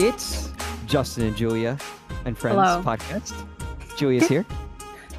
It's 0.00 0.52
Justin 0.86 1.24
and 1.24 1.36
Julia 1.36 1.76
and 2.24 2.38
Friends 2.38 2.54
Hello. 2.54 2.82
podcast. 2.84 3.34
Julia's 3.96 4.28
here. 4.28 4.46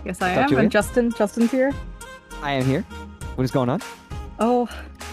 Yes, 0.05 0.21
I 0.21 0.29
What's 0.29 0.37
up, 0.37 0.37
am. 0.37 0.49
Julia? 0.49 0.63
And 0.63 0.71
Justin, 0.71 1.11
Justin's 1.11 1.51
here. 1.51 1.73
I 2.41 2.53
am 2.53 2.63
here. 2.63 2.83
What 3.35 3.43
is 3.43 3.51
going 3.51 3.67
on? 3.67 3.81
Oh, 4.39 4.69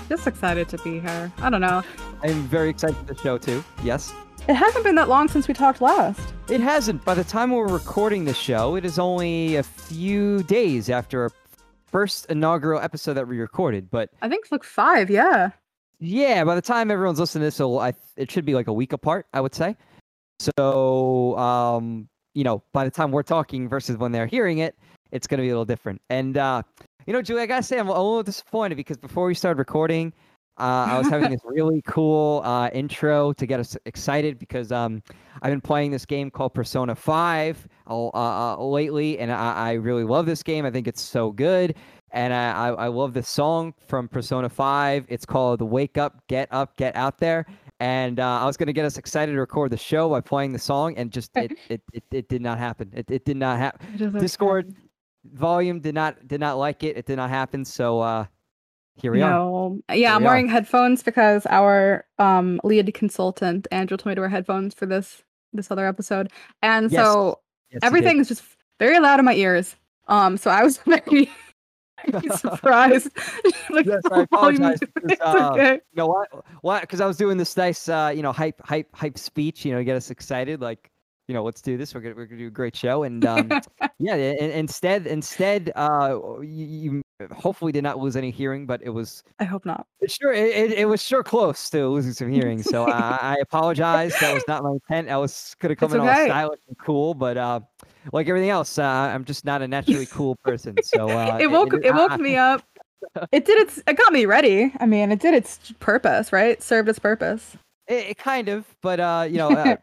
just 0.09 0.25
excited 0.29 0.69
to 0.69 0.79
be 0.79 1.01
here. 1.01 1.33
I 1.39 1.51
don't 1.51 1.61
know. 1.61 1.83
I 2.23 2.29
am 2.29 2.43
very 2.45 2.69
excited 2.71 2.97
for 2.97 3.12
the 3.12 3.16
show 3.16 3.39
too. 3.39 3.65
Yes. 3.83 4.15
It 4.48 4.55
hasn't 4.55 4.84
been 4.84 4.95
that 4.95 5.09
long 5.09 5.27
since 5.27 5.48
we 5.48 5.55
talked 5.55 5.80
last. 5.80 6.21
It 6.48 6.61
hasn't. 6.61 7.05
By 7.05 7.14
the 7.14 7.25
time 7.25 7.51
we're 7.51 7.67
recording 7.67 8.25
the 8.25 8.35
show, 8.35 8.77
it 8.77 8.85
is 8.85 9.01
only 9.01 9.57
a 9.57 9.64
few 9.64 10.45
days 10.45 10.89
after 10.89 11.23
our 11.23 11.30
first 11.87 12.27
inaugural 12.27 12.80
episode 12.80 13.14
that 13.14 13.27
we 13.27 13.41
recorded. 13.41 13.91
But 13.91 14.11
I 14.23 14.28
think 14.28 14.45
it's 14.45 14.53
like 14.53 14.62
five. 14.62 15.11
Yeah. 15.11 15.51
Yeah, 16.00 16.45
by 16.45 16.55
the 16.55 16.62
time 16.62 16.91
everyone's 16.91 17.20
listening 17.20 17.42
to 17.42 17.46
this, 17.46 17.60
it'll, 17.60 17.78
I, 17.78 17.95
it 18.16 18.30
should 18.30 18.45
be 18.45 18.55
like 18.55 18.66
a 18.66 18.73
week 18.73 18.92
apart, 18.92 19.27
I 19.32 19.41
would 19.41 19.55
say. 19.55 19.77
So, 20.38 21.36
um, 21.38 22.09
you 22.34 22.45
know, 22.45 22.62
by 22.72 22.84
the 22.84 22.91
time 22.91 23.10
we're 23.10 23.22
talking 23.22 23.69
versus 23.69 23.96
when 23.96 24.12
they're 24.12 24.27
hearing 24.27 24.59
it, 24.59 24.77
it's 25.12 25.27
going 25.27 25.38
to 25.38 25.42
be 25.42 25.48
a 25.48 25.52
little 25.52 25.64
different. 25.64 26.00
And, 26.10 26.36
uh, 26.36 26.62
you 27.06 27.12
know, 27.12 27.22
Julie, 27.22 27.42
I 27.42 27.46
got 27.46 27.59
to 27.59 27.62
say, 27.62 27.78
I'm 27.78 27.88
a 27.88 27.92
little 27.92 28.22
disappointed 28.22 28.74
because 28.74 28.98
before 28.98 29.27
we 29.27 29.34
started 29.34 29.59
recording, 29.59 30.12
uh, 30.59 30.88
I 30.91 30.98
was 30.98 31.09
having 31.09 31.30
this 31.30 31.41
really 31.45 31.82
cool 31.86 32.42
uh, 32.44 32.69
intro 32.72 33.33
to 33.34 33.47
get 33.47 33.60
us 33.60 33.77
excited 33.84 34.38
because 34.38 34.72
um, 34.72 35.02
I've 35.42 35.52
been 35.52 35.60
playing 35.60 35.91
this 35.91 36.06
game 36.06 36.30
called 36.30 36.55
Persona 36.55 36.94
5 36.94 37.69
uh, 37.86 38.08
uh, 38.08 38.56
lately, 38.58 39.19
and 39.19 39.30
I, 39.30 39.52
I 39.52 39.72
really 39.72 40.05
love 40.05 40.27
this 40.27 40.42
game. 40.42 40.64
I 40.64 40.70
think 40.70 40.88
it's 40.88 41.02
so 41.02 41.30
good. 41.30 41.74
And 42.16 42.33
I, 42.33 42.51
I, 42.51 42.69
I 42.70 42.86
love 42.86 43.12
this 43.12 43.28
song 43.28 43.75
from 43.89 44.09
Persona 44.09 44.48
5. 44.48 45.05
It's 45.06 45.27
called 45.27 45.61
Wake 45.61 45.98
Up, 45.98 46.27
Get 46.28 46.48
Up, 46.50 46.75
Get 46.78 46.97
Out 46.97 47.19
There. 47.19 47.45
And 47.78 48.19
uh, 48.19 48.41
I 48.41 48.47
was 48.47 48.56
going 48.56 48.69
to 48.69 48.72
get 48.72 48.86
us 48.86 48.97
excited 48.97 49.33
to 49.33 49.39
record 49.39 49.70
the 49.70 49.77
show 49.77 50.09
by 50.09 50.22
playing 50.22 50.55
the 50.55 50.59
song, 50.59 50.97
and 50.97 51.11
just 51.12 51.31
it, 51.37 51.53
it, 51.69 51.83
it, 51.92 52.05
it 52.11 52.28
did 52.31 52.41
not 52.41 52.56
happen. 52.56 52.91
It, 52.94 53.11
it 53.11 53.27
did 53.27 53.37
not 53.37 53.59
happen. 53.59 53.87
It 53.94 54.00
is 54.00 54.09
okay. 54.09 54.19
Discord 54.19 54.75
volume 55.34 55.81
did 55.81 55.94
not 55.94 56.27
did 56.27 56.41
not 56.41 56.56
like 56.56 56.83
it. 56.83 56.97
It 56.97 57.05
did 57.05 57.17
not 57.17 57.28
happen. 57.28 57.67
So 57.67 58.00
uh, 58.00 58.25
here 58.94 59.12
we 59.12 59.20
are. 59.20 59.31
No. 59.31 59.78
Yeah, 59.92 60.14
I'm 60.14 60.22
we 60.22 60.27
are. 60.27 60.31
wearing 60.31 60.48
headphones 60.48 61.03
because 61.03 61.44
our 61.50 62.06
um 62.19 62.62
lead 62.64 62.94
consultant 62.94 63.69
Angela 63.70 63.98
told 63.98 64.12
me 64.12 64.14
to 64.14 64.22
wear 64.22 64.31
headphones 64.31 64.72
for 64.72 64.87
this 64.87 65.22
this 65.53 65.70
other 65.70 65.87
episode, 65.87 66.33
and 66.62 66.91
Yes. 66.91 67.05
so 67.05 67.41
Yes, 67.70 67.81
everything 67.83 68.20
is 68.20 68.28
just 68.28 68.42
very 68.78 69.00
loud 69.00 69.19
in 69.19 69.27
my 69.27 69.34
ears. 69.34 69.77
Um, 70.09 70.39
so 70.39 70.50
I 70.50 70.62
was 70.62 70.78
very, 70.87 71.31
very 72.08 72.28
surprised. 72.36 73.11
like, 73.70 73.86
Yes, 73.86 74.02
I 74.11 74.22
apologize 74.22 74.80
because, 74.80 75.19
uh, 75.20 75.50
okay. 75.52 75.72
You 75.75 75.97
know 75.97 76.06
what? 76.08 76.28
What? 76.62 76.80
Because 76.83 77.00
I 77.00 77.06
was 77.06 77.16
doing 77.16 77.36
this 77.36 77.56
nice, 77.56 77.88
uh, 77.88 78.12
you 78.14 78.22
know, 78.22 78.33
hype, 78.33 78.61
hype, 78.64 78.94
hype 78.94 79.19
speech. 79.19 79.64
You 79.64 79.72
know, 79.72 79.83
get 79.83 79.97
us 79.97 80.11
excited. 80.11 80.61
Like, 80.61 80.91
you 81.28 81.34
know, 81.34 81.42
let's 81.42 81.60
do 81.60 81.77
this. 81.77 81.94
We're 81.94 82.00
gonna 82.00 82.14
we're 82.14 82.27
gonna 82.27 82.41
do 82.41 82.46
a 82.48 82.50
great 82.50 82.77
show. 82.77 83.02
And 83.02 83.24
um, 83.27 83.60
yeah, 83.98 84.14
i- 84.14 84.16
instead, 84.16 85.06
instead, 85.06 85.72
uh, 85.77 86.19
you, 86.41 86.66
you 86.66 87.02
hopefully 87.34 87.72
did 87.72 87.82
not 87.82 87.98
lose 87.98 88.16
any 88.16 88.30
hearing, 88.30 88.66
but 88.66 88.80
it 88.82 88.91
was 88.91 89.22
I 89.41 89.44
hope 89.44 89.64
not. 89.64 89.86
it 90.00 90.10
sure 90.10 90.32
it, 90.32 90.48
it, 90.54 90.72
it 90.72 90.84
was 90.86 91.02
sure 91.02 91.22
close 91.24 91.69
to 91.70 91.88
losing 91.88 92.12
some 92.12 92.30
hearing. 92.30 92.62
So 92.62 92.84
uh, 92.84 92.88
I 93.20 93.36
apologize. 93.42 94.16
That 94.20 94.32
was 94.32 94.47
not 94.47 94.62
my 94.62 94.72
intent. 94.72 95.08
I 95.08 95.16
was 95.16 95.56
could 95.58 95.70
have 95.70 95.78
come 95.78 95.86
It's 95.88 95.94
in 95.94 96.00
all 96.00 96.08
okay. 96.08 96.27
stylish 96.27 96.60
and 96.69 96.78
cool, 96.78 97.14
but 97.14 97.36
uh, 97.36 97.60
like 98.12 98.28
everything 98.28 98.50
else, 98.50 98.78
uh, 98.78 98.84
I'm 98.84 99.24
just 99.24 99.44
not 99.44 99.62
a 99.62 99.69
naturally 99.69 100.06
cool 100.12 100.36
person. 100.36 100.77
So 100.82 101.10
uh, 101.10 101.38
it 101.41 101.50
woke 101.50 101.72
it 101.82 101.94
woke 101.94 102.19
me 102.20 102.36
up. 102.36 102.62
It 103.32 103.44
did 103.47 103.58
its 103.58 103.78
it 103.86 103.97
got 103.97 104.12
me 104.12 104.27
ready. 104.27 104.72
I 104.78 104.86
mean, 104.86 105.10
it 105.10 105.19
did 105.20 105.34
its 105.34 105.72
purpose, 105.80 106.32
right? 106.32 106.62
Served 106.62 106.88
its 106.88 106.98
purpose. 106.98 107.56
It, 107.88 108.10
it 108.10 108.19
kind 108.19 108.48
of, 108.48 108.66
but 108.82 109.00
uh, 109.00 109.26
you 109.28 109.38
know, 109.38 109.50
uh, 109.50 109.76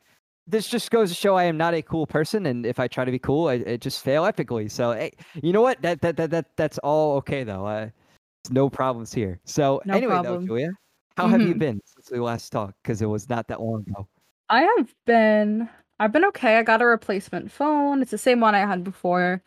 this 0.48 0.68
just 0.68 0.92
goes 0.92 1.10
to 1.10 1.16
show 1.16 1.36
I 1.36 1.44
am 1.46 1.58
not 1.58 1.74
a 1.74 1.82
cool 1.82 2.06
person, 2.06 2.46
and 2.46 2.66
if 2.66 2.80
I 2.80 2.88
try 2.88 3.06
to 3.06 3.12
be 3.12 3.20
cool, 3.20 3.48
I, 3.48 3.64
I 3.66 3.78
just 3.78 4.04
fail 4.04 4.24
epically. 4.24 4.70
So, 4.70 4.92
hey, 4.92 5.12
you 5.42 5.54
know 5.54 5.62
what? 5.62 5.82
That 5.82 6.02
that 6.02 6.18
that, 6.18 6.32
that 6.32 6.46
that's 6.58 6.78
all 6.80 7.16
okay 7.18 7.44
though. 7.44 7.66
Uh, 7.66 7.90
no 8.52 8.70
problems 8.70 9.14
here. 9.14 9.40
So 9.46 9.82
No 9.86 9.96
anyway, 9.96 10.14
problem. 10.16 10.42
though, 10.42 10.46
Julia, 10.48 10.72
how 11.16 11.28
have 11.28 11.42
you 11.42 11.56
Mhm. 11.56 11.60
been 11.60 11.82
since 11.86 12.12
we 12.12 12.20
last 12.20 12.50
talked? 12.52 12.76
Because 12.84 13.02
it 13.02 13.06
was 13.06 13.30
not 13.30 13.48
that 13.48 13.62
long 13.62 13.86
ago. 13.88 14.08
I 14.50 14.64
have 14.78 14.94
been 15.06 15.70
I've 16.00 16.12
been 16.12 16.26
okay. 16.26 16.58
I 16.58 16.64
got 16.64 16.82
a 16.82 16.86
replacement 16.86 17.52
phone. 17.52 18.02
It's 18.02 18.12
the 18.12 18.18
same 18.18 18.40
one 18.42 18.56
I 18.56 18.66
had 18.66 18.84
before. 18.84 19.42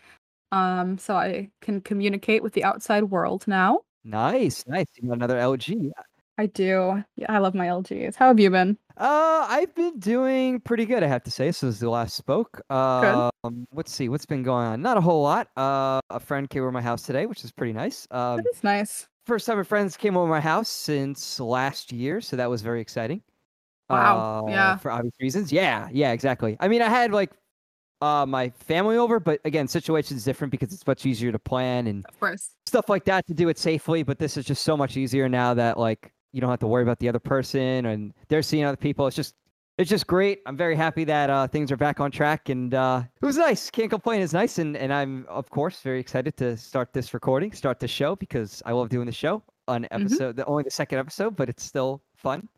Um, 0.52 0.96
so 0.96 1.16
I 1.16 1.50
can 1.60 1.80
communicate 1.82 2.42
with 2.42 2.54
the 2.54 2.64
outside 2.64 3.04
world 3.04 3.44
now. 3.46 3.80
Nice, 4.04 4.64
nice. 4.66 4.86
You 4.94 5.08
got 5.08 5.16
another 5.16 5.36
LG. 5.36 5.90
I 6.38 6.46
do. 6.46 7.02
Yeah, 7.16 7.26
I 7.32 7.38
love 7.38 7.54
my 7.54 7.66
LGs. 7.66 8.14
How 8.16 8.28
have 8.28 8.38
you 8.38 8.50
been? 8.50 8.76
Uh, 8.98 9.46
I've 9.48 9.74
been 9.74 9.98
doing 9.98 10.60
pretty 10.60 10.86
good, 10.86 11.02
I 11.02 11.06
have 11.06 11.22
to 11.24 11.30
say, 11.30 11.52
since 11.52 11.78
the 11.80 11.90
last 11.90 12.14
spoke. 12.16 12.60
Um, 12.70 13.30
let's 13.72 13.92
see, 13.92 14.08
what's 14.08 14.26
been 14.26 14.42
going 14.42 14.66
on? 14.66 14.82
Not 14.82 14.96
a 14.96 15.00
whole 15.00 15.22
lot. 15.22 15.48
Uh, 15.56 16.00
a 16.10 16.20
friend 16.20 16.48
came 16.48 16.62
over 16.62 16.72
my 16.72 16.80
house 16.82 17.02
today, 17.02 17.26
which 17.26 17.44
is 17.44 17.52
pretty 17.52 17.72
nice. 17.74 18.06
Um, 18.10 18.38
That 18.38 18.46
is 18.54 18.62
nice. 18.64 19.08
first 19.26 19.46
time 19.46 19.58
a 19.58 19.64
friends 19.64 19.96
came 19.96 20.16
over 20.16 20.28
my 20.28 20.40
house 20.40 20.68
since 20.68 21.38
last 21.40 21.92
year, 21.92 22.20
so 22.20 22.36
that 22.36 22.48
was 22.48 22.62
very 22.62 22.80
exciting. 22.80 23.22
Wow, 23.90 24.42
Uh, 24.46 24.50
yeah. 24.50 24.76
For 24.78 24.90
obvious 24.90 25.14
reasons. 25.20 25.52
Yeah, 25.52 25.88
yeah, 25.92 26.12
exactly. 26.12 26.56
I 26.60 26.68
mean, 26.68 26.82
I 26.82 26.88
had 26.88 27.12
like 27.12 27.30
uh 28.02 28.26
my 28.26 28.50
family 28.50 28.96
over, 28.98 29.20
but 29.20 29.40
again, 29.44 29.68
situation's 29.68 30.24
different 30.24 30.50
because 30.50 30.72
it's 30.72 30.86
much 30.86 31.06
easier 31.06 31.32
to 31.32 31.38
plan 31.38 31.86
and 31.86 32.04
Of 32.06 32.18
course. 32.18 32.50
stuff 32.66 32.88
like 32.88 33.04
that 33.04 33.26
to 33.28 33.34
do 33.34 33.48
it 33.48 33.58
safely. 33.58 34.02
But 34.02 34.18
this 34.18 34.36
is 34.36 34.44
just 34.44 34.64
so 34.64 34.76
much 34.76 34.96
easier 34.96 35.28
now 35.28 35.54
that 35.54 35.78
like 35.78 36.12
you 36.32 36.40
don't 36.40 36.50
have 36.50 36.60
to 36.60 36.66
worry 36.66 36.82
about 36.82 36.98
the 36.98 37.08
other 37.08 37.18
person 37.18 37.86
and 37.86 38.12
they're 38.28 38.42
seeing 38.42 38.64
other 38.64 38.76
people. 38.76 39.06
It's 39.06 39.16
just 39.16 39.34
it's 39.78 39.90
just 39.90 40.06
great. 40.06 40.40
I'm 40.46 40.56
very 40.56 40.74
happy 40.74 41.04
that 41.04 41.28
uh, 41.28 41.46
things 41.46 41.70
are 41.70 41.76
back 41.76 42.00
on 42.00 42.10
track 42.10 42.48
and 42.48 42.72
uh, 42.72 43.02
it 43.20 43.24
was 43.24 43.36
nice. 43.36 43.68
Can't 43.70 43.90
complain. 43.90 44.22
It's 44.22 44.32
nice 44.32 44.58
and, 44.58 44.76
and 44.76 44.92
I'm 44.92 45.26
of 45.28 45.50
course 45.50 45.80
very 45.80 46.00
excited 46.00 46.36
to 46.38 46.56
start 46.56 46.92
this 46.92 47.12
recording, 47.12 47.52
start 47.52 47.80
the 47.80 47.88
show 47.88 48.16
because 48.16 48.62
I 48.64 48.72
love 48.72 48.88
doing 48.88 49.06
the 49.06 49.12
show 49.12 49.42
on 49.68 49.86
episode 49.90 50.36
the 50.36 50.44
only 50.46 50.62
the 50.62 50.70
second 50.70 50.98
episode, 50.98 51.36
but 51.36 51.48
it's 51.48 51.64
still 51.64 52.02
fun. 52.16 52.48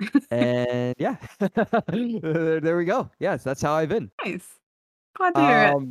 and 0.30 0.94
yeah, 0.98 1.16
there, 1.88 2.60
there 2.60 2.76
we 2.76 2.84
go. 2.84 3.10
Yes, 3.18 3.42
that's 3.42 3.62
how 3.62 3.72
I've 3.72 3.88
been. 3.88 4.10
Nice. 4.24 4.46
Glad 5.16 5.34
to 5.34 5.40
hear 5.40 5.62
it. 5.64 5.74
Um, 5.74 5.90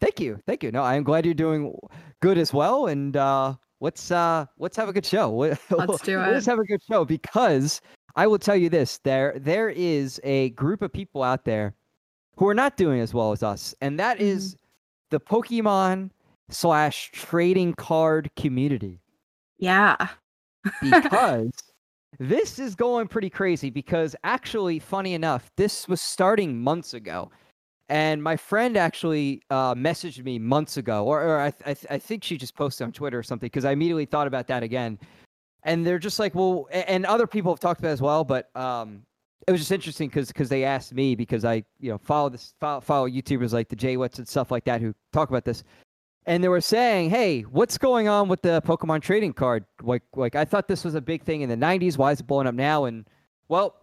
thank 0.00 0.20
you, 0.20 0.40
thank 0.46 0.62
you. 0.62 0.72
No, 0.72 0.82
I'm 0.82 1.02
glad 1.02 1.26
you're 1.26 1.34
doing 1.34 1.76
good 2.20 2.38
as 2.38 2.52
well. 2.52 2.86
And 2.86 3.16
uh, 3.16 3.54
let's 3.82 4.10
uh, 4.10 4.46
let's 4.58 4.76
have 4.76 4.88
a 4.88 4.92
good 4.92 5.04
show. 5.04 5.30
Let- 5.30 5.60
Let's 5.70 6.00
do 6.02 6.18
it. 6.20 6.32
Let's 6.32 6.46
have 6.46 6.58
a 6.58 6.64
good 6.64 6.80
show 6.90 7.04
because 7.04 7.80
I 8.16 8.26
will 8.26 8.38
tell 8.38 8.56
you 8.56 8.68
this: 8.70 8.98
there 9.04 9.34
there 9.38 9.68
is 9.68 10.20
a 10.24 10.50
group 10.50 10.80
of 10.80 10.92
people 10.92 11.22
out 11.22 11.44
there 11.44 11.74
who 12.36 12.48
are 12.48 12.54
not 12.54 12.76
doing 12.78 13.00
as 13.00 13.12
well 13.12 13.32
as 13.32 13.42
us, 13.42 13.74
and 13.82 13.98
that 14.00 14.16
Mm-hmm. 14.16 14.26
is 14.26 14.56
the 15.10 15.20
Pokemon 15.20 16.10
slash 16.48 17.10
trading 17.12 17.74
card 17.74 18.30
community 18.36 19.00
Yeah. 19.58 19.96
because 20.80 21.50
this 22.18 22.58
is 22.58 22.74
going 22.74 23.08
pretty 23.08 23.30
crazy 23.30 23.70
because 23.70 24.14
actually 24.24 24.78
funny 24.78 25.14
enough 25.14 25.50
this 25.56 25.88
was 25.88 26.00
starting 26.00 26.58
months 26.60 26.94
ago 26.94 27.30
and 27.92 28.22
my 28.22 28.38
friend 28.38 28.78
actually 28.78 29.42
uh, 29.50 29.74
messaged 29.74 30.24
me 30.24 30.38
months 30.38 30.78
ago 30.78 31.04
or, 31.04 31.22
or 31.22 31.40
I, 31.40 31.50
th- 31.50 31.62
I, 31.66 31.74
th- 31.74 31.86
I 31.90 31.98
think 31.98 32.24
she 32.24 32.38
just 32.38 32.54
posted 32.54 32.86
on 32.86 32.92
twitter 32.92 33.18
or 33.18 33.22
something 33.22 33.46
because 33.46 33.66
i 33.66 33.72
immediately 33.72 34.06
thought 34.06 34.26
about 34.26 34.46
that 34.48 34.62
again 34.62 34.98
and 35.62 35.86
they're 35.86 35.98
just 35.98 36.18
like 36.18 36.34
well 36.34 36.68
and 36.72 37.04
other 37.04 37.26
people 37.26 37.52
have 37.52 37.60
talked 37.60 37.80
about 37.80 37.90
it 37.90 37.92
as 37.92 38.02
well 38.02 38.24
but 38.24 38.54
um, 38.56 39.02
it 39.46 39.52
was 39.52 39.60
just 39.60 39.72
interesting 39.72 40.08
because 40.08 40.48
they 40.48 40.64
asked 40.64 40.94
me 40.94 41.14
because 41.14 41.44
i 41.44 41.62
you 41.80 41.90
know 41.90 41.98
follow 41.98 42.30
this 42.30 42.54
follow, 42.58 42.80
follow 42.80 43.08
youtubers 43.08 43.52
like 43.52 43.68
the 43.68 43.76
JWittz 43.76 44.18
and 44.18 44.26
stuff 44.26 44.50
like 44.50 44.64
that 44.64 44.80
who 44.80 44.94
talk 45.12 45.28
about 45.28 45.44
this 45.44 45.62
and 46.24 46.44
they 46.44 46.48
were 46.48 46.60
saying, 46.60 47.10
"Hey, 47.10 47.40
what's 47.40 47.76
going 47.76 48.06
on 48.06 48.28
with 48.28 48.42
the 48.42 48.62
Pokemon 48.62 49.02
trading 49.02 49.32
card? 49.32 49.64
Like, 49.82 50.04
like 50.14 50.36
I 50.36 50.44
thought 50.44 50.68
this 50.68 50.84
was 50.84 50.94
a 50.94 51.00
big 51.00 51.24
thing 51.24 51.40
in 51.40 51.48
the 51.48 51.56
'90s. 51.56 51.98
Why 51.98 52.12
is 52.12 52.20
it 52.20 52.28
blowing 52.28 52.46
up 52.46 52.54
now?" 52.54 52.84
And 52.84 53.08
well, 53.48 53.74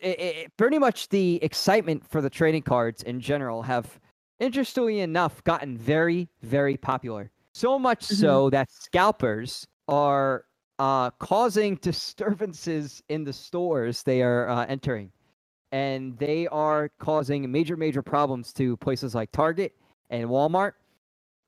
it, 0.00 0.20
it, 0.20 0.56
pretty 0.56 0.78
much 0.78 1.08
the 1.08 1.42
excitement 1.42 2.08
for 2.08 2.20
the 2.20 2.30
trading 2.30 2.62
cards 2.62 3.02
in 3.02 3.20
general 3.20 3.62
have, 3.62 3.98
interestingly 4.38 5.00
enough, 5.00 5.42
gotten 5.44 5.76
very, 5.76 6.28
very 6.42 6.76
popular. 6.76 7.30
So 7.52 7.78
much 7.78 8.02
so 8.04 8.50
that 8.50 8.70
scalpers 8.70 9.66
are 9.88 10.44
uh, 10.78 11.10
causing 11.12 11.74
disturbances 11.82 13.02
in 13.08 13.24
the 13.24 13.32
stores 13.32 14.02
they 14.02 14.22
are 14.22 14.48
uh, 14.48 14.66
entering, 14.66 15.10
and 15.72 16.18
they 16.18 16.46
are 16.48 16.90
causing 16.98 17.50
major, 17.50 17.76
major 17.76 18.02
problems 18.02 18.52
to 18.54 18.76
places 18.76 19.14
like 19.14 19.32
Target 19.32 19.74
and 20.10 20.28
Walmart. 20.28 20.72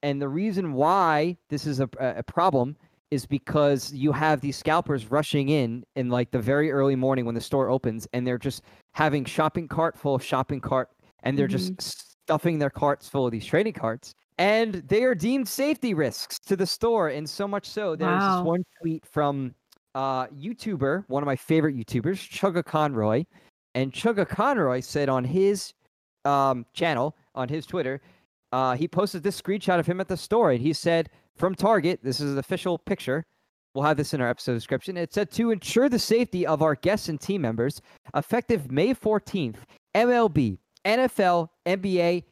And 0.02 0.22
the 0.22 0.28
reason 0.28 0.72
why 0.74 1.36
this 1.48 1.66
is 1.66 1.80
a, 1.80 1.88
a 1.98 2.22
problem 2.22 2.76
is 3.10 3.24
because 3.26 3.92
you 3.92 4.12
have 4.12 4.40
these 4.40 4.56
scalpers 4.56 5.10
rushing 5.10 5.48
in 5.48 5.84
in 5.96 6.10
like 6.10 6.30
the 6.30 6.38
very 6.38 6.70
early 6.70 6.96
morning 6.96 7.24
when 7.24 7.34
the 7.34 7.40
store 7.40 7.70
opens, 7.70 8.06
and 8.12 8.26
they're 8.26 8.38
just 8.38 8.62
having 8.92 9.24
shopping 9.24 9.66
cart 9.68 9.96
full 9.96 10.14
of 10.14 10.22
shopping 10.22 10.60
cart, 10.60 10.90
and 11.22 11.38
they're 11.38 11.46
just 11.48 11.80
stuffing 11.80 12.58
their 12.58 12.70
carts 12.70 13.08
full 13.08 13.24
of 13.26 13.32
these 13.32 13.46
trading 13.46 13.72
cards. 13.72 14.14
And 14.36 14.74
they 14.86 15.02
are 15.02 15.14
deemed 15.14 15.48
safety 15.48 15.94
risks 15.94 16.38
to 16.40 16.54
the 16.54 16.66
store, 16.66 17.08
and 17.08 17.28
so 17.28 17.48
much 17.48 17.66
so 17.66 17.96
there's 17.96 18.20
Wow. 18.20 18.36
this 18.36 18.46
one 18.46 18.64
tweet 18.80 19.04
from 19.06 19.54
uh, 19.94 20.26
YouTuber, 20.28 21.04
one 21.08 21.22
of 21.22 21.26
my 21.26 21.34
favorite 21.34 21.74
YouTubers, 21.76 22.18
Chuggaaconroy, 22.30 23.26
And 23.74 23.92
Chuggaaconroy 23.92 24.84
said 24.84 25.08
on 25.08 25.24
his 25.24 25.72
um, 26.24 26.66
channel, 26.72 27.16
on 27.34 27.48
his 27.48 27.66
Twitter, 27.66 28.00
uh, 28.52 28.76
he 28.76 28.86
posted 28.86 29.22
this 29.22 29.40
screenshot 29.40 29.78
of 29.78 29.86
him 29.86 30.00
at 30.00 30.08
the 30.08 30.16
store. 30.16 30.52
And 30.52 30.60
he 30.60 30.72
said, 30.72 31.10
from 31.38 31.54
Target, 31.54 32.00
this 32.02 32.20
is 32.20 32.32
an 32.32 32.38
official 32.38 32.78
picture. 32.78 33.24
We'll 33.74 33.84
have 33.84 33.96
this 33.96 34.12
in 34.12 34.20
our 34.20 34.28
episode 34.28 34.54
description. 34.54 34.96
It 34.96 35.12
said 35.12 35.30
to 35.32 35.50
ensure 35.50 35.88
the 35.88 35.98
safety 35.98 36.46
of 36.46 36.62
our 36.62 36.74
guests 36.74 37.08
and 37.08 37.20
team 37.20 37.42
members, 37.42 37.80
effective 38.14 38.72
May 38.72 38.94
14th, 38.94 39.56
MLB, 39.94 40.58
NFL, 40.84 41.48
NBA, 41.66 42.24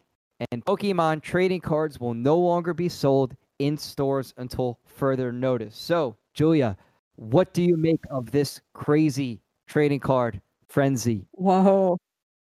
and 0.50 0.64
Pokemon 0.64 1.22
trading 1.22 1.60
cards 1.60 2.00
will 2.00 2.14
no 2.14 2.36
longer 2.36 2.74
be 2.74 2.88
sold 2.88 3.36
in 3.58 3.78
stores 3.78 4.34
until 4.36 4.78
further 4.86 5.32
notice. 5.32 5.76
So, 5.76 6.16
Julia, 6.34 6.76
what 7.16 7.54
do 7.54 7.62
you 7.62 7.76
make 7.76 8.00
of 8.10 8.30
this 8.30 8.60
crazy 8.74 9.40
trading 9.66 10.00
card 10.00 10.40
frenzy? 10.68 11.26
Whoa. 11.32 11.96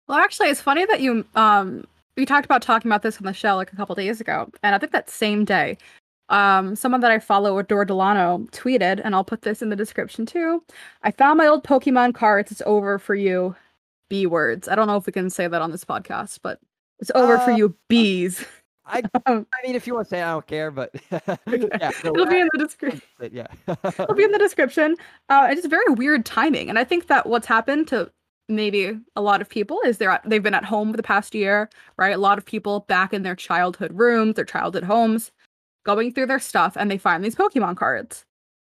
Well, 0.07 0.17
actually, 0.17 0.49
it's 0.49 0.61
funny 0.61 0.85
that 0.85 1.01
you 1.01 1.25
um 1.35 1.85
we 2.15 2.25
talked 2.25 2.45
about 2.45 2.61
talking 2.61 2.89
about 2.89 3.03
this 3.03 3.17
on 3.17 3.23
the 3.25 3.33
show 3.33 3.55
like 3.55 3.71
a 3.71 3.75
couple 3.75 3.95
days 3.95 4.19
ago, 4.19 4.49
and 4.63 4.73
I 4.73 4.79
think 4.79 4.91
that 4.91 5.09
same 5.09 5.45
day, 5.45 5.77
um, 6.29 6.75
someone 6.75 7.01
that 7.01 7.11
I 7.11 7.19
follow, 7.19 7.57
Adore 7.57 7.85
Delano, 7.85 8.47
tweeted, 8.51 9.01
and 9.03 9.15
I'll 9.15 9.23
put 9.23 9.41
this 9.43 9.61
in 9.61 9.69
the 9.69 9.75
description 9.75 10.25
too. 10.25 10.63
I 11.03 11.11
found 11.11 11.37
my 11.37 11.47
old 11.47 11.63
Pokemon 11.63 12.15
cards. 12.15 12.51
It's 12.51 12.61
over 12.65 12.99
for 12.99 13.15
you. 13.15 13.55
B 14.09 14.25
words. 14.25 14.67
I 14.67 14.75
don't 14.75 14.87
know 14.87 14.95
if 14.95 15.05
we 15.05 15.13
can 15.13 15.29
say 15.29 15.47
that 15.47 15.61
on 15.61 15.71
this 15.71 15.83
podcast, 15.83 16.39
but 16.41 16.59
it's 16.99 17.11
over 17.13 17.37
uh, 17.37 17.45
for 17.45 17.51
you, 17.51 17.75
bees. 17.89 18.45
I, 18.85 19.03
I 19.25 19.43
mean, 19.63 19.75
if 19.75 19.85
you 19.85 19.93
want 19.93 20.07
to 20.07 20.09
say, 20.09 20.19
it, 20.19 20.23
I 20.23 20.31
don't 20.31 20.47
care, 20.47 20.71
but 20.71 20.95
yeah, 21.11 21.91
it'll 22.03 22.25
be 22.25 22.39
in 22.39 22.49
the 22.53 22.59
description. 22.59 23.01
Yeah, 23.31 23.47
it'll 23.67 24.15
be 24.15 24.23
in 24.23 24.31
the 24.31 24.39
description. 24.39 24.95
Uh, 25.29 25.47
it's 25.51 25.65
very 25.67 25.93
weird 25.93 26.25
timing, 26.25 26.69
and 26.69 26.79
I 26.79 26.83
think 26.83 27.07
that 27.07 27.27
what's 27.27 27.47
happened 27.47 27.87
to 27.89 28.11
maybe 28.49 28.97
a 29.17 29.21
lot 29.21 29.41
of 29.41 29.49
people 29.49 29.81
is 29.85 29.97
they're 29.97 30.19
they've 30.25 30.43
been 30.43 30.53
at 30.53 30.63
home 30.63 30.91
for 30.91 30.97
the 30.97 31.03
past 31.03 31.35
year, 31.35 31.69
right? 31.97 32.15
A 32.15 32.17
lot 32.17 32.37
of 32.37 32.45
people 32.45 32.81
back 32.81 33.13
in 33.13 33.23
their 33.23 33.35
childhood 33.35 33.91
rooms, 33.93 34.35
their 34.35 34.45
childhood 34.45 34.83
homes, 34.83 35.31
going 35.87 36.13
through 36.13 36.27
their 36.27 36.39
stuff, 36.39 36.75
and 36.77 36.91
they 36.91 36.97
find 36.97 37.23
these 37.23 37.35
Pokemon 37.35 37.77
cards. 37.77 38.25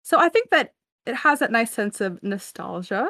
So 0.05 0.21
I 0.21 0.29
think 0.29 0.51
that 0.51 0.75
it 1.07 1.17
has 1.17 1.41
that 1.41 1.51
nice 1.51 1.73
sense 1.73 2.01
of 2.01 2.23
nostalgia 2.23 3.09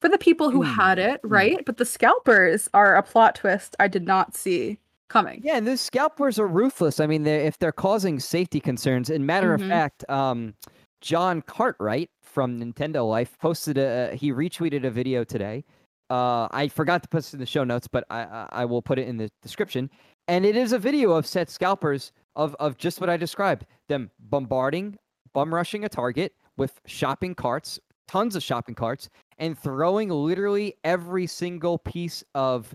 for 0.00 0.08
the 0.08 0.18
people 0.18 0.50
who 0.50 0.62
mm. 0.62 0.72
had 0.72 0.98
it, 0.98 1.20
hmm. 1.22 1.28
right? 1.28 1.58
Mm. 1.58 1.64
But 1.64 1.78
the 1.78 1.84
scalpers 1.84 2.68
are 2.74 2.94
a 2.94 3.02
plot 3.02 3.34
twist 3.34 3.74
I 3.80 3.88
did 3.88 4.06
not 4.06 4.36
see 4.36 4.78
coming. 5.08 5.40
Yeah, 5.42 5.56
and 5.56 5.66
those 5.66 5.80
scalpers 5.80 6.38
are 6.38 6.46
ruthless. 6.46 7.00
I 7.00 7.06
mean, 7.06 7.22
they're, 7.24 7.40
if 7.40 7.58
they're 7.58 7.72
causing 7.72 8.20
safety 8.20 8.60
concerns, 8.60 9.08
in 9.08 9.24
matter 9.24 9.54
mm-hmm. 9.54 9.64
of 9.64 9.68
fact, 9.68 10.08
um, 10.10 10.54
John 11.00 11.42
Cartwright 11.42 12.10
from 12.22 12.60
Nintendo 12.60 13.08
Life 13.08 13.36
posted 13.40 13.78
a 13.78 14.14
he 14.14 14.30
retweeted 14.32 14.84
a 14.84 14.90
video 14.90 15.24
today. 15.24 15.64
Uh, 16.10 16.48
I 16.50 16.68
forgot 16.68 17.02
to 17.02 17.08
put 17.08 17.18
this 17.18 17.34
in 17.34 17.40
the 17.40 17.46
show 17.46 17.64
notes, 17.64 17.88
but 17.88 18.04
I 18.10 18.46
I 18.50 18.64
will 18.66 18.82
put 18.82 18.98
it 18.98 19.08
in 19.08 19.16
the 19.16 19.30
description. 19.42 19.90
And 20.28 20.44
it 20.44 20.56
is 20.56 20.72
a 20.72 20.78
video 20.78 21.12
of 21.12 21.26
set 21.26 21.48
scalpers 21.48 22.12
of 22.38 22.56
of 22.58 22.78
just 22.78 23.00
what 23.00 23.10
I 23.10 23.18
described: 23.18 23.66
them 23.88 24.10
bombarding, 24.18 24.96
bum 25.34 25.52
rushing 25.52 25.84
a 25.84 25.88
target 25.88 26.32
with 26.56 26.80
shopping 26.86 27.34
carts, 27.34 27.78
tons 28.06 28.34
of 28.34 28.42
shopping 28.42 28.74
carts, 28.74 29.10
and 29.38 29.58
throwing 29.58 30.08
literally 30.08 30.74
every 30.84 31.26
single 31.26 31.78
piece 31.78 32.24
of 32.34 32.74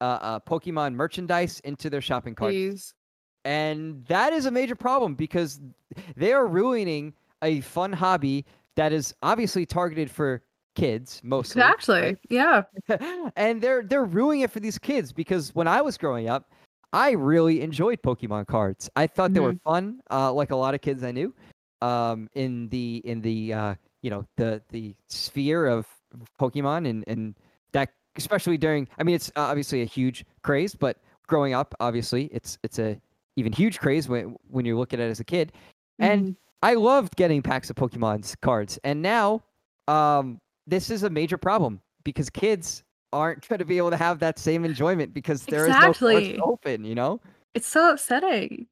uh, 0.00 0.04
uh, 0.20 0.40
Pokemon 0.40 0.94
merchandise 0.94 1.60
into 1.60 1.88
their 1.88 2.00
shopping 2.00 2.34
carts. 2.34 2.52
Please. 2.52 2.94
And 3.44 4.04
that 4.06 4.32
is 4.32 4.46
a 4.46 4.50
major 4.50 4.74
problem 4.74 5.14
because 5.14 5.60
they 6.16 6.32
are 6.32 6.46
ruining 6.46 7.12
a 7.42 7.60
fun 7.62 7.92
hobby 7.92 8.44
that 8.76 8.92
is 8.92 9.14
obviously 9.22 9.66
targeted 9.66 10.10
for 10.10 10.42
kids 10.74 11.20
mostly. 11.24 11.60
Exactly. 11.60 12.00
Right? 12.00 12.18
Yeah. 12.30 12.62
and 13.36 13.60
they're 13.60 13.82
they're 13.82 14.04
ruining 14.04 14.42
it 14.42 14.50
for 14.50 14.60
these 14.60 14.78
kids 14.78 15.12
because 15.12 15.54
when 15.54 15.68
I 15.68 15.82
was 15.82 15.98
growing 15.98 16.28
up, 16.28 16.50
I 16.92 17.12
really 17.12 17.62
enjoyed 17.62 18.02
Pokemon 18.02 18.46
cards. 18.46 18.90
I 18.96 19.06
thought 19.06 19.28
mm-hmm. 19.28 19.34
they 19.34 19.40
were 19.40 19.52
mm-hmm. 19.54 19.70
fun, 19.70 20.00
uh, 20.10 20.32
like 20.32 20.50
a 20.50 20.56
lot 20.56 20.74
of 20.74 20.80
kids 20.80 21.02
I 21.02 21.12
knew. 21.12 21.34
Um, 21.80 22.28
in 22.34 22.68
the 22.68 23.02
in 23.04 23.20
the 23.22 23.52
uh, 23.52 23.74
you 24.02 24.10
know 24.10 24.24
the 24.36 24.62
the 24.70 24.94
sphere 25.08 25.66
of 25.66 25.86
Pokemon 26.40 26.88
and 26.88 27.02
and 27.06 27.34
that 27.72 27.90
especially 28.16 28.58
during. 28.58 28.88
I 28.98 29.02
mean, 29.02 29.14
it's 29.14 29.30
uh, 29.30 29.40
obviously 29.40 29.82
a 29.82 29.86
huge 29.86 30.24
craze, 30.42 30.74
but 30.74 30.98
growing 31.26 31.54
up, 31.54 31.74
obviously, 31.80 32.26
it's 32.26 32.58
it's 32.62 32.78
a 32.78 33.00
even 33.36 33.52
huge 33.52 33.80
craze 33.80 34.08
when 34.08 34.36
when 34.48 34.64
you 34.64 34.78
look 34.78 34.92
at 34.92 35.00
it 35.00 35.10
as 35.10 35.20
a 35.20 35.24
kid. 35.24 35.52
Mm-hmm. 36.00 36.12
And 36.12 36.36
I 36.62 36.74
loved 36.74 37.16
getting 37.16 37.42
packs 37.42 37.70
of 37.70 37.76
Pokemon's 37.76 38.36
cards, 38.36 38.78
and 38.84 39.02
now, 39.02 39.42
um, 39.88 40.40
this 40.66 40.90
is 40.90 41.02
a 41.02 41.10
major 41.10 41.38
problem 41.38 41.80
because 42.04 42.30
kids 42.30 42.84
aren't 43.12 43.48
going 43.48 43.58
to 43.58 43.64
be 43.64 43.78
able 43.78 43.90
to 43.90 43.96
have 43.96 44.18
that 44.20 44.38
same 44.38 44.64
enjoyment 44.64 45.12
because 45.12 45.44
there 45.44 45.66
exactly. 45.66 46.32
is 46.32 46.38
no 46.38 46.44
cards 46.44 46.60
open. 46.64 46.84
You 46.84 46.94
know, 46.94 47.20
it's 47.54 47.66
so 47.66 47.92
upsetting. 47.92 48.66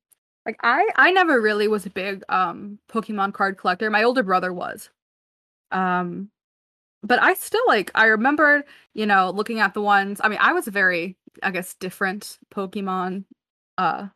Like 0.46 0.58
I, 0.62 0.88
I 0.96 1.10
never 1.10 1.40
really 1.40 1.68
was 1.68 1.86
a 1.86 1.90
big 1.90 2.22
um 2.28 2.78
Pokemon 2.90 3.34
card 3.34 3.58
collector. 3.58 3.90
My 3.90 4.02
older 4.02 4.22
brother 4.22 4.52
was. 4.52 4.90
Um, 5.70 6.30
but 7.02 7.22
I 7.22 7.34
still 7.34 7.62
like 7.66 7.90
I 7.94 8.06
remember, 8.06 8.64
you 8.94 9.06
know, 9.06 9.30
looking 9.30 9.60
at 9.60 9.74
the 9.74 9.82
ones. 9.82 10.20
I 10.22 10.28
mean, 10.28 10.38
I 10.40 10.52
was 10.52 10.66
a 10.66 10.70
very, 10.72 11.16
I 11.42 11.50
guess, 11.50 11.74
different 11.74 12.38
Pokemon 12.54 13.24
uh 13.78 14.08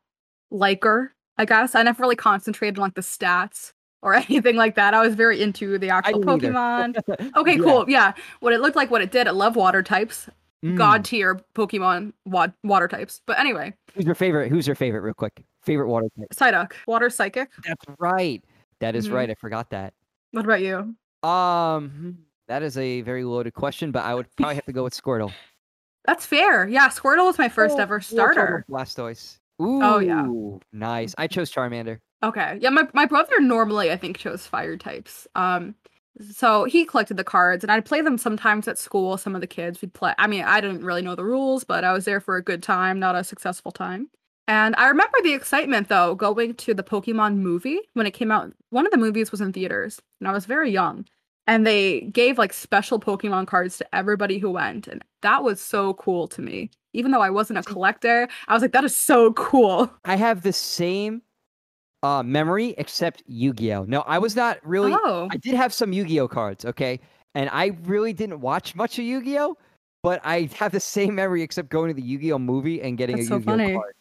liker, 0.51 1.15
I 1.39 1.45
guess. 1.45 1.75
I 1.75 1.83
never 1.83 2.03
really 2.03 2.17
concentrated 2.17 2.79
on 2.79 2.85
like 2.85 2.95
the 2.95 3.01
stats 3.01 3.73
or 4.05 4.15
anything 4.29 4.57
like 4.57 4.77
that. 4.77 4.95
I 4.95 5.01
was 5.05 5.15
very 5.15 5.43
into 5.43 5.79
the 5.79 5.91
actual 5.91 6.21
Pokemon. 6.21 6.97
okay, 7.37 7.57
yeah. 7.57 7.63
cool. 7.63 7.85
Yeah. 7.89 8.13
What 8.41 8.53
it 8.53 8.61
looked 8.61 8.77
like, 8.77 8.91
what 8.91 9.03
it 9.03 9.11
did, 9.11 9.27
I 9.27 9.33
love 9.33 9.57
water 9.57 9.83
types. 9.83 10.29
Mm. 10.65 10.77
God 10.77 11.05
tier 11.05 11.41
Pokemon 11.55 12.13
wa- 12.25 12.49
water 12.63 12.87
types. 12.87 13.21
But 13.27 13.39
anyway. 13.39 13.75
Who's 13.95 14.07
your 14.07 14.15
favorite? 14.15 14.51
Who's 14.51 14.67
your 14.67 14.77
favorite, 14.77 15.01
real 15.01 15.15
quick? 15.15 15.45
Favorite 15.63 15.89
water 15.89 16.09
type? 16.19 16.29
Psyduck. 16.35 16.73
Water 16.87 17.11
psychic. 17.11 17.51
That's 17.67 17.85
right. 17.99 18.43
That 18.81 18.95
is 18.95 19.07
mm-hmm. 19.07 19.15
right. 19.15 19.31
I 19.31 19.35
forgot 19.35 19.71
that. 19.71 19.93
What 20.31 20.45
about 20.45 20.61
you? 20.63 20.95
Um. 21.29 22.19
That 22.47 22.63
is 22.63 22.77
a 22.77 23.01
very 23.01 23.25
loaded 23.25 23.55
question, 23.55 23.91
but 23.91 24.05
I 24.05 24.15
would 24.15 24.27
probably 24.37 24.57
have 24.57 24.67
to 24.67 24.73
go 24.73 24.85
with 24.85 24.95
Squirtle. 24.95 25.33
That's 26.05 26.27
fair. 26.27 26.69
Yeah, 26.69 26.89
Squirtle 26.89 27.25
was 27.25 27.39
my 27.39 27.49
first 27.49 27.77
oh, 27.77 27.81
ever 27.81 28.01
starter. 28.01 28.67
Blastoise. 28.69 29.39
Ooh, 29.63 29.83
oh 29.83 29.99
yeah, 29.99 30.27
nice. 30.73 31.15
I 31.17 31.27
chose 31.27 31.51
Charmander. 31.51 32.01
Okay, 32.23 32.59
yeah. 32.61 32.71
My 32.71 32.89
my 32.95 33.07
brother 33.07 33.41
normally 33.41 33.91
I 33.91 33.97
think 33.97 34.19
chose 34.19 34.47
fire 34.47 34.77
types. 34.77 35.27
Um, 35.35 35.75
so 36.31 36.65
he 36.65 36.85
collected 36.85 37.17
the 37.17 37.25
cards, 37.25 37.65
and 37.65 37.71
I'd 37.73 37.85
play 37.85 38.01
them 38.01 38.19
sometimes 38.19 38.69
at 38.69 38.79
school. 38.79 39.17
Some 39.19 39.35
of 39.35 39.41
the 39.41 39.47
kids 39.47 39.81
would 39.81 39.93
play. 39.95 40.15
I 40.19 40.27
mean, 40.27 40.45
I 40.45 40.61
didn't 40.61 40.85
really 40.85 41.03
know 41.03 41.17
the 41.17 41.25
rules, 41.25 41.65
but 41.65 41.85
I 41.85 41.93
was 41.93 42.05
there 42.05 42.21
for 42.21 42.37
a 42.37 42.43
good 42.43 42.63
time, 42.63 42.99
not 42.99 43.17
a 43.17 43.25
successful 43.25 43.73
time. 43.73 44.09
And 44.47 44.75
I 44.77 44.89
remember 44.89 45.19
the 45.23 45.33
excitement 45.35 45.89
though 45.89 46.15
going 46.15 46.55
to 46.55 46.75
the 46.75 46.83
Pokemon 46.83 47.37
movie 47.37 47.81
when 47.95 48.07
it 48.07 48.13
came 48.13 48.31
out. 48.31 48.53
One 48.71 48.87
of 48.87 48.93
the 48.93 48.99
movies 48.99 49.31
was 49.31 49.41
in 49.41 49.53
theaters, 49.53 50.01
and 50.21 50.29
I 50.29 50.33
was 50.33 50.47
very 50.47 50.71
young 50.71 51.07
and 51.47 51.67
they 51.67 52.03
gave 52.03 52.39
like 52.39 52.53
special 52.53 52.99
Pokemon 52.99 53.47
cards 53.47 53.79
to 53.79 53.95
everybody 53.95 54.39
who 54.39 54.51
went. 54.51 54.89
And 54.89 55.05
that 55.23 55.43
was 55.43 55.61
so 55.61 55.95
cool 55.95 56.29
to 56.29 56.43
me. 56.43 56.71
Even 56.93 57.11
though 57.11 57.21
I 57.21 57.31
wasn't 57.31 57.59
a 57.59 57.63
collector, 57.63 58.29
I 58.49 58.55
was 58.55 58.63
like, 58.63 58.73
that 58.73 58.85
is 58.85 58.95
so 58.95 59.33
cool. 59.33 59.91
I 60.05 60.17
have 60.17 60.43
the 60.43 60.53
same 60.53 61.23
uh, 62.05 62.23
memory 62.23 62.75
except 62.77 63.23
Yu-Gi-Oh. 63.27 63.85
No, 63.85 64.03
I 64.03 64.19
was 64.19 64.37
not 64.37 64.59
really. 64.63 64.93
Oh. 64.93 65.27
I 65.31 65.39
did 65.39 65.55
have 65.55 65.73
some 65.73 65.93
Yu-Gi-Oh 65.93 66.29
cards, 66.29 66.65
okay, 66.67 67.01
and 67.35 67.49
I 67.51 67.77
really 67.85 68.13
didn't 68.13 68.41
watch 68.41 68.75
much 68.75 68.99
of 68.99 69.07
Yu-Gi-Oh, 69.07 69.57
but 70.03 70.21
I 70.23 70.51
have 70.55 70.71
the 70.71 70.81
same 70.81 71.15
memory 71.15 71.43
except 71.43 71.71
going 71.71 71.89
to 71.89 71.95
the 71.95 72.07
Yu-Gi-Oh 72.07 72.39
movie 72.39 72.83
and 72.83 72.99
getting 72.99 73.17
That's 73.17 73.31
a 73.31 73.35
Yu-Gi-Oh 73.35 73.57
so 73.57 73.73
card. 73.75 73.95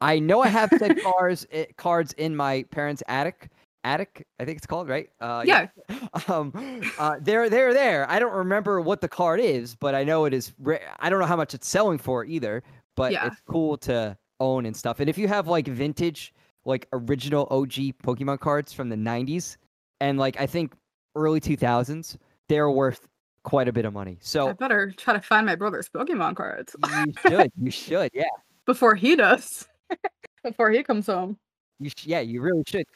I 0.00 0.18
know 0.18 0.42
I 0.42 0.48
have 0.48 0.70
said 0.76 1.00
cards 1.02 1.46
eh, 1.52 1.66
cards 1.76 2.12
in 2.14 2.34
my 2.34 2.64
parents' 2.64 3.02
attic, 3.06 3.48
attic 3.84 4.26
i 4.40 4.44
think 4.46 4.56
it's 4.56 4.66
called 4.66 4.88
right 4.88 5.10
uh, 5.20 5.42
yeah, 5.46 5.66
yeah. 5.90 6.08
um 6.28 6.52
uh, 6.98 7.16
they're 7.20 7.50
they're 7.50 7.74
there 7.74 8.10
i 8.10 8.18
don't 8.18 8.32
remember 8.32 8.80
what 8.80 9.02
the 9.02 9.08
card 9.08 9.38
is 9.38 9.74
but 9.76 9.94
i 9.94 10.02
know 10.02 10.24
it 10.24 10.32
is 10.32 10.54
i 11.00 11.10
don't 11.10 11.20
know 11.20 11.26
how 11.26 11.36
much 11.36 11.52
it's 11.52 11.68
selling 11.68 11.98
for 11.98 12.24
either 12.24 12.62
but 12.96 13.12
yeah. 13.12 13.26
it's 13.26 13.42
cool 13.46 13.76
to 13.76 14.16
own 14.40 14.64
and 14.64 14.74
stuff 14.74 15.00
and 15.00 15.10
if 15.10 15.18
you 15.18 15.28
have 15.28 15.48
like 15.48 15.68
vintage 15.68 16.32
like 16.64 16.88
original 16.92 17.46
og 17.50 17.68
pokemon 18.02 18.38
cards 18.38 18.72
from 18.72 18.88
the 18.88 18.96
90s 18.96 19.56
and 20.00 20.18
like 20.18 20.38
i 20.40 20.46
think 20.46 20.72
early 21.14 21.40
2000s 21.40 22.16
they're 22.48 22.70
worth 22.70 23.06
quite 23.42 23.68
a 23.68 23.72
bit 23.72 23.84
of 23.84 23.92
money 23.92 24.16
so 24.20 24.48
i 24.48 24.52
better 24.52 24.92
try 24.96 25.14
to 25.14 25.20
find 25.20 25.46
my 25.46 25.54
brother's 25.54 25.88
pokemon 25.88 26.34
cards 26.34 26.74
you 26.82 27.12
should 27.28 27.52
you 27.60 27.70
should 27.70 28.10
yeah 28.14 28.24
before 28.66 28.94
he 28.94 29.14
does 29.16 29.68
before 30.42 30.70
he 30.70 30.82
comes 30.82 31.06
home 31.06 31.36
you 31.78 31.90
sh- 31.90 32.06
yeah 32.06 32.20
you 32.20 32.40
really 32.40 32.62
should 32.66 32.86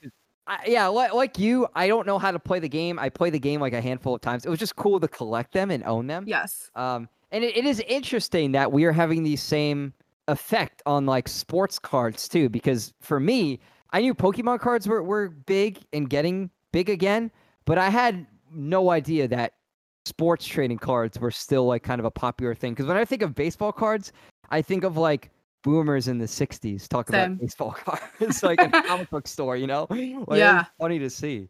I, 0.50 0.60
yeah, 0.66 0.86
like, 0.86 1.12
like 1.12 1.38
you, 1.38 1.68
I 1.74 1.88
don't 1.88 2.06
know 2.06 2.18
how 2.18 2.30
to 2.30 2.38
play 2.38 2.58
the 2.58 2.70
game. 2.70 2.98
I 2.98 3.10
play 3.10 3.28
the 3.28 3.38
game 3.38 3.60
like 3.60 3.74
a 3.74 3.82
handful 3.82 4.14
of 4.14 4.22
times. 4.22 4.46
It 4.46 4.48
was 4.48 4.58
just 4.58 4.76
cool 4.76 4.98
to 4.98 5.06
collect 5.06 5.52
them 5.52 5.70
and 5.70 5.84
own 5.84 6.06
them. 6.06 6.24
Yes. 6.26 6.70
Um, 6.74 7.06
and 7.30 7.44
it, 7.44 7.54
it 7.54 7.66
is 7.66 7.80
interesting 7.80 8.52
that 8.52 8.72
we 8.72 8.86
are 8.86 8.92
having 8.92 9.24
these 9.24 9.42
same 9.42 9.92
effect 10.28 10.82
on 10.86 11.04
like 11.06 11.26
sports 11.26 11.78
cards 11.78 12.28
too. 12.28 12.48
Because 12.48 12.94
for 13.00 13.18
me, 13.18 13.58
I 13.92 14.00
knew 14.00 14.14
Pokemon 14.14 14.60
cards 14.60 14.86
were, 14.86 15.02
were 15.02 15.28
big 15.30 15.78
and 15.92 16.08
getting 16.08 16.50
big 16.72 16.88
again, 16.90 17.30
but 17.64 17.78
I 17.78 17.88
had 17.88 18.26
no 18.52 18.90
idea 18.90 19.26
that 19.28 19.54
sports 20.06 20.46
trading 20.46 20.78
cards 20.78 21.18
were 21.18 21.30
still 21.30 21.66
like 21.66 21.82
kind 21.82 21.98
of 21.98 22.04
a 22.04 22.10
popular 22.10 22.54
thing. 22.54 22.72
Because 22.74 22.86
when 22.86 22.96
I 22.96 23.04
think 23.04 23.22
of 23.22 23.34
baseball 23.34 23.72
cards, 23.72 24.12
I 24.50 24.62
think 24.62 24.84
of 24.84 24.96
like 24.96 25.30
boomers 25.64 26.06
in 26.08 26.18
the 26.18 26.24
'60s 26.26 26.86
talking 26.88 27.14
Same. 27.14 27.32
about 27.32 27.40
baseball 27.40 27.70
cards, 27.84 28.42
like 28.42 28.60
a 28.60 28.68
comic 28.86 29.10
book 29.10 29.26
store. 29.26 29.56
You 29.56 29.66
know? 29.66 29.86
Like, 29.90 30.38
Yeah. 30.38 30.64
funny 30.78 30.98
to 30.98 31.10
see. 31.10 31.48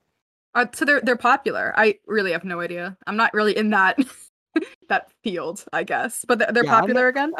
Uh, 0.54 0.66
so 0.73 0.85
they're 0.85 1.00
they're 1.02 1.16
popular. 1.16 1.73
I 1.76 1.99
really 2.06 2.32
have 2.32 2.44
no 2.44 2.61
idea. 2.61 2.97
I'm 3.06 3.16
not 3.16 3.35
really 3.35 3.56
in 3.56 3.70
that 3.70 3.99
that 4.88 5.11
field, 5.23 5.64
I 5.73 5.85
guess. 5.85 6.25
But 6.26 6.38
they're, 6.38 6.52
they're 6.52 6.64
Yeah, 6.64 6.70
I'm 6.76 6.80
not- 6.80 6.80
popular 6.82 7.08
again. 7.08 7.32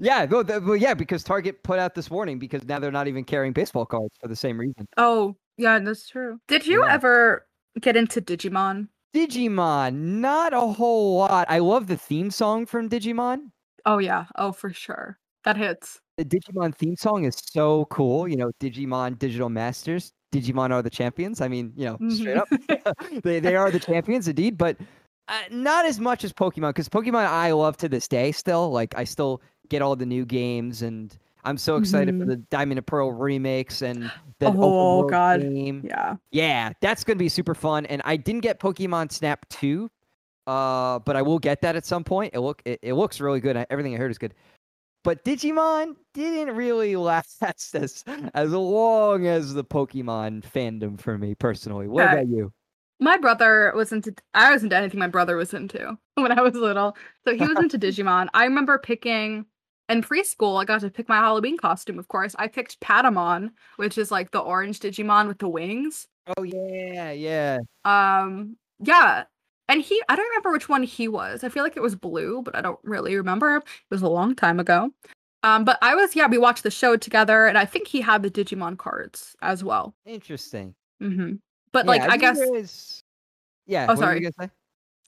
Yeah, 0.00 0.24
well, 0.24 0.42
th- 0.42 0.62
well, 0.62 0.76
yeah, 0.76 0.94
because 0.94 1.22
Target 1.22 1.62
put 1.62 1.78
out 1.78 1.94
this 1.94 2.10
warning 2.10 2.38
because 2.38 2.64
now 2.64 2.78
they're 2.78 2.90
not 2.90 3.06
even 3.06 3.22
carrying 3.22 3.52
baseball 3.52 3.84
cards 3.84 4.14
for 4.20 4.28
the 4.28 4.36
same 4.36 4.58
reason. 4.58 4.86
Oh, 4.96 5.36
yeah, 5.58 5.78
that's 5.78 6.08
true. 6.08 6.38
Did 6.48 6.66
you 6.66 6.84
Yeah. 6.84 6.94
ever 6.94 7.46
get 7.80 7.96
into 7.96 8.22
Digimon? 8.22 8.88
Digimon, 9.14 9.94
not 9.94 10.54
a 10.54 10.60
whole 10.60 11.18
lot. 11.18 11.46
I 11.50 11.58
love 11.58 11.86
the 11.86 11.96
theme 11.96 12.30
song 12.30 12.64
from 12.64 12.88
Digimon. 12.88 13.50
Oh 13.84 13.98
yeah. 13.98 14.26
Oh, 14.36 14.52
for 14.52 14.72
sure. 14.72 15.18
That 15.44 15.56
hits. 15.56 16.00
The 16.16 16.24
Digimon 16.24 16.74
theme 16.74 16.96
song 16.96 17.24
is 17.24 17.36
so 17.36 17.86
cool. 17.86 18.28
You 18.28 18.36
know, 18.36 18.52
Digimon 18.60 19.18
Digital 19.18 19.48
Masters. 19.48 20.12
Digimon 20.32 20.70
are 20.70 20.82
the 20.82 20.90
champions. 20.90 21.40
I 21.40 21.48
mean, 21.48 21.72
you 21.74 21.86
know, 21.86 21.98
straight 22.10 22.36
up, 22.36 22.48
they 23.24 23.40
they 23.40 23.56
are 23.56 23.70
the 23.70 23.80
champions 23.90 24.28
indeed. 24.28 24.56
But 24.56 24.76
uh, 25.28 25.40
not 25.50 25.86
as 25.86 25.98
much 25.98 26.22
as 26.24 26.32
Pokemon 26.32 26.70
because 26.70 26.88
Pokemon 26.88 27.26
I 27.26 27.50
love 27.52 27.76
to 27.78 27.88
this 27.88 28.06
day. 28.06 28.30
Still, 28.32 28.70
like 28.70 28.94
I 28.96 29.04
still 29.04 29.42
get 29.70 29.80
all 29.80 29.96
the 29.96 30.04
new 30.06 30.26
games, 30.26 30.82
and 30.82 31.16
I'm 31.44 31.56
so 31.56 31.76
excited 31.76 32.14
for 32.18 32.24
Mhm. 32.24 32.28
the 32.28 32.36
Diamond 32.36 32.78
and 32.78 32.86
Pearl 32.86 33.12
remakes 33.12 33.80
and 33.80 34.10
the 34.40 34.50
Oh, 34.62 35.04
God. 35.04 35.40
game. 35.40 35.82
Yeah. 35.88 36.16
Yeah, 36.32 36.72
that's 36.82 37.02
gonna 37.02 37.16
be 37.18 37.30
super 37.30 37.54
fun. 37.54 37.86
And 37.86 38.02
I 38.04 38.16
didn't 38.16 38.42
get 38.42 38.60
Pokemon 38.60 39.10
Snap 39.10 39.48
2, 39.48 39.90
uh, 40.46 40.98
but 40.98 41.16
I 41.16 41.22
will 41.22 41.38
get 41.38 41.62
that 41.62 41.76
at 41.76 41.86
some 41.86 42.04
point. 42.04 42.34
It 42.34 42.40
look 42.40 42.60
it, 42.66 42.78
it 42.82 42.92
looks 42.94 43.20
really 43.20 43.40
good. 43.40 43.56
Everything 43.70 43.94
I 43.94 43.98
heard 43.98 44.10
is 44.10 44.18
good. 44.18 44.34
But 45.02 45.24
Digimon 45.24 45.96
didn't 46.12 46.54
really 46.54 46.94
last 46.96 47.42
as 47.74 48.04
as 48.34 48.50
long 48.52 49.26
as 49.26 49.54
the 49.54 49.64
Pokemon 49.64 50.42
fandom 50.42 51.00
for 51.00 51.16
me 51.16 51.34
personally. 51.34 51.88
What 51.88 52.04
Okay. 52.04 52.12
about 52.14 52.28
you? 52.28 52.52
My 53.02 53.16
brother 53.16 53.72
was 53.74 53.92
into 53.92 54.14
I 54.34 54.52
was 54.52 54.62
into 54.62 54.76
anything 54.76 55.00
my 55.00 55.06
brother 55.08 55.36
was 55.36 55.54
into 55.54 55.96
when 56.16 56.38
I 56.38 56.42
was 56.42 56.54
little. 56.54 56.96
So 57.26 57.34
he 57.34 57.46
was 57.46 57.58
into 57.58 57.78
Digimon. 57.86 58.28
I 58.34 58.44
remember 58.44 58.76
picking 58.78 59.46
in 59.90 60.02
preschool, 60.02 60.60
I 60.60 60.64
got 60.64 60.80
to 60.82 60.90
pick 60.90 61.08
my 61.08 61.16
Halloween 61.16 61.56
costume, 61.58 61.98
of 61.98 62.08
course. 62.08 62.34
I 62.38 62.46
picked 62.48 62.80
Patamon, 62.80 63.50
which 63.76 63.98
is 63.98 64.10
like 64.10 64.30
the 64.30 64.38
orange 64.40 64.80
Digimon 64.80 65.28
with 65.28 65.38
the 65.38 65.48
wings. 65.48 66.06
Oh 66.36 66.42
yeah, 66.42 67.10
yeah. 67.12 67.58
Um, 67.84 68.56
yeah. 68.78 69.24
And 69.68 69.80
he 69.82 70.00
I 70.08 70.16
don't 70.16 70.28
remember 70.28 70.52
which 70.52 70.68
one 70.68 70.82
he 70.82 71.08
was. 71.08 71.44
I 71.44 71.48
feel 71.48 71.62
like 71.62 71.76
it 71.76 71.82
was 71.82 71.94
blue, 71.94 72.42
but 72.42 72.56
I 72.56 72.60
don't 72.60 72.78
really 72.82 73.14
remember. 73.16 73.56
It 73.56 73.64
was 73.90 74.02
a 74.02 74.08
long 74.08 74.34
time 74.34 74.58
ago. 74.60 74.90
Um, 75.42 75.64
but 75.64 75.78
I 75.80 75.94
was 75.94 76.14
yeah, 76.16 76.26
we 76.26 76.38
watched 76.38 76.62
the 76.64 76.70
show 76.70 76.96
together, 76.96 77.46
and 77.46 77.56
I 77.56 77.64
think 77.64 77.86
he 77.88 78.00
had 78.00 78.22
the 78.22 78.30
Digimon 78.30 78.76
cards 78.78 79.34
as 79.42 79.62
well. 79.64 79.94
Interesting. 80.06 80.74
Mm-hmm. 81.02 81.34
But 81.72 81.84
Yeah, 81.86 81.90
like 81.90 82.02
I 82.02 82.08
think 82.10 82.20
guess 82.22 82.38
is- 82.38 83.00
Yeah. 83.66 83.86
Oh, 83.88 83.94
sorry. 83.94 84.16
you 84.20 84.22
gonna 84.30 84.48
say? 84.48 84.54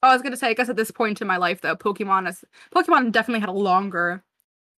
Oh, 0.04 0.08
I 0.08 0.12
was 0.14 0.22
gonna 0.22 0.36
say, 0.36 0.48
I 0.48 0.54
guess 0.54 0.68
at 0.68 0.76
this 0.76 0.90
point 0.90 1.20
in 1.20 1.26
my 1.26 1.36
life, 1.36 1.60
though, 1.60 1.76
Pokemon 1.76 2.28
is 2.28 2.44
Pokemon 2.74 3.12
definitely 3.12 3.40
had 3.40 3.48
a 3.48 3.52
longer 3.52 4.24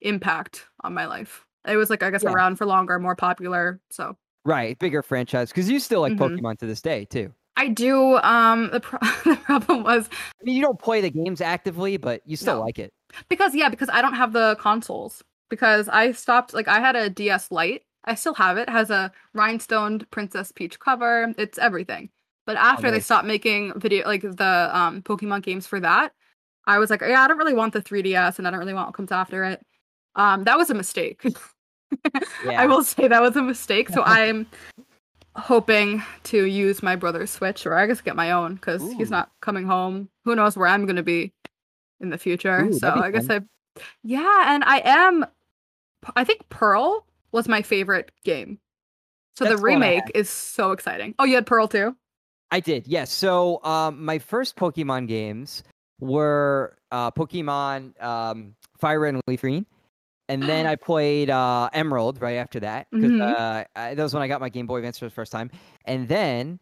impact 0.03 0.65
on 0.83 0.93
my 0.93 1.05
life. 1.05 1.45
It 1.67 1.77
was 1.77 1.89
like 1.89 2.03
I 2.03 2.09
guess 2.11 2.23
Yeah. 2.23 2.31
around 2.31 2.57
for 2.57 2.65
longer, 2.65 2.99
more 2.99 3.15
popular. 3.15 3.79
So 3.89 4.17
Right, 4.45 4.77
bigger 4.77 5.01
franchise 5.01 5.49
because 5.49 5.69
you 5.69 5.79
still 5.79 6.01
like 6.01 6.13
Mhm. 6.13 6.39
Pokemon 6.39 6.59
to 6.59 6.65
this 6.65 6.81
day 6.81 7.05
too. 7.05 7.33
I 7.55 7.67
do. 7.69 8.17
Um, 8.17 8.69
the, 8.71 8.79
pro- 8.81 8.99
the 9.25 9.37
problem 9.43 9.83
was 9.83 10.09
I 10.11 10.43
mean, 10.43 10.55
you 10.55 10.61
don't 10.61 10.79
play 10.79 11.01
the 11.01 11.09
games 11.11 11.39
actively, 11.39 11.97
but 11.97 12.21
you 12.25 12.35
still 12.35 12.55
No. 12.55 12.61
like 12.61 12.79
it. 12.79 12.93
because 13.29 13.55
yeah, 13.55 13.69
because 13.69 13.89
I 13.91 14.01
don't 14.01 14.15
have 14.15 14.33
the 14.33 14.57
consoles 14.59 15.23
because 15.49 15.87
I 15.87 16.11
stopped. 16.11 16.53
Like 16.53 16.67
I 16.67 16.79
had 16.79 16.95
a 16.95 17.09
DS 17.09 17.51
Lite. 17.51 17.83
I 18.05 18.15
still 18.15 18.33
have 18.33 18.57
it. 18.57 18.67
Has 18.69 18.89
a 18.89 19.11
rhinestoned 19.33 20.09
Princess 20.11 20.51
Peach 20.51 20.77
cover. 20.79 21.33
It's 21.37 21.57
everything. 21.57 22.09
But 22.45 22.57
after 22.57 22.91
they 22.91 22.97
nice. 22.97 23.05
stopped 23.05 23.25
making 23.27 23.79
video 23.79 24.05
like 24.05 24.23
the 24.23 24.69
um 24.73 25.01
Pokemon 25.03 25.43
games 25.43 25.65
for 25.67 25.79
that, 25.79 26.11
I 26.67 26.79
was 26.79 26.89
like, 26.89 26.99
yeah, 27.01 27.21
I 27.21 27.27
don't 27.29 27.37
really 27.37 27.53
want 27.53 27.71
the 27.71 27.81
3DS, 27.81 28.39
and 28.39 28.45
I 28.47 28.51
don't 28.51 28.59
really 28.59 28.73
want 28.73 28.87
what 28.87 28.95
comes 28.95 29.11
after 29.13 29.45
it. 29.45 29.61
Um, 30.15 30.43
that 30.43 30.57
was 30.57 30.69
a 30.69 30.73
mistake. 30.73 31.23
Yeah. 32.43 32.59
I 32.59 32.65
will 32.65 32.83
say 32.83 33.07
that 33.07 33.21
was 33.21 33.35
a 33.35 33.41
mistake. 33.43 33.89
So 33.89 34.01
I'm 34.05 34.47
hoping 35.35 36.03
to 36.23 36.45
use 36.45 36.81
my 36.81 36.95
brother's 36.95 37.29
Switch, 37.29 37.65
or 37.65 37.75
I 37.75 37.85
guess 37.85 38.01
get 38.01 38.15
my 38.15 38.31
own 38.31 38.55
because 38.55 38.81
he's 38.93 39.11
not 39.11 39.31
coming 39.41 39.65
home. 39.65 40.09
Who 40.25 40.35
knows 40.35 40.57
where 40.57 40.67
I'm 40.67 40.85
going 40.85 40.95
to 40.95 41.03
be 41.03 41.33
in 41.99 42.09
the 42.09 42.17
future? 42.17 42.65
Ooh, 42.65 42.73
so 42.73 42.89
I 42.89 43.11
guess 43.11 43.29
I, 43.29 43.41
yeah, 44.03 44.53
and 44.55 44.63
I 44.63 44.81
am. 44.83 45.25
I 46.15 46.23
think 46.23 46.49
Pearl 46.49 47.05
was 47.31 47.47
my 47.47 47.61
favorite 47.61 48.11
game. 48.25 48.59
So 49.35 49.45
That's 49.45 49.55
the 49.55 49.57
the 49.57 49.61
one 49.61 49.83
I 49.83 49.89
remake 49.95 50.11
is 50.13 50.29
so 50.29 50.71
exciting. 50.71 51.15
Oh, 51.19 51.25
you 51.25 51.35
had 51.35 51.45
Pearl 51.45 51.67
too. 51.67 51.95
I 52.51 52.59
did, 52.59 52.87
yes. 52.87 53.11
So 53.11 53.63
um, 53.63 54.03
my 54.03 54.19
first 54.19 54.55
Pokemon 54.55 55.07
games 55.07 55.63
were 55.99 56.77
uh, 56.91 57.09
Pokemon 57.11 58.01
um, 58.03 58.55
Fire 58.77 58.99
Red 58.99 59.15
and 59.15 59.23
Leaf 59.27 59.41
Green, 59.41 59.65
and 60.29 60.41
then 60.49 60.65
I 60.67 60.75
played 60.75 61.29
uh, 61.29 61.69
Emerald 61.73 62.21
right 62.21 62.35
after 62.37 62.59
that 62.61 62.87
because 62.91 63.11
Mhm. 63.11 63.21
uh, 63.21 63.63
I- 63.75 63.93
that 63.95 64.03
was 64.03 64.13
when 64.13 64.23
I 64.23 64.27
got 64.27 64.41
my 64.41 64.49
Game 64.49 64.67
Boy 64.67 64.77
Advance 64.77 64.99
for 64.99 65.05
the 65.05 65.11
first 65.11 65.31
time. 65.31 65.49
And 65.85 66.07
then 66.07 66.59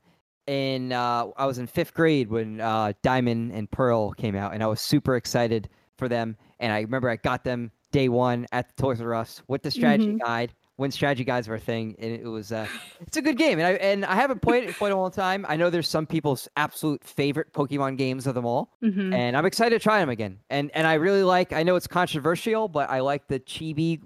in 0.48 0.92
uh, 0.92 1.28
I 1.38 1.46
was 1.46 1.58
in 1.60 1.68
fifth 1.68 1.94
grade 1.94 2.30
when 2.30 2.60
uh, 2.62 2.94
Diamond 3.04 3.52
and 3.54 3.70
Pearl 3.70 4.12
came 4.14 4.36
out, 4.36 4.54
and 4.54 4.64
I 4.64 4.68
was 4.68 4.82
super 4.82 5.16
excited 5.16 5.70
for 5.98 6.10
them. 6.10 6.36
And 6.60 6.74
I 6.74 6.82
remember 6.82 7.10
I 7.10 7.16
got 7.18 7.44
them 7.44 7.72
day 7.92 8.10
one 8.10 8.48
at 8.52 8.76
the 8.76 8.82
Toys 8.82 9.02
R 9.02 9.14
Us 9.14 9.42
with 9.48 9.62
the 9.64 9.72
strategy 9.72 10.14
Mhm. 10.14 10.20
guide 10.20 10.54
when 10.82 10.92
strategy 10.92 11.24
guides 11.24 11.48
were 11.48 11.56
a 11.56 11.60
thing, 11.60 11.96
and 12.00 12.12
it 12.12 12.26
was 12.26 12.52
uh, 12.52 12.68
it's 13.02 13.18
a 13.18 13.22
good 13.22 13.38
game, 13.38 13.60
and 13.60 13.68
I 13.68 13.72
and 13.74 14.06
I 14.06 14.16
haven't 14.16 14.42
played 14.42 14.66
it 14.66 14.76
for 14.76 14.90
a 14.90 14.96
long 14.96 15.12
time. 15.12 15.46
I 15.48 15.56
know 15.56 15.70
there's 15.70 15.88
some 15.88 16.06
people's 16.06 16.48
absolute 16.58 17.04
favorite 17.04 17.54
Pokemon 17.54 17.98
games 17.98 18.28
of 18.28 18.36
them 18.36 18.46
all, 18.46 18.78
hmm 18.82 19.14
and 19.14 19.38
I'm 19.38 19.46
excited 19.46 19.78
to 19.78 19.84
try 19.84 20.00
them 20.00 20.10
again. 20.10 20.40
And 20.50 20.72
and 20.74 20.88
I 20.88 20.96
really 20.96 21.24
like. 21.24 21.54
I 21.54 21.64
know 21.64 21.76
it's 21.76 21.88
controversial, 21.88 22.68
but 22.68 22.90
I 22.90 23.00
like 23.02 23.28
the 23.28 23.40
chibi 23.40 24.02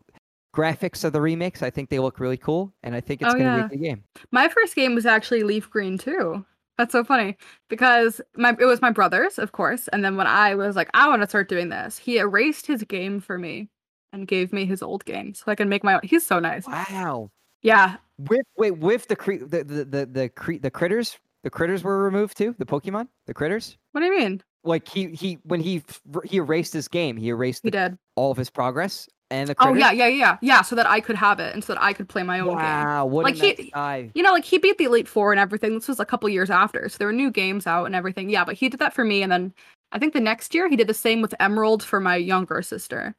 graphics 0.56 1.04
of 1.04 1.14
the 1.14 1.22
remakes. 1.22 1.62
I 1.64 1.70
think 1.70 1.90
they 1.90 2.00
look 2.00 2.20
really 2.20 2.38
cool, 2.38 2.74
and 2.84 2.96
I 2.96 3.02
think 3.02 3.22
it's 3.22 3.34
Oh, 3.34 3.38
gonna 3.38 3.50
yeah. 3.58 3.68
be 3.68 3.76
a 3.76 3.78
good 3.78 3.84
game. 3.84 4.04
My 4.32 4.48
first 4.48 4.76
game 4.76 4.96
was 4.96 5.06
actually 5.06 5.44
Leaf 5.44 5.70
Green 5.70 5.98
too. 5.98 6.46
That's 6.78 6.92
so 6.92 7.04
funny 7.06 7.38
because 7.70 8.20
my 8.36 8.56
it 8.60 8.66
was 8.66 8.82
my 8.82 8.92
brother's, 8.92 9.40
of 9.40 9.52
course, 9.54 9.88
and 9.90 10.04
then 10.04 10.18
when 10.18 10.28
I 10.28 10.56
was 10.56 10.76
like, 10.76 10.90
I 10.94 11.08
want 11.08 11.22
to 11.22 11.28
start 11.30 11.48
doing 11.50 11.70
this, 11.70 11.98
he 11.98 12.18
erased 12.18 12.68
his 12.68 12.84
game 12.84 13.20
for 13.22 13.38
me 13.38 13.70
and 14.16 14.28
gave 14.28 14.52
me 14.54 14.66
his 14.66 14.82
old 14.82 15.06
game 15.06 15.34
so 15.34 15.44
I 15.48 15.56
can 15.56 15.70
make 15.70 15.84
my 15.84 15.96
own. 15.96 16.00
He's 16.04 16.26
so 16.26 16.40
nice. 16.40 16.66
Wow. 16.66 17.30
Yeah, 17.62 17.98
With 18.18 18.46
wait 18.58 18.78
with 18.78 19.08
the 19.08 19.16
cre- 19.16 19.44
the 19.46 19.64
the 19.64 19.86
the 19.86 20.06
the, 20.06 20.30
cre- 20.30 20.58
the 20.62 20.70
critters 20.72 21.18
the 21.44 21.50
critters 21.50 21.84
were 21.84 22.04
removed 22.04 22.38
too. 22.38 22.56
The 22.58 22.66
Pokemon 22.66 23.08
the 23.28 23.34
critters. 23.34 23.78
what 23.92 24.02
do 24.02 24.08
you 24.08 24.18
mean? 24.18 24.42
Like 24.64 24.88
he 24.88 25.08
he 25.10 25.40
when 25.44 25.60
he 25.60 25.84
he 26.26 26.38
erased 26.38 26.74
his 26.74 26.88
game, 26.88 27.18
he 27.18 27.30
erased 27.30 27.62
He 27.64 27.70
the, 27.72 27.78
did. 27.90 27.98
all 28.16 28.32
of 28.32 28.38
his 28.38 28.50
progress 28.52 29.08
and 29.32 29.50
the 29.50 29.56
Oh 29.60 29.66
critters. 29.66 29.80
yeah, 29.82 29.92
yeah, 29.92 30.08
yeah, 30.08 30.38
yeah. 30.42 30.62
So 30.62 30.76
that 30.76 30.86
I 30.88 31.00
could 31.00 31.16
have 31.16 31.40
it 31.40 31.54
and 31.56 31.64
so 31.64 31.74
that 31.74 31.82
I 31.82 31.94
could 31.94 32.08
play 32.08 32.22
my 32.24 32.40
own 32.40 32.50
game. 32.50 32.56
Wow, 32.58 33.06
what 33.08 33.24
Like, 33.26 33.42
a 33.42 33.54
he- 33.64 33.72
guy. 33.72 34.12
You 34.14 34.22
know, 34.22 34.32
like 34.32 34.46
he 34.46 34.60
beat 34.60 34.78
the 34.78 34.84
Elite 34.86 35.08
Four 35.08 35.34
and 35.34 35.40
everything. 35.40 35.74
This 35.74 35.88
was 35.88 36.00
a 36.00 36.06
couple 36.06 36.30
years 36.30 36.52
after, 36.52 36.88
so 36.90 36.98
there 37.00 37.08
were 37.08 37.14
new 37.14 37.32
games 37.32 37.66
out 37.66 37.86
and 37.86 37.96
everything. 37.96 38.30
Yeah, 38.30 38.46
but 38.46 38.56
he 38.56 38.70
did 38.70 38.80
that 38.80 38.94
for 38.94 39.04
me, 39.04 39.24
and 39.24 39.32
then 39.32 39.54
I 39.92 39.98
think 39.98 40.14
the 40.14 40.20
next 40.20 40.54
year 40.54 40.70
he 40.70 40.76
did 40.76 40.88
the 40.88 40.94
same 40.94 41.22
with 41.22 41.34
Emerald 41.40 41.84
for 41.84 42.00
my 42.00 42.16
younger 42.16 42.62
sister. 42.62 43.16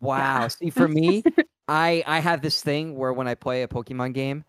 Wow. 0.00 0.48
See, 0.60 0.70
for 0.70 0.88
me, 0.88 1.24
I 1.68 2.02
I 2.06 2.20
have 2.20 2.42
this 2.42 2.62
thing 2.62 2.96
where 2.96 3.12
when 3.12 3.28
I 3.28 3.34
play 3.34 3.62
a 3.62 3.68
Pokemon 3.68 4.14
game, 4.14 4.44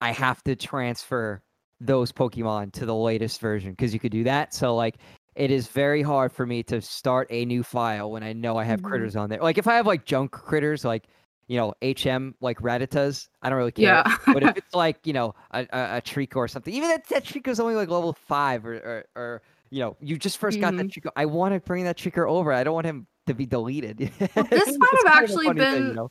I 0.00 0.12
have 0.12 0.42
to 0.44 0.56
transfer 0.56 1.42
those 1.80 2.12
Pokemon 2.12 2.72
to 2.74 2.86
the 2.86 2.94
latest 2.94 3.40
version 3.40 3.72
because 3.72 3.92
you 3.92 4.00
could 4.00 4.12
do 4.12 4.24
that. 4.24 4.54
So 4.54 4.74
like, 4.76 4.96
it 5.34 5.50
is 5.50 5.66
very 5.68 6.02
hard 6.02 6.30
for 6.32 6.46
me 6.46 6.62
to 6.64 6.80
start 6.80 7.26
a 7.30 7.44
new 7.44 7.62
file 7.64 8.10
when 8.10 8.22
I 8.22 8.32
know 8.32 8.56
I 8.56 8.64
have 8.64 8.80
Mhm. 8.80 8.84
critters 8.84 9.16
on 9.16 9.30
there. 9.30 9.40
Like 9.40 9.58
if 9.58 9.66
I 9.66 9.74
have 9.74 9.86
like 9.86 10.04
junk 10.04 10.30
critters, 10.32 10.84
like 10.84 11.08
you 11.48 11.56
know 11.56 11.74
HM 11.82 12.34
like 12.40 12.58
Rattatas, 12.60 13.28
I 13.42 13.48
don't 13.50 13.58
really 13.58 13.72
care. 13.72 14.02
Yeah. 14.06 14.16
but 14.32 14.42
if 14.44 14.52
it's 14.56 14.74
like 14.74 15.04
you 15.06 15.12
know 15.12 15.34
a, 15.50 15.60
a, 15.72 15.96
a 15.98 16.02
Treecko 16.02 16.36
or 16.36 16.48
something, 16.48 16.72
even 16.72 16.88
that 16.90 17.06
that 17.08 17.24
Treecko's 17.24 17.58
only 17.60 17.74
like 17.74 17.88
level 17.88 18.12
five 18.12 18.64
or 18.64 18.74
or, 18.74 19.04
or 19.16 19.42
you 19.70 19.80
know 19.80 19.96
you 20.00 20.16
just 20.18 20.38
1st 20.40 20.60
got 20.60 20.76
that 20.76 20.86
Mhm. 20.86 20.90
Treecko. 20.90 21.10
I 21.16 21.26
want 21.26 21.54
to 21.54 21.60
bring 21.60 21.84
that 21.84 21.96
Treecko 21.98 22.28
over. 22.28 22.52
I 22.52 22.62
don't 22.64 22.74
want 22.74 22.86
him 22.86 23.06
to 23.26 23.34
be 23.34 23.46
deleted. 23.46 23.98
this 24.18 24.30
might 24.30 24.38
have 24.40 24.46
kind 24.48 24.78
of 24.78 25.04
a 25.06 25.14
actually 25.14 25.46
funny 25.46 25.60
thing, 25.60 25.74
you 25.74 25.86
been- 25.88 25.94
know? 25.96 26.10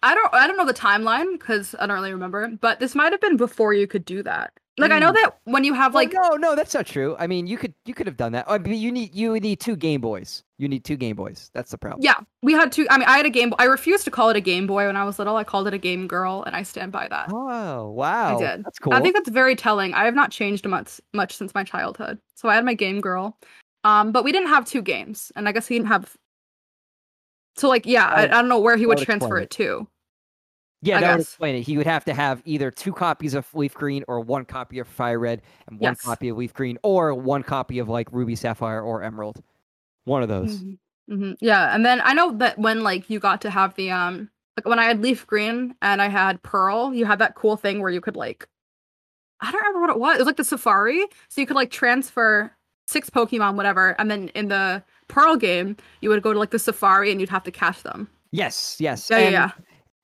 I 0.00 0.14
don't 0.14 0.32
I 0.32 0.46
don't 0.46 0.56
know 0.56 0.64
the 0.64 0.72
timeline 0.74 1.32
because 1.32 1.74
I 1.78 1.86
don't 1.86 1.96
really 1.96 2.12
remember, 2.12 2.48
but 2.60 2.78
this 2.78 2.94
might 2.94 3.10
have 3.10 3.20
been 3.20 3.36
before 3.36 3.74
you 3.74 3.88
could 3.88 4.04
do 4.04 4.22
that. 4.22 4.52
Like 4.78 4.92
I 4.92 5.00
know 5.00 5.10
Mm. 5.10 5.14
that 5.14 5.38
when 5.42 5.64
you 5.64 5.74
have 5.74 5.92
Well, 5.92 6.04
like 6.04 6.12
no, 6.12 6.36
no, 6.36 6.54
that's 6.54 6.72
not 6.72 6.86
true. 6.86 7.16
I 7.18 7.26
mean, 7.26 7.48
you 7.48 7.58
could 7.58 7.74
you 7.84 7.94
could 7.94 8.06
have 8.06 8.16
done 8.16 8.30
that. 8.30 8.44
I 8.46 8.58
mean, 8.58 8.80
you 8.80 8.92
need 8.92 9.12
you 9.12 9.34
need 9.40 9.58
two 9.58 9.74
Game 9.74 10.00
Boys. 10.00 10.44
You 10.56 10.68
need 10.68 10.84
two 10.84 10.94
Game 10.96 11.16
Boys. 11.16 11.50
That's 11.52 11.72
the 11.72 11.78
problem. 11.78 12.00
yeah, 12.04 12.14
we 12.44 12.52
had 12.52 12.70
two. 12.70 12.86
I 12.90 12.96
mean, 12.98 13.08
I 13.08 13.16
had 13.16 13.26
a 13.26 13.30
Game. 13.30 13.50
Boy. 13.50 13.56
I 13.58 13.64
refused 13.64 14.04
to 14.04 14.12
call 14.12 14.30
it 14.30 14.36
a 14.36 14.40
Game 14.40 14.68
Boy 14.68 14.86
when 14.86 14.94
I 14.96 15.02
was 15.02 15.18
little. 15.18 15.34
I 15.34 15.42
called 15.42 15.66
it 15.66 15.74
a 15.74 15.78
Game 15.78 16.06
Girl, 16.06 16.44
and 16.44 16.54
I 16.54 16.62
stand 16.62 16.92
by 16.92 17.08
that. 17.08 17.30
Oh 17.32 17.90
wow, 17.90 18.36
I 18.36 18.40
did. 18.40 18.64
That's 18.64 18.78
cool. 18.78 18.92
I 18.92 19.00
think 19.00 19.16
that's 19.16 19.30
very 19.30 19.56
telling. 19.56 19.94
I 19.94 20.04
have 20.04 20.14
not 20.14 20.30
changed 20.30 20.64
much 20.64 21.00
much 21.12 21.36
since 21.36 21.56
my 21.56 21.64
childhood. 21.64 22.20
So 22.36 22.48
I 22.48 22.54
had 22.54 22.64
my 22.64 22.74
Game 22.74 23.00
Girl, 23.00 23.36
um, 23.82 24.12
but 24.12 24.22
we 24.22 24.30
didn't 24.30 24.50
have 24.50 24.64
two 24.64 24.82
games, 24.82 25.32
and 25.34 25.48
I 25.48 25.50
guess 25.52 25.66
he 25.66 25.74
didn't 25.74 25.88
have. 25.88 26.16
So 27.58 27.68
like, 27.68 27.86
yeah, 27.86 28.06
I, 28.06 28.22
I 28.24 28.26
don't 28.28 28.48
know 28.48 28.60
where 28.60 28.76
he 28.76 28.86
would 28.86 28.98
would 28.98 29.04
transfer 29.04 29.38
it. 29.38 29.50
to. 29.50 29.88
yeah, 30.80 30.98
I 30.98 31.00
that 31.00 31.10
would 31.10 31.20
guess. 31.20 31.26
explain 31.26 31.56
it. 31.56 31.62
He 31.62 31.76
would 31.76 31.86
have 31.86 32.04
to 32.04 32.14
have 32.14 32.40
either 32.44 32.70
two 32.70 32.92
copies 32.92 33.34
of 33.34 33.52
Leaf 33.54 33.74
Green 33.74 34.04
or 34.06 34.20
one 34.20 34.44
copy 34.44 34.78
of 34.78 34.86
Fire 34.86 35.18
Red 35.18 35.42
and 35.66 35.80
one 35.80 35.96
Yes. 35.96 36.02
copy 36.04 36.28
of 36.28 36.36
Leaf 36.36 36.54
Green 36.54 36.78
or 36.82 37.14
one 37.14 37.42
copy 37.42 37.78
of 37.80 37.88
like 37.88 38.08
Ruby 38.12 38.36
Sapphire 38.36 38.80
or 38.82 39.02
Emerald. 39.02 39.42
One 40.04 40.22
of 40.22 40.28
those. 40.28 40.64
hmm 41.08 41.32
Yeah, 41.40 41.74
and 41.74 41.84
then 41.84 42.00
I 42.04 42.12
know 42.12 42.32
that 42.38 42.58
when 42.58 42.82
like 42.82 43.08
you 43.10 43.18
got 43.18 43.40
to 43.42 43.50
have 43.50 43.74
the 43.74 43.90
um 43.90 44.30
like 44.56 44.66
when 44.66 44.78
I 44.78 44.84
had 44.84 45.00
leaf 45.02 45.26
green 45.26 45.74
and 45.82 46.02
I 46.02 46.08
had 46.08 46.42
pearl, 46.42 46.92
you 46.94 47.06
had 47.06 47.18
that 47.20 47.34
cool 47.34 47.56
thing 47.56 47.80
where 47.80 47.90
you 47.90 48.00
could 48.00 48.16
like 48.16 48.46
I 49.40 49.52
don't 49.52 49.60
remember 49.62 49.80
what 49.80 49.90
it 49.90 49.98
was. 50.00 50.16
It 50.16 50.20
was 50.20 50.26
like 50.26 50.36
the 50.36 50.44
safari, 50.44 51.04
so 51.28 51.40
you 51.40 51.46
could 51.46 51.56
like 51.56 51.70
transfer 51.70 52.52
six 52.88 53.10
Pokemon, 53.10 53.56
whatever, 53.56 53.96
and 54.00 54.10
then 54.10 54.28
in 54.30 54.48
the 54.48 54.82
pearl 55.08 55.36
game 55.36 55.76
you 56.00 56.08
would 56.10 56.22
go 56.22 56.32
to 56.32 56.38
like 56.38 56.50
the 56.50 56.58
safari 56.58 57.10
and 57.10 57.20
you'd 57.20 57.30
have 57.30 57.42
to 57.44 57.50
catch 57.50 57.82
them. 57.82 58.08
Yes, 58.30 58.76
yes. 58.78 59.08
Yeah, 59.10 59.18
yeah, 59.18 59.24
and 59.24 59.32
yeah. 59.32 59.50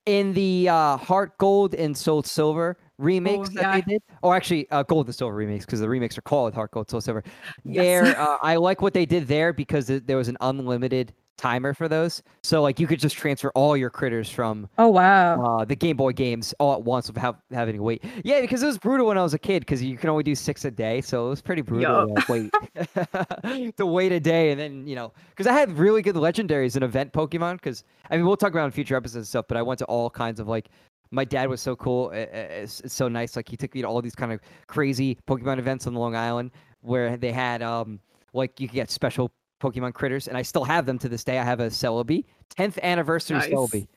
In 0.07 0.33
the 0.35 0.69
uh, 0.69 0.97
Heart 0.99 1.39
Gold 1.39 1.75
and 1.75 1.97
Soul 1.97 2.23
Silver 2.23 2.77
remakes 2.99 3.49
that 3.51 3.63
yeah. 3.63 3.75
they 3.75 3.81
did, 3.81 4.03
or 4.23 4.37
actually 4.37 4.71
uh, 4.71 4.83
Gold 4.83 5.07
and 5.07 5.15
Silver 5.15 5.35
remakes, 5.35 5.65
because 5.65 5.81
the 5.81 5.89
remakes 5.89 6.19
are 6.19 6.23
called 6.23 6.55
Heart 6.55 6.73
Gold, 6.73 6.91
Soul 6.91 7.01
Silver. 7.01 7.25
Yes. 7.65 7.85
There, 7.85 8.21
uh, 8.21 8.39
I 8.43 8.57
like 8.57 8.83
what 8.83 8.93
they 8.93 9.07
did 9.07 9.27
there 9.29 9.53
because 9.53 9.87
there 9.87 10.17
was 10.17 10.29
an 10.29 10.37
unlimited 10.41 11.13
timer 11.37 11.75
for 11.75 11.89
those. 11.89 12.23
So 12.43 12.63
like 12.63 12.79
you 12.79 12.87
could 12.87 13.01
just 13.01 13.17
transfer 13.17 13.51
all 13.55 13.77
your 13.77 13.91
critters 13.91 14.31
from 14.31 14.69
Oh 14.79 14.89
wow. 14.89 15.43
uh, 15.61 15.65
the 15.65 15.75
Game 15.77 15.97
Boy 15.97 16.13
games 16.13 16.55
all 16.61 16.73
at 16.75 16.83
once 16.83 17.09
without 17.09 17.39
having 17.51 17.77
to 17.77 17.83
wait. 17.83 18.05
Yeah, 18.25 18.41
because 18.41 18.63
it 18.63 18.67
was 18.67 18.79
brutal 18.79 19.07
when 19.07 19.19
I 19.19 19.23
was 19.23 19.35
a 19.35 19.39
kid 19.39 19.61
because 19.61 19.83
you 19.83 19.97
can 19.97 20.11
only 20.11 20.23
do 20.23 20.35
six 20.35 20.65
a 20.65 20.71
day, 20.71 21.01
so 21.01 21.27
it 21.27 21.31
was 21.31 21.43
pretty 21.43 21.63
brutal 21.63 22.15
to 22.15 22.25
wait 22.33 23.75
to 23.77 23.87
wait 23.87 24.13
a 24.13 24.21
day 24.21 24.51
and 24.53 24.61
then 24.61 24.87
you 24.87 24.95
know 24.95 25.13
because 25.31 25.47
I 25.47 25.53
had 25.53 25.71
really 25.79 26.03
good 26.03 26.15
legendaries 26.17 26.75
and 26.77 26.85
event 26.85 27.13
Pokemon. 27.13 27.55
Because 27.55 27.85
I 28.11 28.17
mean 28.17 28.27
we'll 28.27 28.37
talk 28.37 28.51
about 28.53 28.65
in 28.67 28.71
future 28.71 28.97
episodes 28.97 29.17
and 29.17 29.27
stuff, 29.27 29.47
but 29.49 29.57
I 29.57 29.63
went 29.63 29.79
to 29.81 29.85
all 29.87 30.11
kinds 30.11 30.41
of 30.41 30.49
like. 30.49 30.69
My 31.11 31.25
dad 31.25 31.49
was 31.49 31.61
so 31.61 31.77
cool. 31.77 32.11
It's, 32.11 32.81
it's 32.81 32.95
so 32.95 33.07
nice. 33.07 33.37
Like 33.37 33.49
he 33.49 33.57
took 33.57 33.73
me 33.73 33.83
to 33.83 33.87
all 33.87 34.03
these 34.03 34.17
kind 34.17 34.33
of 34.33 34.41
crazy 34.67 35.17
Pokemon 35.29 35.59
events 35.61 35.87
on 35.87 35.95
Long 35.95 36.17
Island 36.17 36.51
where 36.81 37.17
they 37.17 37.31
had 37.31 37.63
um 37.63 38.01
like 38.33 38.59
you 38.59 38.67
could 38.67 38.75
get 38.75 38.91
special 38.91 39.31
Pokemon 39.65 39.95
critters, 39.95 40.29
and 40.29 40.37
I 40.37 40.43
still 40.43 40.65
have 40.65 40.85
them 40.85 40.99
to 40.99 41.09
this 41.09 41.25
day. 41.25 41.39
I 41.39 41.45
have 41.45 41.61
a 41.61 41.69
Celebi, 41.69 42.25
10th 42.59 42.79
anniversary 42.83 43.39
Nice. 43.39 43.51
Celebi. 43.51 43.89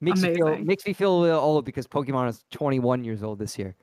Makes 0.00 0.22
me 0.22 0.34
feel 0.34 0.58
makes 0.58 0.86
me 0.86 0.92
feel 0.92 1.16
a 1.16 1.20
little 1.20 1.40
old 1.40 1.64
because 1.64 1.86
Pokemon 1.86 2.28
is 2.28 2.44
21 2.50 3.04
years 3.04 3.22
old 3.22 3.38
this 3.38 3.56
year. 3.56 3.76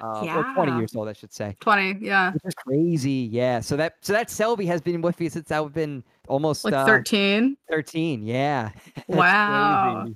Uh, 0.00 0.24
or 0.36 0.54
20 0.54 0.76
years 0.76 0.94
old, 0.94 1.08
I 1.08 1.12
should 1.12 1.32
say. 1.32 1.56
Twenty, 1.60 1.98
yeah. 2.04 2.32
Which 2.32 2.42
is 2.44 2.54
crazy. 2.54 3.28
Yeah. 3.30 3.60
So 3.60 3.76
that 3.76 3.94
so 4.00 4.12
that 4.12 4.28
Celebi 4.28 4.66
has 4.66 4.80
been 4.80 5.00
with 5.02 5.18
me 5.18 5.28
since 5.28 5.50
I've 5.50 5.72
been 5.72 6.04
almost 6.28 6.64
Like 6.64 6.74
uh, 6.74 6.86
thirteen. 6.86 7.56
13. 7.70 8.22
Yeah. 8.24 8.70
Wow. 9.08 10.06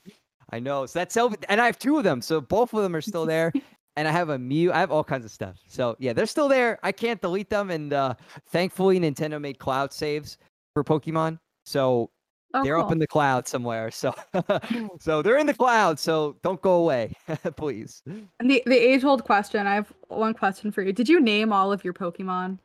I 0.51 0.59
know. 0.59 0.87
So 0.87 0.99
that's 0.99 1.17
Celebi, 1.17 1.43
and 1.49 1.61
I 1.61 1.67
have 1.67 1.79
two 1.79 1.99
of 1.99 2.05
them. 2.05 2.23
So 2.23 2.41
both 2.41 2.73
of 2.75 2.83
them 2.83 2.95
are 2.95 3.01
still 3.01 3.27
there. 3.27 3.53
and 3.97 4.07
I 4.07 4.11
have 4.11 4.29
a 4.29 4.39
Mew. 4.39 4.73
I 4.73 4.81
have 4.81 4.91
all 4.91 5.05
kinds 5.05 5.25
of 5.25 5.31
stuff. 5.31 5.57
So 5.69 5.97
yeah, 5.99 6.13
they're 6.13 6.27
still 6.27 6.49
there. 6.49 6.79
I 6.83 6.93
can't 6.93 7.21
delete 7.21 7.51
them. 7.51 7.71
And 7.71 7.93
uh, 7.93 8.15
thankfully, 8.49 9.01
Nintendo 9.01 9.41
made 9.41 9.59
cloud 9.59 9.93
saves 9.93 10.39
for 10.75 10.85
Pokemon. 10.85 11.39
So 11.65 12.11
Oh, 12.55 12.63
they're 12.63 12.77
cool. 12.77 12.85
up 12.85 12.93
in 12.93 12.99
the 12.99 13.07
cloud 13.07 13.49
somewhere. 13.49 13.91
So 13.91 14.15
so 15.01 15.23
they're 15.23 15.39
in 15.39 15.47
the 15.47 15.55
cloud. 15.55 15.99
So 15.99 16.37
don't 16.43 16.61
go 16.61 16.75
away, 16.75 17.17
please. 17.57 18.03
And 18.07 18.51
the 18.51 18.63
the 18.67 18.77
age 18.77 19.05
old 19.05 19.25
question. 19.25 19.67
I 19.67 19.75
have 19.75 19.91
one 20.09 20.35
question 20.35 20.71
for 20.71 20.83
you. 20.83 20.93
Did 20.93 21.09
you 21.09 21.19
name 21.19 21.51
all 21.51 21.73
of 21.73 21.83
your 21.83 21.95
Pokemon? 21.95 22.59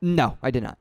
No, 0.00 0.36
I 0.42 0.50
did 0.50 0.64
not. 0.64 0.76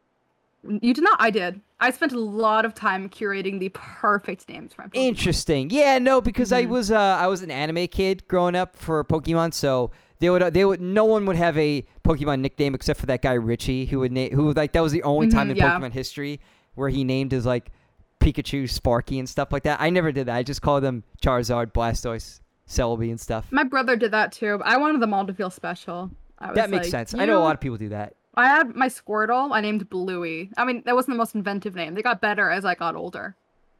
You 0.68 0.92
did 0.94 1.04
not. 1.04 1.18
I 1.22 1.30
did. 1.30 1.62
I 1.80 1.92
spent 1.92 2.14
a 2.14 2.20
lot 2.20 2.66
of 2.66 2.74
time 2.74 3.10
curating 3.10 3.60
the 3.60 3.70
perfect 3.70 4.50
names 4.50 4.74
for 4.74 4.82
my 4.82 4.88
Pokemon. 4.88 4.96
Interesting. 5.06 5.70
Yeah, 5.70 6.00
no, 6.00 6.20
because 6.20 6.52
I 6.52 6.66
Mhm. 6.66 6.70
was 6.70 6.90
uh, 6.90 6.98
I 7.00 7.28
was 7.28 7.44
an 7.44 7.52
anime 7.52 7.88
kid 7.90 8.28
growing 8.28 8.56
up 8.56 8.76
for 8.76 9.04
Pokemon, 9.04 9.54
so 9.54 9.92
they 10.22 10.30
would 10.30 10.42
uh, 10.42 10.50
they 10.50 10.64
would 10.64 10.80
no 10.80 11.04
one 11.04 11.26
would 11.26 11.36
have 11.36 11.58
a 11.58 11.84
Pokemon 12.06 12.40
nickname 12.40 12.74
except 12.74 13.00
for 13.00 13.08
that 13.08 13.22
guy 13.22 13.34
Richie 13.34 13.86
who 13.86 14.00
would 14.00 14.12
name 14.14 14.32
who 14.34 14.54
like 14.54 14.72
that 14.72 14.82
was 14.82 14.94
the 14.94 15.04
only 15.04 15.28
time 15.28 15.48
Mhm, 15.48 15.52
in 15.52 15.58
yeah. 15.58 15.78
Pokemon 15.78 15.92
history 15.92 16.40
where 16.76 16.88
he 16.90 17.04
named 17.04 17.34
his 17.34 17.46
like 17.46 17.72
Pikachu, 18.22 18.70
Sparky, 18.70 19.18
and 19.20 19.28
stuff 19.28 19.52
like 19.52 19.64
that. 19.64 19.82
I 19.82 19.90
never 19.90 20.12
did 20.12 20.28
that. 20.28 20.36
I 20.36 20.44
just 20.44 20.62
called 20.62 20.84
them 20.84 21.04
Charizard, 21.24 21.74
Blastoise, 21.74 22.40
Celebi, 22.68 23.10
and 23.10 23.20
stuff. 23.20 23.48
My 23.52 23.64
brother 23.64 23.96
did 23.96 24.12
that 24.12 24.32
too. 24.32 24.60
But 24.60 24.68
I 24.68 24.78
wanted 24.78 25.02
them 25.02 25.14
all 25.14 25.26
to 25.26 25.34
feel 25.34 25.50
special. 25.50 26.12
I 26.40 26.50
was 26.52 26.56
That 26.56 26.70
makes 26.70 26.86
like, 26.86 26.92
sense. 26.92 27.14
I 27.16 27.26
know 27.26 27.40
a 27.40 27.44
lot 27.44 27.56
of 27.56 27.60
people 27.62 27.78
do 27.78 27.90
that. 27.90 28.14
I 28.36 28.48
had 28.48 28.76
my 28.76 28.88
Squirtle. 28.88 29.50
I 29.52 29.60
named 29.62 29.90
Bluey. 29.90 30.52
I 30.56 30.66
mean, 30.66 30.84
that 30.86 30.96
wasn't 30.96 31.16
the 31.16 31.18
most 31.18 31.34
inventive 31.36 31.74
name. 31.76 31.96
They 31.96 32.02
got 32.04 32.22
better 32.22 32.50
as 32.50 32.64
I 32.64 32.76
got 32.76 32.96
older, 32.96 33.36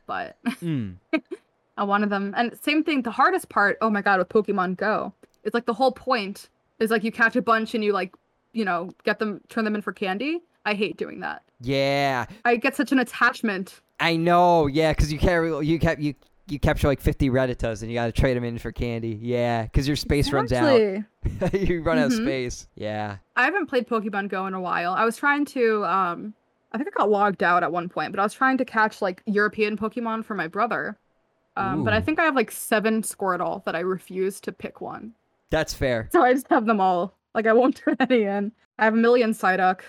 but 0.08 0.36
Mm. 0.44 0.96
I 1.78 1.84
wanted 1.84 2.10
them. 2.10 2.34
And 2.36 2.58
same 2.62 2.84
thing. 2.84 3.04
The 3.04 3.12
hardest 3.12 3.48
part. 3.48 3.78
Oh 3.82 3.90
my 3.92 4.02
god, 4.02 4.18
with 4.20 4.30
Pokemon 4.30 4.76
Go, 4.78 5.14
it's 5.44 5.54
like 5.54 5.66
the 5.66 5.74
whole 5.74 5.92
point 5.92 6.50
is 6.80 6.92
like 6.92 7.04
you 7.04 7.12
catch 7.12 7.36
a 7.36 7.42
bunch 7.42 7.74
and 7.76 7.84
you 7.84 7.94
like, 7.94 8.14
you 8.54 8.66
know, 8.66 8.92
get 9.04 9.20
them, 9.20 9.42
turn 9.50 9.64
them 9.66 9.76
in 9.76 9.82
for 9.82 9.94
candy. 9.94 10.42
I 10.66 10.74
hate 10.74 10.98
doing 10.98 11.20
that. 11.22 11.42
Yeah, 11.62 12.26
I 12.46 12.56
get 12.56 12.76
such 12.76 12.92
an 12.92 13.00
attachment. 13.00 13.82
I 14.00 14.16
know. 14.16 14.68
Yeah, 14.68 14.92
because 14.94 15.12
you 15.12 15.20
carry 15.20 15.66
you 15.66 15.80
kept 15.80 16.02
you 16.02 16.16
you 16.48 16.60
capture 16.60 16.88
like 16.88 17.00
fifty 17.00 17.30
Rattatas 17.30 17.82
and 17.82 17.90
you 17.92 17.96
got 17.98 18.08
to 18.08 18.12
trade 18.12 18.36
them 18.36 18.44
in 18.44 18.58
for 18.58 18.72
candy. 18.72 19.18
Yeah, 19.22 19.64
because 19.64 19.88
your 19.88 19.96
space 19.96 20.32
runs 20.32 20.52
out. 20.52 20.80
Exactly. 21.24 21.68
you 21.68 21.82
run 21.82 21.98
out 21.98 22.08
of 22.08 22.12
Mhm. 22.14 22.24
space. 22.24 22.68
Yeah. 22.76 23.18
I 23.36 23.46
haven't 23.46 23.68
played 23.68 23.88
Pokemon 23.88 24.30
Go 24.30 24.48
in 24.48 24.54
a 24.54 24.62
while. 24.62 24.94
I 24.94 25.06
was 25.06 25.18
trying 25.18 25.46
to 25.46 25.86
um 25.86 26.34
I 26.74 26.78
think 26.78 26.90
I 26.90 27.00
got 27.00 27.10
logged 27.10 27.44
out 27.44 27.64
at 27.64 27.72
one 27.72 27.90
point, 27.90 28.12
but 28.12 28.20
I 28.20 28.24
was 28.24 28.34
trying 28.34 28.58
to 28.58 28.66
catch 28.66 29.02
like 29.02 29.22
European 29.26 29.78
Pokemon 29.78 30.26
for 30.26 30.36
my 30.36 30.48
brother. 30.48 30.98
Um, 31.58 31.84
but 31.84 31.92
I 31.94 32.00
think 32.00 32.18
I 32.18 32.24
have 32.24 32.36
like 32.36 32.50
seven 32.50 33.02
Squirtle 33.02 33.64
that 33.66 33.76
I 33.76 33.82
refuse 33.82 34.40
to 34.42 34.52
pick 34.54 34.80
one. 34.80 35.14
That's 35.52 35.74
fair. 35.76 36.10
So 36.12 36.24
I 36.24 36.34
just 36.34 36.48
have 36.50 36.66
them 36.66 36.82
all. 36.82 37.16
Like 37.36 37.46
I 37.46 37.54
won't 37.54 37.76
turn 37.86 37.98
any 38.00 38.24
in. 38.24 38.52
I 38.80 38.86
have 38.86 38.96
a 38.96 38.98
million 38.98 39.32
Psyduck. 39.34 39.82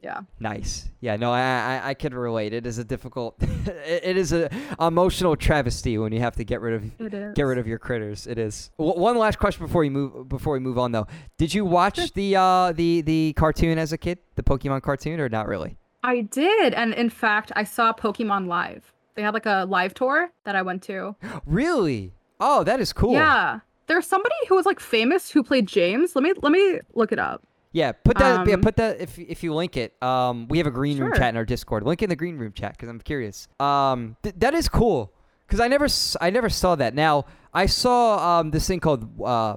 Yeah. 0.00 0.20
Nice. 0.38 0.88
Yeah, 1.00 1.16
no, 1.16 1.32
I 1.32 1.40
I, 1.40 1.88
I 1.90 1.94
can 1.94 2.14
relate. 2.14 2.52
It 2.54 2.66
is 2.66 2.78
a 2.78 2.84
difficult 2.84 3.34
it, 3.42 4.00
it 4.04 4.16
is 4.16 4.32
a 4.32 4.48
emotional 4.80 5.34
travesty 5.36 5.98
when 5.98 6.12
you 6.12 6.20
have 6.20 6.36
to 6.36 6.44
get 6.44 6.60
rid 6.60 6.74
of 6.74 7.34
get 7.34 7.42
rid 7.42 7.58
of 7.58 7.66
your 7.66 7.78
critters. 7.78 8.26
It 8.26 8.38
is. 8.38 8.70
W- 8.78 8.98
one 8.98 9.18
last 9.18 9.38
question 9.38 9.66
before 9.66 9.84
you 9.84 9.90
move 9.90 10.28
before 10.28 10.54
we 10.54 10.60
move 10.60 10.78
on 10.78 10.92
though. 10.92 11.06
Did 11.36 11.52
you 11.52 11.64
watch 11.64 12.12
the 12.14 12.36
uh 12.36 12.72
the 12.72 13.00
the 13.02 13.32
cartoon 13.36 13.76
as 13.76 13.92
a 13.92 13.98
kid? 13.98 14.18
The 14.36 14.42
Pokemon 14.44 14.82
cartoon 14.82 15.18
or 15.20 15.28
not 15.28 15.48
really? 15.48 15.76
I 16.04 16.20
did, 16.20 16.74
and 16.74 16.94
in 16.94 17.10
fact, 17.10 17.50
I 17.56 17.64
saw 17.64 17.92
Pokemon 17.92 18.46
live. 18.46 18.92
They 19.16 19.22
had 19.22 19.34
like 19.34 19.46
a 19.46 19.66
live 19.68 19.94
tour 19.94 20.30
that 20.44 20.54
I 20.54 20.62
went 20.62 20.82
to. 20.84 21.16
Really? 21.44 22.14
Oh, 22.40 22.62
that 22.62 22.78
is 22.78 22.92
cool. 22.92 23.14
Yeah. 23.14 23.60
There's 23.88 24.06
somebody 24.06 24.34
who 24.48 24.54
was 24.54 24.66
like 24.66 24.80
famous 24.80 25.30
who 25.30 25.42
played 25.42 25.66
James. 25.66 26.14
Let 26.14 26.22
me 26.22 26.32
let 26.42 26.52
me 26.52 26.80
look 26.94 27.10
it 27.12 27.18
up. 27.18 27.42
Yeah, 27.72 27.92
put 27.92 28.16
that. 28.18 28.46
yeah, 28.46 28.54
Um, 28.54 28.60
put 28.60 28.76
that. 28.76 29.00
If 29.00 29.18
if 29.18 29.42
you 29.42 29.54
link 29.54 29.76
it, 29.76 30.00
um, 30.02 30.46
we 30.48 30.58
have 30.58 30.66
a 30.66 30.70
green 30.70 30.98
room 30.98 31.12
chat 31.14 31.28
in 31.30 31.36
our 31.36 31.44
Discord. 31.44 31.82
Link 31.82 32.02
in 32.02 32.08
the 32.08 32.16
green 32.16 32.38
room 32.38 32.52
chat 32.52 32.72
because 32.72 32.88
I'm 32.88 33.00
curious. 33.00 33.48
Um, 33.60 34.16
th- 34.22 34.34
that 34.38 34.54
is 34.54 34.68
cool 34.68 35.12
because 35.46 35.60
I 35.60 35.68
never 35.68 35.86
I 36.20 36.30
never 36.30 36.48
saw 36.48 36.76
that. 36.76 36.94
Now 36.94 37.24
I 37.52 37.66
saw 37.66 38.38
um 38.40 38.50
this 38.52 38.66
thing 38.66 38.80
called 38.80 39.20
uh 39.22 39.56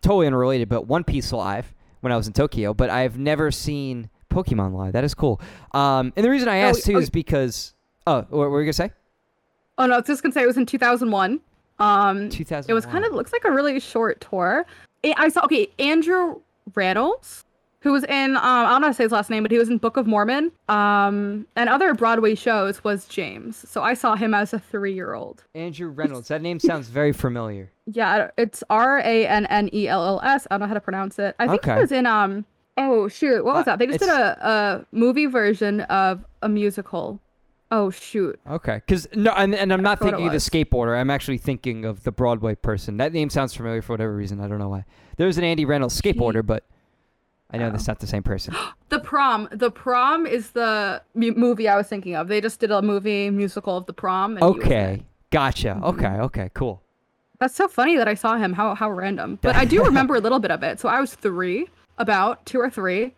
totally 0.00 0.26
unrelated, 0.26 0.68
but 0.68 0.86
One 0.86 1.02
Piece 1.04 1.32
live 1.32 1.74
when 2.00 2.12
I 2.12 2.16
was 2.16 2.26
in 2.28 2.32
Tokyo, 2.32 2.74
but 2.74 2.90
I've 2.90 3.18
never 3.18 3.50
seen 3.50 4.08
Pokemon 4.30 4.74
live. 4.74 4.92
That 4.92 5.02
is 5.04 5.14
cool. 5.14 5.40
Um, 5.72 6.12
and 6.16 6.24
the 6.24 6.30
reason 6.30 6.48
I 6.48 6.60
Oh, 6.62 6.66
asked 6.68 6.84
too 6.84 6.96
oh, 6.96 7.00
is 7.00 7.10
because 7.10 7.74
oh, 8.06 8.22
what 8.30 8.50
were 8.50 8.60
you 8.60 8.66
gonna 8.66 8.72
say? 8.72 8.92
Oh 9.78 9.86
no, 9.86 9.94
I 9.94 9.98
was 9.98 10.06
just 10.06 10.22
gonna 10.22 10.32
say 10.32 10.42
it 10.42 10.46
was 10.46 10.56
in 10.56 10.66
2001. 10.66 11.40
Um, 11.78 12.28
2000. 12.28 12.70
it 12.70 12.74
was 12.74 12.86
kind 12.86 13.04
of 13.04 13.12
looks 13.12 13.32
like 13.32 13.44
a 13.44 13.50
really 13.50 13.78
short 13.80 14.20
tour. 14.20 14.66
I 15.04 15.28
saw 15.28 15.44
okay, 15.44 15.68
Andrew 15.78 16.40
Reynolds, 16.74 17.44
who 17.80 17.92
was 17.92 18.02
in 18.04 18.36
um, 18.36 18.42
I 18.42 18.70
don't 18.70 18.80
know 18.80 18.86
how 18.88 18.92
to 18.92 18.94
say 18.94 19.04
his 19.04 19.12
last 19.12 19.30
name, 19.30 19.42
but 19.44 19.52
he 19.52 19.58
was 19.58 19.68
in 19.68 19.78
Book 19.78 19.96
of 19.96 20.06
Mormon. 20.06 20.50
Um, 20.68 21.46
and 21.54 21.68
other 21.68 21.94
Broadway 21.94 22.34
shows 22.34 22.82
was 22.82 23.06
James. 23.06 23.56
So 23.68 23.82
I 23.82 23.94
saw 23.94 24.16
him 24.16 24.34
as 24.34 24.52
a 24.52 24.58
three-year-old. 24.58 25.44
Andrew 25.54 25.88
Reynolds. 25.88 26.28
That 26.28 26.42
name 26.42 26.58
sounds 26.58 26.88
very 26.88 27.12
familiar. 27.12 27.70
Yeah, 27.86 28.30
it's 28.36 28.64
R 28.68 28.98
A 28.98 29.26
N 29.26 29.46
N 29.46 29.70
E 29.72 29.86
L 29.88 30.04
L 30.04 30.20
S. 30.24 30.46
I 30.50 30.54
don't 30.54 30.60
know 30.62 30.66
how 30.66 30.74
to 30.74 30.80
pronounce 30.80 31.18
it. 31.18 31.36
I 31.38 31.46
think 31.46 31.62
Okay. 31.62 31.74
he 31.74 31.80
was 31.80 31.92
in 31.92 32.06
um. 32.06 32.44
Oh 32.76 33.08
shoot, 33.08 33.44
what 33.44 33.54
was 33.54 33.62
Uh, 33.62 33.64
that? 33.76 33.78
They 33.80 33.86
just 33.88 33.98
did 34.00 34.08
a, 34.08 34.38
a 34.48 34.86
movie 34.96 35.26
version 35.26 35.80
of 35.82 36.24
a 36.42 36.48
musical. 36.48 37.20
Oh 37.70 37.90
shoot. 37.90 38.38
Okay, 38.50 38.76
because 38.76 39.06
no, 39.14 39.30
and, 39.32 39.54
and 39.54 39.72
I'm 39.72 39.82
not 39.82 39.98
thinking 40.00 40.26
of 40.26 40.32
the 40.32 40.38
skateboarder. 40.38 40.98
I'm 40.98 41.10
actually 41.10 41.38
thinking 41.38 41.84
of 41.84 42.02
the 42.04 42.12
Broadway 42.12 42.54
person. 42.54 42.96
That 42.96 43.12
name 43.12 43.28
sounds 43.30 43.54
familiar 43.54 43.82
for 43.82 43.92
whatever 43.92 44.14
reason. 44.16 44.40
I 44.40 44.48
don't 44.48 44.58
know 44.58 44.70
why. 44.70 44.84
There's 45.18 45.36
an 45.36 45.44
Andy 45.44 45.64
Reynolds 45.66 46.00
skateboarder, 46.00 46.44
but 46.46 46.64
I 47.50 47.58
know 47.58 47.66
Oh. 47.68 47.70
that's 47.70 47.86
not 47.86 47.98
the 48.00 48.06
same 48.06 48.22
person. 48.22 48.54
The 48.90 49.00
prom. 49.00 49.48
The 49.52 49.70
prom 49.70 50.24
is 50.26 50.52
the 50.52 51.02
mu- 51.14 51.34
movie 51.34 51.68
I 51.68 51.76
was 51.76 51.86
thinking 51.88 52.16
of. 52.16 52.26
They 52.28 52.40
just 52.40 52.58
did 52.58 52.70
a 52.70 52.80
movie 52.80 53.28
musical 53.28 53.76
of 53.76 53.84
the 53.84 53.92
prom. 53.92 54.38
And 54.38 54.42
he 54.42 54.46
was 54.50 54.56
in 54.56 54.62
it. 54.62 54.64
Okay, 54.64 55.02
gotcha. 55.30 55.78
Mhm. 55.78 55.84
Okay, 55.84 56.06
okay, 56.22 56.50
cool. 56.54 56.80
That's 57.38 57.54
so 57.54 57.68
funny 57.68 57.98
that 57.98 58.08
I 58.08 58.14
saw 58.14 58.38
him. 58.38 58.54
How 58.54 58.74
how 58.74 58.90
random. 58.90 59.38
But 59.42 59.56
I 59.56 59.66
do 59.66 59.84
remember 59.90 60.14
a 60.14 60.20
little 60.20 60.38
bit 60.38 60.50
of 60.50 60.62
it. 60.62 60.80
So 60.80 60.88
I 60.88 61.02
was 61.02 61.14
three, 61.14 61.68
about 61.98 62.46
two 62.46 62.58
or 62.58 62.70
three. 62.70 63.12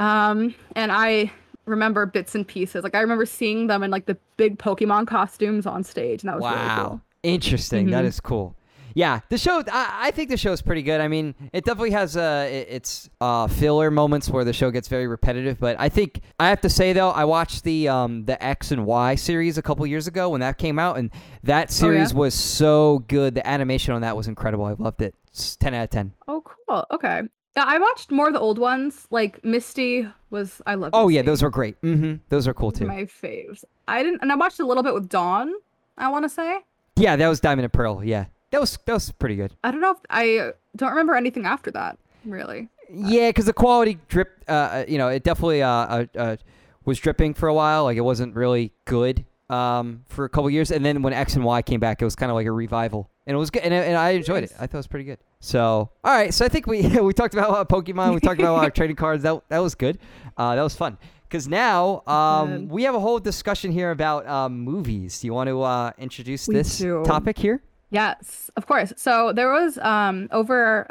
Um, 0.00 0.56
and 0.74 0.90
I 0.90 1.30
remember 1.66 2.06
bits 2.06 2.34
and 2.34 2.46
pieces. 2.46 2.82
Like 2.84 2.94
I 2.94 3.00
remember 3.00 3.26
seeing 3.26 3.66
them 3.68 3.82
in 3.82 3.90
like 3.90 4.06
the 4.06 4.16
big 4.36 4.58
Pokemon 4.58 5.06
costumes 5.06 5.66
on 5.66 5.84
stage, 5.84 6.22
and 6.22 6.28
that 6.28 6.36
was 6.36 6.42
wow, 6.42 6.50
really 6.76 6.88
cool. 6.88 7.00
interesting. 7.22 7.90
That 7.90 8.04
Mhm. 8.04 8.08
is 8.08 8.20
cool. 8.20 8.56
Yeah, 8.94 9.20
the 9.30 9.38
show. 9.38 9.62
I, 9.72 10.08
I 10.08 10.10
think 10.10 10.28
the 10.28 10.36
show 10.36 10.52
is 10.52 10.60
pretty 10.60 10.82
good. 10.82 11.00
I 11.00 11.08
mean, 11.08 11.34
it 11.54 11.64
definitely 11.64 11.92
has 11.92 12.14
uh, 12.14 12.46
it- 12.50 12.68
its 12.68 13.08
uh, 13.22 13.46
filler 13.46 13.90
moments 13.90 14.28
where 14.28 14.44
the 14.44 14.52
show 14.52 14.70
gets 14.70 14.86
very 14.86 15.06
repetitive. 15.06 15.58
But 15.58 15.76
I 15.80 15.88
think 15.88 16.20
I 16.38 16.50
have 16.50 16.60
to 16.60 16.68
say 16.68 16.92
though, 16.92 17.08
I 17.08 17.24
watched 17.24 17.64
the 17.64 17.88
um 17.88 18.26
the 18.26 18.42
X 18.44 18.70
and 18.70 18.84
Y 18.84 19.14
series 19.14 19.56
a 19.56 19.62
couple 19.62 19.86
years 19.86 20.06
ago 20.08 20.28
when 20.28 20.40
that 20.42 20.58
came 20.58 20.78
out, 20.78 20.98
and 20.98 21.10
that 21.44 21.54
Oh, 21.56 21.60
yeah? 21.60 21.66
series 21.68 22.12
was 22.12 22.34
so 22.34 22.98
good. 23.08 23.34
The 23.34 23.46
animation 23.48 23.94
on 23.94 24.02
that 24.02 24.14
was 24.14 24.28
incredible. 24.28 24.66
I 24.66 24.72
loved 24.74 25.00
it. 25.00 25.14
It's 25.28 25.56
ten 25.56 25.72
out 25.72 25.84
of 25.84 25.90
ten. 25.90 26.12
Oh, 26.28 26.42
cool. 26.44 26.84
Okay. 26.90 27.22
I 27.56 27.78
watched 27.78 28.10
more 28.10 28.28
of 28.28 28.32
the 28.32 28.40
old 28.40 28.58
ones. 28.58 29.06
Like 29.10 29.44
Misty 29.44 30.08
was. 30.30 30.62
I 30.66 30.74
love. 30.74 30.90
Oh 30.92 31.08
yeah, 31.08 31.22
those 31.22 31.42
were 31.42 31.50
great. 31.50 31.80
Mm-hmm. 31.82 32.14
Those 32.28 32.48
are 32.48 32.54
cool 32.54 32.72
too. 32.72 32.86
my 32.86 33.04
faves. 33.04 33.64
I 33.88 34.02
didn't, 34.02 34.22
and 34.22 34.32
I 34.32 34.36
watched 34.36 34.60
a 34.60 34.66
little 34.66 34.82
bit 34.82 34.94
with 34.94 35.08
Dawn. 35.08 35.52
I 35.98 36.08
want 36.08 36.24
to 36.24 36.28
say. 36.28 36.60
Yeah, 36.96 37.16
that 37.16 37.28
was 37.28 37.40
Diamond 37.40 37.64
and 37.64 37.72
Pearl. 37.72 38.02
Yeah, 38.02 38.26
that 38.50 38.60
was 38.60 38.78
that 38.86 38.92
was 38.92 39.12
pretty 39.12 39.36
good. 39.36 39.52
I 39.62 39.70
don't 39.70 39.80
know 39.80 39.92
if 39.92 39.98
I 40.08 40.52
don't 40.76 40.90
remember 40.90 41.14
anything 41.14 41.44
after 41.46 41.70
that. 41.72 41.98
Really. 42.24 42.68
Yeah, 42.94 43.30
because 43.30 43.46
the 43.46 43.52
quality 43.54 43.98
drip, 44.08 44.44
uh, 44.48 44.52
uh, 44.52 44.84
you 44.86 44.98
know, 44.98 45.08
it 45.08 45.22
definitely 45.22 45.62
uh, 45.62 45.68
uh, 45.68 46.06
uh, 46.16 46.36
was 46.84 46.98
dripping 46.98 47.34
for 47.34 47.48
a 47.48 47.54
while. 47.54 47.84
Like 47.84 47.96
it 47.96 48.02
wasn't 48.02 48.34
really 48.34 48.72
good 48.84 49.24
um, 49.48 50.04
for 50.08 50.24
a 50.24 50.28
couple 50.28 50.48
years, 50.50 50.70
and 50.70 50.84
then 50.84 51.02
when 51.02 51.12
X 51.12 51.34
and 51.34 51.44
Y 51.44 51.62
came 51.62 51.80
back, 51.80 52.00
it 52.02 52.04
was 52.04 52.14
kind 52.16 52.30
of 52.30 52.34
like 52.36 52.46
a 52.46 52.52
revival, 52.52 53.10
and 53.26 53.34
it 53.34 53.38
was 53.38 53.50
good, 53.50 53.62
and, 53.62 53.72
and 53.72 53.96
I 53.96 54.10
enjoyed 54.10 54.44
it. 54.44 54.52
I 54.58 54.66
thought 54.66 54.74
it 54.74 54.76
was 54.78 54.86
pretty 54.86 55.04
good. 55.04 55.18
So, 55.40 55.90
all 56.04 56.12
right, 56.12 56.32
so 56.32 56.44
I 56.44 56.48
think 56.48 56.66
we 56.66 56.86
we 57.00 57.12
talked 57.12 57.34
about 57.34 57.48
a 57.48 57.52
lot 57.52 57.60
of 57.60 57.68
Pokemon, 57.68 58.14
we 58.14 58.20
talked 58.20 58.40
about 58.40 58.52
a 58.52 58.56
lot 58.56 58.66
of 58.66 58.74
trading 58.80 58.96
cards. 58.96 59.22
That 59.22 59.42
that 59.48 59.58
was 59.58 59.74
good. 59.74 59.98
Uh, 60.36 60.54
that 60.56 60.62
was 60.62 60.74
fun. 60.74 60.98
Because 61.28 61.48
now 61.48 62.02
um, 62.06 62.68
we 62.68 62.82
have 62.82 62.94
a 62.94 63.00
whole 63.00 63.18
discussion 63.18 63.72
here 63.72 63.90
about 63.90 64.26
um, 64.26 64.60
movies. 64.60 65.20
Do 65.20 65.26
you 65.28 65.32
want 65.32 65.48
to 65.48 65.62
uh, 65.62 65.92
introduce 65.96 66.46
We 66.46 66.56
this 66.56 66.76
do. 66.76 67.02
topic 67.06 67.38
here? 67.38 67.62
Yes, 67.88 68.50
of 68.56 68.66
course. 68.66 68.92
So 68.96 69.32
there 69.32 69.50
was 69.50 69.78
um 69.78 70.28
over 70.30 70.86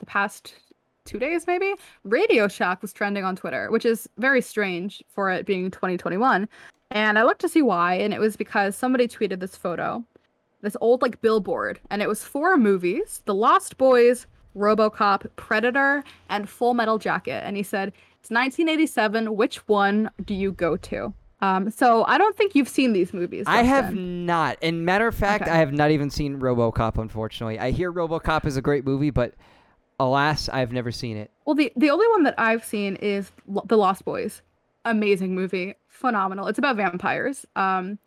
the 0.00 0.06
past 0.06 0.54
two 1.06 1.18
days 1.18 1.46
maybe 1.46 1.74
Radio 2.02 2.48
Shack 2.48 2.82
was 2.82 2.92
trending 2.92 3.24
on 3.24 3.36
Twitter, 3.36 3.70
which 3.70 3.84
is 3.84 4.08
very 4.18 4.40
strange 4.40 5.02
for 5.08 5.30
it 5.30 5.46
being 5.46 5.70
2021. 5.70 6.48
And 6.90 7.18
I 7.18 7.24
looked 7.24 7.40
to 7.40 7.48
see 7.48 7.62
why, 7.62 7.94
and 7.94 8.14
it 8.14 8.20
was 8.20 8.36
because 8.36 8.76
somebody 8.76 9.08
tweeted 9.08 9.40
this 9.40 9.56
photo, 9.56 10.04
this 10.64 10.76
old 10.80 11.00
like 11.02 11.20
billboard, 11.20 11.78
and 11.90 12.02
it 12.02 12.08
was 12.08 12.24
four 12.24 12.56
movies: 12.56 13.22
The 13.26 13.34
Lost 13.34 13.76
Boys, 13.78 14.26
RoboCop, 14.56 15.28
Predator, 15.36 16.02
and 16.28 16.48
Full 16.48 16.74
Metal 16.74 16.98
Jacket. 16.98 17.42
And 17.44 17.56
he 17.56 17.62
said, 17.62 17.88
"It's 18.20 18.30
1987. 18.30 19.36
Which 19.36 19.58
one 19.68 20.10
do 20.24 20.34
you 20.34 20.50
go 20.52 20.76
to?" 20.76 21.14
Um, 21.40 21.70
so 21.70 22.04
I 22.06 22.16
don't 22.16 22.34
think 22.36 22.54
you've 22.54 22.68
seen 22.68 22.92
these 22.94 23.12
movies. 23.12 23.44
I 23.46 23.62
have 23.64 23.94
not. 23.94 24.56
And 24.62 24.86
matter 24.86 25.06
of 25.06 25.14
fact, 25.14 25.42
Okay. 25.42 25.50
I 25.50 25.56
have 25.56 25.72
not 25.72 25.90
even 25.90 26.08
seen 26.08 26.40
RoboCop. 26.40 26.96
Unfortunately, 26.96 27.58
I 27.58 27.70
hear 27.70 27.92
RoboCop 27.92 28.46
is 28.46 28.56
a 28.56 28.62
great 28.62 28.84
movie, 28.86 29.10
but 29.10 29.34
alas, 30.00 30.48
I've 30.48 30.72
never 30.72 30.90
seen 30.90 31.16
it. 31.16 31.30
Well, 31.44 31.54
the 31.54 31.70
the 31.76 31.90
only 31.90 32.08
one 32.08 32.22
that 32.22 32.34
I've 32.38 32.64
seen 32.64 32.96
is 32.96 33.30
Lo- 33.46 33.64
The 33.66 33.76
Lost 33.76 34.04
Boys. 34.04 34.40
Amazing 34.86 35.34
movie, 35.34 35.74
phenomenal. 35.88 36.46
It's 36.46 36.58
about 36.58 36.76
vampires. 36.76 37.46
Um, 37.56 37.98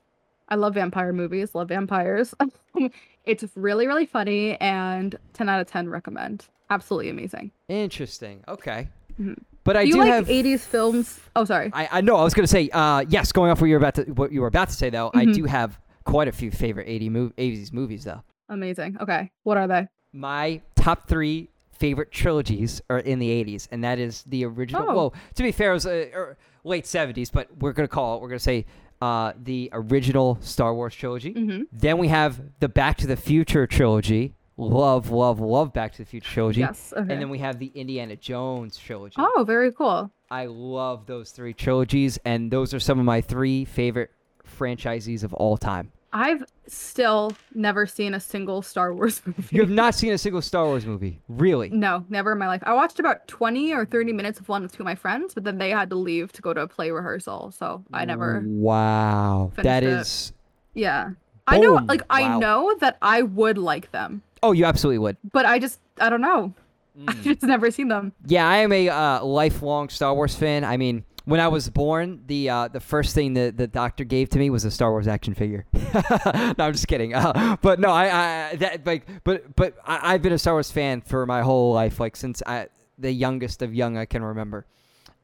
I 0.50 0.56
love 0.56 0.74
vampire 0.76 1.14
movies. 1.14 1.54
Love 1.56 1.70
vampires. 1.70 2.34
it's 3.26 3.44
really 3.56 3.88
really 3.88 4.06
funny 4.06 4.56
and 4.62 5.16
ten 5.34 5.50
out 5.50 5.60
of 5.62 5.68
ten 5.68 5.90
recommend. 5.90 6.46
Absolutely 6.70 7.10
amazing. 7.10 7.52
Interesting. 7.70 8.44
Okay. 8.48 8.88
Mhm. 9.20 9.38
But 9.64 9.76
I 9.76 9.84
do 9.86 9.92
do, 9.92 9.98
you 9.98 10.04
like 10.04 10.14
have. 10.14 10.28
80s 10.28 10.60
films? 10.62 11.20
Oh, 11.36 11.44
sorry. 11.44 11.70
I, 11.74 11.90
I 11.92 12.02
know. 12.02 12.16
I 12.16 12.24
was 12.24 12.34
gonna 12.34 12.48
say. 12.48 12.70
Uh, 12.72 13.04
yes. 13.10 13.32
Going 13.34 13.52
off 13.52 13.60
what 13.60 13.68
you 13.68 13.74
were 13.74 13.78
about 13.80 13.96
to 13.96 14.04
what 14.14 14.32
you 14.32 14.42
were 14.42 14.48
about 14.48 14.70
to 14.70 14.74
say 14.76 14.90
though, 14.90 15.12
I 15.14 15.26
Mhm. 15.26 15.34
do 15.34 15.44
have 15.46 15.80
quite 16.06 16.28
a 16.30 16.32
few 16.32 16.52
favorite 16.52 16.88
80 16.88 17.10
mov- 17.10 17.34
80s 17.38 17.74
movies 17.74 18.06
though. 18.06 18.22
Amazing. 18.50 18.96
Okay, 19.02 19.30
what 19.44 19.58
are 19.58 19.68
they? 19.68 19.88
My 20.14 20.62
top 20.76 21.10
three 21.10 21.50
favorite 21.74 22.12
trilogies 22.14 22.82
are 22.90 23.00
in 23.00 23.20
the 23.20 23.30
80s, 23.30 23.68
and 23.72 23.84
that 23.84 24.00
is 24.00 24.24
the 24.24 24.46
original. 24.46 24.86
Oh. 24.90 24.96
Well, 24.96 25.14
to 25.36 25.44
be 25.44 25.52
fair, 25.52 25.72
it 25.72 25.74
was 25.74 25.86
uh, 25.86 26.06
er, 26.16 26.38
late 26.64 26.86
70s, 26.86 27.30
but 27.32 27.50
we're 27.60 27.74
gonna 27.74 27.90
call 27.90 28.16
it. 28.16 28.22
We're 28.22 28.30
gonna 28.30 28.40
say 28.40 28.66
uh, 29.02 29.34
the 29.42 29.70
original 29.74 30.38
Star 30.42 30.74
Wars 30.74 30.96
trilogy. 30.96 31.34
Mm-hmm. 31.34 31.64
Then 31.72 31.98
we 31.98 32.08
have 32.08 32.42
the 32.60 32.70
Back 32.70 32.98
to 32.98 33.08
the 33.08 33.18
Future 33.18 33.68
trilogy. 33.68 34.34
Love, 34.58 35.12
love, 35.12 35.40
love 35.40 35.72
Back 35.72 35.92
to 35.94 35.98
the 36.00 36.06
Future 36.06 36.32
trilogy. 36.32 36.62
Yes. 36.62 36.94
Okay. 36.96 37.02
And 37.14 37.22
then 37.22 37.30
we 37.30 37.38
have 37.40 37.60
the 37.60 37.72
Indiana 37.76 38.16
Jones 38.16 38.78
trilogy. 38.78 39.16
oh, 39.20 39.44
very 39.46 39.72
cool. 39.72 40.12
I 40.30 40.46
love 40.48 41.06
those 41.06 41.32
three 41.32 41.54
trilogies, 41.54 42.18
and 42.26 42.52
those 42.52 42.74
are 42.74 42.80
some 42.80 43.00
of 43.00 43.06
my 43.06 43.22
three 43.22 43.66
favorite 43.66 44.12
franchisees 44.46 45.24
of 45.24 45.34
all 45.34 45.58
time. 45.58 45.92
I've 46.20 46.44
still 46.66 47.32
never 47.54 47.86
seen 47.86 48.16
a 48.16 48.20
single 48.20 48.64
Star 48.64 48.92
Wars 48.94 49.22
movie. 49.26 49.56
You 49.56 49.62
have 49.62 49.70
not 49.70 49.94
seen 49.94 50.14
a 50.14 50.18
single 50.18 50.42
Star 50.42 50.66
Wars 50.66 50.84
movie, 50.86 51.22
really? 51.28 51.70
No, 51.70 52.04
never 52.10 52.32
in 52.32 52.40
my 52.40 52.48
life. 52.48 52.64
I 52.66 52.74
watched 52.74 53.00
about 53.00 53.28
20 53.28 53.72
or 53.74 53.86
30 53.86 54.14
minutes 54.14 54.40
of 54.40 54.50
one 54.50 54.64
with 54.64 54.72
two 54.72 54.82
of 54.82 54.86
my 54.86 54.96
friends, 54.96 55.36
but 55.36 55.44
then 55.44 55.60
they 55.60 55.70
had 55.70 55.92
to 55.92 55.96
leave 55.96 56.32
to 56.34 56.42
go 56.42 56.54
to 56.56 56.62
a 56.62 56.68
play 56.68 56.90
rehearsal. 56.90 57.52
So 57.52 57.84
I 57.94 58.06
never, 58.06 58.44
Wow, 58.48 59.52
that 59.58 59.84
it. 59.84 59.90
is. 59.90 60.34
yeah. 60.74 61.12
I 61.48 61.60
know, 61.60 61.74
like, 61.88 62.02
Wow. 62.02 62.06
I 62.10 62.38
know 62.40 62.76
that 62.80 62.98
I 63.02 63.22
would 63.22 63.58
like 63.60 63.92
them, 63.92 64.22
Oh, 64.44 64.52
you 64.54 64.66
absolutely 64.66 64.98
would. 64.98 65.18
but 65.32 65.46
I 65.46 65.60
just, 65.60 65.80
I 66.02 66.10
don't 66.10 66.22
know. 66.22 66.54
I've 67.08 67.22
just 67.24 67.44
never 67.44 67.70
seen 67.70 67.90
them. 67.90 68.12
Yeah, 68.26 68.48
I 68.50 68.58
am 68.58 68.72
a 68.74 68.90
uh, 68.90 69.24
lifelong 69.24 69.88
Star 69.90 70.16
Wars 70.16 70.36
fan. 70.36 70.64
I 70.64 70.78
mean, 70.78 71.04
when 71.28 71.40
I 71.42 71.48
was 71.50 71.70
born, 71.70 72.24
the 72.26 72.50
uh, 72.50 72.68
the 72.70 72.80
first 72.80 73.14
thing 73.14 73.34
that 73.34 73.58
the 73.58 73.68
doctor 73.68 74.04
gave 74.06 74.30
to 74.30 74.40
me 74.40 74.50
was 74.50 74.64
a 74.66 74.72
Star 74.72 74.92
Wars 74.92 75.08
action 75.08 75.34
figure. 75.34 75.66
no, 75.74 76.54
I'm 76.66 76.72
just 76.72 76.88
kidding. 76.88 77.14
Uh, 77.14 77.58
but 77.62 77.80
no, 77.80 77.90
I, 77.90 78.06
I 78.52 78.56
that 78.56 78.86
like, 78.86 79.06
but 79.24 79.56
but 79.56 79.76
I, 79.86 80.14
I've 80.14 80.22
been 80.22 80.34
a 80.34 80.40
Star 80.40 80.54
Wars 80.56 80.72
fan 80.72 81.02
for 81.02 81.26
my 81.26 81.42
whole 81.42 81.74
life, 81.74 82.00
like 82.00 82.16
since 82.16 82.42
I 82.48 82.68
the 82.98 83.12
youngest 83.12 83.62
of 83.62 83.74
young 83.76 83.98
I 83.98 84.06
can 84.06 84.24
remember. 84.24 84.66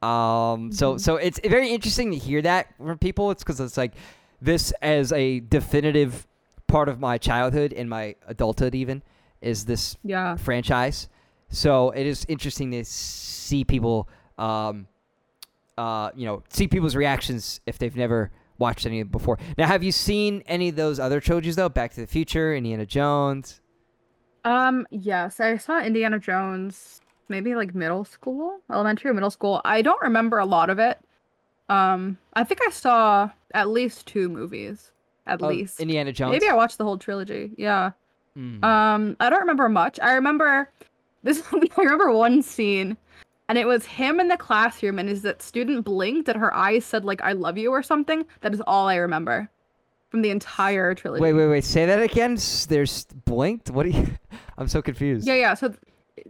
Um, 0.01 0.71
so 0.73 0.95
Mhm. 0.95 0.99
so 0.99 1.15
it's 1.15 1.39
very 1.39 1.69
interesting 1.69 2.11
to 2.11 2.17
hear 2.17 2.41
that 2.41 2.67
from 2.77 2.97
people. 2.97 3.31
It's 3.31 3.43
because 3.43 3.59
it's 3.61 3.77
like 3.77 3.93
this 4.41 4.73
as 4.81 5.13
a 5.13 5.39
definitive 5.39 6.27
part 6.67 6.89
of 6.89 6.99
my 6.99 7.17
childhood 7.17 7.71
and 7.71 7.89
my 7.89 8.15
adulthood, 8.27 8.75
even 8.75 9.01
is 9.41 9.63
this 9.65 9.95
Yeah. 10.03 10.35
franchise. 10.35 11.07
So 11.49 11.91
it 11.91 12.05
is 12.05 12.25
interesting 12.27 12.71
to 12.71 12.83
see 12.83 13.63
people, 13.63 14.09
um, 14.37 14.87
uh, 15.77 16.11
you 16.15 16.25
know, 16.25 16.43
see 16.49 16.67
people's 16.67 16.95
reactions 16.95 17.61
if 17.65 17.77
they've 17.77 17.95
never 17.95 18.31
watched 18.57 18.85
any 18.85 19.03
before. 19.03 19.37
Now, 19.57 19.67
have 19.67 19.83
you 19.83 19.91
seen 19.91 20.43
any 20.45 20.69
of 20.69 20.75
those 20.75 20.99
other 20.99 21.19
trilogies 21.19 21.55
though? 21.55 21.69
Back 21.69 21.93
to 21.93 22.01
the 22.01 22.07
Future, 22.07 22.55
Indiana 22.55 22.85
Jones. 22.85 23.59
Um, 24.45 24.85
yes, 24.91 25.39
I 25.39 25.57
saw 25.57 25.81
Indiana 25.81 26.19
Jones 26.19 26.99
maybe 27.29 27.55
like 27.55 27.73
middle 27.73 28.03
school, 28.03 28.59
elementary 28.71 29.09
or 29.09 29.13
middle 29.13 29.31
school. 29.31 29.61
I 29.63 29.81
don't 29.81 30.01
remember 30.01 30.37
a 30.39 30.45
lot 30.45 30.69
of 30.69 30.79
it. 30.79 30.99
Um, 31.69 32.17
I 32.33 32.43
think 32.43 32.59
I 32.67 32.69
saw 32.69 33.29
at 33.53 33.69
least 33.69 34.05
two 34.05 34.27
movies, 34.29 34.91
at 35.25 35.41
Oh, 35.41 35.47
least. 35.47 35.79
Indiana 35.79 36.11
Jones. 36.11 36.33
Maybe 36.33 36.47
I 36.49 36.53
watched 36.53 36.77
the 36.77 36.83
whole 36.83 36.97
trilogy. 36.97 37.51
Yeah. 37.57 37.91
Mm. 38.37 38.63
Um, 38.63 39.15
I 39.19 39.29
don't 39.29 39.39
remember 39.39 39.69
much. 39.69 39.99
I 40.01 40.13
remember 40.13 40.69
this. 41.23 41.41
I 41.53 41.81
remember 41.81 42.11
one 42.11 42.41
scene, 42.41 42.97
and 43.53 43.59
it 43.59 43.67
was 43.67 43.85
him 43.85 44.19
in 44.19 44.29
the 44.29 44.35
classroom, 44.37 44.97
and 44.97 45.07
is 45.07 45.21
that 45.21 45.43
student 45.43 45.85
blinked, 45.85 46.27
and 46.27 46.39
her 46.39 46.51
eyes 46.55 46.83
said 46.83 47.05
like 47.05 47.21
"I 47.21 47.33
love 47.33 47.55
you" 47.55 47.69
or 47.69 47.83
something. 47.83 48.25
That 48.41 48.51
is 48.51 48.59
all 48.65 48.87
I 48.87 48.95
remember 48.95 49.47
from 50.09 50.23
the 50.23 50.31
entire 50.31 50.95
trilogy. 50.95 51.21
wait, 51.21 51.33
wait, 51.33 51.47
wait. 51.47 51.63
Say 51.63 51.85
that 51.85 52.01
again. 52.01 52.35
There's 52.67 53.05
blinked. 53.25 53.69
What 53.69 53.83
do 53.83 53.89
you? 53.91 54.07
I'm 54.57 54.67
so 54.67 54.81
confused. 54.81 55.27
Yeah, 55.27 55.35
yeah. 55.35 55.53
So, 55.53 55.71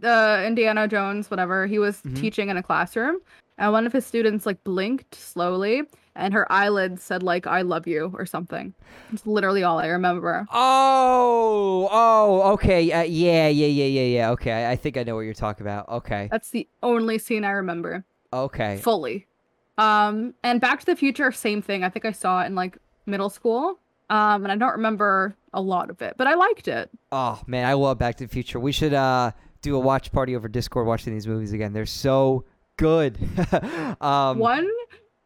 uh, 0.02 0.42
Indiana 0.46 0.86
Jones, 0.86 1.30
whatever, 1.30 1.66
he 1.66 1.78
was 1.78 2.02
Mhm. 2.02 2.20
teaching 2.20 2.50
in 2.50 2.58
a 2.58 2.62
classroom, 2.62 3.16
and 3.56 3.72
one 3.72 3.86
of 3.86 3.92
his 3.94 4.04
students 4.04 4.44
like 4.44 4.62
blinked 4.64 5.14
slowly, 5.14 5.84
and 6.16 6.32
her 6.34 6.50
eyelids 6.50 7.02
said 7.02 7.22
like 7.22 7.46
"I 7.46 7.62
love 7.62 7.86
you" 7.86 8.12
or 8.16 8.26
something. 8.26 8.74
It's 9.12 9.26
literally 9.26 9.62
all 9.62 9.78
I 9.78 9.86
remember. 9.88 10.46
Oh, 10.52 11.88
oh, 11.90 12.52
okay. 12.52 12.90
Uh, 12.92 13.02
yeah, 13.02 13.48
yeah, 13.48 13.66
yeah, 13.66 13.84
yeah, 13.84 14.02
yeah. 14.02 14.30
Okay, 14.30 14.52
I, 14.52 14.72
I 14.72 14.76
think 14.76 14.96
I 14.96 15.02
know 15.02 15.14
what 15.14 15.22
you're 15.22 15.34
talking 15.34 15.64
about. 15.66 15.88
Okay, 15.88 16.28
That's 16.30 16.50
the 16.50 16.68
only 16.82 17.18
scene 17.18 17.44
I 17.44 17.50
remember. 17.50 18.04
okay. 18.32 18.78
fully. 18.78 19.26
Um, 19.76 20.34
and 20.44 20.60
Back 20.60 20.80
to 20.80 20.86
the 20.86 20.96
Future, 20.96 21.32
same 21.32 21.60
thing. 21.62 21.82
I 21.82 21.88
think 21.88 22.04
I 22.04 22.12
saw 22.12 22.42
it 22.42 22.46
in 22.46 22.54
like 22.54 22.78
middle 23.06 23.30
school. 23.30 23.78
Um, 24.10 24.44
and 24.44 24.52
I 24.52 24.56
don't 24.56 24.72
remember 24.72 25.34
a 25.52 25.60
lot 25.60 25.88
of 25.90 26.00
it, 26.02 26.14
but 26.18 26.26
I 26.26 26.34
liked 26.34 26.68
it. 26.68 26.90
Oh 27.10 27.40
man, 27.46 27.66
I 27.66 27.72
love 27.72 27.98
Back 27.98 28.16
to 28.16 28.24
the 28.24 28.28
Future. 28.32 28.60
We 28.60 28.70
should 28.70 28.92
uh 28.94 29.32
do 29.62 29.76
a 29.76 29.80
watch 29.80 30.12
party 30.12 30.36
over 30.36 30.46
Discord 30.46 30.86
watching 30.86 31.14
these 31.14 31.26
movies 31.26 31.52
again. 31.54 31.72
They're 31.72 31.86
so 31.86 32.44
good. 32.76 33.18
um, 34.00 34.38
One. 34.38 34.68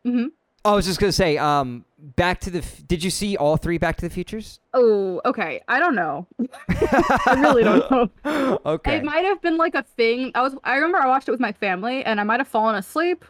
hmm 0.05 0.27
I 0.73 0.75
was 0.75 0.87
just 0.87 1.01
gonna 1.01 1.13
say, 1.13 1.39
um, 1.39 1.85
Back 1.99 2.41
to 2.43 2.51
the. 2.51 2.59
F- 2.59 2.87
Did 2.87 3.03
you 3.03 3.11
see 3.11 3.37
all 3.37 3.57
three 3.57 3.77
Back 3.79 3.97
to 3.97 4.09
the 4.09 4.11
Futures? 4.15 4.61
Oh, 4.73 5.21
okay. 5.25 5.61
I 5.67 5.81
don't 5.81 5.95
know. 5.97 6.27
I 6.69 7.37
really 7.39 7.65
don't 7.65 7.91
know. 8.25 8.61
okay. 8.67 8.97
It 8.99 9.05
might 9.05 9.25
have 9.25 9.43
been 9.43 9.57
like 9.57 9.75
a 9.75 9.83
thing. 9.83 10.31
I 10.35 10.43
was. 10.43 10.55
I 10.65 10.77
remember 10.77 10.99
I 10.99 11.07
watched 11.09 11.29
it 11.29 11.33
with 11.33 11.41
my 11.41 11.53
family, 11.53 12.05
and 12.05 12.21
I 12.21 12.23
might 12.25 12.39
have 12.41 12.49
fallen 12.49 12.77
asleep. 12.77 13.25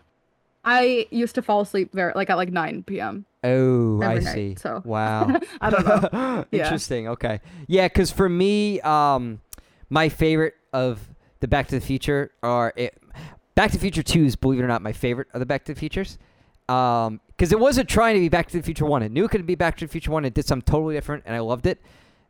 I 0.64 1.06
used 1.10 1.34
to 1.36 1.42
fall 1.42 1.62
asleep 1.62 1.92
very 1.92 2.12
like 2.14 2.28
at 2.28 2.36
like 2.36 2.50
9 2.52 2.82
p.m. 2.82 3.24
Oh, 3.44 4.02
I 4.02 4.18
night, 4.18 4.34
see. 4.34 4.54
so- 4.56 4.82
Wow. 4.84 5.40
I 5.60 5.70
don't 5.70 5.86
know. 6.12 6.44
Yeah. 6.50 6.64
Interesting. 6.64 7.08
Okay. 7.08 7.40
Yeah, 7.68 7.86
because 7.88 8.10
for 8.10 8.28
me, 8.28 8.80
um, 8.82 9.40
my 9.88 10.08
favorite 10.10 10.54
of 10.72 11.00
the 11.40 11.48
Back 11.48 11.68
to 11.68 11.76
the 11.76 11.80
Future 11.80 12.32
are 12.42 12.74
it, 12.76 13.00
Back 13.54 13.70
to 13.70 13.76
the 13.78 13.80
Future 13.80 14.02
Two 14.02 14.24
is, 14.24 14.36
believe 14.36 14.60
it 14.60 14.64
or 14.64 14.68
not, 14.68 14.82
my 14.82 14.92
favorite 14.92 15.28
of 15.32 15.40
the 15.40 15.46
Back 15.46 15.64
to 15.66 15.72
the 15.74 15.78
Futures. 15.80 16.18
Um, 16.68 17.20
because 17.28 17.52
it 17.52 17.60
wasn't 17.60 17.88
trying 17.88 18.14
to 18.14 18.20
be 18.20 18.28
Back 18.28 18.48
to 18.48 18.56
the 18.56 18.62
Future 18.64 18.84
One. 18.84 19.02
It 19.02 19.12
knew 19.12 19.24
it 19.24 19.30
could 19.30 19.46
be 19.46 19.54
Back 19.54 19.76
to 19.78 19.86
the 19.86 19.90
Future 19.92 20.10
One. 20.10 20.24
It 20.24 20.34
did 20.34 20.44
something 20.44 20.64
totally 20.70 20.94
different, 20.96 21.22
and 21.24 21.36
I 21.36 21.38
loved 21.38 21.66
it. 21.66 21.80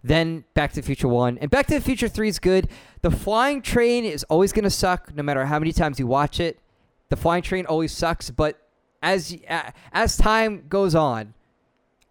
Then 0.04 0.44
Back 0.54 0.70
to 0.72 0.76
the 0.76 0.86
Future 0.86 1.08
One 1.08 1.38
and 1.38 1.50
Back 1.50 1.66
to 1.68 1.74
the 1.74 1.80
Future 1.80 2.08
Three 2.08 2.28
is 2.28 2.38
good. 2.38 2.68
The 3.02 3.10
Flying 3.10 3.62
Train 3.62 4.04
is 4.04 4.22
always 4.24 4.52
gonna 4.52 4.70
suck, 4.70 5.14
no 5.14 5.22
matter 5.22 5.46
how 5.46 5.58
many 5.58 5.72
times 5.72 5.98
you 5.98 6.06
watch 6.06 6.38
it. 6.40 6.60
The 7.08 7.16
Flying 7.16 7.42
Train 7.42 7.66
always 7.66 7.90
sucks, 7.92 8.30
but 8.30 8.58
as 9.02 9.32
a- 9.48 9.72
as 9.92 10.16
time 10.16 10.64
goes 10.68 10.94
on, 10.94 11.34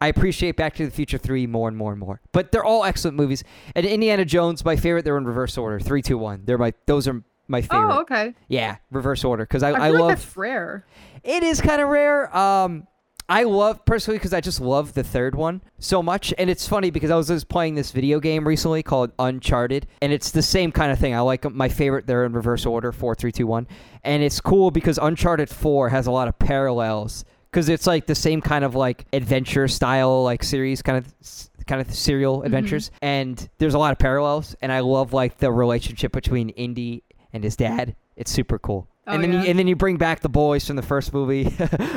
I 0.02 0.08
appreciate 0.08 0.58
Back 0.58 0.76
to 0.76 0.86
the 0.86 0.92
Future 0.92 1.18
3 1.18 1.48
more 1.48 1.68
and 1.70 1.78
more 1.78 1.92
and 1.92 2.00
more. 2.00 2.20
But 2.32 2.52
they're 2.52 2.66
all 2.66 2.84
excellent 2.84 3.16
movies. 3.16 3.44
And 3.76 3.86
Indiana 3.86 4.26
Jones, 4.26 4.66
my 4.66 4.76
favorite, 4.76 5.06
they're 5.06 5.18
in 5.18 5.26
reverse 5.26 5.58
order. 5.58 5.80
Three, 5.80 6.02
two, 6.02 6.18
one. 6.18 6.42
They're 6.46 6.58
my 6.58 6.74
those 6.88 7.08
are 7.08 7.24
my 7.48 7.62
favorite. 7.62 7.96
Oh, 7.96 8.02
okay. 8.02 8.34
Yeah, 8.48 8.78
reverse 8.92 9.24
order. 9.24 9.44
Because 9.44 9.64
I, 9.64 9.70
I, 9.70 9.72
I, 9.72 9.74
feel 9.74 9.94
like 9.94 10.02
love 10.02 10.10
that's 10.10 10.38
rare. 10.38 10.86
it 11.24 11.44
is 11.44 11.62
kind 11.62 11.82
of 11.82 11.90
rare. 11.90 12.36
Um 12.36 12.88
I 13.30 13.44
love 13.44 13.84
personally 13.84 14.18
because 14.18 14.34
I 14.34 14.40
just 14.40 14.62
love 14.62 14.94
the 14.94 15.04
third 15.04 15.36
one 15.36 15.62
so 15.80 16.02
much, 16.02 16.34
and 16.38 16.50
it's 16.50 16.66
funny 16.66 16.92
because 16.92 17.12
I 17.12 17.18
was 17.18 17.28
just 17.28 17.50
playing 17.50 17.76
this 17.76 17.92
video 17.92 18.22
game 18.22 18.48
recently 18.48 18.84
called 18.84 19.12
Uncharted, 19.20 19.86
and 20.02 20.14
it's 20.14 20.32
the 20.32 20.42
same 20.42 20.72
kind 20.72 20.94
of 20.94 21.00
thing. 21.00 21.14
I 21.14 21.20
like 21.20 21.50
my 21.52 21.68
favorite; 21.68 22.08
they're 22.08 22.24
in 22.24 22.32
reverse 22.32 22.66
order, 22.66 22.94
four, 22.94 23.16
three, 23.16 23.34
two, 23.34 23.46
one, 23.46 23.68
and 24.06 24.24
it's 24.24 24.40
cool 24.40 24.72
because 24.72 24.98
Uncharted 24.98 25.50
Four 25.50 25.90
has 25.90 26.08
a 26.08 26.12
lot 26.12 26.30
of 26.30 26.40
parallels 26.40 27.26
because 27.52 27.68
it's 27.68 27.86
like 27.86 28.08
the 28.08 28.16
same 28.16 28.40
kind 28.40 28.64
of 28.64 28.76
like 28.76 29.06
adventure 29.12 29.68
style 29.68 30.24
like 30.24 30.42
series, 30.42 30.82
kind 30.82 30.98
of 30.98 31.14
kind 31.68 31.82
of 31.82 31.94
serial 31.94 32.44
adventures, 32.44 32.92
and 33.02 33.50
there's 33.58 33.74
a 33.74 33.80
lot 33.80 33.92
of 33.92 34.00
parallels, 34.00 34.56
and 34.62 34.72
I 34.72 34.80
love 34.80 35.12
like 35.12 35.38
the 35.38 35.52
relationship 35.52 36.14
between 36.14 36.48
Indy 36.50 37.04
and 37.34 37.44
his 37.44 37.56
dad. 37.56 37.96
It's 38.16 38.32
super 38.32 38.60
cool. 38.60 38.88
Oh, 39.06 39.13
and 39.13 39.24
then 39.24 39.32
yeah. 39.32 39.44
you, 39.44 39.50
and 39.50 39.60
then 39.60 39.68
you 39.68 39.76
bring 39.76 39.98
back 39.98 40.20
the 40.20 40.30
boys 40.30 40.66
from 40.68 40.76
the 40.76 40.82
first 40.82 41.13
movie. 41.13 41.44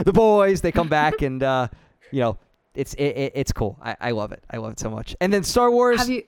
the 0.04 0.12
boys, 0.14 0.60
they 0.60 0.72
come 0.72 0.88
back 0.88 1.22
and 1.22 1.42
uh, 1.42 1.68
you 2.10 2.20
know, 2.20 2.38
it's 2.74 2.94
it, 2.94 3.04
it, 3.04 3.32
it's 3.34 3.52
cool. 3.52 3.78
I, 3.82 3.96
I 4.00 4.10
love 4.12 4.32
it. 4.32 4.44
I 4.50 4.58
love 4.58 4.72
it 4.72 4.78
so 4.80 4.90
much. 4.90 5.16
And 5.20 5.32
then 5.32 5.42
Star 5.42 5.70
Wars. 5.70 5.98
Have 5.98 6.08
you? 6.08 6.22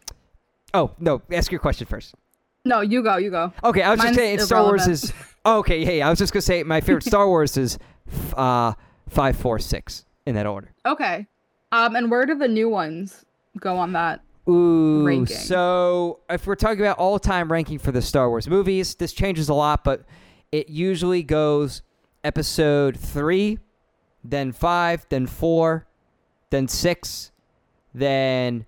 oh 0.75 0.91
no, 0.99 1.23
ask 1.31 1.53
your 1.53 1.61
question 1.61 1.87
first. 1.87 2.15
No, 2.65 2.81
you 2.81 3.03
go. 3.03 3.17
You 3.17 3.31
go. 3.31 3.53
Okay, 3.65 3.83
I 3.83 3.91
was 3.91 3.99
Mine's 3.99 4.11
just 4.11 4.19
saying 4.19 4.38
Star 4.41 4.62
Wars 4.65 4.87
is. 4.87 5.12
Oh, 5.45 5.59
okay, 5.59 5.85
hey, 5.85 6.01
I 6.01 6.09
was 6.09 6.21
just 6.21 6.33
gonna 6.33 6.41
say 6.41 6.62
my 6.62 6.81
favorite 6.81 7.03
Star 7.03 7.27
Wars 7.27 7.57
is 7.57 7.77
uh 8.37 8.75
five, 9.09 9.37
four, 9.37 9.59
six 9.59 10.05
in 10.25 10.37
that 10.37 10.47
order. 10.47 10.73
Okay. 10.87 11.27
Um, 11.73 11.97
and 11.97 12.11
where 12.12 12.27
do 12.27 12.37
the 12.37 12.47
new 12.47 12.69
ones 12.69 13.25
go 13.59 13.77
on 13.77 13.93
that? 13.95 14.21
Ooh, 14.48 15.05
ranking. 15.07 15.37
so 15.37 16.20
if 16.28 16.46
we're 16.46 16.57
talking 16.57 16.81
about 16.81 16.98
all-time 16.98 17.50
ranking 17.50 17.78
for 17.78 17.92
the 17.92 18.02
Star 18.02 18.28
Wars 18.28 18.48
movies, 18.48 18.94
this 18.96 19.12
changes 19.12 19.48
a 19.48 19.55
lot, 19.55 19.85
but 19.85 20.05
it 20.50 20.68
usually 20.68 21.22
goes 21.22 21.83
episode 22.24 22.96
three, 22.96 23.59
then 24.24 24.52
five, 24.52 25.07
then 25.09 25.26
four, 25.26 25.87
then 26.50 26.66
six, 26.68 27.31
then 27.94 28.66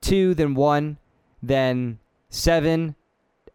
two, 0.00 0.34
then 0.34 0.54
one, 0.54 0.98
then 1.42 1.98
seven, 2.28 2.94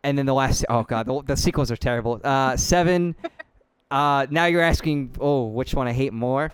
and 0.03 0.17
then 0.17 0.25
the 0.25 0.33
last. 0.33 0.65
Oh 0.69 0.83
god, 0.83 1.05
the, 1.05 1.21
the 1.23 1.37
sequels 1.37 1.71
are 1.71 1.77
terrible. 1.77 2.19
Uh, 2.23 2.57
seven. 2.57 3.15
Uh, 3.89 4.27
now 4.29 4.45
you're 4.47 4.61
asking, 4.61 5.15
oh, 5.19 5.45
which 5.45 5.73
one 5.73 5.87
I 5.87 5.93
hate 5.93 6.11
more? 6.11 6.51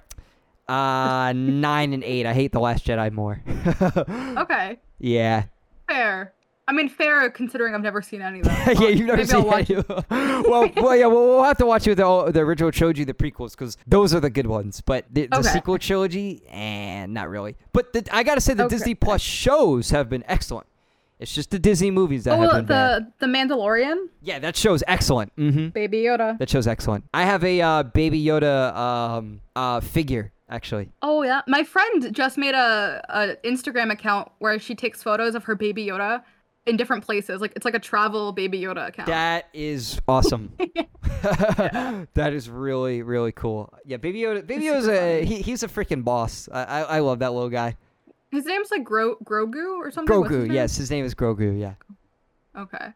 Uh, 0.68 1.34
nine 1.34 1.94
and 1.94 2.04
eight. 2.04 2.26
I 2.26 2.34
hate 2.34 2.52
the 2.52 2.60
Last 2.60 2.86
Jedi 2.86 3.12
more. 3.12 3.42
Okay. 4.44 4.80
Yeah. 5.00 5.46
Fair. 5.90 6.34
I 6.66 6.72
mean, 6.72 6.88
fair 6.88 7.30
considering 7.30 7.76
I've 7.76 7.82
never 7.82 8.02
seen 8.02 8.22
any 8.22 8.40
of 8.40 8.46
them. 8.46 8.56
yeah, 8.82 8.88
you've 8.88 9.06
never 9.06 9.18
Maybe 9.18 9.28
seen 9.28 9.36
I'll 9.42 9.46
watch 9.46 9.70
any. 9.70 9.84
well, 10.50 10.70
well, 10.78 10.96
yeah, 10.96 11.08
well, 11.08 11.26
we'll 11.28 11.44
have 11.44 11.58
to 11.58 11.66
watch 11.66 11.86
with 11.86 11.98
the, 11.98 12.32
the 12.32 12.40
original 12.40 12.72
trilogy, 12.72 13.04
the 13.04 13.14
prequels, 13.14 13.52
because 13.52 13.78
those 13.86 14.16
are 14.16 14.22
the 14.22 14.30
good 14.30 14.48
ones. 14.48 14.80
But 14.80 15.06
the, 15.12 15.28
the 15.28 15.40
Okay. 15.40 15.50
sequel 15.50 15.78
trilogy, 15.78 16.44
and 16.50 17.14
not 17.14 17.30
really. 17.30 17.58
But 17.74 17.92
the, 17.92 18.08
I 18.14 18.24
gotta 18.24 18.40
say, 18.40 18.54
the 18.54 18.64
Okay. 18.64 18.76
Disney 18.76 18.96
Plus 18.96 19.20
shows 19.22 19.90
have 19.90 20.10
been 20.10 20.24
excellent. 20.28 20.68
It's 21.20 21.34
just 21.36 21.52
the 21.52 21.60
Disney 21.60 21.92
movies 21.92 22.24
that 22.24 22.38
Oh, 22.40 22.42
have 22.42 22.52
the 22.52 22.58
been 22.58 22.66
bad. 22.66 23.14
the 23.20 23.26
Mandalorian, 23.28 24.08
Yeah, 24.22 24.40
that 24.40 24.56
show's 24.56 24.84
excellent. 24.88 25.36
Mm-hmm. 25.36 25.70
Baby 25.70 26.00
Yoda. 26.04 26.38
That 26.40 26.50
show's 26.50 26.68
excellent. 26.68 27.04
I 27.14 27.24
have 27.26 27.44
a 27.44 27.62
uh, 27.62 27.84
Baby 27.84 28.24
Yoda 28.24 28.74
um, 28.76 29.42
uh, 29.56 29.80
figure 29.82 30.32
actually. 30.54 30.92
Oh 31.02 31.24
yeah, 31.24 31.42
my 31.48 31.64
friend 31.64 32.14
just 32.14 32.38
made 32.38 32.56
a, 32.56 33.04
a 33.10 33.48
Instagram 33.48 33.92
account 33.92 34.32
where 34.40 34.60
she 34.60 34.76
takes 34.76 35.02
photos 35.04 35.36
of 35.36 35.44
her 35.46 35.56
Baby 35.56 35.88
Yoda 35.88 36.24
in 36.66 36.78
different 36.78 37.04
places. 37.04 37.42
Like 37.42 37.54
it's 37.56 37.66
like 37.66 37.74
a 37.74 37.80
travel 37.80 38.32
Baby 38.32 38.62
Yoda 38.62 38.88
account. 38.88 39.08
That 39.08 39.50
is 39.54 40.00
awesome. 40.08 40.54
that 42.14 42.32
is 42.34 42.50
really 42.50 43.02
really 43.02 43.32
cool. 43.32 43.74
Yeah, 43.86 43.98
Baby 43.98 44.22
Yoda. 44.22 44.46
Baby 44.46 44.66
Yoda's 44.66 44.88
a 44.88 45.26
he, 45.26 45.42
he's 45.42 45.64
a 45.64 45.68
freaking 45.68 46.04
boss. 46.04 46.48
I, 46.52 46.64
I 46.64 46.82
I 46.82 47.00
love 47.00 47.20
that 47.20 47.34
little 47.34 47.50
guy. 47.50 47.76
His 48.32 48.46
name's 48.46 48.72
like 48.72 48.84
Gro- 48.84 49.18
Grogu 49.24 49.78
or 49.78 49.92
something. 49.92 50.20
What's 50.20 50.34
his 50.34 50.48
Grogu. 50.48 50.54
Yes, 50.54 50.76
his 50.76 50.90
name 50.90 51.06
is 51.06 51.14
Grogu. 51.14 51.60
Yeah. 51.60 51.74
Okay. 52.56 52.94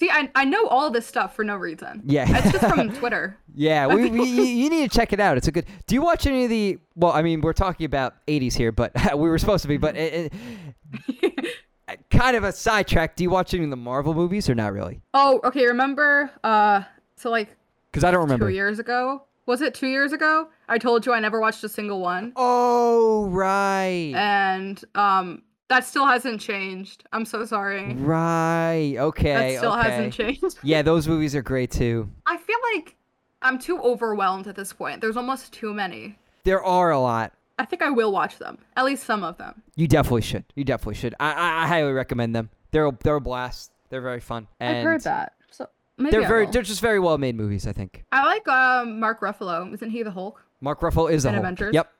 See, 0.00 0.08
I 0.08 0.30
I 0.34 0.46
know 0.46 0.66
all 0.68 0.90
this 0.90 1.06
stuff 1.06 1.36
for 1.36 1.44
no 1.44 1.56
reason. 1.56 2.00
Yeah. 2.06 2.24
It's 2.26 2.52
just 2.52 2.74
from 2.74 2.90
Twitter. 2.98 3.36
Yeah, 3.54 3.86
we, 3.86 4.08
we 4.10 4.22
you, 4.24 4.42
you 4.44 4.70
need 4.70 4.90
to 4.90 4.96
check 4.96 5.12
it 5.12 5.20
out. 5.20 5.36
It's 5.36 5.46
a 5.46 5.52
good. 5.52 5.66
Do 5.86 5.94
you 5.94 6.00
watch 6.00 6.26
any 6.26 6.44
of 6.44 6.48
the? 6.48 6.78
Well, 6.94 7.12
I 7.12 7.20
mean, 7.20 7.42
we're 7.42 7.52
talking 7.52 7.84
about 7.84 8.14
'80s 8.26 8.54
here, 8.54 8.72
but 8.72 8.92
we 9.14 9.28
were 9.28 9.36
supposed 9.36 9.60
to 9.60 9.68
be. 9.68 9.76
But 9.76 9.98
it, 9.98 10.32
it, 11.06 11.56
kind 12.10 12.34
of 12.34 12.44
a 12.44 12.52
sidetrack. 12.52 13.14
Do 13.14 13.24
you 13.24 13.28
watch 13.28 13.52
any 13.52 13.64
of 13.64 13.68
the 13.68 13.76
Marvel 13.76 14.14
movies 14.14 14.48
or 14.48 14.54
not 14.54 14.72
really? 14.72 15.02
oh, 15.12 15.38
okay. 15.44 15.66
Remember? 15.66 16.30
Uh, 16.42 16.80
so 17.16 17.28
like 17.28 17.54
Because 17.92 18.02
I 18.02 18.10
don't 18.10 18.22
remember. 18.22 18.48
two 18.48 18.54
years 18.54 18.78
ago. 18.78 19.24
Was 19.44 19.60
it 19.60 19.74
two 19.74 19.88
years 19.88 20.14
ago? 20.14 20.48
I 20.66 20.78
told 20.78 21.04
you 21.04 21.12
I 21.12 21.20
never 21.20 21.40
watched 21.40 21.62
a 21.62 21.68
single 21.68 22.00
one, 22.00 22.32
Oh 22.36 23.26
right, 23.26 24.12
and 24.14 24.82
um, 24.94 25.42
that 25.70 25.84
still 25.84 26.04
hasn't 26.06 26.40
changed. 26.40 27.04
I'm 27.12 27.24
so 27.24 27.44
sorry. 27.46 27.94
right. 27.94 28.96
Okay. 28.98 29.52
that 29.52 29.58
still 29.58 29.72
okay. 29.72 29.90
hasn't 29.90 30.12
changed. 30.12 30.58
Yeah, 30.62 30.82
those 30.82 31.08
movies 31.08 31.34
are 31.34 31.42
great 31.42 31.70
too. 31.70 32.10
I 32.26 32.36
feel 32.36 32.58
like 32.74 32.96
I'm 33.40 33.58
too 33.58 33.80
overwhelmed 33.80 34.46
at 34.48 34.56
this 34.56 34.72
point. 34.72 35.00
There's 35.00 35.16
almost 35.16 35.52
too 35.52 35.72
many. 35.72 36.18
There 36.44 36.62
are 36.62 36.90
a 36.90 37.00
lot. 37.00 37.32
I 37.58 37.64
think 37.64 37.82
I 37.82 37.90
will 37.90 38.12
watch 38.12 38.38
them. 38.38 38.58
At 38.76 38.84
least 38.84 39.04
some 39.04 39.22
of 39.22 39.38
them. 39.38 39.62
You 39.76 39.86
definitely 39.86 40.22
should. 40.22 40.44
You 40.54 40.64
definitely 40.64 40.94
should. 40.94 41.14
I 41.20 41.32
I, 41.32 41.64
I 41.64 41.66
highly 41.66 41.92
recommend 41.92 42.34
them. 42.34 42.50
They're 42.72 42.86
a, 42.86 42.98
they're 43.02 43.16
a 43.16 43.20
blast. 43.20 43.70
They're 43.90 44.00
very 44.00 44.20
fun. 44.20 44.46
And 44.60 44.78
I've 44.78 44.84
heard 44.84 45.02
that. 45.02 45.34
So 45.50 45.68
maybe 45.98 46.10
They're 46.12 46.24
I 46.24 46.28
very 46.28 46.44
will. 46.46 46.52
they're 46.52 46.62
just 46.62 46.80
very 46.80 47.00
well 47.00 47.18
made 47.18 47.36
movies. 47.36 47.66
I 47.66 47.72
think. 47.72 48.04
I 48.12 48.24
like 48.24 48.46
um, 48.48 48.98
Mark 49.00 49.20
Ruffalo. 49.20 49.72
Isn't 49.74 49.90
he 49.90 50.02
the 50.02 50.10
Hulk? 50.10 50.42
Mark 50.60 50.80
Ruffalo 50.80 51.10
is 51.10 51.22
the 51.22 51.28
And 51.30 51.36
Hulk. 51.36 51.44
Avengers? 51.44 51.74
Yep. 51.74 51.92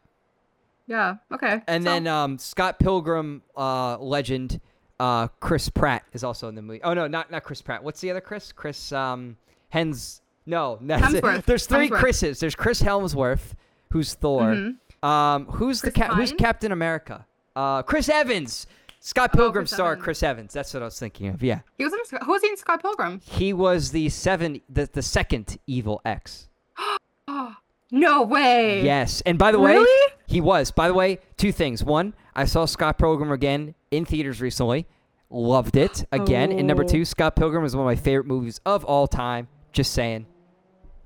Yeah. 0.91 1.15
Okay. 1.33 1.63
And 1.69 1.85
So- 1.85 1.91
then 1.91 2.07
um, 2.09 2.37
Scott 2.37 2.79
Pilgrim 2.81 3.43
uh, 3.57 3.97
legend 3.99 4.61
uh, 4.99 5.29
Chris 5.39 5.69
Pratt 5.71 6.03
is 6.13 6.25
also 6.25 6.49
in 6.49 6.57
the 6.57 6.63
movie. 6.63 6.83
Oh 6.83 6.93
no, 6.93 7.07
not 7.07 7.31
not 7.31 7.45
Chris 7.45 7.63
Pratt. 7.63 7.83
What's 7.83 8.01
the 8.01 8.11
other 8.11 8.21
Chris? 8.21 8.51
Chris 8.53 8.91
um, 8.93 9.37
Hens. 9.71 10.21
No, 10.47 10.79
that's 10.83 11.15
it. 11.15 11.47
There's 11.47 11.67
three 11.67 11.89
Hemsworth. 11.89 11.99
Chris's. 12.01 12.41
There's 12.41 12.55
Chris 12.57 12.83
Hemsworth, 12.83 13.53
who's 13.93 14.15
Thor. 14.15 14.43
Mhm. 14.53 14.77
Um, 15.09 15.47
who's 15.47 15.81
the 15.81 15.93
Chris 15.93 16.07
ca- 16.09 16.15
who's 16.15 16.33
Captain 16.33 16.73
America? 16.73 17.25
Uh, 17.57 17.83
Chris 17.83 18.09
Evans. 18.09 18.67
Scott 19.03 19.31
Oh, 19.33 19.39
Pilgrim 19.39 19.63
Chris 19.65 19.71
star 19.73 19.93
Evans. 19.93 20.05
Chris 20.05 20.23
Evans. 20.23 20.53
That's 20.53 20.75
what 20.75 20.83
I 20.83 20.87
was 20.87 20.99
thinking 20.99 21.29
of. 21.29 21.43
Yeah, 21.43 21.61
he 21.79 21.85
was 21.85 21.93
in. 21.95 22.19
Who 22.25 22.33
was 22.33 22.43
he 22.43 22.49
in 22.49 22.57
Scott 22.59 22.83
Pilgrim? 22.83 23.21
he 23.25 23.53
was 23.55 23.93
the 23.93 24.09
seven, 24.11 24.61
the, 24.69 24.91
the 24.93 25.03
second 25.03 25.57
evil 25.67 26.03
X. 26.05 26.49
Oh, 27.33 27.55
no 27.91 28.23
way. 28.23 28.83
Yes, 28.85 29.21
and 29.27 29.39
by 29.39 29.53
the 29.53 29.59
way, 29.61 29.73
Really? 29.75 30.13
he 30.27 30.41
was. 30.41 30.71
By 30.71 30.89
the 30.89 30.95
way, 30.95 31.19
two 31.37 31.53
things. 31.53 31.83
One, 31.85 32.15
I 32.35 32.45
saw 32.45 32.65
Scott 32.65 32.99
Pilgrim 32.99 33.33
again 33.33 33.75
in 33.91 34.05
theaters 34.05 34.41
recently. 34.41 34.87
Loved 35.31 35.77
it 35.77 36.05
again. 36.13 36.51
And 36.53 36.67
number 36.67 36.83
Oh. 36.85 36.89
two, 36.89 37.05
Scott 37.05 37.37
Pilgrim 37.37 37.65
is 37.65 37.77
one 37.77 37.83
of 37.83 37.87
my 37.87 37.97
favorite 37.97 38.27
movies 38.27 38.61
of 38.67 38.85
all 38.85 39.07
time. 39.07 39.47
Just 39.73 39.93
saying, 39.93 40.27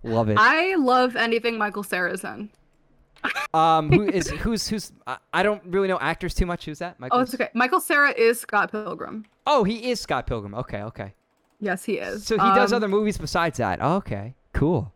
love 0.03 0.29
it. 0.31 0.39
I 0.41 0.75
love 0.77 1.15
anything 1.17 1.59
Michael 1.59 1.83
Cera's 1.83 2.25
in. 2.25 2.51
Um, 3.55 3.91
who 3.91 4.03
is 4.03 4.29
who's 4.29 4.67
who's? 4.69 4.93
I, 5.07 5.17
I 5.33 5.43
don't 5.45 5.63
really 5.67 5.87
know 5.89 5.99
actors 6.01 6.35
too 6.35 6.45
much. 6.45 6.65
Who's 6.65 6.81
that? 6.81 6.99
Michael? 6.99 7.19
Oh, 7.19 7.23
it's 7.23 7.33
okay. 7.35 7.49
Michael 7.55 7.81
Cera 7.81 8.11
is 8.11 8.41
Scott 8.41 8.71
Pilgrim. 8.73 9.25
Oh, 9.47 9.63
he 9.65 9.91
is 9.91 10.01
Scott 10.01 10.27
Pilgrim. 10.27 10.55
Okay, 10.57 10.83
okay. 10.83 11.15
Yes, 11.61 11.85
he 11.85 11.95
is. 11.95 12.27
So 12.27 12.35
he 12.35 12.41
does 12.55 12.73
Um, 12.73 12.77
other 12.79 12.89
movies 12.89 13.17
besides 13.17 13.59
that. 13.59 13.79
Oh, 13.81 13.95
okay, 13.97 14.35
cool. 14.53 14.93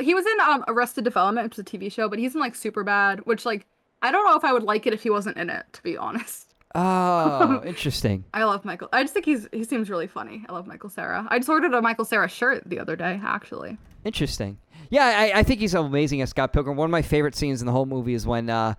He 0.00 0.14
was 0.14 0.24
in 0.26 0.40
um 0.40 0.64
Arrested 0.68 1.04
Development, 1.04 1.44
which 1.46 1.54
is 1.54 1.58
a 1.60 1.64
TV 1.64 1.92
show, 1.92 2.08
but 2.08 2.18
he's 2.18 2.34
in 2.34 2.40
like 2.40 2.54
Superbad, 2.54 3.20
which 3.20 3.44
like 3.44 3.66
I 4.00 4.10
don't 4.10 4.24
know 4.24 4.36
if 4.36 4.44
I 4.44 4.52
would 4.52 4.62
like 4.64 4.86
it 4.86 4.92
if 4.92 5.02
he 5.02 5.10
wasn't 5.10 5.36
in 5.36 5.50
it. 5.50 5.64
To 5.72 5.82
be 5.82 5.96
honest, 5.96 6.52
Oh, 6.74 7.62
interesting. 7.66 8.24
I 8.32 8.44
love 8.44 8.64
Michael. 8.64 8.88
I 8.92 9.02
just 9.02 9.12
think 9.14 9.26
he's 9.26 9.48
he 9.52 9.64
seems 9.64 9.90
really 9.90 10.06
funny. 10.06 10.44
I 10.48 10.52
love 10.52 10.66
Michael 10.66 10.90
Cera. 10.90 11.26
I 11.30 11.38
just 11.38 11.48
ordered 11.48 11.74
a 11.74 11.82
Michael 11.82 12.04
Cera 12.04 12.28
shirt 12.28 12.62
the 12.66 12.78
other 12.78 12.96
day, 12.96 13.20
actually. 13.22 13.78
Interesting. 14.04 14.58
Yeah, 14.90 15.04
I, 15.04 15.40
I 15.40 15.42
think 15.42 15.60
he's 15.60 15.74
amazing 15.74 16.22
as 16.22 16.30
Scott 16.30 16.52
Pilgrim. 16.52 16.76
One 16.76 16.86
of 16.86 16.90
my 16.90 17.02
favorite 17.02 17.34
scenes 17.34 17.60
in 17.62 17.66
the 17.66 17.72
whole 17.72 17.86
movie 17.86 18.14
is 18.14 18.26
when 18.26 18.50
uh, 18.50 18.74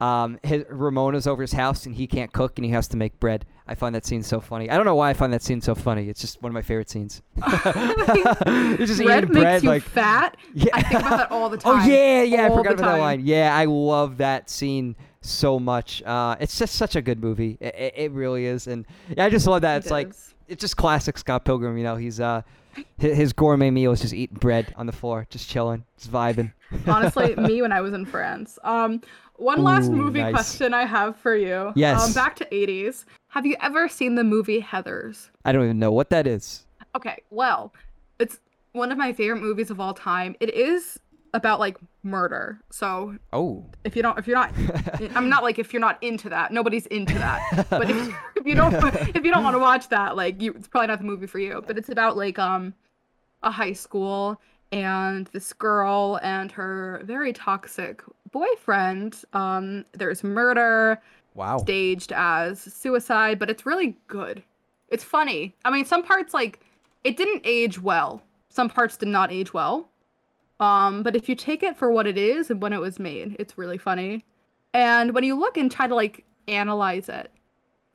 um, 0.00 0.38
his, 0.42 0.64
Ramona's 0.68 1.26
over 1.26 1.42
his 1.42 1.52
house 1.52 1.86
and 1.86 1.94
he 1.94 2.06
can't 2.06 2.32
cook 2.32 2.58
and 2.58 2.64
he 2.64 2.70
has 2.72 2.88
to 2.88 2.96
make 2.96 3.18
bread. 3.18 3.46
I 3.68 3.74
find 3.74 3.94
that 3.94 4.06
scene 4.06 4.22
so 4.22 4.40
funny. 4.40 4.70
I 4.70 4.76
don't 4.76 4.86
know 4.86 4.94
why 4.94 5.10
I 5.10 5.14
find 5.14 5.32
that 5.32 5.42
scene 5.42 5.60
so 5.60 5.74
funny. 5.74 6.08
It's 6.08 6.20
just 6.20 6.40
one 6.40 6.50
of 6.50 6.54
my 6.54 6.62
favorite 6.62 6.88
scenes. 6.88 7.22
He's 7.36 8.88
just 8.88 9.02
bread 9.02 9.24
eating 9.24 9.34
makes 9.34 9.42
bread 9.42 9.62
you 9.62 9.68
like 9.68 9.82
fat. 9.82 10.36
Yeah. 10.54 10.70
I 10.72 10.82
think 10.82 11.00
about 11.00 11.16
that 11.16 11.30
all 11.30 11.48
the 11.48 11.56
time. 11.56 11.80
Oh 11.82 11.86
yeah, 11.86 12.22
yeah. 12.22 12.46
I 12.46 12.48
forgot 12.50 12.74
about 12.74 12.76
that 12.76 12.90
time. 12.92 13.00
line. 13.00 13.20
Yeah, 13.24 13.56
I 13.56 13.64
love 13.64 14.18
that 14.18 14.48
scene 14.48 14.94
so 15.20 15.58
much. 15.58 16.02
Uh, 16.04 16.36
it's 16.38 16.56
just 16.58 16.76
such 16.76 16.94
a 16.94 17.02
good 17.02 17.20
movie. 17.20 17.58
It, 17.60 17.74
it, 17.74 17.94
it 17.96 18.10
really 18.12 18.46
is, 18.46 18.68
and 18.68 18.86
yeah, 19.16 19.24
I 19.24 19.30
just 19.30 19.46
love 19.46 19.62
that. 19.62 19.76
It 19.76 19.78
It's 19.78 19.90
like 19.90 20.12
it's 20.46 20.60
just 20.60 20.76
classic 20.76 21.18
Scott 21.18 21.44
Pilgrim. 21.44 21.76
You 21.76 21.84
know, 21.84 21.96
he's 21.96 22.20
uh, 22.20 22.42
his, 22.98 23.16
his 23.16 23.32
gourmet 23.32 23.70
meal 23.70 23.92
is 23.92 24.00
just 24.00 24.14
eating 24.14 24.36
bread 24.36 24.72
on 24.76 24.86
the 24.86 24.92
floor, 24.92 25.26
just 25.28 25.48
chilling, 25.48 25.84
just 25.98 26.12
vibing. 26.12 26.52
honestly 26.86 27.34
me 27.36 27.62
when 27.62 27.72
I 27.72 27.80
was 27.80 27.92
in 27.92 28.04
France. 28.04 28.58
Um, 28.62 29.00
one 29.36 29.62
last 29.62 29.88
Ooh, 29.88 29.96
movie 29.96 30.20
nice. 30.20 30.32
question 30.32 30.72
I 30.72 30.86
have 30.86 31.16
for 31.16 31.36
you. 31.36 31.72
Yes. 31.74 32.06
Um, 32.06 32.12
back 32.12 32.36
to 32.36 32.44
80s. 32.46 33.04
Have 33.28 33.44
you 33.46 33.56
ever 33.60 33.88
seen 33.88 34.14
the 34.14 34.24
movie 34.24 34.60
Heathers? 34.62 35.30
I 35.44 35.52
don't 35.52 35.64
even 35.64 35.78
know 35.78 35.92
what 35.92 36.10
that 36.10 36.26
is. 36.26 36.64
Okay, 36.94 37.22
well, 37.30 37.74
it's 38.18 38.40
one 38.72 38.90
of 38.92 38.98
my 38.98 39.12
favorite 39.12 39.40
movies 39.40 39.70
of 39.70 39.80
all 39.80 39.94
time. 39.94 40.36
It 40.40 40.54
is 40.54 40.98
about 41.34 41.60
like 41.60 41.76
murder. 42.02 42.60
So 42.70 43.16
Oh, 43.32 43.64
if 43.84 43.94
you 43.94 44.02
don't, 44.02 44.18
if 44.18 44.26
you're 44.26 44.36
not, 44.36 44.52
I'm 45.14 45.28
not 45.28 45.42
like 45.42 45.58
if 45.58 45.72
you're 45.72 45.80
not 45.80 46.02
into 46.02 46.28
that. 46.30 46.52
Nobody's 46.52 46.86
into 46.86 47.14
that. 47.14 47.66
But 47.70 47.90
if, 47.90 48.14
if 48.36 48.46
you 48.46 48.54
don't, 48.54 48.74
if 49.14 49.24
you 49.24 49.32
don't 49.32 49.44
want 49.44 49.54
to 49.54 49.58
watch 49.58 49.88
that, 49.90 50.16
like 50.16 50.40
you, 50.40 50.52
it's 50.52 50.68
probably 50.68 50.88
not 50.88 50.98
the 50.98 51.04
movie 51.04 51.26
for 51.26 51.38
you. 51.38 51.62
But 51.66 51.76
it's 51.76 51.90
about 51.90 52.16
like 52.16 52.38
um, 52.38 52.72
a 53.42 53.50
high 53.50 53.74
school 53.74 54.40
and 54.72 55.26
this 55.28 55.52
girl 55.52 56.18
and 56.22 56.50
her 56.52 57.02
very 57.04 57.32
toxic 57.32 58.02
boyfriend. 58.32 59.22
Um, 59.32 59.84
there's 59.92 60.24
murder 60.24 61.00
wow. 61.36 61.58
staged 61.58 62.12
as 62.12 62.60
suicide, 62.60 63.38
but 63.38 63.50
it's 63.50 63.66
really 63.66 63.96
good. 64.08 64.42
It's 64.88 65.04
funny. 65.04 65.54
I 65.64 65.70
mean, 65.70 65.84
some 65.84 66.02
parts 66.02 66.34
like 66.34 66.60
it 67.04 67.16
didn't 67.16 67.42
age 67.44 67.80
well. 67.80 68.22
Some 68.48 68.68
parts 68.68 68.96
did 68.96 69.08
not 69.08 69.32
age 69.32 69.52
well. 69.52 69.88
Um, 70.58 71.02
but 71.02 71.14
if 71.14 71.28
you 71.28 71.34
take 71.34 71.62
it 71.62 71.76
for 71.76 71.90
what 71.90 72.06
it 72.06 72.16
is 72.16 72.50
and 72.50 72.62
when 72.62 72.72
it 72.72 72.80
was 72.80 72.98
made, 72.98 73.36
it's 73.38 73.58
really 73.58 73.78
funny. 73.78 74.24
And 74.72 75.14
when 75.14 75.24
you 75.24 75.38
look 75.38 75.56
and 75.56 75.70
try 75.70 75.86
to 75.86 75.94
like 75.94 76.24
analyze 76.48 77.08
it 77.08 77.30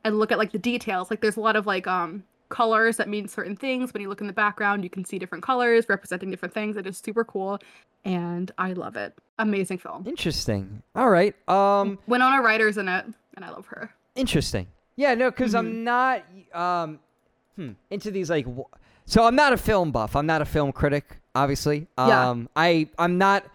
and 0.03 0.19
look 0.19 0.31
at 0.31 0.37
like 0.37 0.51
the 0.51 0.59
details, 0.59 1.09
like 1.09 1.21
there's 1.21 1.37
a 1.37 1.41
lot 1.41 1.55
of 1.55 1.65
like 1.65 1.87
um 1.87 2.23
colors 2.49 2.97
that 2.97 3.09
mean 3.09 3.27
certain 3.27 3.55
things. 3.55 3.93
When 3.93 4.01
you 4.01 4.09
look 4.09 4.21
in 4.21 4.27
the 4.27 4.33
background, 4.33 4.83
you 4.83 4.89
can 4.89 5.03
see 5.05 5.17
different 5.17 5.43
colors 5.43 5.85
representing 5.89 6.29
different 6.29 6.53
things. 6.53 6.77
It 6.77 6.85
is 6.85 6.97
super 6.97 7.23
cool 7.23 7.59
and 8.05 8.51
I 8.57 8.73
love 8.73 8.95
it. 8.95 9.17
Amazing 9.39 9.79
film. 9.79 10.05
Interesting. 10.05 10.83
All 10.95 11.09
right. 11.09 11.35
Um, 11.49 11.97
Winona 12.07 12.41
Ryder's 12.41 12.77
in 12.77 12.87
it, 12.87 13.05
and 13.35 13.45
I 13.45 13.49
love 13.49 13.65
her. 13.67 13.93
interesting. 14.15 14.67
Yeah, 14.97 15.15
no, 15.15 15.31
because 15.31 15.55
I'm 15.55 15.83
not 15.83 16.23
um, 16.53 16.99
hmm, 17.55 17.71
into 17.89 18.11
these 18.11 18.29
like. 18.29 18.45
W- 18.45 18.65
so 19.05 19.23
I'm 19.25 19.35
not 19.35 19.51
a 19.53 19.57
film 19.57 19.91
buff. 19.91 20.15
I'm 20.15 20.25
not 20.27 20.41
a 20.41 20.45
film 20.45 20.71
critic. 20.71 21.17
Obviously. 21.33 21.87
Yeah. 21.97 22.29
Um, 22.29 22.49
I 22.55 22.89
I'm 22.99 23.17
not. 23.17 23.45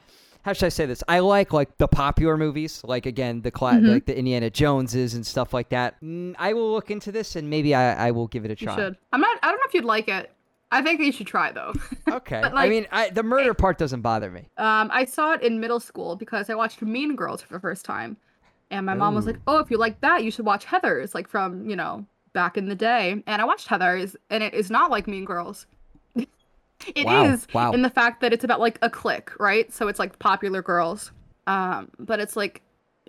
How 0.42 0.52
should 0.54 0.66
I 0.66 0.70
say 0.70 0.86
this? 0.86 1.02
I 1.08 1.18
like 1.20 1.52
like 1.52 1.76
the 1.78 1.86
popular 1.88 2.36
movies, 2.36 2.80
like 2.84 3.04
again 3.06 3.42
the 3.42 3.50
cla- 3.50 3.72
Mhm. 3.74 3.92
like 3.92 4.06
the 4.06 4.16
Indiana 4.16 4.48
Joneses 4.48 5.14
and 5.14 5.26
stuff 5.26 5.52
like 5.52 5.68
that. 5.68 5.96
I 6.38 6.52
will 6.54 6.72
look 6.72 6.90
into 6.90 7.12
this 7.12 7.36
and 7.36 7.50
maybe 7.50 7.74
I, 7.74 8.08
I 8.08 8.10
will 8.12 8.28
give 8.28 8.44
it 8.44 8.48
a 8.50 8.56
You 8.58 8.66
try. 8.66 8.76
should. 8.76 8.96
I'm 9.12 9.20
not. 9.20 9.38
I 9.42 9.48
don't 9.48 9.56
know 9.58 9.66
if 9.68 9.74
you'd 9.74 9.84
like 9.84 10.08
it. 10.08 10.32
I 10.72 10.82
think 10.82 11.00
you 11.00 11.12
should 11.12 11.26
try 11.28 11.52
though. 11.52 11.74
Okay. 12.10 12.40
But, 12.42 12.54
I 12.56 12.68
mean, 12.68 12.86
I, 12.90 13.10
the 13.10 13.22
murder 13.22 13.52
part 13.54 13.78
doesn't 13.78 14.00
bother 14.00 14.30
me. 14.30 14.48
um, 14.56 14.88
I 14.92 15.04
saw 15.04 15.32
it 15.32 15.42
in 15.42 15.60
middle 15.60 15.80
school 15.80 16.16
because 16.16 16.48
I 16.48 16.54
watched 16.54 16.80
Mean 16.82 17.14
Girls 17.14 17.42
for 17.42 17.52
the 17.52 17.60
first 17.60 17.84
time, 17.84 18.16
and 18.70 18.84
my 18.86 18.94
mom 18.94 19.14
was 19.14 19.26
like, 19.26 19.38
"Oh, 19.46 19.58
if 19.58 19.70
you 19.70 19.78
like 19.78 20.00
that, 20.00 20.24
you 20.24 20.30
should 20.30 20.44
watch 20.44 20.66
Heathers, 20.66 21.14
like 21.14 21.28
from 21.28 21.68
you 21.68 21.76
know 21.76 22.04
back 22.32 22.56
in 22.56 22.68
the 22.68 22.74
day." 22.74 23.22
And 23.26 23.42
I 23.42 23.44
watched 23.44 23.68
Heathers, 23.68 24.16
and 24.30 24.42
it 24.42 24.54
is 24.54 24.70
not 24.70 24.90
like 24.90 25.06
Mean 25.06 25.24
Girls. 25.24 25.66
It 26.94 27.08
is 27.08 27.46
Wow, 27.54 27.70
wow. 27.70 27.72
in 27.72 27.80
the 27.80 27.88
fact 27.90 28.20
that 28.20 28.34
it's 28.34 28.44
about 28.44 28.60
like 28.60 28.78
a 28.82 28.90
clique, 28.90 29.30
right? 29.40 29.72
So 29.72 29.88
it's 29.88 29.98
like 29.98 30.18
popular 30.18 30.60
girls, 30.60 31.10
um, 31.46 31.90
but 31.98 32.20
it's 32.20 32.36
like 32.36 32.60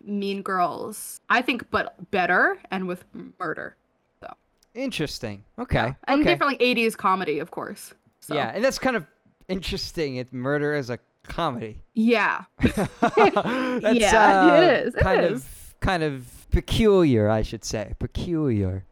Mean 0.05 0.41
Girls. 0.41 1.19
I 1.29 1.41
think, 1.41 1.69
but 1.69 2.09
better 2.11 2.59
and 2.71 2.87
with 2.87 3.03
murder. 3.39 3.75
So 4.21 4.33
interesting. 4.73 5.43
Okay. 5.59 5.93
and 6.07 6.21
okay. 6.21 6.29
different 6.31 6.53
like 6.53 6.61
80s 6.61 6.95
comedy, 6.95 7.39
of 7.39 7.51
course. 7.51 7.93
So, 8.21 8.35
Yeah, 8.35 8.51
and 8.55 8.63
that's 8.63 8.79
kind 8.79 8.95
of 8.95 9.05
interesting. 9.49 10.15
It 10.15 10.31
murder 10.31 10.73
as 10.73 10.89
a 10.89 10.97
comedy. 11.27 11.81
yeah, 11.93 12.43
That's, 12.61 12.89
Yeah, 13.01 14.47
uh, 14.51 14.61
it 14.61 14.87
is, 14.87 14.95
it 14.95 14.99
kind 15.01 15.25
is. 15.25 15.31
of 15.43 15.75
kind 15.79 16.03
of 16.03 16.49
peculiar, 16.51 17.29
I 17.29 17.41
should 17.41 17.63
say. 17.65 17.93
Peculiar. 17.99 18.85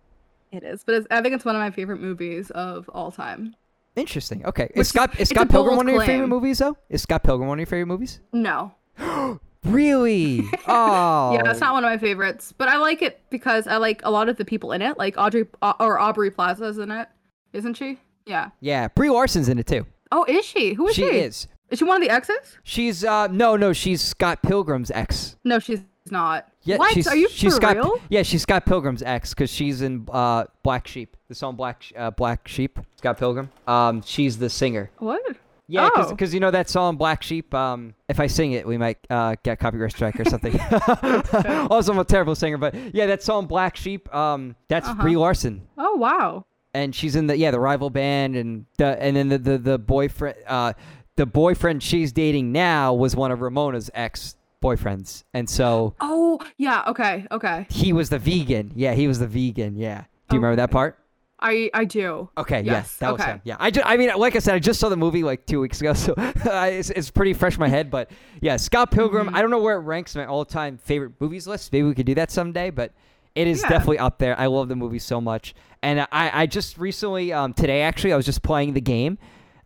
it 0.51 0.63
is. 0.63 0.83
But 0.83 0.95
it's, 0.95 1.07
I 1.11 1.21
think 1.21 1.35
it's 1.35 1.45
one 1.45 1.55
of 1.55 1.59
my 1.61 1.71
favorite 1.71 1.99
movies 2.01 2.51
of 2.51 2.89
all 2.93 3.11
time. 3.11 3.55
Interesting. 3.95 4.45
Okay. 4.45 4.63
Which 4.73 4.81
Is 4.81 4.89
Scott 4.89 5.19
is 5.19 5.29
Scott 5.29 5.49
Pilgrim 5.49 5.77
one 5.77 5.87
of 5.87 5.93
your 5.93 6.03
favorite 6.05 6.27
movies 6.27 6.57
though? 6.59 6.77
Is 6.89 7.01
Scott 7.01 7.23
Pilgrim 7.23 7.47
one 7.47 7.57
of 7.57 7.61
your 7.61 7.65
favorite 7.67 7.85
movies? 7.87 8.19
No, 8.33 8.73
Really? 9.63 10.41
Oh. 10.67 11.33
yeah, 11.33 11.49
it's 11.49 11.59
not 11.59 11.73
one 11.73 11.83
of 11.83 11.89
my 11.89 11.97
favorites, 11.97 12.53
but 12.57 12.67
I 12.69 12.77
like 12.77 13.01
it 13.01 13.21
because 13.29 13.65
I 13.67 13.77
like 13.77 14.01
a 14.03 14.11
lot 14.11 14.29
of 14.29 14.37
the 14.37 14.45
people 14.45 14.71
in 14.73 14.81
it. 14.81 14.97
Like 14.97 15.15
Audrey 15.17 15.45
uh, 15.61 15.73
or 15.79 15.97
Aubrey 15.99 16.29
Plaza's 16.29 16.77
in 16.77 16.91
it, 16.91 17.07
isn't 17.53 17.75
she? 17.75 17.99
Yeah. 18.25 18.49
Yeah, 18.59 18.89
Brie 18.89 19.09
Larson's 19.09 19.49
in 19.49 19.57
it 19.57 19.65
too. 19.67 19.85
Oh, 20.11 20.23
is 20.27 20.45
she? 20.45 20.73
Who 20.73 20.87
is 20.87 20.95
she 20.95 21.03
she? 21.09 21.17
is. 21.17 21.47
Is 21.69 21.79
she 21.79 21.85
one 21.85 22.01
of 22.01 22.07
the 22.07 22.13
exes? 22.13 22.57
She's 22.63 23.03
uh 23.03 23.27
no 23.27 23.55
no 23.55 23.73
she's 23.73 24.01
Scott 24.01 24.41
Pilgrim's 24.43 24.91
ex. 24.91 25.35
No, 25.43 25.59
she's 25.59 25.81
not. 26.11 26.47
Yeah, 26.63 26.77
what? 26.77 26.93
she's 26.93 27.07
Are 27.07 27.15
you 27.15 27.27
she's 27.29 27.53
for 27.55 27.61
Scott, 27.61 27.75
real? 27.75 27.99
Yeah, 28.09 28.21
she's 28.23 28.43
Scott 28.43 28.65
Pilgrim's 28.65 29.01
ex 29.01 29.33
because 29.33 29.49
she's 29.49 29.81
in 29.81 30.07
uh 30.11 30.45
Black 30.63 30.87
Sheep. 30.87 31.17
The 31.27 31.35
song 31.35 31.55
Black 31.55 31.83
uh, 31.97 32.11
Black 32.11 32.47
Sheep. 32.47 32.79
Scott 32.97 33.17
Pilgrim. 33.17 33.49
Um, 33.67 34.01
she's 34.03 34.37
the 34.37 34.49
singer. 34.49 34.91
What? 34.99 35.21
Yeah, 35.67 35.89
Oh. 35.95 36.11
because 36.11 36.31
you 36.31 36.39
know 36.39 36.51
that 36.51 36.69
song 36.69 36.95
Black 36.97 37.23
Sheep. 37.23 37.51
Um, 37.55 37.95
if 38.07 38.19
I 38.19 38.27
sing 38.27 38.51
it, 38.51 38.67
we 38.67 38.77
might 38.77 38.99
uh, 39.09 39.35
get 39.41 39.57
copyright 39.57 39.91
strike 39.93 40.19
or 40.19 40.25
something. 40.25 40.59
also, 41.71 41.91
I'm 41.93 41.97
a 41.99 42.03
terrible 42.05 42.35
singer, 42.35 42.57
but 42.59 42.75
yeah, 42.93 43.07
that 43.07 43.23
song 43.23 43.47
Black 43.47 43.75
Sheep. 43.75 44.13
Um, 44.13 44.55
that's 44.67 44.87
Uh-huh. 44.87 45.01
Brie 45.01 45.15
Larson, 45.17 45.67
Oh 45.77 45.95
wow. 45.95 46.45
and 46.75 46.93
she's 46.93 47.15
in 47.15 47.25
the 47.27 47.35
yeah 47.37 47.49
the 47.49 47.59
rival 47.59 47.89
band, 47.89 48.35
and 48.35 48.65
the 48.77 49.01
and 49.01 49.15
then 49.15 49.29
the 49.29 49.37
the, 49.39 49.57
the 49.57 49.79
boyfriend 49.79 50.37
uh 50.47 50.73
the 51.17 51.25
boyfriend 51.25 51.81
she's 51.83 52.11
dating 52.11 52.51
now 52.51 52.93
was 52.93 53.15
one 53.15 53.31
of 53.31 53.41
Ramona's 53.41 53.89
ex 53.93 54.35
boyfriends, 54.63 55.23
and 55.33 55.49
so 55.49 55.93
Oh 55.99 56.39
yeah. 56.57 56.83
Okay. 56.87 57.25
Okay. 57.31 57.67
he 57.69 57.93
was 57.93 58.09
the 58.09 58.19
vegan. 58.19 58.71
Yeah, 58.75 58.93
he 58.93 59.07
was 59.07 59.19
the 59.19 59.27
vegan. 59.27 59.75
Yeah. 59.77 60.05
Do 60.29 60.35
you 60.35 60.39
remember 60.41 60.55
that 60.57 60.71
part? 60.71 60.97
I 61.39 61.69
I 61.73 61.83
do. 61.85 62.29
Okay, 62.37 62.61
yes, 62.61 62.65
Yes, 62.73 62.97
that 62.97 63.11
was 63.11 63.21
okay. 63.21 63.31
him. 63.31 63.41
Yeah, 63.43 63.57
I, 63.59 63.69
ju- 63.69 63.81
I 63.83 63.97
mean, 63.97 64.09
like 64.17 64.35
I 64.35 64.39
said, 64.39 64.55
I 64.55 64.59
just 64.59 64.79
saw 64.79 64.87
the 64.89 64.95
movie 64.97 65.21
like 65.21 65.45
two 65.45 65.59
weeks 65.59 65.81
ago, 65.81 65.93
so 66.05 66.13
it's, 66.17 66.89
it's 66.89 67.11
pretty 67.11 67.33
fresh 67.33 67.53
in 67.55 67.59
my 67.59 67.67
head. 67.67 67.91
But 67.91 68.09
yeah, 68.41 68.55
Scott 68.57 68.89
Pilgrim. 68.89 69.27
Mhm. 69.27 69.35
I 69.35 69.41
don't 69.41 69.51
know 69.51 69.59
where 69.59 69.75
it 69.75 69.81
ranks 69.81 70.15
in 70.15 70.21
my 70.21 70.27
all-time 70.27 70.77
favorite 70.77 71.11
movies 71.19 71.45
list. 71.45 71.71
Maybe 71.73 71.85
we 71.87 71.93
could 71.93 72.05
do 72.05 72.15
that 72.15 72.31
someday, 72.31 72.69
but 72.69 72.93
it 73.35 73.47
is 73.47 73.61
Yeah. 73.61 73.69
definitely 73.69 73.99
up 73.99 74.17
there. 74.17 74.39
I 74.39 74.45
love 74.47 74.69
the 74.69 74.77
movie 74.77 74.97
so 74.97 75.19
much, 75.21 75.53
and 75.83 75.99
I 76.01 76.31
I 76.33 76.45
just 76.47 76.77
recently 76.77 77.33
um 77.33 77.53
today 77.53 77.81
actually 77.81 78.13
I 78.13 78.15
was 78.15 78.25
just 78.25 78.41
playing 78.41 78.73
the 78.73 78.81
game 78.81 79.17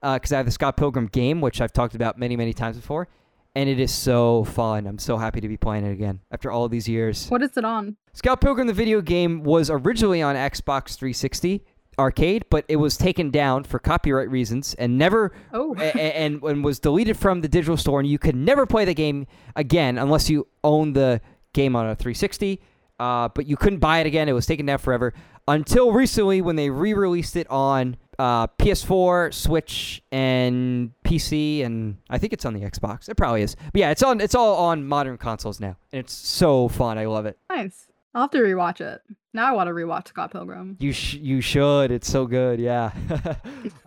because 0.02 0.32
I 0.32 0.38
have 0.38 0.46
the 0.46 0.52
Scott 0.52 0.78
Pilgrim 0.78 1.08
game, 1.08 1.42
which 1.42 1.62
I've 1.62 1.74
talked 1.74 1.96
about 1.96 2.18
many 2.18 2.36
many 2.38 2.54
times 2.54 2.76
before, 2.78 3.08
and 3.56 3.70
it 3.70 3.80
is 3.80 3.92
so 3.94 4.44
fun. 4.46 4.88
I'm 4.88 5.00
so 5.00 5.18
happy 5.18 5.42
to 5.42 5.48
be 5.48 5.58
playing 5.58 5.86
it 5.86 5.92
again 5.92 6.22
after 6.32 6.52
all 6.52 6.70
these 6.70 6.88
years. 6.88 7.28
What 7.28 7.42
is 7.42 7.56
it 7.58 7.66
on? 7.66 7.98
Scott 8.14 8.42
Pilgrim 8.42 8.68
the 8.68 8.74
video 8.74 9.02
game 9.02 9.44
was 9.44 9.70
originally 9.70 10.22
on 10.22 10.36
Xbox 10.36 10.96
360 10.98 11.64
arcade, 11.98 12.46
but 12.50 12.64
it 12.70 12.78
was 12.78 12.96
taken 12.96 13.30
down 13.30 13.64
for 13.66 13.78
copyright 13.78 14.30
reasons 14.30 14.74
and 14.76 14.98
never 14.98 15.34
Oh. 15.54 15.76
a- 15.78 15.96
and, 16.18 16.42
and 16.44 16.64
was 16.64 16.80
deleted 16.80 17.18
from 17.18 17.42
the 17.42 17.50
digital 17.50 17.76
store 17.76 18.00
and 18.00 18.08
you 18.08 18.18
could 18.18 18.36
never 18.38 18.66
play 18.66 18.86
the 18.86 18.94
game 18.94 19.28
again 19.58 19.98
unless 19.98 20.30
you 20.30 20.48
own 20.64 20.94
the 20.94 21.20
game 21.52 21.76
on 21.76 21.86
a 21.88 21.96
360. 21.96 22.62
Uh, 23.02 23.28
but 23.36 23.48
you 23.48 23.58
couldn't 23.58 23.80
buy 23.80 24.00
it 24.00 24.08
again. 24.08 24.30
It 24.30 24.34
was 24.34 24.46
taken 24.46 24.66
down 24.66 24.78
forever 24.78 25.14
until 25.48 25.92
recently 25.92 26.42
when 26.42 26.56
they 26.56 26.70
re-released 26.70 27.36
it 27.36 27.50
on 27.50 27.98
uh, 28.20 28.48
PS4, 28.48 29.34
Switch, 29.34 30.04
and 30.12 30.92
PC, 31.06 31.66
and 31.66 31.98
I 32.10 32.18
think 32.18 32.34
it's 32.34 32.46
on 32.46 32.54
the 32.54 32.60
Xbox. 32.60 33.08
It 33.10 33.16
probably 33.16 33.42
is. 33.42 33.56
But 33.56 33.80
yeah, 33.80 33.90
it's 33.92 34.04
on. 34.04 34.20
It's 34.22 34.36
all 34.36 34.58
on 34.58 34.86
modern 34.86 35.18
consoles 35.18 35.60
now, 35.60 35.78
and 35.92 36.00
it's 36.02 36.14
so 36.14 36.68
fun. 36.68 36.98
I 36.98 37.06
love 37.06 37.26
it. 37.26 37.40
Nice. 37.50 37.88
I'll 38.14 38.24
have 38.24 38.32
to 38.32 38.40
rewatch 38.40 38.82
it. 38.82 39.02
Now 39.34 39.48
I 39.48 39.52
want 39.54 39.68
to 39.68 39.74
rewatch 39.74 40.08
Scott 40.10 40.32
Pilgrim. 40.32 40.76
You 40.80 40.92
sh- 40.92 41.14
you 41.16 41.42
should. 41.42 41.92
It's 41.92 42.10
so 42.10 42.26
good. 42.26 42.60
Yeah, 42.60 42.92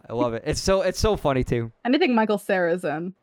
I 0.08 0.12
love 0.12 0.34
it. 0.34 0.44
It's 0.46 0.60
so 0.60 0.82
it's 0.82 0.98
so 1.00 1.16
funny 1.16 1.44
too. 1.44 1.70
Anything 1.84 2.14
Michael 2.14 2.38
Cera's 2.38 2.84
in. 2.84 3.14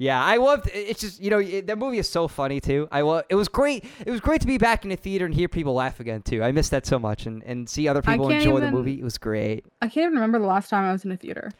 Yeah, 0.00 0.24
I 0.24 0.38
loved. 0.38 0.66
It 0.68 0.88
it's 0.88 1.00
just 1.02 1.20
you 1.20 1.28
know 1.28 1.40
it, 1.40 1.66
that 1.66 1.76
movie 1.76 1.98
is 1.98 2.08
so 2.08 2.26
funny 2.26 2.58
too. 2.58 2.88
I 2.90 3.02
love. 3.02 3.24
It 3.28 3.34
was 3.34 3.48
great. 3.48 3.84
It 4.06 4.10
was 4.10 4.20
great 4.20 4.40
to 4.40 4.46
be 4.46 4.56
back 4.56 4.82
in 4.82 4.88
the 4.88 4.96
theater 4.96 5.26
and 5.26 5.34
hear 5.34 5.46
people 5.46 5.74
laugh 5.74 6.00
again 6.00 6.22
too. 6.22 6.42
I 6.42 6.52
missed 6.52 6.70
that 6.70 6.86
so 6.86 6.98
much 6.98 7.26
and 7.26 7.42
and 7.44 7.68
see 7.68 7.86
other 7.86 8.00
I 8.06 8.12
people 8.12 8.30
enjoy 8.30 8.60
the 8.60 8.70
movie. 8.70 8.98
It 8.98 9.04
was 9.04 9.18
great. 9.18 9.66
I 9.82 9.88
can't 9.88 10.04
even 10.06 10.14
remember 10.14 10.38
the 10.38 10.46
last 10.46 10.70
time 10.70 10.84
I 10.88 10.92
was 10.92 11.04
in 11.04 11.12
a 11.12 11.18
theater. 11.18 11.50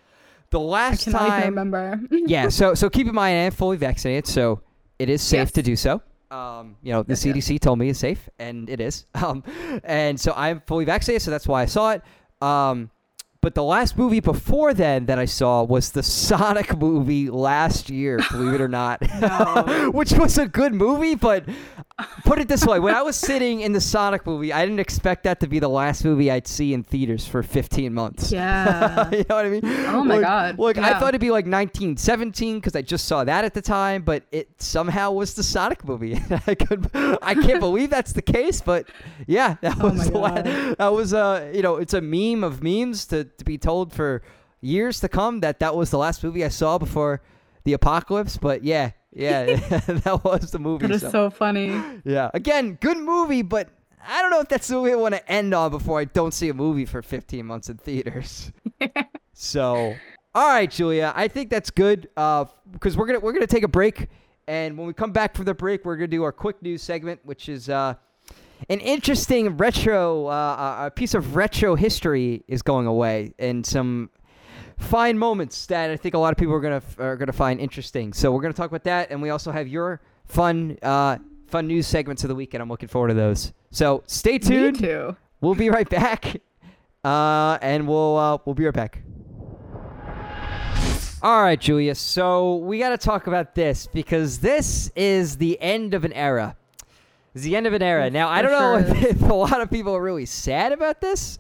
The 0.49 0.59
last 0.59 1.05
time. 1.05 1.17
I 1.17 1.19
cannot 1.19 1.39
even 1.39 1.49
remember. 1.51 2.01
yeah. 2.27 2.49
So 2.49 2.73
so 2.73 2.89
keep 2.89 3.07
in 3.07 3.15
mind 3.15 3.35
I 3.37 3.41
am 3.43 3.53
fully 3.53 3.77
vaccinated, 3.77 4.27
so 4.27 4.63
it 4.99 5.11
is 5.11 5.21
safe 5.21 5.39
Yes. 5.49 5.53
to 5.53 5.63
do 5.63 5.77
so. 5.77 6.01
Um, 6.31 6.77
you 6.83 6.93
know, 6.95 7.03
the 7.03 7.11
Yes, 7.13 7.27
yes. 7.27 7.37
CDC 7.49 7.61
told 7.61 7.79
me 7.79 7.91
it's 7.91 7.99
safe, 7.99 8.27
and 8.39 8.71
it 8.71 8.81
is. 8.81 9.05
Um, 9.23 9.45
and 9.85 10.19
so 10.19 10.33
I'm 10.35 10.63
fully 10.67 10.87
vaccinated, 10.87 11.21
so 11.23 11.31
that's 11.31 11.47
why 11.47 11.61
I 11.61 11.67
saw 11.67 11.91
it. 11.91 12.03
Um, 12.41 12.89
but 13.43 13.55
the 13.55 13.63
last 13.63 13.97
movie 13.97 14.21
before 14.21 14.75
then 14.75 15.07
that 15.07 15.19
I 15.19 15.25
saw 15.25 15.63
was 15.63 15.93
the 15.93 16.03
Sonic 16.03 16.77
movie 16.77 17.31
last 17.31 17.89
year, 17.89 18.21
believe 18.31 18.55
it 18.55 18.61
or 18.61 18.69
not, 18.69 19.01
which 19.95 20.13
was 20.13 20.37
a 20.37 20.47
good 20.47 20.75
movie. 20.75 21.15
But 21.15 21.45
put 22.25 22.39
it 22.39 22.49
this 22.49 22.65
way: 22.65 22.79
when 22.81 22.95
I 22.95 23.03
was 23.03 23.17
sitting 23.17 23.61
in 23.61 23.73
the 23.73 23.81
Sonic 23.81 24.27
movie, 24.27 24.53
I 24.53 24.65
didn't 24.65 24.81
expect 24.81 25.25
that 25.25 25.41
to 25.41 25.47
be 25.47 25.59
the 25.59 25.69
last 25.69 26.05
movie 26.05 26.31
I'd 26.31 26.47
see 26.47 26.73
in 26.75 26.83
theaters 26.83 27.27
for 27.27 27.43
15 27.43 27.93
months. 27.95 28.31
Yeah. 28.33 29.11
you 29.13 29.25
know 29.29 29.37
what 29.37 29.47
I 29.47 29.49
mean? 29.49 29.61
Oh 29.65 30.05
my 30.05 30.21
God, 30.21 30.59
Look, 30.59 30.79
I 30.79 30.99
thought 30.99 31.11
it'd 31.11 31.21
be 31.21 31.31
like 31.31 31.45
1917 31.47 32.57
because 32.59 32.75
I 32.77 32.83
just 32.83 33.07
saw 33.07 33.25
that 33.25 33.45
at 33.45 33.55
the 33.55 33.63
time, 33.63 34.03
but 34.03 34.25
it 34.33 34.49
somehow 34.59 35.13
was 35.13 35.35
the 35.35 35.43
Sonic 35.43 35.85
movie. 35.85 36.15
I 36.47 36.55
could, 36.55 36.91
I 36.95 37.35
can't 37.35 37.61
believe 37.69 37.91
that's 37.91 38.13
the 38.13 38.23
case, 38.23 38.61
but 38.61 38.89
yeah, 39.27 39.57
that 39.61 39.77
Oh 39.81 39.91
was 39.91 40.11
the 40.11 40.19
la- 40.19 40.43
God. 40.43 40.77
that 40.79 40.93
was 40.93 41.13
uh 41.15 41.51
you 41.55 41.63
know 41.63 41.77
it's 41.77 41.95
a 41.95 42.01
meme 42.01 42.45
of 42.45 42.63
memes 42.63 43.07
to 43.07 43.25
to 43.25 43.45
be 43.45 43.59
told 43.59 43.93
for 43.93 44.23
years 44.61 45.01
to 45.01 45.09
come 45.09 45.41
that 45.41 45.59
that 45.61 45.75
was 45.75 45.91
the 45.91 45.99
last 45.99 46.23
movie 46.23 46.45
I 46.45 46.49
saw 46.49 46.79
before 46.79 47.23
the 47.65 47.73
apocalypse. 47.73 48.37
But 48.37 48.63
yeah, 48.65 48.91
yeah, 49.13 49.45
that 49.87 50.21
was 50.25 50.51
the 50.51 50.59
movie. 50.59 50.87
That 50.87 50.95
is 50.95 51.01
so- 51.03 51.11
so 51.11 51.31
funny. 51.31 51.81
yeah. 52.05 52.31
Again, 52.35 52.79
good 52.81 52.99
movie, 52.99 53.43
but 53.43 53.69
I 54.07 54.23
don't 54.23 54.31
know 54.31 54.41
if 54.41 54.49
that's 54.49 54.69
the 54.69 54.75
movie 54.77 54.93
I 54.93 54.97
want 54.97 55.15
to 55.15 55.31
end 55.31 55.53
on 55.55 55.71
before 55.71 56.01
I 56.01 56.05
don't 56.07 56.33
see 56.33 56.49
a 56.49 56.55
movie 56.55 56.87
for 56.87 57.03
15 57.03 57.45
months 57.45 57.69
in 57.69 57.77
theaters. 57.77 58.51
so, 59.33 59.95
all 60.35 60.49
right, 60.49 60.71
Julia, 60.71 61.13
I 61.15 61.29
think 61.29 61.51
that's 61.51 61.71
good 61.71 62.09
uh, 62.17 62.45
because 62.71 62.97
we're 62.97 63.07
gonna 63.07 63.21
we're 63.21 63.33
gonna 63.33 63.47
take 63.47 63.65
a 63.65 63.69
break, 63.69 64.09
and 64.49 64.79
when 64.79 64.87
we 64.87 64.93
come 64.95 65.13
back 65.13 65.35
from 65.37 65.45
the 65.45 65.55
break, 65.55 65.85
we're 65.85 65.97
gonna 65.97 66.07
do 66.09 66.23
our 66.23 66.33
quick 66.33 66.63
news 66.63 66.83
segment, 66.83 67.21
which 67.25 67.49
is 67.49 67.69
uh, 67.69 67.95
an 68.69 68.81
interesting 68.81 69.57
retro 69.57 70.27
uh, 70.29 70.85
a 70.87 70.91
piece 70.91 71.15
of 71.15 71.35
retro 71.37 71.75
history 71.75 72.45
is 72.49 72.63
going 72.63 72.87
away, 72.87 73.33
and 73.39 73.67
some 73.67 74.09
fine 74.81 75.19
moments 75.19 75.67
that 75.67 75.91
I 75.91 75.97
think 75.97 76.15
a 76.15 76.19
lot 76.19 76.33
of 76.33 76.39
people 76.39 76.55
are 76.55 76.61
gonna 76.61 76.83
are 76.99 77.17
gonna 77.17 77.33
find 77.33 77.61
interesting. 77.61 78.13
So 78.13 78.33
we're 78.33 78.43
gonna 78.43 78.55
talk 78.55 78.71
about 78.71 78.85
that, 78.85 79.11
and 79.11 79.23
we 79.23 79.31
also 79.31 79.53
have 79.53 79.69
your 79.69 80.01
fun 80.27 80.77
uh, 80.83 81.19
fun 81.47 81.67
news 81.67 81.87
segments 81.87 82.25
of 82.25 82.29
the 82.29 82.35
week, 82.35 82.55
and 82.55 82.63
I'm 82.63 82.69
looking 82.69 82.89
forward 82.89 83.09
to 83.09 83.15
those. 83.15 83.53
So 83.71 84.03
stay 84.07 84.33
Me 84.33 84.39
tuned. 84.39 84.79
too. 84.81 85.17
We'll 85.41 85.55
be 85.55 85.71
right 85.71 85.89
back, 85.89 86.41
uh, 87.05 87.59
and 87.63 87.87
we'll 87.87 88.17
uh, 88.17 88.39
we'll 88.45 88.55
be 88.55 88.65
right 88.65 88.75
back. 88.75 89.03
All 91.23 91.43
right, 91.43 91.61
Julia. 91.61 91.95
So 91.95 92.57
we 92.57 92.79
got 92.79 92.91
to 92.91 92.99
talk 92.99 93.27
about 93.27 93.55
this 93.55 93.87
because 93.87 94.39
this 94.39 94.91
is 94.97 95.37
the 95.37 95.61
end 95.61 95.93
of 95.93 96.07
an 96.07 96.15
era. 96.15 96.57
It's 97.35 97.45
the 97.45 97.57
end 97.57 97.67
of 97.67 97.75
an 97.75 97.83
era. 97.83 98.09
Now 98.09 98.29
I 98.31 98.41
don't 98.41 98.51
know 98.53 98.79
if, 98.79 99.03
if 99.23 99.23
a 99.23 99.35
lot 99.35 99.61
of 99.61 99.71
people 99.71 99.95
are 99.95 100.03
really 100.03 100.25
sad 100.25 100.73
about 100.73 101.03
this, 101.03 101.39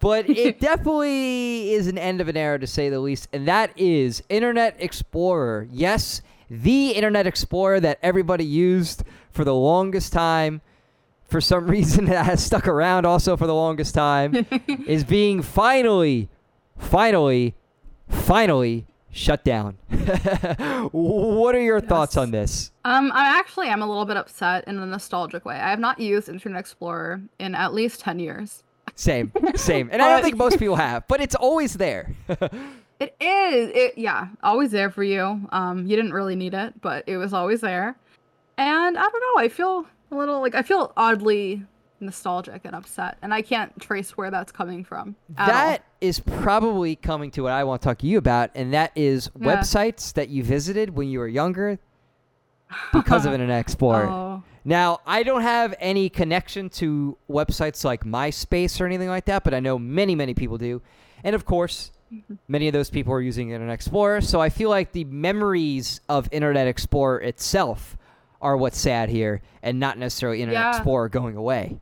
but 0.00 0.28
it 0.30 0.60
definitely 0.60 1.72
is 1.72 1.86
an 1.86 1.98
end 1.98 2.20
of 2.20 2.28
an 2.28 2.36
era 2.36 2.58
to 2.58 2.66
say 2.66 2.88
the 2.88 3.00
least, 3.00 3.28
and 3.32 3.46
that 3.48 3.70
is 3.76 4.22
Internet 4.28 4.76
Explorer. 4.78 5.68
Yes, 5.70 6.22
the 6.50 6.90
Internet 6.90 7.26
Explorer 7.26 7.80
that 7.80 7.98
everybody 8.02 8.44
used 8.44 9.04
for 9.30 9.44
the 9.44 9.54
longest 9.54 10.12
time. 10.12 10.60
For 11.26 11.40
some 11.40 11.66
reason, 11.70 12.04
that 12.06 12.26
has 12.26 12.44
stuck 12.44 12.68
around 12.68 13.06
also 13.06 13.36
for 13.36 13.46
the 13.46 13.54
longest 13.54 13.94
time, 13.94 14.46
is 14.86 15.04
being 15.04 15.42
finally, 15.42 16.28
finally, 16.78 17.54
finally 18.08 18.86
shut 19.10 19.44
down. 19.44 19.78
what 20.90 21.54
are 21.54 21.62
your 21.62 21.80
thoughts 21.80 22.16
on 22.16 22.30
this? 22.30 22.72
Um, 22.84 23.10
I 23.14 23.38
actually 23.38 23.68
am 23.68 23.80
a 23.80 23.86
little 23.86 24.04
bit 24.04 24.16
upset 24.16 24.64
in 24.66 24.78
a 24.78 24.86
nostalgic 24.86 25.44
way. 25.44 25.54
I 25.54 25.70
have 25.70 25.78
not 25.78 25.98
used 25.98 26.28
Internet 26.28 26.60
Explorer 26.60 27.22
in 27.38 27.54
at 27.54 27.72
least 27.72 28.00
ten 28.00 28.18
years. 28.18 28.62
Same, 28.96 29.32
same. 29.56 29.88
And 29.92 30.00
I 30.00 30.08
don't 30.14 30.22
think 30.22 30.36
most 30.36 30.58
people 30.58 30.76
have, 30.76 31.06
but 31.08 31.20
it's 31.20 31.34
always 31.34 31.74
there. 31.74 32.14
It 33.00 33.16
is. 33.20 33.70
It 33.74 33.98
yeah, 33.98 34.28
always 34.40 34.70
there 34.70 34.88
for 34.88 35.02
you. 35.02 35.48
Um, 35.50 35.80
you 35.84 35.96
didn't 35.96 36.12
really 36.12 36.36
need 36.36 36.54
it, 36.54 36.80
but 36.80 37.02
it 37.08 37.16
was 37.16 37.32
always 37.32 37.60
there. 37.60 37.96
And 38.56 38.96
I 38.96 39.02
don't 39.02 39.12
know. 39.36 39.42
I 39.42 39.48
feel 39.48 39.84
a 40.12 40.14
little 40.14 40.40
like 40.40 40.54
I 40.54 40.62
feel 40.62 40.92
oddly 40.96 41.64
nostalgic 41.98 42.60
and 42.64 42.74
upset, 42.74 43.18
and 43.20 43.34
I 43.34 43.42
can't 43.42 43.78
trace 43.80 44.16
where 44.16 44.30
that's 44.30 44.52
coming 44.52 44.84
from. 44.84 45.16
at 45.36 45.48
all. 45.48 45.54
That 45.54 45.84
is 46.00 46.20
probably 46.20 46.94
coming 46.94 47.32
to 47.32 47.42
what 47.42 47.52
I 47.52 47.64
want 47.64 47.82
to 47.82 47.88
talk 47.88 47.98
to 47.98 48.06
you 48.06 48.16
about, 48.16 48.50
and 48.54 48.72
that 48.74 48.92
is 48.94 49.28
Yeah. 49.40 49.56
websites 49.56 50.12
that 50.12 50.28
you 50.28 50.44
visited 50.44 50.90
when 50.90 51.08
you 51.08 51.18
were 51.18 51.28
younger 51.28 51.80
because 52.92 53.26
of 53.26 53.32
Internet 53.32 53.60
Explorer. 53.60 54.06
Oh, 54.06 54.42
Now, 54.64 55.00
I 55.06 55.22
don't 55.22 55.42
have 55.42 55.74
any 55.78 56.08
connection 56.08 56.70
to 56.70 57.18
websites 57.28 57.84
like 57.84 58.04
MySpace 58.04 58.80
or 58.80 58.86
anything 58.86 59.08
like 59.08 59.26
that, 59.26 59.44
but 59.44 59.52
I 59.52 59.60
know 59.60 59.78
many, 59.78 60.14
many 60.14 60.32
people 60.34 60.56
do. 60.56 60.80
And 61.22 61.34
of 61.34 61.44
course, 61.44 61.90
many 62.48 62.68
of 62.68 62.72
those 62.72 62.88
people 62.90 63.12
are 63.12 63.20
using 63.20 63.50
Internet 63.50 63.74
Explorer, 63.74 64.20
so 64.22 64.40
I 64.40 64.48
feel 64.48 64.70
like 64.70 64.92
the 64.92 65.04
memories 65.04 66.00
of 66.08 66.28
Internet 66.32 66.66
Explorer 66.66 67.20
itself 67.20 67.96
are 68.40 68.56
what's 68.56 68.78
sad 68.78 69.08
here, 69.08 69.40
and 69.62 69.78
not 69.80 69.98
necessarily 69.98 70.42
Internet 70.42 70.62
Yeah. 70.62 70.76
Explorer 70.76 71.08
going 71.08 71.36
away. 71.36 71.78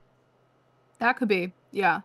that 0.99 1.16
could 1.16 1.28
be. 1.28 1.53
Yeah. 1.72 2.03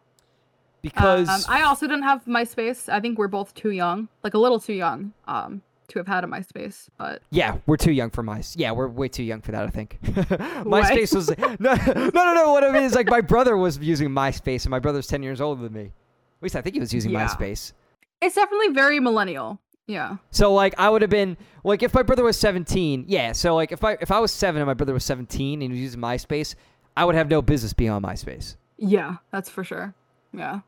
Because 0.81 1.29
um, 1.29 1.41
I 1.47 1.63
also 1.63 1.85
didn't 1.87 2.03
have 2.03 2.25
MySpace. 2.25 2.87
I 2.91 2.99
think 2.99 3.17
we're 3.19 3.27
both 3.27 3.53
too 3.53 3.71
young, 3.71 4.09
like 4.23 4.33
a 4.33 4.39
little 4.39 4.59
too 4.59 4.73
young, 4.73 5.13
um, 5.27 5.61
to 5.89 5.99
have 5.99 6.07
had 6.07 6.23
a 6.23 6.27
MySpace. 6.27 6.89
But 6.97 7.21
Yeah, 7.31 7.57
we're 7.65 7.77
too 7.77 7.91
young 7.91 8.09
for 8.09 8.23
my. 8.23 8.43
Yeah, 8.55 8.71
we're 8.71 8.87
way 8.87 9.07
too 9.07 9.23
young 9.23 9.41
for 9.41 9.51
that. 9.51 9.63
I 9.63 9.69
think. 9.69 9.97
MySpace 10.03 11.15
was 11.15 11.29
no, 11.59 11.73
no, 11.75 12.09
no, 12.13 12.33
no. 12.33 12.51
What 12.51 12.63
I 12.63 12.71
mean 12.71 12.83
is 12.83 12.95
like 12.95 13.07
my 13.09 13.21
brother 13.21 13.57
was 13.57 13.77
using 13.79 14.09
MySpace, 14.09 14.63
and 14.65 14.71
my 14.71 14.79
brother's 14.79 15.07
ten 15.07 15.23
years 15.23 15.41
older 15.41 15.63
than 15.63 15.73
me. 15.73 15.85
At 15.85 16.43
least 16.43 16.55
I 16.55 16.61
think 16.61 16.75
he 16.75 16.79
was 16.79 16.93
using 16.93 17.11
Yeah. 17.11 17.27
MySpace. 17.27 17.73
it's 18.21 18.35
definitely 18.35 18.69
very 18.69 18.99
millennial. 18.99 19.59
Yeah. 19.87 20.17
So 20.31 20.53
like 20.53 20.75
I 20.77 20.89
would 20.89 21.01
have 21.01 21.09
been 21.11 21.37
like 21.63 21.81
if 21.81 21.93
my 21.93 22.03
brother 22.03 22.23
was 22.23 22.37
seventeen. 22.37 23.05
Yeah. 23.07 23.31
So 23.31 23.55
like 23.55 23.71
if 23.71 23.83
I 23.83 23.93
if 24.01 24.11
I 24.11 24.19
was 24.19 24.31
seven 24.31 24.61
and 24.61 24.67
my 24.67 24.73
brother 24.73 24.93
was 24.93 25.05
seventeen 25.05 25.61
and 25.61 25.71
he 25.71 25.79
was 25.79 25.79
using 25.81 26.01
MySpace, 26.01 26.55
I 26.97 27.05
would 27.05 27.15
have 27.15 27.29
no 27.29 27.41
business 27.41 27.71
being 27.73 27.91
on 27.91 28.01
MySpace. 28.01 28.57
Yeah, 28.77 29.15
that's 29.31 29.49
for 29.49 29.63
sure. 29.63 29.95
Yeah. 30.33 30.59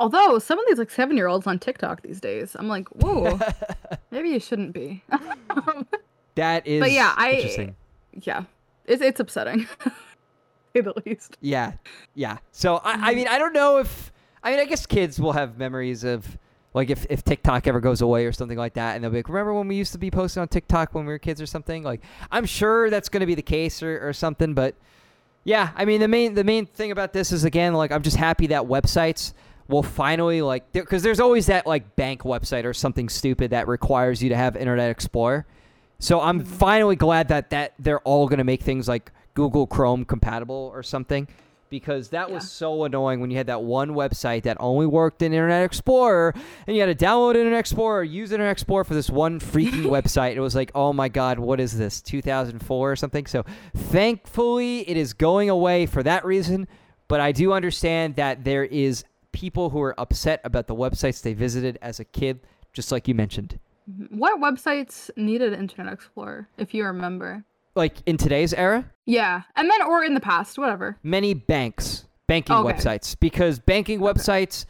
Although 0.00 0.38
some 0.40 0.58
of 0.58 0.64
these 0.68 0.78
like 0.78 0.90
seven 0.90 1.16
year 1.16 1.28
olds 1.28 1.46
on 1.46 1.58
TikTok 1.58 2.02
these 2.02 2.20
days, 2.20 2.56
I'm 2.58 2.68
like, 2.68 2.88
whoa, 2.88 3.38
maybe 4.10 4.30
you 4.30 4.40
shouldn't 4.40 4.72
be. 4.72 5.02
That 6.36 6.66
is. 6.66 6.80
but 6.80 6.90
yeah, 6.90 7.14
I 7.16 7.30
interesting. 7.34 7.76
yeah, 8.22 8.42
it's 8.86 9.00
it's 9.00 9.20
upsetting, 9.20 9.68
say 10.74 10.80
the 10.80 10.92
least. 11.06 11.36
Yeah, 11.40 11.74
yeah. 12.16 12.38
So 12.50 12.78
I, 12.82 12.94
Mm-hmm. 12.94 13.04
I 13.04 13.14
mean, 13.14 13.28
I 13.28 13.38
don't 13.38 13.52
know 13.52 13.78
if 13.78 14.12
I 14.42 14.50
mean, 14.50 14.58
I 14.58 14.64
guess 14.64 14.84
kids 14.84 15.20
will 15.20 15.32
have 15.32 15.58
memories 15.58 16.02
of 16.02 16.36
like 16.72 16.90
if 16.90 17.06
if 17.08 17.22
TikTok 17.22 17.68
ever 17.68 17.78
goes 17.78 18.00
away 18.02 18.26
or 18.26 18.32
something 18.32 18.58
like 18.58 18.74
that, 18.74 18.96
and 18.96 19.04
they'll 19.04 19.12
be 19.12 19.18
like, 19.18 19.28
"Remember 19.28 19.54
when 19.54 19.68
we 19.68 19.76
used 19.76 19.92
to 19.92 19.98
be 19.98 20.10
posting 20.10 20.40
on 20.40 20.48
TikTok 20.48 20.92
when 20.92 21.06
we 21.06 21.12
were 21.12 21.20
kids 21.20 21.40
or 21.40 21.46
something?" 21.46 21.84
Like, 21.84 22.00
I'm 22.32 22.46
sure 22.46 22.90
that's 22.90 23.08
going 23.08 23.20
to 23.20 23.26
be 23.26 23.36
the 23.36 23.42
case 23.42 23.80
or, 23.80 24.04
or 24.08 24.12
something, 24.12 24.54
but 24.54 24.74
yeah, 25.44 25.70
I 25.76 25.84
mean, 25.84 26.00
the 26.00 26.08
main 26.08 26.34
the 26.34 26.42
main 26.42 26.66
thing 26.66 26.90
about 26.90 27.12
this 27.12 27.30
is 27.30 27.44
again, 27.44 27.74
like, 27.74 27.92
I'm 27.92 28.02
just 28.02 28.16
happy 28.16 28.48
that 28.48 28.64
websites 28.64 29.34
will 29.68 29.82
finally 29.82 30.42
like 30.42 30.70
because 30.72 31.02
there's 31.02 31.20
always 31.20 31.46
that 31.46 31.66
like 31.66 31.96
bank 31.96 32.22
website 32.22 32.64
or 32.64 32.74
something 32.74 33.08
stupid 33.08 33.50
that 33.50 33.66
requires 33.68 34.22
you 34.22 34.28
to 34.28 34.36
have 34.36 34.56
Internet 34.56 34.90
Explorer. 34.90 35.46
So 35.98 36.20
I'm 36.20 36.40
Mm-hmm. 36.40 36.52
finally 36.54 36.96
glad 36.96 37.28
that 37.28 37.50
that 37.50 37.74
they're 37.78 38.00
all 38.00 38.28
going 38.28 38.38
to 38.38 38.44
make 38.44 38.62
things 38.62 38.88
like 38.88 39.10
Google 39.34 39.66
Chrome 39.66 40.04
compatible 40.04 40.70
or 40.74 40.82
something 40.82 41.26
because 41.70 42.10
that 42.10 42.30
was 42.30 42.48
so 42.48 42.84
annoying 42.84 43.20
when 43.20 43.30
you 43.32 43.36
had 43.36 43.48
that 43.48 43.62
one 43.62 43.90
website 43.90 44.42
that 44.42 44.56
only 44.60 44.86
worked 44.86 45.22
in 45.22 45.32
Internet 45.32 45.64
Explorer 45.64 46.32
and 46.68 46.76
you 46.76 46.82
had 46.84 46.96
to 46.96 47.04
download 47.04 47.34
Internet 47.34 47.58
Explorer, 47.58 48.04
use 48.04 48.30
Internet 48.30 48.52
Explorer 48.52 48.84
for 48.84 48.94
this 48.94 49.10
one 49.10 49.40
freaking 49.40 49.84
website. 49.96 50.36
It 50.36 50.40
was 50.40 50.54
like, 50.54 50.70
"Oh 50.74 50.92
my 50.92 51.08
god, 51.08 51.38
what 51.40 51.58
is 51.58 51.76
this? 51.76 52.00
2004 52.02 52.92
or 52.92 52.96
something?" 52.96 53.26
So, 53.26 53.44
thankfully, 53.74 54.88
it 54.88 54.96
is 54.96 55.14
going 55.14 55.48
away 55.50 55.86
for 55.86 56.02
that 56.02 56.24
reason, 56.24 56.68
but 57.08 57.20
I 57.20 57.32
do 57.32 57.52
understand 57.52 58.16
that 58.16 58.44
there 58.44 58.64
is 58.64 59.04
people 59.34 59.70
who 59.70 59.82
are 59.82 59.94
upset 60.00 60.40
about 60.44 60.66
the 60.68 60.74
websites 60.74 61.20
they 61.20 61.34
visited 61.34 61.78
as 61.82 62.00
a 62.00 62.04
kid, 62.04 62.40
just 62.72 62.90
like 62.90 63.06
you 63.08 63.14
mentioned. 63.14 63.58
What 64.08 64.40
websites 64.40 65.10
needed 65.16 65.52
Internet 65.52 65.92
Explorer, 65.92 66.48
if 66.56 66.72
you 66.72 66.84
remember? 66.86 67.44
like 67.76 67.96
in 68.06 68.16
today's 68.16 68.54
era, 68.54 68.88
Yeah, 69.04 69.42
and 69.56 69.68
then 69.68 69.82
or 69.82 70.04
in 70.04 70.14
the 70.14 70.20
past, 70.20 70.56
whatever. 70.58 70.96
many 71.02 71.34
banks, 71.34 72.06
banking 72.28 72.54
Okay. 72.56 72.72
websites, 72.72 73.16
because 73.18 73.58
banking 73.58 73.98
websites, 73.98 74.64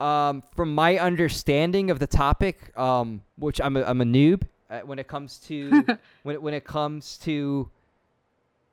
um, 0.00 0.42
from 0.56 0.74
my 0.74 0.96
understanding 0.98 1.90
of 1.90 1.98
the 1.98 2.06
topic, 2.06 2.76
um, 2.78 3.20
which 3.36 3.60
I'm 3.60 3.76
a, 3.76 3.82
I'm 3.84 4.00
a 4.00 4.04
noob 4.06 4.44
uh, 4.70 4.80
when 4.80 4.98
it 4.98 5.06
comes 5.08 5.38
to 5.48 5.84
when 6.22 6.34
it, 6.36 6.42
when 6.42 6.54
it 6.54 6.64
comes 6.64 7.18
to 7.18 7.68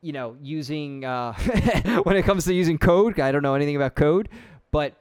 you 0.02 0.14
know 0.14 0.38
using 0.42 1.04
uh, 1.04 1.34
when 2.04 2.16
it 2.16 2.24
comes 2.24 2.46
to 2.46 2.54
using 2.54 2.78
code. 2.78 3.20
I 3.20 3.34
don't 3.34 3.44
know 3.44 3.56
anything 3.56 3.76
about 3.76 3.94
code, 3.96 4.30
but 4.72 4.94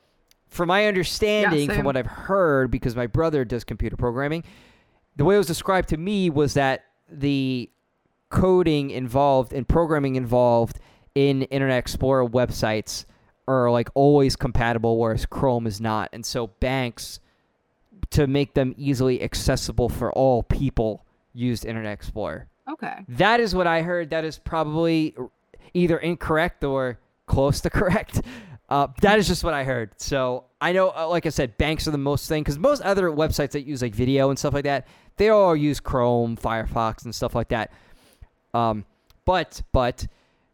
from 0.49 0.69
my 0.69 0.87
understanding, 0.87 1.71
from 1.71 1.85
what 1.85 1.97
I've 1.97 2.07
heard, 2.07 2.71
because 2.71 2.97
my 2.97 3.07
brother 3.07 3.45
does 3.45 3.65
computer 3.65 3.97
programming, 3.97 4.45
the 5.17 5.25
way 5.25 5.35
it 5.35 5.39
was 5.39 5.47
described 5.47 5.89
to 5.91 5.97
me 5.97 6.31
was 6.31 6.55
that 6.55 6.85
the 7.11 7.71
coding 8.31 8.91
involved 8.91 9.53
and 9.53 9.67
programming 9.69 10.17
involved 10.17 10.79
in 11.15 11.43
Internet 11.43 11.79
Explorer 11.79 12.27
websites 12.27 13.05
are 13.47 13.71
like 13.71 13.89
always 13.95 14.37
compatible, 14.37 14.99
whereas 14.99 15.27
Chrome 15.27 15.67
is 15.67 15.81
not. 15.81 16.11
And 16.13 16.25
so 16.25 16.49
banks, 16.49 17.21
to 18.11 18.27
make 18.27 18.55
them 18.55 18.75
easily 18.77 19.23
accessible 19.23 19.89
for 19.89 20.13
all 20.13 20.43
people, 20.43 21.05
used 21.33 21.65
Internet 21.65 21.93
Explorer. 21.93 22.49
Okay. 22.71 23.05
That 23.09 23.41
is 23.41 23.55
what 23.55 23.67
I 23.67 23.83
heard. 23.83 24.11
That 24.11 24.25
is 24.25 24.39
probably 24.39 25.15
either 25.75 25.99
incorrect 25.99 26.63
or 26.65 26.99
close 27.27 27.61
to 27.63 27.71
correct. 27.71 28.21
Uh, 28.69 28.87
that 29.01 29.19
is 29.19 29.27
just 29.27 29.45
what 29.45 29.55
I 29.55 29.65
heard. 29.65 29.91
So 29.97 30.45
I 30.61 30.73
know, 30.73 30.93
uh, 30.95 31.09
like 31.09 31.25
I 31.25 31.31
said, 31.31 31.57
banks 31.57 31.89
are 31.89 31.91
the 31.91 31.99
most 31.99 32.29
thing 32.29 32.43
because 32.43 32.59
most 32.59 32.83
other 32.83 33.09
websites 33.11 33.53
that 33.53 33.63
use 33.67 33.81
like 33.81 33.95
video 33.95 34.29
and 34.31 34.39
stuff 34.39 34.53
like 34.53 34.65
that, 34.65 34.87
they 35.17 35.31
all 35.31 35.57
use 35.57 35.81
Chrome, 35.81 36.37
Firefox, 36.37 37.05
and 37.05 37.15
stuff 37.15 37.35
like 37.35 37.49
that. 37.49 37.73
Um, 38.53 38.85
but 39.25 39.63
but 39.73 40.07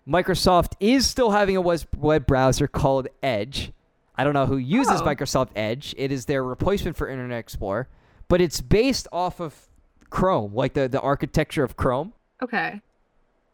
Microsoft 0.07 0.73
is 0.81 1.07
still 1.07 1.31
having 1.31 1.57
a 1.57 1.61
web 1.61 2.27
browser 2.27 2.69
called 2.69 3.09
Edge. 3.23 3.73
I 4.17 4.23
don't 4.23 4.35
know 4.35 4.47
who 4.47 4.59
uses 4.59 5.01
Oh. 5.01 5.05
Microsoft 5.05 5.49
Edge. 5.57 5.95
It 5.99 6.13
is 6.13 6.27
their 6.27 6.45
replacement 6.45 6.97
for 6.97 7.09
Internet 7.09 7.39
Explorer, 7.39 7.89
but 8.29 8.41
it's 8.41 8.61
based 8.61 9.09
off 9.13 9.41
of 9.41 9.67
Chrome, 10.11 10.55
like 10.55 10.75
the 10.75 10.89
the 10.89 11.01
architecture 11.01 11.65
of 11.65 11.77
Chrome. 11.77 12.13
Okay. 12.41 12.81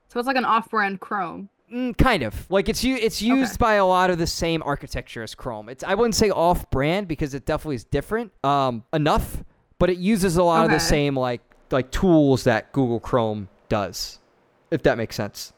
So 0.08 0.18
it's 0.18 0.26
like 0.26 0.36
an 0.36 0.44
off-brand 0.44 1.00
Chrome. 1.00 1.48
Mm, 1.72 1.96
kind 1.96 2.22
of 2.24 2.50
like 2.50 2.68
it's 2.68 2.82
it's 2.84 3.22
used 3.22 3.52
Okay. 3.52 3.56
by 3.58 3.74
a 3.74 3.86
lot 3.86 4.10
of 4.10 4.18
the 4.18 4.26
same 4.26 4.60
architecture 4.64 5.22
as 5.22 5.34
Chrome. 5.36 5.68
It's 5.68 5.84
I 5.84 5.94
wouldn't 5.94 6.16
say 6.16 6.30
off 6.30 6.68
brand 6.70 7.06
because 7.06 7.32
it 7.32 7.46
definitely 7.46 7.76
is 7.76 7.84
different 7.84 8.32
um 8.44 8.82
enough, 8.92 9.44
but 9.78 9.88
it 9.88 9.98
uses 9.98 10.36
a 10.36 10.42
lot 10.42 10.64
of 10.64 10.70
the 10.72 10.80
same 10.80 11.16
like 11.16 11.42
like 11.70 11.92
tools 11.92 12.44
that 12.44 12.72
Google 12.72 12.98
Chrome 12.98 13.48
does. 13.68 14.18
If 14.72 14.82
that 14.82 14.98
makes 14.98 15.14
sense. 15.14 15.52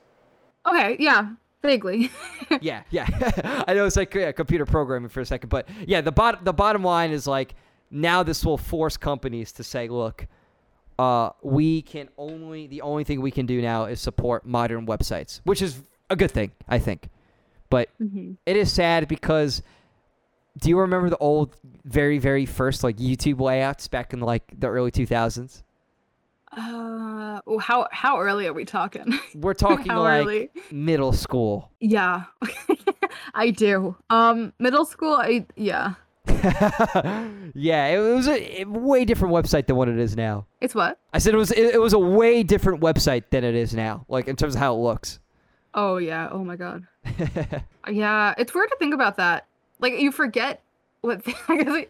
Okay. 0.68 0.96
Yeah. 0.98 1.30
Vaguely. 1.62 2.10
yeah, 2.60 2.82
yeah. 2.90 3.06
I 3.68 3.72
know 3.74 3.86
it's 3.86 3.96
like 3.96 4.12
yeah, 4.14 4.32
computer 4.32 4.66
programming 4.66 5.08
for 5.08 5.20
a 5.20 5.26
second, 5.26 5.48
but 5.48 5.68
yeah, 5.86 6.00
the 6.02 6.12
bot 6.12 6.44
the 6.44 6.52
bottom 6.52 6.82
line 6.84 7.10
is 7.12 7.26
like 7.26 7.54
now 7.90 8.22
this 8.22 8.44
will 8.44 8.58
force 8.58 8.96
companies 8.96 9.52
to 9.52 9.62
say, 9.64 9.88
look, 9.88 10.26
uh, 10.98 11.30
we 11.42 11.80
can 11.82 12.08
only 12.18 12.66
the 12.66 12.82
only 12.82 13.04
thing 13.04 13.20
we 13.22 13.30
can 13.30 13.46
do 13.46 13.62
now 13.62 13.84
is 13.84 14.00
support 14.00 14.44
modern 14.44 14.86
websites, 14.86 15.40
which 15.44 15.62
is 15.62 15.80
a 16.12 16.16
good 16.16 16.30
thing, 16.30 16.52
I 16.68 16.78
think. 16.78 17.08
But 17.70 17.88
hmm 17.98 18.32
it 18.46 18.56
is 18.56 18.70
sad 18.72 19.08
because 19.08 19.62
do 20.58 20.68
you 20.68 20.78
remember 20.78 21.08
the 21.08 21.16
old 21.16 21.56
very 21.84 22.18
very 22.18 22.44
first 22.44 22.84
like 22.84 22.98
youtube 22.98 23.40
layouts 23.40 23.88
back 23.88 24.12
in 24.12 24.20
like 24.20 24.42
the 24.58 24.66
early 24.68 24.90
2000s 24.90 25.62
Uh, 26.54 27.40
how 27.60 27.88
how 27.90 28.20
early 28.20 28.46
are 28.46 28.52
we 28.52 28.66
talking? 28.66 29.18
we're 29.34 29.54
talking 29.54 29.90
like 29.94 30.26
early? 30.26 30.50
middle 30.70 31.12
school 31.14 31.70
Yeah. 31.80 32.24
I 33.34 33.48
do. 33.50 33.96
Um, 34.10 34.52
middle 34.58 34.84
school. 34.84 35.14
I 35.14 35.46
yeah. 35.56 35.94
yeah 37.54 37.86
it 37.88 37.98
was 38.14 38.28
a, 38.28 38.62
a 38.62 38.64
way 38.64 39.04
different 39.04 39.32
website 39.34 39.66
than 39.66 39.76
what 39.76 39.88
it 39.88 39.98
is 39.98 40.14
now 40.16 40.46
It's 40.60 40.74
what? 40.74 40.98
i 41.12 41.18
said 41.18 41.34
it 41.34 41.36
was 41.36 41.50
it, 41.50 41.74
it 41.74 41.80
was 41.80 41.92
a 41.94 41.98
way 41.98 42.42
different 42.42 42.80
website 42.80 43.24
than 43.30 43.42
it 43.44 43.54
is 43.54 43.74
now 43.74 44.04
like 44.08 44.28
in 44.28 44.36
terms 44.36 44.54
of 44.54 44.60
how 44.60 44.74
it 44.74 44.78
looks 44.78 45.18
Oh 45.74 45.96
yeah. 45.96 46.28
Oh 46.30 46.44
my 46.44 46.56
god. 46.56 46.86
Yeah, 47.90 48.32
it's 48.38 48.54
weird 48.54 48.70
to 48.70 48.76
think 48.78 48.94
about 48.94 49.16
that. 49.16 49.46
Like 49.80 49.98
you 49.98 50.12
forget 50.12 50.62
what 51.00 51.24
because 51.48 51.84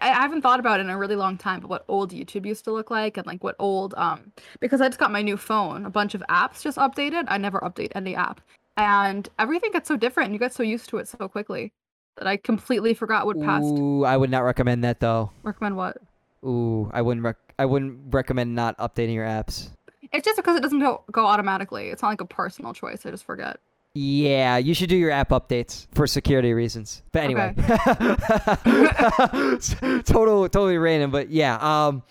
I 0.00 0.08
haven't 0.08 0.40
thought 0.40 0.60
about 0.60 0.80
it 0.80 0.84
in 0.84 0.90
a 0.90 0.96
really 0.96 1.16
long 1.16 1.36
time, 1.36 1.60
but 1.60 1.68
what 1.68 1.84
old 1.88 2.10
YouTube 2.10 2.46
used 2.46 2.64
to 2.64 2.72
look 2.72 2.90
like 2.90 3.18
and 3.18 3.26
like 3.26 3.44
what 3.44 3.54
old 3.58 3.92
um 3.98 4.32
because 4.60 4.80
I 4.80 4.88
just 4.88 4.98
got 4.98 5.12
my 5.12 5.20
new 5.20 5.36
phone, 5.36 5.84
a 5.84 5.90
bunch 5.90 6.14
of 6.14 6.22
apps 6.30 6.62
just 6.62 6.78
updated. 6.78 7.24
I 7.28 7.36
never 7.36 7.60
update 7.60 7.92
any 7.94 8.16
app. 8.16 8.40
And 8.78 9.28
everything 9.38 9.72
gets 9.72 9.88
so 9.88 9.96
different 9.96 10.28
and 10.28 10.34
you 10.34 10.38
get 10.38 10.54
so 10.54 10.62
used 10.62 10.88
to 10.90 10.96
it 10.98 11.08
so 11.08 11.28
quickly 11.28 11.72
that 12.16 12.26
I 12.26 12.38
completely 12.38 12.94
forgot 12.94 13.26
what 13.26 13.38
passed. 13.42 13.66
Ooh, 13.66 14.04
i 14.04 14.16
would 14.16 14.30
not 14.30 14.40
recommend 14.44 14.84
that 14.84 15.00
though 15.00 15.30
Recommend 15.42 15.76
what? 15.76 15.98
Ooh, 16.44 16.90
i 16.94 17.02
wouldn't 17.02 17.24
rec- 17.24 17.54
i 17.58 17.66
wouldn't 17.66 17.98
recommend 18.14 18.54
not 18.54 18.76
updating 18.78 19.14
your 19.14 19.26
apps 19.26 19.68
It's 20.12 20.24
just 20.24 20.36
because 20.36 20.56
it 20.56 20.62
doesn't 20.62 20.80
go, 20.80 21.02
go 21.10 21.26
automatically. 21.26 21.88
It's 21.88 22.02
not 22.02 22.08
like 22.08 22.20
a 22.20 22.26
personal 22.26 22.72
choice. 22.72 23.04
I 23.04 23.10
just 23.10 23.24
forget. 23.24 23.58
Yeah, 23.98 24.58
you 24.58 24.74
should 24.74 24.90
do 24.90 24.96
your 24.96 25.10
app 25.10 25.30
updates 25.30 25.86
for 25.94 26.06
security 26.06 26.52
reasons. 26.52 27.02
But 27.12 27.24
anyway, 27.24 27.54
total, 30.04 30.46
totally 30.50 30.76
random. 30.76 31.10
But 31.10 31.30
yeah, 31.30 31.56
um, 31.62 32.02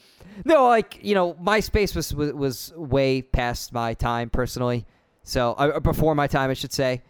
no, 0.46 0.68
like 0.68 0.98
you 1.04 1.14
know, 1.14 1.36
MySpace 1.36 1.96
was 1.96 2.12
was, 2.16 2.34
was 2.34 2.74
way 2.76 3.22
past 3.22 3.72
my 3.72 3.94
time 3.94 4.32
personally. 4.32 4.88
So 5.24 5.54
uh, 5.54 5.80
before 5.80 6.16
my 6.16 6.26
time, 6.26 6.50
I 6.50 6.56
should 6.56 6.74
say. 6.74 7.04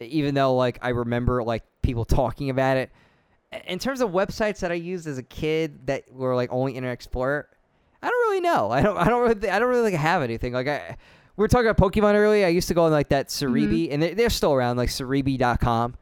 Even 0.00 0.34
though 0.34 0.54
like 0.54 0.78
I 0.80 0.88
remember 0.88 1.42
like 1.42 1.64
people 1.82 2.06
talking 2.06 2.48
about 2.48 2.78
it. 2.78 2.90
In 3.66 3.78
terms 3.78 4.00
of 4.00 4.10
websites 4.10 4.60
that 4.60 4.72
I 4.72 4.74
used 4.74 5.06
as 5.06 5.18
a 5.18 5.22
kid 5.22 5.86
that 5.86 6.10
were 6.10 6.34
like 6.34 6.50
only 6.50 6.72
Internet 6.72 6.94
Explorer, 6.94 7.46
I 8.04 8.08
don't 8.08 8.28
really 8.30 8.40
know. 8.40 8.70
I 8.70 8.82
don't. 8.82 8.96
I 8.96 9.04
don't 9.08 9.22
really. 9.22 9.48
I 9.50 9.58
don't 9.58 9.68
really 9.68 9.90
like, 9.92 10.00
have 10.00 10.22
anything. 10.22 10.52
Like 10.52 10.68
I, 10.68 10.96
we 11.36 11.42
were 11.42 11.48
talking 11.48 11.68
about 11.68 11.92
Pokemon 11.92 12.14
earlier. 12.14 12.46
I 12.46 12.50
used 12.50 12.68
to 12.68 12.74
go 12.74 12.84
on 12.84 12.92
like 12.92 13.08
that 13.08 13.28
Serebii, 13.28 13.88
and 13.90 14.02
they're, 14.02 14.14
they're 14.14 14.30
still 14.30 14.52
around, 14.52 14.76
like 14.76 14.90
Serebii.com. 14.90 15.96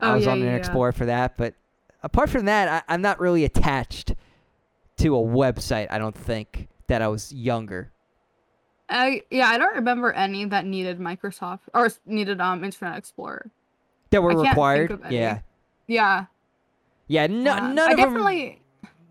I 0.00 0.10
Oh, 0.10 0.14
was 0.14 0.24
yeah, 0.24 0.30
on 0.30 0.38
Internet 0.38 0.54
yeah. 0.54 0.58
Explorer 0.58 0.92
for 0.92 1.06
that, 1.06 1.36
but 1.36 1.54
apart 2.02 2.30
from 2.30 2.46
that, 2.46 2.84
I, 2.88 2.94
I'm 2.94 3.02
not 3.02 3.20
really 3.20 3.44
attached 3.44 4.14
to 4.98 5.16
a 5.16 5.20
website. 5.20 5.88
I 5.90 5.98
don't 5.98 6.16
think 6.16 6.68
that 6.88 7.02
I 7.02 7.08
was 7.08 7.32
younger. 7.32 7.92
I 8.88 9.22
yeah, 9.30 9.48
I 9.48 9.58
don't 9.58 9.74
remember 9.74 10.12
any 10.12 10.44
that 10.46 10.64
needed 10.66 10.98
Microsoft 10.98 11.60
or 11.74 11.90
needed 12.06 12.40
um 12.40 12.62
Internet 12.64 12.98
Explorer. 12.98 13.50
That 14.10 14.22
were 14.22 14.32
I 14.32 14.48
required. 14.48 15.00
Yeah, 15.10 15.40
Yeah. 15.86 16.26
yeah. 17.08 17.26
No, 17.26 17.54
yeah. 17.54 17.72
none 17.72 17.78
I 17.78 17.92
of 17.92 17.96
definitely 17.96 18.48
them. 18.48 18.56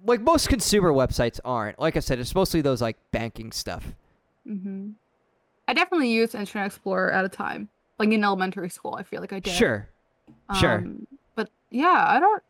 Like 0.05 0.21
most 0.21 0.49
consumer 0.49 0.91
websites 0.91 1.39
aren't. 1.45 1.79
Like 1.79 1.95
I 1.95 1.99
said, 1.99 2.19
it's 2.19 2.33
mostly 2.33 2.61
those 2.61 2.81
like 2.81 2.97
banking 3.11 3.51
stuff. 3.51 3.93
Mm-hmm. 4.47 4.89
I 5.67 5.73
definitely 5.73 6.09
used 6.11 6.33
Internet 6.35 6.67
Explorer 6.67 7.11
at 7.11 7.23
a 7.25 7.29
time. 7.29 7.69
Like 7.99 8.09
in 8.09 8.23
elementary 8.23 8.69
school, 8.69 8.95
I 8.95 9.03
feel 9.03 9.21
like 9.21 9.31
I 9.31 9.39
did. 9.39 9.53
Sure. 9.53 9.87
sure. 10.59 10.77
Um, 10.79 11.05
but 11.35 11.49
yeah, 11.69 12.03
I 12.07 12.19
don't 12.19 12.41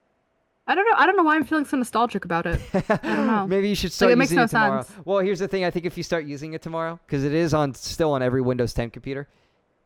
I 0.68 0.76
don't 0.76 0.86
know. 0.90 0.96
I 0.98 1.06
don't 1.06 1.18
know 1.18 1.24
why 1.24 1.36
I'm 1.36 1.44
feeling 1.44 1.66
so 1.66 1.76
nostalgic 1.76 2.24
about 2.24 2.46
it. 2.46 2.62
I 2.74 2.82
don't 3.04 3.28
know. 3.28 3.48
Maybe 3.48 3.68
you 3.68 3.76
should 3.76 3.92
start 3.92 4.12
it 4.14 4.18
makes 4.18 4.32
using 4.32 4.38
no 4.38 4.44
it 4.46 4.50
tomorrow. 4.50 4.84
sense. 4.84 4.98
Well, 5.06 5.20
here's 5.20 5.40
the 5.40 5.48
thing. 5.50 5.66
I 5.66 5.72
think 5.72 5.86
if 5.86 5.98
you 5.98 6.04
start 6.04 6.26
using 6.26 6.54
it 6.54 6.62
tomorrow, 6.62 7.00
because 7.06 7.24
it 7.26 7.34
is 7.34 7.54
on 7.54 7.74
still 7.74 8.14
on 8.14 8.22
every 8.22 8.42
Windows 8.42 8.74
10 8.74 8.92
computer, 8.92 9.28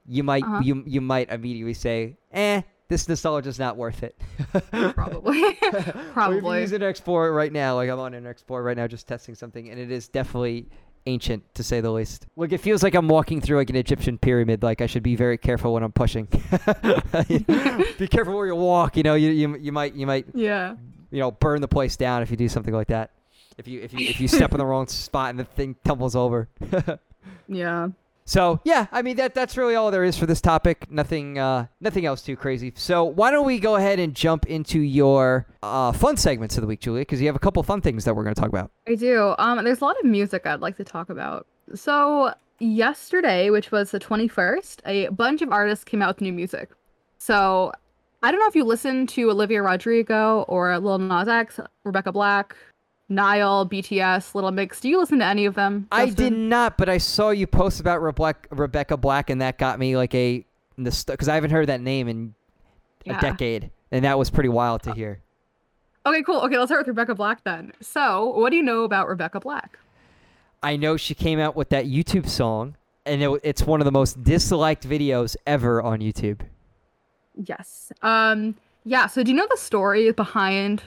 you 0.08 0.22
might 0.24 0.44
Uh-huh. 0.44 0.60
you 0.64 0.84
you 0.86 1.02
might 1.02 1.30
immediately 1.32 1.74
say, 1.74 2.18
"Eh, 2.32 2.62
this 2.88 3.08
nostalgia's 3.08 3.60
not 3.60 3.78
worth 3.78 4.04
it." 4.04 4.20
Probably. 4.94 4.94
Probably. 4.94 5.42
if 5.44 5.88
you 5.88 5.94
Probably. 6.14 6.62
use 6.62 6.72
Internet 6.72 6.90
Explorer 6.90 7.34
right 7.34 7.52
now, 7.52 7.76
like 7.76 7.90
I'm 7.90 8.00
on 8.00 8.14
Internet 8.14 8.32
Explorer 8.32 8.64
right 8.64 8.78
now, 8.78 8.88
just 8.88 9.08
testing 9.08 9.36
something, 9.36 9.70
and 9.70 9.80
it 9.80 9.92
is 9.92 10.08
definitely 10.08 10.68
ancient 11.08 11.54
to 11.56 11.64
say 11.64 11.82
the 11.82 11.92
least. 11.92 12.28
Like 12.36 12.52
it 12.52 12.60
feels 12.60 12.84
like 12.84 12.96
I'm 12.96 13.08
walking 13.08 13.42
through 13.42 13.58
like 13.58 13.70
an 13.70 13.76
Egyptian 13.76 14.18
pyramid. 14.18 14.64
Like 14.64 14.82
I 14.82 14.88
should 14.88 15.04
be 15.04 15.16
very 15.16 15.38
careful 15.38 15.74
when 15.74 15.84
I'm 15.84 15.92
pushing. 15.92 16.26
be 17.98 18.08
careful 18.08 18.36
where 18.36 18.48
you 18.48 18.56
walk. 18.56 18.98
You 18.98 19.04
know, 19.04 19.16
you 19.16 19.32
you, 19.32 19.58
you 19.58 19.72
might 19.72 19.94
you 19.94 20.08
might 20.08 20.28
yeah. 20.34 20.76
you 21.12 21.20
know 21.20 21.32
burn 21.32 21.62
the 21.62 21.68
place 21.68 21.96
down 21.98 22.22
if 22.22 22.32
you 22.32 22.38
do 22.38 22.50
something 22.50 22.74
like 22.74 22.88
that. 22.88 23.12
If 23.58 23.68
you 23.68 23.82
if 23.82 23.94
you 23.94 24.08
if 24.08 24.20
you 24.20 24.28
step 24.28 24.52
in 24.52 24.58
the 24.58 24.66
wrong 24.66 24.88
spot 24.88 25.30
and 25.30 25.40
the 25.40 25.46
thing 25.46 25.76
tumbles 25.84 26.16
over. 26.16 26.50
Yeah. 27.48 27.90
So 28.26 28.60
yeah, 28.64 28.88
I 28.92 29.02
mean 29.04 29.18
that 29.18 29.36
that's 29.36 29.56
really 29.56 29.76
all 29.76 29.92
there 29.92 30.04
is 30.04 30.18
for 30.18 30.26
this 30.26 30.42
topic. 30.42 30.90
Nothing 30.90 31.38
uh, 31.38 31.68
nothing 31.80 32.06
else 32.06 32.22
too 32.24 32.36
crazy. 32.36 32.74
So 32.76 33.04
why 33.04 33.30
don't 33.30 33.46
we 33.46 33.60
go 33.60 33.76
ahead 33.76 34.00
and 34.00 34.16
jump 34.16 34.48
into 34.48 34.80
your 34.80 35.46
uh, 35.62 35.92
fun 35.92 36.18
segments 36.18 36.58
of 36.58 36.62
the 36.62 36.68
week, 36.68 36.82
Julia? 36.82 37.02
Because 37.02 37.22
you 37.22 37.28
have 37.28 37.36
a 37.36 37.40
couple 37.40 37.62
fun 37.62 37.82
things 37.82 38.04
that 38.06 38.16
we're 38.16 38.24
going 38.24 38.36
to 38.36 38.42
talk 38.42 38.50
about. 38.50 38.72
I 38.88 38.96
do. 38.96 39.36
Um, 39.38 39.64
there's 39.64 39.82
a 39.82 39.86
lot 39.86 40.00
of 40.00 40.06
music 40.06 40.48
I'd 40.48 40.62
like 40.62 40.78
to 40.78 40.84
talk 40.84 41.10
about. 41.10 41.46
So 41.76 42.34
yesterday, 42.60 43.50
which 43.52 43.72
was 43.72 43.92
the 43.92 44.00
21st, 44.00 44.80
a 44.86 45.08
bunch 45.10 45.42
of 45.42 45.52
artists 45.52 45.84
came 45.84 46.02
out 46.02 46.16
with 46.16 46.22
new 46.22 46.34
music. 46.34 46.72
So 47.20 47.72
I 48.24 48.32
don't 48.32 48.40
know 48.40 48.48
if 48.48 48.56
you 48.56 48.64
listened 48.64 49.10
to 49.10 49.30
Olivia 49.30 49.62
Rodrigo 49.62 50.46
or 50.48 50.78
Lil 50.80 50.98
Nas 50.98 51.28
X, 51.28 51.60
Rebecca 51.84 52.12
Black, 52.12 52.56
Niall, 53.10 53.68
BTS, 53.70 54.34
Little 54.34 54.52
Mix. 54.52 54.80
Do 54.80 54.90
you 54.90 55.00
listen 55.00 55.20
to 55.20 55.26
any 55.26 55.46
of 55.46 55.54
them? 55.56 55.88
I 55.92 56.10
did 56.10 56.34
not, 56.34 56.78
but 56.78 56.90
I 56.90 56.98
saw 56.98 57.30
you 57.30 57.46
post 57.48 57.80
about 57.80 58.02
Rebecca, 58.02 58.48
Rebecca 58.56 58.98
Black, 58.98 59.30
and 59.30 59.42
that 59.42 59.58
got 59.58 59.78
me 59.80 59.96
like 59.96 60.16
a 60.16 60.46
because 60.78 61.30
I 61.30 61.36
haven't 61.36 61.52
heard 61.52 61.68
that 61.68 61.82
name 61.82 62.08
in 62.08 62.34
Yeah. 63.06 63.18
a 63.18 63.22
decade, 63.22 63.70
and 63.92 64.04
that 64.04 64.18
was 64.18 64.30
pretty 64.30 64.50
wild 64.50 64.84
to 64.84 64.94
hear. 64.94 65.22
Okay, 66.06 66.22
cool. 66.24 66.42
Okay, 66.42 66.58
let's 66.58 66.70
start 66.70 66.82
with 66.82 66.88
Rebecca 66.90 67.16
Black 67.16 67.44
then. 67.44 67.72
So, 67.82 68.26
what 68.38 68.50
do 68.50 68.56
you 68.58 68.64
know 68.64 68.84
about 68.84 69.08
Rebecca 69.08 69.40
Black? 69.40 69.78
I 70.64 70.76
know 70.76 70.98
she 70.98 71.14
came 71.14 71.40
out 71.40 71.56
with 71.56 71.70
that 71.70 71.86
YouTube 71.86 72.28
song, 72.28 72.76
and 73.06 73.22
it, 73.22 73.40
it's 73.44 73.62
one 73.64 73.80
of 73.82 73.86
the 73.86 73.92
most 73.92 74.24
disliked 74.24 74.88
videos 74.88 75.36
ever 75.46 75.82
on 75.82 76.00
YouTube. 76.00 76.42
Yes. 77.36 77.92
Um. 78.02 78.56
Yeah. 78.84 79.08
So, 79.08 79.24
do 79.24 79.32
you 79.32 79.38
know 79.38 79.48
the 79.50 79.58
story 79.58 80.12
behind 80.12 80.82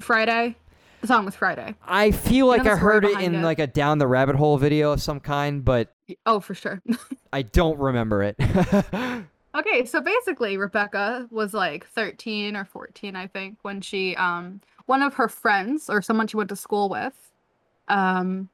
Friday? 0.00 0.56
The 1.00 1.06
song 1.06 1.24
was 1.24 1.34
Friday. 1.34 1.74
I 1.86 2.10
feel 2.10 2.46
like 2.46 2.64
the 2.64 2.72
I 2.72 2.76
heard 2.76 3.04
it 3.04 3.18
in 3.20 3.36
it? 3.36 3.42
like 3.42 3.58
a 3.58 3.66
down 3.66 3.98
the 3.98 4.06
rabbit 4.06 4.36
hole 4.36 4.58
video 4.58 4.92
of 4.92 5.00
some 5.00 5.20
kind, 5.20 5.64
but 5.64 5.94
Oh, 6.26 6.40
for 6.40 6.54
sure. 6.54 6.82
I 7.32 7.42
don't 7.42 7.78
remember 7.78 8.22
it. 8.22 8.36
Okay, 9.52 9.84
so 9.84 10.00
basically 10.00 10.56
Rebecca 10.56 11.26
was 11.32 11.52
like 11.52 11.84
13 11.88 12.56
or 12.56 12.64
14, 12.64 13.16
I 13.16 13.26
think, 13.26 13.58
when 13.62 13.80
she 13.80 14.14
um 14.14 14.60
one 14.86 15.02
of 15.02 15.14
her 15.14 15.28
friends 15.28 15.90
or 15.90 16.00
someone 16.02 16.28
she 16.28 16.36
went 16.36 16.50
to 16.50 16.56
school 16.56 16.88
with 16.88 17.32
um 17.88 18.48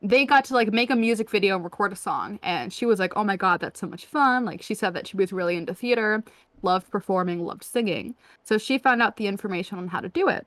they 0.00 0.24
got 0.24 0.44
to 0.46 0.54
like 0.54 0.72
make 0.72 0.90
a 0.90 0.96
music 0.96 1.28
video 1.28 1.56
and 1.56 1.64
record 1.64 1.92
a 1.92 1.96
song 1.96 2.38
and 2.42 2.72
she 2.72 2.86
was 2.86 2.98
like, 2.98 3.12
"Oh 3.14 3.24
my 3.24 3.36
god, 3.36 3.60
that's 3.60 3.78
so 3.78 3.86
much 3.86 4.06
fun." 4.06 4.46
Like 4.46 4.62
she 4.62 4.74
said 4.74 4.94
that 4.94 5.06
she 5.06 5.18
was 5.18 5.32
really 5.34 5.56
into 5.56 5.74
theater, 5.74 6.24
loved 6.62 6.90
performing, 6.90 7.44
loved 7.44 7.62
singing. 7.64 8.14
So 8.44 8.56
she 8.56 8.78
found 8.78 9.02
out 9.02 9.16
the 9.16 9.26
information 9.26 9.76
on 9.76 9.88
how 9.88 10.00
to 10.00 10.08
do 10.08 10.28
it. 10.28 10.46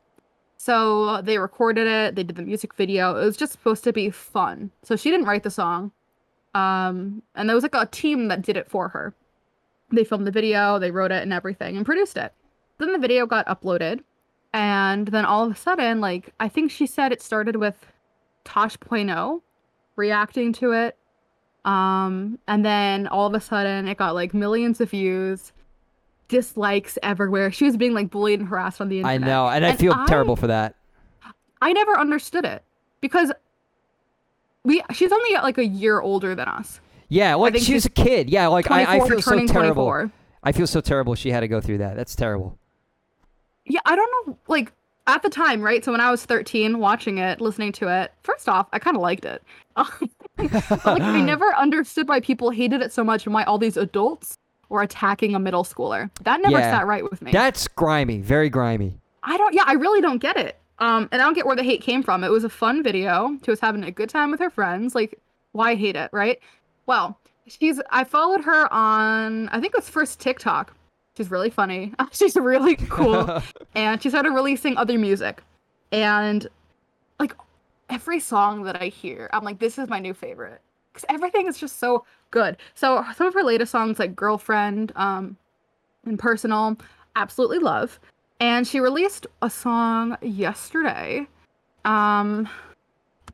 So 0.64 1.24
they 1.24 1.40
recorded 1.40 1.88
it, 1.88 2.14
they 2.14 2.22
did 2.22 2.36
the 2.36 2.44
music 2.44 2.76
video. 2.76 3.16
It 3.16 3.26
was 3.26 3.36
just 3.36 3.52
supposed 3.52 3.84
to 3.84 3.92
be 3.92 4.12
fun. 4.12 4.70
So 4.84 4.96
she 4.96 5.10
didn't 5.10 5.26
write 5.26 5.42
the 5.42 5.50
song. 5.50 5.92
Um 6.54 7.24
and 7.34 7.50
there 7.50 7.56
was 7.56 7.64
like 7.64 7.74
a 7.74 7.88
team 7.88 8.28
that 8.28 8.44
did 8.44 8.58
it 8.58 8.70
for 8.70 8.90
her 8.90 9.16
they 9.92 10.04
filmed 10.04 10.28
the 10.28 10.32
video, 10.32 10.78
they 10.78 10.92
wrote 10.92 11.12
it 11.12 11.24
and 11.24 11.34
everything 11.34 11.78
and 11.78 11.86
produced 11.86 12.16
it. 12.16 12.32
Then 12.78 12.94
the 12.94 13.00
video 13.00 13.26
got 13.26 13.48
uploaded 13.48 14.04
and 14.54 15.08
then 15.08 15.26
all 15.26 15.44
of 15.46 15.52
a 15.52 15.56
sudden 15.56 16.00
like 16.00 16.32
I 16.40 16.48
think 16.48 16.70
she 16.70 16.86
said 16.86 17.12
it 17.12 17.24
started 17.24 17.56
with 17.56 17.88
Tosh.0 18.44 19.42
reacting 19.96 20.54
to 20.54 20.74
it. 20.74 20.96
Um 21.66 22.38
and 22.48 22.64
then 22.64 23.08
all 23.08 23.26
of 23.26 23.34
a 23.34 23.42
sudden 23.42 23.88
it 23.88 23.98
got 23.98 24.14
like 24.14 24.36
millions 24.36 24.80
of 24.80 24.92
views, 24.92 25.54
dislikes 26.32 26.98
everywhere. 27.04 27.52
She 27.52 27.66
was 27.66 27.76
being 27.76 27.94
like 27.94 28.10
bullied 28.10 28.40
and 28.40 28.48
harassed 28.48 28.80
on 28.80 28.88
the 28.88 29.00
internet. 29.00 29.22
I 29.22 29.26
know, 29.26 29.48
and 29.50 29.66
I 29.66 29.74
feel 29.76 29.94
I- 29.94 30.06
terrible 30.08 30.36
for 30.36 30.48
that. 30.48 30.76
I 31.62 31.74
never 31.74 31.96
understood 32.00 32.46
it 32.46 32.64
because 33.02 33.32
we 34.64 34.82
she's 34.94 35.12
only 35.12 35.36
like 35.36 35.60
a 35.60 35.66
year 35.66 36.00
older 36.00 36.34
than 36.34 36.48
us. 36.48 36.80
Yeah, 37.10 37.36
like 37.36 37.54
think 37.54 37.66
she 37.66 37.74
was 37.74 37.84
she's 37.84 37.86
a 37.86 37.90
kid. 37.90 38.30
Yeah, 38.30 38.48
like 38.48 38.72
I, 38.72 38.96
I 38.96 39.08
feel 39.08 39.22
so 39.22 39.46
terrible. 39.46 39.84
24. 39.84 40.12
I 40.44 40.52
feel 40.54 40.66
so 40.66 40.82
terrible 40.82 41.14
she 41.14 41.30
had 41.30 41.42
to 41.42 41.48
go 41.48 41.62
through 41.62 41.80
that. 41.80 41.96
That's 41.96 42.16
terrible. 42.16 42.58
Yeah, 43.66 43.82
I 43.86 43.96
don't 43.96 44.28
know. 44.28 44.38
Like 44.48 44.72
at 45.08 45.22
the 45.22 45.30
time, 45.30 45.62
right? 45.62 45.84
So 45.84 45.92
when 45.92 46.02
I 46.02 46.10
was 46.10 46.26
13, 46.26 46.80
watching 46.80 47.18
it, 47.18 47.42
listening 47.42 47.74
to 47.74 47.90
it, 47.90 48.14
first 48.24 48.48
off, 48.48 48.68
I 48.72 48.80
kind 48.80 48.96
of 48.96 49.02
liked 49.02 49.26
it. 49.26 49.44
but 49.76 50.86
like, 50.86 51.02
I 51.02 51.22
never 51.26 51.54
understood 51.56 52.08
why 52.08 52.22
people 52.22 52.50
hated 52.50 52.82
it 52.82 52.94
so 52.94 53.04
much 53.04 53.26
and 53.26 53.34
why 53.34 53.44
all 53.44 53.58
these 53.58 53.78
adults 53.78 54.38
were 54.72 54.82
attacking 54.82 55.36
a 55.36 55.40
middle 55.40 55.64
schooler. 55.64 56.10
That 56.24 56.42
never 56.42 56.58
Yeah. 56.58 56.72
sat 56.80 56.88
right 56.88 57.04
with 57.04 57.22
me. 57.22 57.32
That's 57.32 57.68
grimy, 57.68 58.20
very 58.22 58.50
grimy. 58.50 58.98
I 59.24 59.38
don't. 59.38 59.54
Yeah, 59.54 59.64
I 59.68 59.74
really 59.74 60.02
don't 60.02 60.18
get 60.18 60.38
it. 60.38 60.58
Um, 60.80 61.08
and 61.12 61.22
I 61.22 61.26
don't 61.26 61.36
get 61.36 61.46
where 61.46 61.56
the 61.56 61.64
hate 61.64 61.82
came 61.82 62.02
from. 62.02 62.24
It 62.24 62.30
was 62.32 62.44
a 62.44 62.50
fun 62.50 62.82
video. 62.82 63.38
She 63.46 63.52
was 63.52 63.60
having 63.60 63.84
a 63.84 63.92
good 63.92 64.10
time 64.10 64.32
with 64.32 64.40
her 64.40 64.50
friends. 64.50 64.96
Like, 64.96 65.20
why 65.52 65.76
hate 65.76 65.96
it, 65.96 66.10
right? 66.12 66.40
Well, 66.88 67.20
she's. 67.48 67.80
I 67.92 68.04
followed 68.04 68.42
her 68.42 68.72
on. 68.74 69.50
I 69.50 69.60
think 69.60 69.74
it 69.76 69.78
was 69.78 69.90
first 69.90 70.20
TikTok. 70.20 70.74
She's 71.18 71.30
really 71.30 71.50
funny. 71.50 71.94
She's 72.12 72.36
really 72.38 72.78
cool. 72.78 73.44
and 73.76 74.02
she 74.02 74.10
started 74.10 74.32
releasing 74.32 74.78
other 74.78 74.98
music 74.98 75.44
and 75.92 76.48
like 77.20 77.36
every 77.90 78.20
song 78.22 78.64
that 78.64 78.82
i 78.82 78.86
hear 78.88 79.30
i'm 79.34 79.44
like 79.44 79.60
this 79.60 79.78
is 79.78 79.90
my 79.90 80.00
new 80.00 80.14
favorite 80.14 80.62
because 80.92 81.06
everything 81.10 81.48
is 81.48 81.58
just 81.58 81.80
so 81.80 82.06
good. 82.32 82.58
So 82.76 83.06
some 83.16 83.28
of 83.28 83.34
her 83.34 83.44
latest 83.44 83.72
songs 83.72 84.00
like 84.00 84.16
girlfriend 84.16 84.92
um 84.96 85.38
and 86.06 86.18
personal 86.18 86.78
absolutely 87.16 87.60
love. 87.60 88.00
And 88.40 88.68
she 88.68 88.80
released 88.80 89.28
a 89.42 89.50
song 89.50 90.18
yesterday. 90.22 91.28
Um 91.86 92.50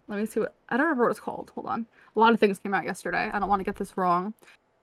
let 0.08 0.20
me 0.20 0.26
see 0.26 0.40
what 0.40 0.54
i 0.70 0.78
don't 0.78 0.86
remember 0.86 1.04
what 1.04 1.12
it's 1.12 1.20
called. 1.20 1.52
Hold 1.56 1.68
on. 1.68 1.86
A 2.16 2.20
lot 2.20 2.34
of 2.34 2.40
things 2.40 2.60
came 2.60 2.74
out 2.74 2.86
yesterday. 2.86 3.30
I 3.32 3.40
don't 3.40 3.50
want 3.50 3.60
to 3.60 3.66
get 3.66 3.76
this 3.76 3.98
wrong. 3.98 4.34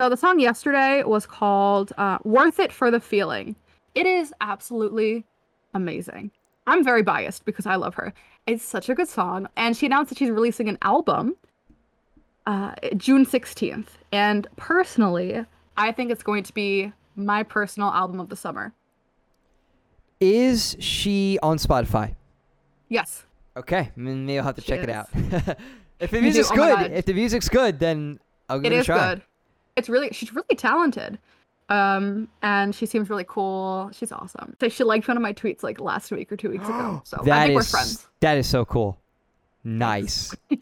So 0.00 0.08
the 0.08 0.16
song 0.16 0.40
yesterday 0.40 1.02
was 1.04 1.24
called 1.24 1.92
uh, 1.98 2.18
worth 2.24 2.58
it 2.58 2.72
for 2.72 2.90
the 2.90 3.00
feeling. 3.00 3.54
It 3.94 4.06
is 4.06 4.34
absolutely 4.40 5.24
amazing. 5.72 6.30
I'm 6.66 6.82
very 6.82 7.02
biased 7.02 7.44
because 7.44 7.66
I 7.66 7.76
love 7.76 7.94
her. 7.94 8.12
It's 8.46 8.64
such 8.64 8.88
a 8.88 8.94
good 8.94 9.08
song. 9.08 9.48
And 9.56 9.76
she 9.76 9.86
announced 9.86 10.08
that 10.08 10.18
she's 10.18 10.30
releasing 10.30 10.68
an 10.68 10.78
album 10.82 11.36
uh, 12.46 12.74
June 12.96 13.24
16th. 13.26 13.86
And 14.12 14.46
personally, 14.56 15.44
I 15.76 15.92
think 15.92 16.10
it's 16.10 16.22
going 16.22 16.42
to 16.44 16.52
be 16.54 16.92
my 17.16 17.42
personal 17.42 17.90
album 17.90 18.20
of 18.20 18.28
the 18.28 18.36
summer. 18.36 18.72
Is 20.20 20.76
she 20.78 21.38
on 21.42 21.58
Spotify? 21.58 22.14
Yes. 22.88 23.24
Okay, 23.56 23.90
maybe 23.96 24.38
I'll 24.38 24.44
have 24.44 24.56
to 24.56 24.60
She 24.62 24.68
check 24.68 24.82
it 24.82 24.90
out. 24.90 25.08
if 26.00 26.10
the 26.10 26.20
music's 26.20 26.50
Oh 26.50 26.54
good, 26.56 26.92
if 26.92 27.04
the 27.04 27.14
music's 27.14 27.48
good, 27.48 27.78
then 27.78 28.18
I'll 28.48 28.58
give 28.60 28.72
It 28.72 28.76
it, 28.76 28.78
is 28.80 28.84
a 28.84 28.86
try. 28.86 29.14
good. 29.14 29.22
It's 29.76 29.88
really, 29.88 30.08
she's 30.12 30.32
really 30.34 30.56
talented. 30.56 31.18
Um, 31.68 32.28
and 32.42 32.74
she 32.74 32.84
seems 32.86 33.08
really 33.10 33.24
cool. 33.26 33.90
She's 33.92 34.12
awesome. 34.12 34.56
So 34.60 34.68
she 34.68 34.84
liked 34.84 35.08
one 35.08 35.16
of 35.16 35.22
my 35.22 35.32
tweets 35.32 35.62
like 35.62 35.80
last 35.80 36.10
week 36.12 36.30
or 36.30 36.36
two 36.36 36.50
weeks 36.50 36.66
ago. 36.66 37.00
So 37.04 37.18
I 37.20 37.24
That 37.24 37.46
think 37.46 37.56
we're 37.56 37.62
friends. 37.64 38.06
that 38.20 38.36
is 38.38 38.46
so 38.46 38.64
cool. 38.64 39.00
Nice. 39.64 40.36
you, 40.50 40.58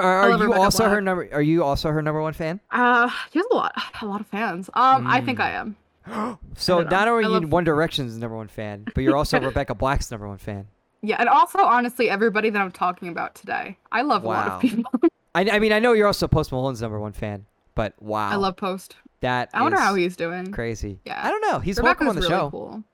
are 0.00 0.02
are 0.02 0.30
you 0.30 0.36
Rebecca 0.44 0.60
also 0.60 0.88
her 0.88 1.00
number? 1.02 1.28
Are 1.32 1.42
you 1.42 1.62
also 1.62 1.90
her 1.90 2.00
number 2.00 2.22
one 2.22 2.32
fan? 2.32 2.60
Uh, 2.70 3.10
she 3.32 3.38
has 3.38 3.46
a 3.52 3.54
lot, 3.54 3.74
a 4.00 4.06
lot 4.06 4.20
of 4.22 4.26
fans. 4.26 4.70
Um, 4.74 5.06
I 5.06 5.20
think 5.20 5.38
Mm. 5.38 5.42
I 5.42 5.50
am. 5.52 5.76
So 6.56 6.82
don't 6.82 6.92
only 6.94 7.08
I 7.08 7.08
are 7.10 7.22
you 7.22 7.28
love- 7.28 7.52
One 7.52 7.64
Direction's 7.64 8.16
number 8.16 8.36
one 8.36 8.48
fan, 8.48 8.86
but 8.94 9.02
you're 9.04 9.16
also 9.16 9.38
Rebecca 9.50 9.74
Black's 9.74 10.10
number 10.10 10.26
one 10.28 10.38
fan. 10.38 10.66
Yeah, 11.02 11.16
and 11.18 11.28
also 11.28 11.58
honestly, 11.58 12.08
everybody 12.08 12.48
that 12.50 12.60
I'm 12.62 12.72
talking 12.72 13.08
about 13.08 13.34
today, 13.34 13.76
I 13.92 14.02
love 14.02 14.24
a 14.24 14.28
lot 14.28 14.46
Wow. 14.48 14.54
of 14.56 14.60
people. 14.62 14.90
I, 15.34 15.50
I 15.50 15.58
mean, 15.58 15.72
I 15.72 15.78
know 15.78 15.92
you're 15.92 16.06
also 16.06 16.26
Post 16.26 16.50
Malone's 16.52 16.80
number 16.80 16.98
one 16.98 17.12
fan, 17.12 17.44
but 17.74 17.92
wow, 18.00 18.30
I 18.30 18.36
love 18.36 18.56
Post. 18.56 18.96
that. 19.20 19.50
I 19.52 19.60
wonder 19.62 19.76
is 19.76 19.82
how 19.84 19.94
he's 19.94 20.16
doing. 20.16 20.50
crazy. 20.52 21.00
Yeah. 21.04 21.20
I 21.22 21.28
don't 21.30 21.42
know. 21.42 21.58
He's 21.58 21.76
Rebecca's 21.76 22.06
welcome 22.06 22.08
on 22.08 22.14
the 22.14 22.20
really 22.22 22.32
show. 22.32 22.50
cool. 22.50 22.84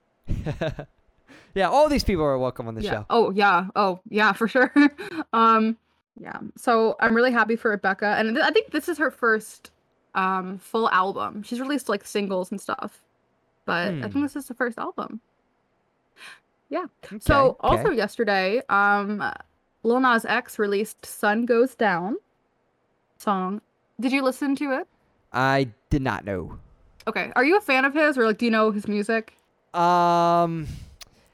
Yeah, 1.54 1.68
all 1.68 1.88
these 1.88 2.04
people 2.04 2.24
are 2.24 2.38
welcome 2.38 2.68
on 2.68 2.74
the 2.74 2.82
yeah. 2.82 2.90
show. 2.90 3.06
Oh 3.10 3.30
yeah. 3.30 3.66
Oh 3.76 4.00
yeah, 4.08 4.32
for 4.32 4.48
sure. 4.48 4.72
um, 5.32 5.76
yeah. 6.20 6.38
So 6.56 6.96
I'm 7.00 7.14
really 7.14 7.32
happy 7.32 7.56
for 7.56 7.70
Rebecca, 7.70 8.14
and 8.18 8.34
th- 8.34 8.44
I 8.44 8.50
think 8.50 8.70
this 8.70 8.88
is 8.88 8.98
her 8.98 9.10
first 9.10 9.70
um 10.14 10.58
full 10.58 10.90
album. 10.90 11.42
She's 11.42 11.60
released 11.60 11.88
like 11.88 12.04
singles 12.04 12.50
and 12.50 12.60
stuff, 12.60 13.02
but 13.64 13.88
I 13.88 13.90
Hmm. 13.92 14.00
think 14.02 14.24
this 14.24 14.36
is 14.36 14.46
the 14.46 14.54
first 14.54 14.78
album. 14.78 15.20
Yeah. 16.68 16.86
Okay, 17.04 17.18
So 17.20 17.56
Okay, 17.62 17.76
also 17.78 17.90
yesterday, 17.90 18.62
um, 18.68 19.22
Lil 19.82 20.00
Nas 20.00 20.24
X 20.24 20.58
released 20.58 21.04
"Sun 21.04 21.44
Goes 21.46 21.74
Down" 21.74 22.16
song. 23.18 23.60
Did 24.00 24.12
you 24.12 24.22
listen 24.22 24.56
to 24.56 24.72
it? 24.80 24.88
I 25.32 25.68
did 25.90 26.02
not 26.02 26.24
know. 26.24 26.58
Okay. 27.06 27.32
Are 27.36 27.44
you 27.44 27.56
a 27.56 27.60
fan 27.60 27.84
of 27.84 27.94
his, 27.94 28.16
or 28.18 28.26
like, 28.26 28.38
do 28.38 28.44
you 28.44 28.50
know 28.50 28.70
his 28.70 28.86
music? 28.88 29.34
Um, 29.74 30.66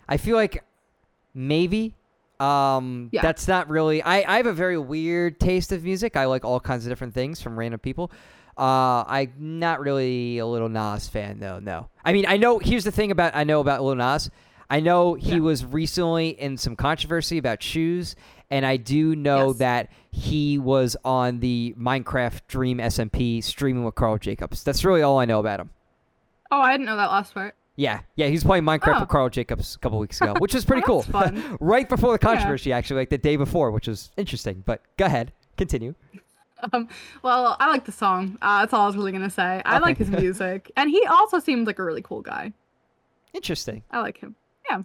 I 0.08 0.16
feel 0.16 0.36
like 0.36 0.64
maybe. 1.34 1.94
Um, 2.40 3.08
Yeah. 3.12 3.22
that's 3.22 3.48
not 3.48 3.68
really. 3.68 4.00
I 4.02 4.18
I 4.18 4.36
have 4.36 4.46
a 4.46 4.52
very 4.52 4.78
weird 4.78 5.40
taste 5.40 5.72
of 5.72 5.82
music. 5.82 6.16
I 6.16 6.26
like 6.26 6.44
all 6.44 6.60
kinds 6.60 6.86
of 6.86 6.90
different 6.90 7.14
things 7.14 7.40
from 7.42 7.58
random 7.58 7.80
people. 7.80 8.12
Uh, 8.56 9.04
I'm 9.06 9.32
not 9.38 9.80
really 9.80 10.38
a 10.38 10.46
little 10.46 10.68
Nas 10.68 11.08
fan 11.08 11.40
though. 11.40 11.58
No, 11.58 11.88
I 12.04 12.12
mean 12.12 12.26
I 12.28 12.36
know. 12.36 12.58
Here's 12.60 12.84
the 12.84 12.92
thing 12.92 13.10
about 13.10 13.34
I 13.34 13.42
know 13.44 13.60
about 13.60 13.82
Lil 13.82 13.96
Nas. 13.96 14.30
I 14.70 14.80
know 14.80 15.14
he 15.14 15.32
Yeah. 15.32 15.38
was 15.40 15.64
recently 15.64 16.28
in 16.28 16.56
some 16.58 16.76
controversy 16.76 17.38
about 17.38 17.62
shoes, 17.62 18.14
and 18.50 18.64
I 18.66 18.76
do 18.76 19.16
know 19.16 19.48
Yes. 19.48 19.56
that 19.58 19.88
he 20.12 20.58
was 20.58 20.96
on 21.04 21.40
the 21.40 21.74
Minecraft 21.78 22.40
Dream 22.48 22.78
SMP 22.78 23.42
streaming 23.42 23.84
with 23.84 23.94
Karl 23.96 24.18
Jacobs. 24.18 24.62
That's 24.62 24.84
really 24.84 25.02
all 25.02 25.18
I 25.18 25.24
know 25.24 25.40
about 25.40 25.58
him. 25.60 25.70
Oh, 26.52 26.60
I 26.60 26.72
didn't 26.72 26.86
know 26.86 26.96
that 26.96 27.10
last 27.10 27.32
part. 27.34 27.54
Yeah, 27.78 28.00
yeah, 28.16 28.26
he 28.26 28.32
was 28.32 28.42
playing 28.42 28.64
Minecraft 28.64 28.96
Oh. 28.96 29.00
with 29.00 29.08
Karl 29.08 29.28
Jacobs 29.28 29.76
a 29.76 29.78
couple 29.78 30.00
weeks 30.00 30.20
ago, 30.20 30.34
which 30.40 30.52
was 30.52 30.64
pretty 30.64 30.82
Oh, 30.88 31.02
cool. 31.04 31.56
right 31.60 31.88
before 31.88 32.10
the 32.12 32.18
controversy, 32.18 32.72
actually, 32.72 32.96
like 32.96 33.08
the 33.10 33.18
day 33.18 33.36
before, 33.36 33.70
which 33.70 33.86
was 33.86 34.10
interesting. 34.16 34.64
But 34.66 34.82
go 34.96 35.06
ahead, 35.06 35.32
continue. 35.56 35.94
Um, 36.72 36.88
well, 37.22 37.56
I 37.60 37.68
like 37.68 37.84
the 37.84 37.92
song. 37.92 38.36
Uh, 38.42 38.58
that's 38.62 38.72
all 38.72 38.80
I 38.80 38.86
was 38.88 38.96
really 38.96 39.12
gonna 39.12 39.30
say. 39.30 39.62
I 39.64 39.76
Okay. 39.76 39.84
like 39.84 39.96
his 39.96 40.10
music, 40.10 40.72
and 40.76 40.90
he 40.90 41.06
also 41.06 41.38
seems 41.38 41.68
like 41.68 41.78
a 41.78 41.84
really 41.84 42.02
cool 42.02 42.20
guy. 42.20 42.52
Interesting. 43.32 43.84
I 43.92 44.00
like 44.00 44.18
him. 44.18 44.34
Yeah. 44.68 44.78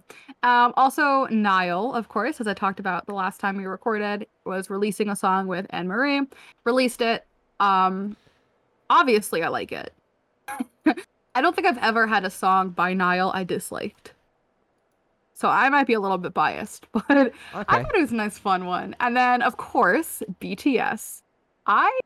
Um, 0.44 0.72
also, 0.76 1.24
Niall, 1.32 1.92
of 1.92 2.08
course, 2.08 2.40
as 2.40 2.46
I 2.46 2.54
talked 2.54 2.78
about 2.78 3.06
the 3.06 3.12
last 3.12 3.40
time 3.40 3.56
we 3.56 3.64
recorded, 3.66 4.28
was 4.44 4.70
releasing 4.70 5.08
a 5.08 5.16
song 5.16 5.48
with 5.48 5.66
Anne 5.70 5.88
Marie. 5.88 6.20
Released 6.62 7.00
it. 7.00 7.26
Um, 7.58 8.16
obviously, 8.88 9.42
I 9.42 9.48
like 9.48 9.72
it. 9.72 9.92
I 11.34 11.40
don't 11.40 11.54
think 11.54 11.66
I've 11.66 11.78
ever 11.78 12.06
had 12.06 12.24
a 12.24 12.30
song 12.30 12.70
by 12.70 12.94
Niall 12.94 13.32
I 13.34 13.44
disliked. 13.44 14.14
So 15.34 15.48
I 15.48 15.68
might 15.68 15.86
be 15.88 15.94
a 15.94 16.00
little 16.00 16.18
bit 16.18 16.32
biased, 16.32 16.86
but 16.92 17.32
I 17.52 17.64
thought 17.64 17.94
it 17.94 18.00
was 18.00 18.12
a 18.12 18.14
nice, 18.14 18.38
fun 18.38 18.66
one. 18.66 18.94
And 19.00 19.16
then, 19.16 19.42
of 19.42 19.56
course, 19.56 20.22
BTS. 20.40 21.22
I 21.66 21.98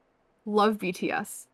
love 0.47 0.79
BTS 0.79 1.47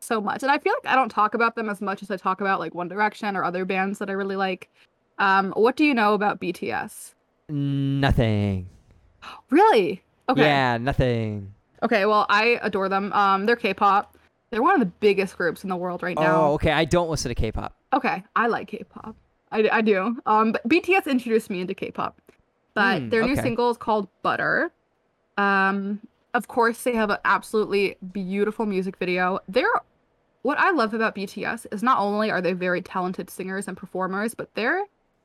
so 0.00 0.20
much, 0.20 0.42
and 0.42 0.52
I 0.52 0.58
feel 0.58 0.74
like 0.74 0.92
I 0.92 0.94
don't 0.94 1.08
talk 1.08 1.34
about 1.34 1.56
them 1.56 1.68
as 1.68 1.80
much 1.80 2.02
as 2.02 2.10
I 2.10 2.16
talk 2.16 2.40
about 2.40 2.60
like 2.60 2.74
One 2.74 2.88
Direction 2.88 3.36
or 3.36 3.42
other 3.42 3.64
bands 3.64 3.98
that 3.98 4.08
I 4.08 4.12
really 4.12 4.36
like. 4.36 4.70
Um, 5.18 5.52
what 5.52 5.74
do 5.76 5.84
you 5.84 5.94
know 5.94 6.14
about 6.14 6.40
BTS? 6.40 7.14
Nothing. 7.48 8.68
Really? 9.50 10.02
Okay. 10.28 10.42
Yeah, 10.42 10.76
nothing. 10.78 11.52
Okay. 11.82 12.04
Well, 12.04 12.26
I 12.28 12.60
adore 12.62 12.88
them. 12.88 13.12
Um, 13.12 13.46
they're 13.46 13.56
K-pop. 13.56 14.16
They're 14.50 14.62
one 14.62 14.74
of 14.74 14.80
the 14.80 14.86
biggest 15.00 15.36
groups 15.36 15.62
in 15.62 15.68
the 15.68 15.76
world 15.76 16.02
right 16.02 16.16
now. 16.16 16.46
Oh, 16.46 16.52
okay. 16.54 16.72
I 16.72 16.84
don't 16.84 17.10
listen 17.10 17.28
to 17.28 17.34
K-pop. 17.34 17.74
Okay, 17.92 18.24
I 18.34 18.46
like 18.46 18.68
K-pop. 18.68 19.14
I, 19.52 19.68
I 19.70 19.80
do. 19.82 20.16
Um, 20.26 20.52
but 20.52 20.66
BTS 20.68 21.06
introduced 21.06 21.50
me 21.50 21.60
into 21.60 21.74
K-pop. 21.74 22.20
But 22.74 23.02
Hmm, 23.02 23.08
their 23.10 23.22
new 23.22 23.34
single 23.42 23.70
is 23.70 23.76
called 23.76 24.08
Butter. 24.22 24.70
Um, 25.36 26.00
of 26.34 26.48
course, 26.48 26.82
they 26.82 26.94
have 26.94 27.10
an 27.10 27.18
absolutely 27.24 27.96
beautiful 28.12 28.66
music 28.66 28.96
video. 28.96 29.38
They're 29.48 29.68
what 30.42 30.58
I 30.58 30.70
love 30.70 30.94
about 30.94 31.14
BTS 31.14 31.66
is 31.72 31.82
not 31.82 31.98
only 31.98 32.30
are 32.30 32.40
they 32.40 32.52
very 32.52 32.80
talented 32.80 33.28
singers 33.28 33.66
and 33.68 33.76
performers, 33.76 34.34
but 34.34 34.54
their 34.54 34.84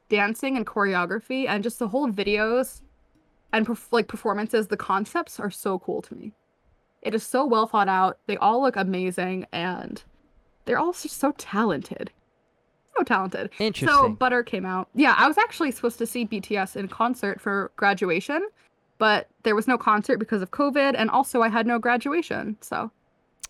dancing 0.09 0.57
and 0.57 0.65
choreography 0.65 1.47
and 1.47 1.63
just 1.63 1.79
the 1.79 1.87
whole 1.89 2.09
videos 2.09 2.81
and 3.53 3.65
perf- 3.67 3.91
like 3.91 4.07
performances, 4.07 4.67
the 4.67 4.77
concepts 4.77 5.39
are 5.39 5.51
so 5.51 5.77
cool 5.79 6.01
to 6.01 6.15
me. 6.15 6.33
It 7.03 7.13
is 7.13 7.23
so 7.23 7.45
well 7.45 7.67
thought 7.67 7.87
out. 7.89 8.17
They 8.27 8.37
all 8.37 8.61
look 8.61 8.75
amazing 8.75 9.45
and 9.51 10.01
they're 10.65 10.79
all 10.79 10.93
just 10.93 11.17
so 11.19 11.33
talented. 11.37 12.09
So 12.97 13.03
talented. 13.03 13.49
Interesting. 13.59 13.87
So 13.89 14.09
Butter 14.09 14.41
came 14.43 14.65
out. 14.65 14.87
Yeah, 14.95 15.13
I 15.17 15.27
was 15.27 15.37
actually 15.37 15.71
supposed 15.71 15.97
to 15.99 16.05
see 16.05 16.25
BTS 16.25 16.75
in 16.75 16.87
concert 16.87 17.41
for 17.41 17.71
graduation, 17.75 18.47
but 18.99 19.27
there 19.43 19.55
was 19.55 19.67
no 19.67 19.77
concert 19.77 20.17
because 20.17 20.41
of 20.41 20.51
COVID, 20.51 20.93
and 20.97 21.09
also 21.09 21.41
I 21.41 21.49
had 21.49 21.65
no 21.67 21.79
graduation. 21.79 22.55
So, 22.61 22.91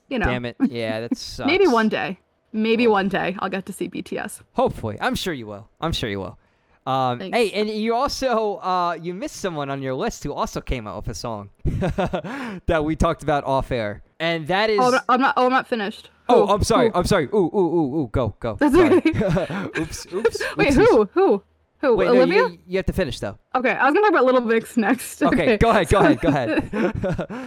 you 0.10 0.18
know, 0.18 0.26
Damn 0.26 0.45
it. 0.45 0.56
Yeah, 0.70 1.01
that 1.01 1.18
sucks. 1.18 1.45
maybe 1.45 1.68
one 1.68 1.89
day, 1.89 2.20
maybe 2.54 2.88
Oh. 2.88 2.91
one 2.91 3.10
day 3.10 3.36
I'll 3.39 3.49
get 3.49 3.66
to 3.68 3.74
see 3.74 3.89
BTS. 3.89 4.41
Hopefully, 4.54 4.97
I'm 5.01 5.16
sure 5.16 5.34
you 5.34 5.45
will. 5.45 5.68
I'm 5.82 5.91
sure 5.91 6.10
you 6.10 6.20
will. 6.20 6.38
Um, 6.86 7.20
hey, 7.20 7.52
and 7.52 7.70
you 7.70 7.94
also 7.96 8.58
uh, 8.58 8.98
you 9.02 9.14
missed 9.14 9.38
someone 9.38 9.70
on 9.70 9.82
your 9.82 9.94
list 9.94 10.24
who 10.24 10.34
also 10.34 10.60
came 10.60 10.86
out 10.88 10.98
with 10.98 11.08
a 11.08 11.14
song 11.14 11.50
that 11.66 12.84
we 12.84 12.96
talked 12.96 13.24
about 13.24 13.44
off 13.46 13.72
air, 13.72 14.04
and 14.20 14.48
that 14.48 14.70
is. 14.70 14.80
Oh, 14.82 15.00
I'm 15.08 15.22
not, 15.22 15.34
Oh, 15.38 15.46
I'm 15.46 15.52
not 15.52 15.68
finished. 15.68 16.10
Oh, 16.28 16.46
Who? 16.46 16.54
I'm 16.54 16.64
sorry. 16.64 16.88
Who? 16.90 16.96
I'm 16.96 17.06
sorry. 17.06 17.26
Ooh, 17.34 17.50
ooh, 17.54 17.58
ooh, 17.58 17.96
ooh. 18.02 18.10
Go, 18.12 18.36
go. 18.40 18.56
That's 18.56 18.74
Sorry. 18.76 18.98
okay. 18.98 19.12
oops, 19.80 20.08
oops. 20.14 20.42
Wait, 20.58 20.70
oopsies. 20.70 20.74
who? 20.76 21.10
Who? 21.14 21.44
Who? 21.82 21.96
Wait, 21.98 22.06
no, 22.06 22.12
Olivia? 22.14 22.48
you, 22.48 22.60
you 22.66 22.78
have 22.78 22.86
to 22.86 22.94
finish 22.94 23.20
though. 23.20 23.38
Okay, 23.56 23.72
I 23.72 23.86
was 23.86 23.94
gonna 23.94 24.02
talk 24.02 24.12
about 24.12 24.26
Little 24.26 24.42
Mix 24.42 24.78
next. 24.78 25.22
Okay, 25.22 25.58
go 25.58 25.70
ahead. 25.70 25.90
Go 25.90 26.00
ahead. 26.00 26.22
Go 26.22 26.30
ahead. 26.30 26.72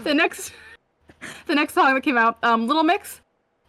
the 0.05 0.15
next 0.15 0.53
the 1.47 1.55
next 1.55 1.75
song 1.75 1.95
that 1.95 2.03
came 2.03 2.19
out 2.19 2.37
um 2.43 2.67
little 2.67 2.83
mix 2.83 3.23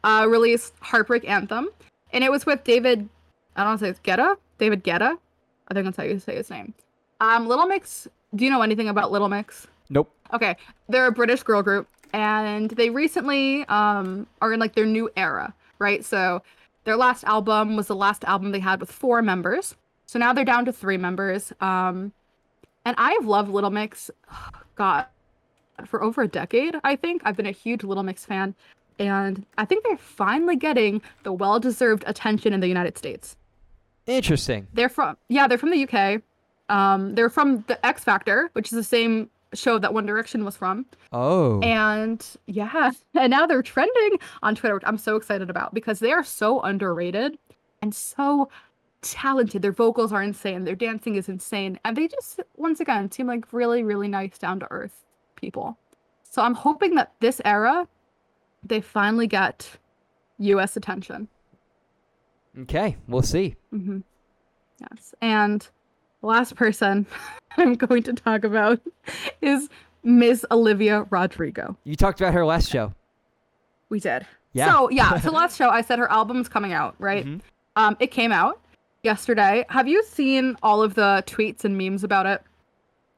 uh 0.03 0.25
released 0.27 0.73
heartbreak 0.81 1.27
anthem 1.27 1.69
and 2.11 2.23
it 2.23 2.29
was 2.31 2.45
with 2.45 2.63
david 2.63 3.07
i 3.55 3.63
don't 3.63 3.81
know 3.81 3.87
if 3.87 3.91
it's 3.91 3.99
guetta 4.01 4.35
david 4.57 4.83
guetta 4.83 5.17
i 5.67 5.73
think 5.73 5.85
that's 5.85 5.97
how 5.97 6.03
you 6.03 6.19
say 6.19 6.35
his 6.35 6.49
name. 6.49 6.73
Um 7.19 7.47
little 7.47 7.65
mix 7.65 8.07
do 8.35 8.43
you 8.45 8.51
know 8.51 8.61
anything 8.61 8.89
about 8.89 9.11
little 9.11 9.29
mix? 9.29 9.67
Nope. 9.89 10.11
okay 10.33 10.55
they're 10.89 11.07
a 11.07 11.11
british 11.11 11.43
girl 11.43 11.61
group 11.63 11.87
and 12.13 12.69
they 12.71 12.89
recently 12.89 13.65
um 13.65 14.27
are 14.41 14.53
in 14.53 14.59
like 14.59 14.75
their 14.75 14.85
new 14.85 15.09
era 15.15 15.53
right? 15.79 16.03
So 16.03 16.41
their 16.85 16.97
last 16.97 17.23
album 17.25 17.75
was 17.75 17.87
the 17.87 17.95
last 17.95 18.23
album 18.23 18.51
they 18.51 18.59
had 18.59 18.79
with 18.79 18.91
four 18.91 19.21
members. 19.21 19.75
So 20.07 20.17
now 20.17 20.33
they're 20.33 20.45
down 20.45 20.65
to 20.65 20.73
three 20.73 20.97
members 20.97 21.51
um 21.61 22.13
and 22.85 22.95
i've 22.97 23.25
loved 23.25 23.49
little 23.51 23.69
mix 23.69 24.09
god 24.75 25.05
for 25.85 26.01
over 26.01 26.21
a 26.23 26.27
decade 26.27 26.75
i 26.83 26.95
think. 26.95 27.21
I've 27.25 27.35
been 27.35 27.45
a 27.45 27.51
huge 27.51 27.83
little 27.83 28.03
mix 28.03 28.25
fan 28.25 28.55
and 28.99 29.45
i 29.57 29.65
think 29.65 29.83
they're 29.83 29.97
finally 29.97 30.55
getting 30.55 31.01
the 31.23 31.33
well-deserved 31.33 32.03
attention 32.07 32.53
in 32.53 32.61
the 32.61 32.67
united 32.67 32.97
states 32.97 33.35
Interesting. 34.07 34.67
they're 34.73 34.89
from 34.89 35.17
yeah 35.29 35.47
they're 35.47 35.57
from 35.57 35.71
the 35.71 35.83
uk 35.87 36.21
um 36.69 37.13
they're 37.15 37.29
from 37.29 37.63
the 37.67 37.83
x 37.85 38.03
factor 38.03 38.49
which 38.53 38.67
is 38.67 38.71
the 38.77 38.83
same 38.83 39.29
show 39.53 39.77
that 39.79 39.93
one 39.93 40.05
direction 40.05 40.43
was 40.45 40.57
from 40.57 40.85
Oh. 41.13 41.59
and 41.61 42.25
yeah, 42.47 42.91
and 43.13 43.31
now 43.31 43.45
they're 43.45 43.61
trending 43.61 44.19
on 44.43 44.55
Twitter, 44.55 44.75
which 44.75 44.83
I'm 44.85 44.97
so 44.97 45.15
excited 45.15 45.49
about 45.49 45.73
because 45.73 45.99
they 45.99 46.11
are 46.11 46.23
so 46.23 46.59
underrated 46.61 47.37
and 47.81 47.95
so 47.95 48.49
talented. 49.01 49.61
Their 49.61 49.71
vocals 49.71 50.11
are 50.11 50.21
insane, 50.21 50.65
their 50.65 50.75
dancing 50.75 51.15
is 51.15 51.29
insane, 51.29 51.79
and 51.85 51.95
they 51.95 52.09
just 52.09 52.41
once 52.57 52.81
again 52.81 53.09
seem 53.09 53.27
like 53.27 53.53
really, 53.53 53.83
really 53.83 54.09
nice, 54.09 54.37
down 54.37 54.59
to 54.59 54.67
earth 54.69 55.05
people. 55.37 55.77
So 56.29 56.41
I'm 56.41 56.55
hoping 56.55 56.95
that 56.95 57.13
this 57.21 57.39
era 57.45 57.87
they 58.63 58.81
finally 58.81 59.27
get 59.27 59.77
US 60.39 60.75
attention. 60.75 61.29
Okay, 62.61 62.97
we'll 63.07 63.21
see. 63.21 63.55
hmm 63.71 63.99
Yes. 64.91 65.15
And 65.21 65.67
the 66.21 66.27
last 66.27 66.55
person 66.55 67.05
I'm 67.57 67.73
going 67.75 68.03
to 68.03 68.13
talk 68.13 68.43
about 68.43 68.79
is 69.41 69.69
Ms. 70.03 70.45
Olivia 70.51 71.05
Rodrigo. 71.09 71.75
You 71.83 71.95
talked 71.95 72.21
about 72.21 72.33
her 72.33 72.45
last 72.45 72.69
show. 72.69 72.93
We 73.89 73.99
did. 73.99 74.25
Yeah. 74.53 74.71
So 74.71 74.89
yeah, 74.89 75.19
so 75.21 75.31
last 75.31 75.57
show 75.57 75.69
I 75.69 75.81
said 75.81 75.97
her 75.99 76.09
album's 76.11 76.47
coming 76.47 76.73
out, 76.73 76.95
right? 76.99 77.25
Mhm. 77.25 77.41
Um, 77.75 77.97
it 77.99 78.07
came 78.07 78.31
out 78.31 78.59
yesterday. 79.03 79.65
Have 79.69 79.87
you 79.87 80.03
seen 80.03 80.55
all 80.63 80.81
of 80.83 80.93
the 80.95 81.23
tweets 81.27 81.63
and 81.65 81.77
memes 81.77 82.03
about 82.03 82.25
it? 82.25 82.41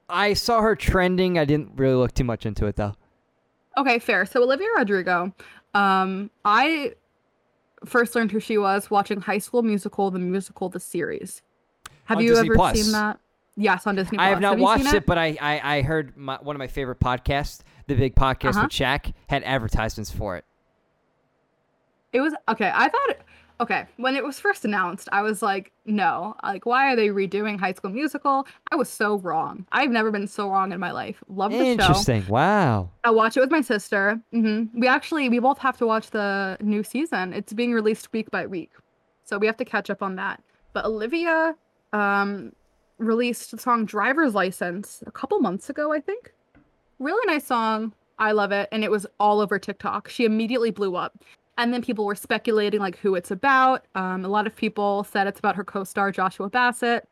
I 0.09 0.33
saw 0.33 0.61
her 0.61 0.75
trending. 0.75 1.37
I 1.37 1.45
didn't 1.45 1.71
really 1.75 1.95
look 1.95 2.13
too 2.13 2.23
much 2.23 2.45
into 2.45 2.65
it 2.67 2.75
though. 2.77 2.93
Okay, 3.77 3.99
fair. 3.99 4.25
So 4.25 4.41
Olivia 4.43 4.67
Rodrigo, 4.77 5.33
um, 5.73 6.29
I 6.45 6.93
first 7.85 8.15
learned 8.15 8.31
who 8.31 8.39
she 8.39 8.57
was 8.57 8.89
watching 8.89 9.21
High 9.21 9.37
School 9.37 9.61
Musical, 9.63 10.11
the 10.11 10.19
musical, 10.19 10.69
the 10.69 10.79
series. 10.79 11.41
Have 12.05 12.17
On 12.17 12.23
you 12.23 12.29
Disney 12.31 12.47
ever 12.47 12.55
Plus. 12.55 12.81
seen 12.81 12.91
that? 12.93 13.19
Yes, 13.55 13.85
on 13.85 13.95
Disney. 13.95 14.17
I 14.17 14.29
have 14.29 14.39
not 14.41 14.57
you 14.57 14.63
watched 14.63 14.85
seen 14.85 14.95
it? 14.95 15.05
but 15.05 15.17
I, 15.17 15.37
I, 15.41 15.77
I 15.77 15.81
heard 15.81 16.15
my, 16.15 16.37
one 16.41 16.55
of 16.55 16.59
my 16.59 16.67
favorite 16.67 16.99
podcasts, 16.99 17.59
the 17.87 17.95
Big 17.95 18.15
Podcast 18.15 18.51
Uh-huh. 18.55 18.61
with 18.63 18.71
Shaq, 18.71 19.13
had 19.27 19.43
advertisements 19.43 20.09
for 20.11 20.37
it. 20.37 20.45
It 22.13 22.21
was 22.21 22.33
okay. 22.47 22.71
I 22.73 22.89
thought 22.89 23.17
okay 23.59 23.85
when 23.97 24.15
it 24.15 24.23
was 24.23 24.39
first 24.39 24.65
announced, 24.65 25.09
I 25.11 25.21
was 25.21 25.41
like, 25.41 25.71
no, 25.85 26.35
like 26.43 26.65
why 26.65 26.91
are 26.91 26.95
they 26.95 27.09
redoing 27.09 27.59
High 27.59 27.73
School 27.73 27.91
Musical? 27.91 28.47
I 28.71 28.75
was 28.75 28.89
so 28.89 29.17
wrong. 29.19 29.65
I've 29.71 29.91
never 29.91 30.11
been 30.11 30.27
so 30.27 30.49
wrong 30.49 30.71
in 30.71 30.79
my 30.79 30.91
life. 30.91 31.23
Love 31.27 31.51
the 31.51 31.57
show. 31.57 31.63
Interesting. 31.65 32.25
Wow. 32.27 32.89
I 33.03 33.11
watch 33.11 33.37
it 33.37 33.41
with 33.41 33.51
my 33.51 33.61
sister. 33.61 34.19
hmm 34.31 34.65
We 34.73 34.87
actually 34.87 35.29
we 35.29 35.39
both 35.39 35.57
have 35.59 35.77
to 35.77 35.85
watch 35.85 36.11
the 36.11 36.57
new 36.61 36.83
season. 36.83 37.33
It's 37.33 37.53
being 37.53 37.73
released 37.73 38.11
week 38.13 38.31
by 38.31 38.45
week, 38.45 38.71
so 39.25 39.37
we 39.37 39.47
have 39.47 39.57
to 39.57 39.65
catch 39.65 39.89
up 39.89 40.01
on 40.01 40.15
that. 40.15 40.41
But 40.73 40.85
Olivia 40.85 41.55
um, 41.93 42.53
released 42.97 43.51
the 43.51 43.57
song 43.57 43.85
"Driver's 43.85 44.35
License" 44.35 45.03
a 45.07 45.11
couple 45.11 45.39
months 45.39 45.69
ago, 45.69 45.91
I 45.91 45.99
think. 45.99 46.33
Really 46.99 47.25
nice 47.25 47.47
song. 47.47 47.93
I 48.19 48.33
love 48.33 48.51
it, 48.51 48.67
and 48.73 48.83
it 48.83 48.91
was 48.91 49.07
all 49.19 49.39
over 49.39 49.57
TikTok. 49.57 50.09
She 50.09 50.25
immediately 50.25 50.71
blew 50.71 50.97
up, 50.97 51.23
and 51.59 51.73
then 51.73 51.81
people 51.81 52.05
were 52.05 52.15
speculating 52.15 52.79
like 52.79 52.97
who 52.97 53.15
it's 53.15 53.31
about. 53.31 53.85
Um, 53.93 54.23
a 54.23 54.29
lot 54.29 54.47
of 54.47 54.55
people 54.55 55.03
said 55.03 55.27
it's 55.27 55.39
about 55.39 55.57
her 55.57 55.63
co-star 55.63 56.11
Joshua 56.11 56.49
Bassett. 56.49 57.07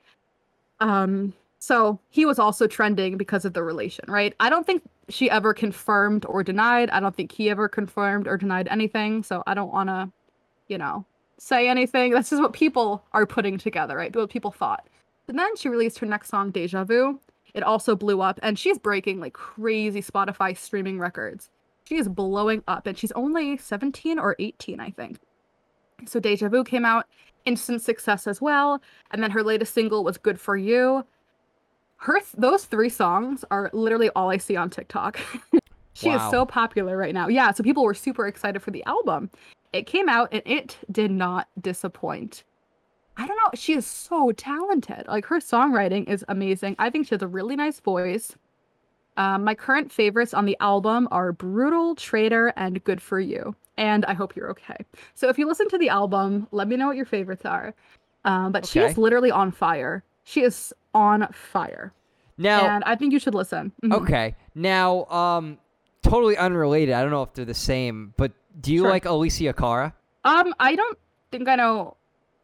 Um, 0.80 1.34
so 1.60 2.00
he 2.10 2.26
was 2.26 2.40
also 2.40 2.66
trending 2.66 3.18
because 3.18 3.44
of 3.44 3.54
the 3.54 3.62
relation, 3.62 4.06
right? 4.08 4.34
I 4.40 4.50
don't 4.50 4.66
think 4.66 4.84
she 5.10 5.30
ever 5.30 5.54
confirmed 5.54 6.26
or 6.26 6.44
denied. 6.44 6.90
I 6.92 7.02
don't 7.02 7.16
think 7.16 7.34
he 7.34 7.50
ever 7.50 7.68
confirmed 7.68 8.26
or 8.26 8.38
denied 8.38 8.70
anything. 8.70 9.22
So 9.22 9.44
I 9.46 9.54
don't 9.54 9.74
want 9.74 9.90
to, 9.90 10.10
you 10.70 10.78
know, 10.78 11.06
say 11.38 11.68
anything. 11.68 12.12
That's 12.12 12.30
just 12.30 12.42
what 12.42 12.54
people 12.54 13.04
are 13.12 13.26
putting 13.26 13.58
together, 13.58 13.98
right? 13.98 14.16
What 14.16 14.30
people 14.30 14.52
thought. 14.52 14.88
And 15.28 15.38
then 15.38 15.58
she 15.58 15.68
released 15.68 16.00
her 16.00 16.06
next 16.06 16.30
song, 16.30 16.52
Deja 16.52 16.86
Vu. 16.86 17.20
It 17.54 17.64
also 17.64 17.96
blew 17.96 18.22
up, 18.22 18.40
and 18.44 18.58
she's 18.58 18.78
breaking 18.78 19.20
like 19.20 19.34
crazy 19.34 20.02
Spotify 20.02 20.56
streaming 20.56 21.00
records. 21.00 21.50
She 21.88 21.96
is 21.96 22.10
blowing 22.10 22.64
up, 22.68 22.86
and 22.86 22.98
she's 22.98 23.14
only 23.14 23.58
17 23.58 24.20
or 24.20 24.36
18, 24.40 24.80
I 24.82 24.90
think. 24.90 25.20
So 26.06 26.20
Deja 26.20 26.50
Vu 26.50 26.64
came 26.66 26.84
out, 26.84 27.06
instant 27.46 27.82
success 27.82 28.28
as 28.28 28.42
well. 28.42 28.82
And 29.12 29.24
then 29.24 29.32
her 29.32 29.42
latest 29.42 29.74
single 29.74 30.04
was 30.04 30.18
Good 30.18 30.40
for 30.40 30.58
You 30.58 31.06
her 32.02 32.20
th- 32.20 32.34
those 32.38 32.66
three 32.66 32.90
songs 32.90 33.44
are 33.50 33.72
literally 33.74 34.10
all 34.16 34.30
I 34.30 34.38
see 34.38 34.56
on 34.56 34.70
TikTok. 34.70 35.18
she 35.94 36.10
Wow. 36.10 36.24
is 36.26 36.30
so 36.32 36.46
popular 36.46 36.96
right 36.96 37.14
now. 37.14 37.28
Yeah, 37.28 37.52
so 37.52 37.64
people 37.64 37.84
were 37.84 37.96
super 37.96 38.28
excited 38.28 38.62
for 38.62 38.70
the 38.70 38.84
album. 38.86 39.32
It 39.74 39.88
came 39.88 40.08
out 40.08 40.30
and 40.32 40.44
it 40.46 40.78
did 40.92 41.10
not 41.10 41.48
disappoint. 41.60 42.44
I 43.18 43.26
don't 43.26 43.38
know. 43.38 43.50
She 43.56 43.74
is 43.74 43.88
so 43.88 44.32
talented. 44.34 45.08
Like 45.08 45.26
her 45.26 45.40
songwriting 45.40 46.08
is 46.08 46.24
amazing. 46.28 46.76
I 46.78 46.92
think 46.92 47.08
she 47.08 47.16
has 47.16 47.24
a 47.24 47.28
really 47.28 47.56
nice 47.56 47.80
voice. 47.80 48.36
Um, 49.18 49.44
my 49.44 49.56
current 49.56 49.92
favorites 49.92 50.34
on 50.34 50.46
the 50.46 50.56
album 50.60 51.08
are 51.12 51.32
Brutal, 51.32 51.96
Traitor, 51.96 52.54
and 52.56 52.84
Good 52.84 53.02
for 53.02 53.20
You. 53.20 53.56
And 53.78 54.06
I 54.06 54.14
hope 54.14 54.36
you're 54.36 54.50
okay. 54.52 54.78
So 55.16 55.28
if 55.30 55.38
you 55.38 55.48
listen 55.48 55.68
to 55.70 55.78
the 55.78 55.90
album, 55.90 56.48
let 56.52 56.68
me 56.68 56.78
know 56.78 56.88
what 56.88 56.96
your 56.98 57.06
favorites 57.06 57.46
are. 57.46 57.74
Um, 58.26 58.52
but 58.52 58.66
she 58.66 58.80
is 58.80 58.98
literally 58.98 59.32
on 59.32 59.52
fire. 59.52 60.04
She 60.24 60.42
is 60.42 60.74
on 60.94 61.28
fire. 61.32 61.94
Now, 62.38 62.68
and 62.68 62.84
I 62.86 62.96
think 62.96 63.14
you 63.14 63.20
should 63.20 63.34
listen. 63.36 63.72
Mhm. 63.84 63.94
okay. 64.02 64.36
Now, 64.54 65.06
um, 65.06 65.58
totally 66.04 66.38
unrelated. 66.38 66.94
I 66.94 67.02
don't 67.02 67.12
know 67.12 67.24
if 67.24 67.34
they're 67.34 67.46
the 67.46 67.54
same, 67.54 68.14
but 68.18 68.32
do 68.60 68.72
you 68.74 68.82
Sure. 68.82 68.90
like 68.90 69.06
Alessia 69.06 69.56
Cara? 69.56 69.94
Um, 70.26 70.54
I 70.60 70.76
don't 70.76 70.98
think 71.32 71.48
I 71.48 71.56
know 71.56 71.96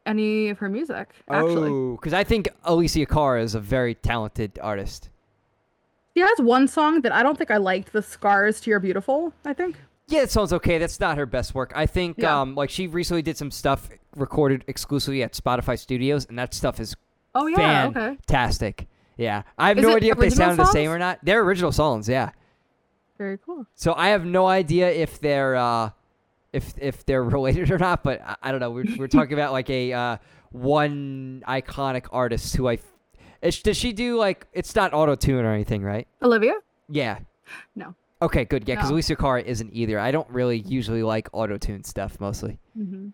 any 0.06 0.50
of 0.50 0.58
her 0.60 0.70
music, 0.70 1.10
actually. 1.30 1.70
Oh, 1.70 1.92
because 1.96 2.14
I 2.14 2.24
think 2.24 2.50
Alessia 2.66 3.08
Cara 3.08 3.42
is 3.42 3.56
a 3.56 3.60
very 3.60 3.96
talented 3.96 4.58
artist. 4.62 5.10
She 6.16 6.20
has 6.22 6.38
one 6.40 6.68
song 6.68 7.02
that 7.02 7.12
I 7.12 7.24
don't 7.24 7.38
think 7.38 7.50
I 7.52 7.58
liked, 7.58 7.92
The 7.92 8.02
Scars 8.02 8.62
to 8.62 8.70
Your 8.70 8.80
Beautiful, 8.80 9.34
I 9.46 9.54
think. 9.54 9.78
Yeah, 10.08 10.22
it 10.22 10.30
sounds 10.32 10.54
okay. 10.54 10.78
That's 10.78 11.00
not 11.00 11.18
her 11.18 11.26
best 11.26 11.56
work. 11.56 11.72
I 11.76 11.86
think 11.86 12.18
Yeah. 12.20 12.42
um 12.42 12.56
like 12.56 12.70
she 12.70 12.88
recently 12.88 13.22
did 13.22 13.38
some 13.38 13.50
stuff 13.52 13.90
recorded 14.16 14.64
exclusively 14.68 15.24
at 15.24 15.34
Spotify 15.34 15.80
Studios, 15.80 16.26
and 16.28 16.38
that 16.38 16.54
stuff 16.54 16.80
is 16.80 16.96
Oh 17.34 17.48
yeah, 17.48 17.88
okay. 17.88 18.00
fantastic. 18.18 18.88
Yeah, 19.18 19.44
I 19.58 19.70
have 19.70 19.78
Is 19.80 19.84
no 19.84 19.96
idea 19.96 20.12
if 20.12 20.20
they 20.20 20.30
sound 20.30 20.60
the 20.60 20.66
same 20.66 20.90
or 20.92 21.00
not. 21.00 21.20
They're 21.24 21.42
original 21.42 21.72
songs, 21.72 22.08
yeah. 22.10 22.32
Very 23.18 23.38
cool. 23.40 23.66
So 23.76 23.94
I 23.96 24.10
have 24.10 24.26
no 24.26 24.46
idea 24.48 24.92
if 24.92 25.20
they're 25.20 25.56
uh, 25.56 25.92
if 26.52 26.74
if 26.78 27.06
they're 27.06 27.24
related 27.38 27.72
or 27.72 27.78
not. 27.80 28.04
But 28.04 28.22
I, 28.22 28.36
I 28.44 28.52
don't 28.52 28.60
know. 28.60 28.72
We're 28.72 28.86
we're 28.98 29.08
talking 29.08 29.34
about 29.34 29.52
like 29.52 29.70
a 29.70 29.94
uh, 29.94 30.18
one 30.52 31.44
iconic 31.48 32.06
artist 32.12 32.56
who 32.56 32.68
I. 32.70 32.78
It's, 33.44 33.62
does 33.62 33.78
she 33.78 33.94
do 33.94 34.18
like 34.18 34.48
it's 34.54 34.74
not 34.76 34.94
auto 34.94 35.16
tune 35.16 35.46
or 35.46 35.54
anything, 35.54 35.84
right? 35.84 36.08
Olivia? 36.22 36.54
Yeah. 36.90 37.20
No. 37.76 37.94
Okay, 38.22 38.46
good. 38.46 38.68
Yeah, 38.68 38.76
because 38.76 38.90
No. 38.90 38.96
Alessia 38.98 39.18
Cara 39.20 39.42
isn't 39.44 39.70
either. 39.74 40.00
I 40.00 40.12
don't 40.12 40.30
really 40.30 40.60
usually 40.60 41.04
like 41.04 41.28
auto 41.34 41.58
tune 41.58 41.84
stuff 41.84 42.20
mostly. 42.20 42.58
hmm 42.76 43.10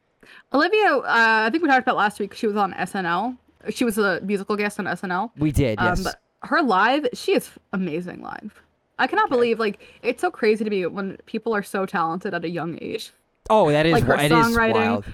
Olivia, 0.54 0.98
uh, 0.98 1.04
I 1.08 1.50
think 1.50 1.64
we 1.64 1.70
talked 1.70 1.82
about 1.82 1.96
last 1.98 2.20
week. 2.20 2.36
She 2.36 2.46
was 2.46 2.56
on 2.56 2.72
SNL. 2.74 3.36
She 3.72 3.84
was 3.84 3.98
a 3.98 4.22
musical 4.22 4.56
guest 4.56 4.78
on 4.80 4.86
SNL. 4.86 5.32
We 5.38 5.52
did, 5.52 5.80
yes. 5.82 5.98
Um, 5.98 6.04
but 6.04 6.22
her 6.48 6.62
live, 6.62 7.08
she 7.14 7.32
is 7.34 7.50
amazing 7.74 8.22
live. 8.22 8.62
I 9.00 9.08
cannot 9.08 9.26
Okay. 9.26 9.36
believe 9.36 9.60
like 9.60 9.80
it's 10.04 10.22
so 10.22 10.30
crazy 10.30 10.64
to 10.64 10.70
me 10.70 10.86
when 10.86 11.18
people 11.26 11.56
are 11.56 11.64
so 11.64 11.88
talented 11.88 12.34
at 12.36 12.46
a 12.46 12.50
young 12.50 12.78
age. 12.82 13.12
oh, 13.50 13.72
that 13.72 13.88
is 13.88 13.94
like 13.94 14.04
her 14.04 14.16
is 14.20 14.32
songwriting. 14.32 14.74
wild. 14.74 15.06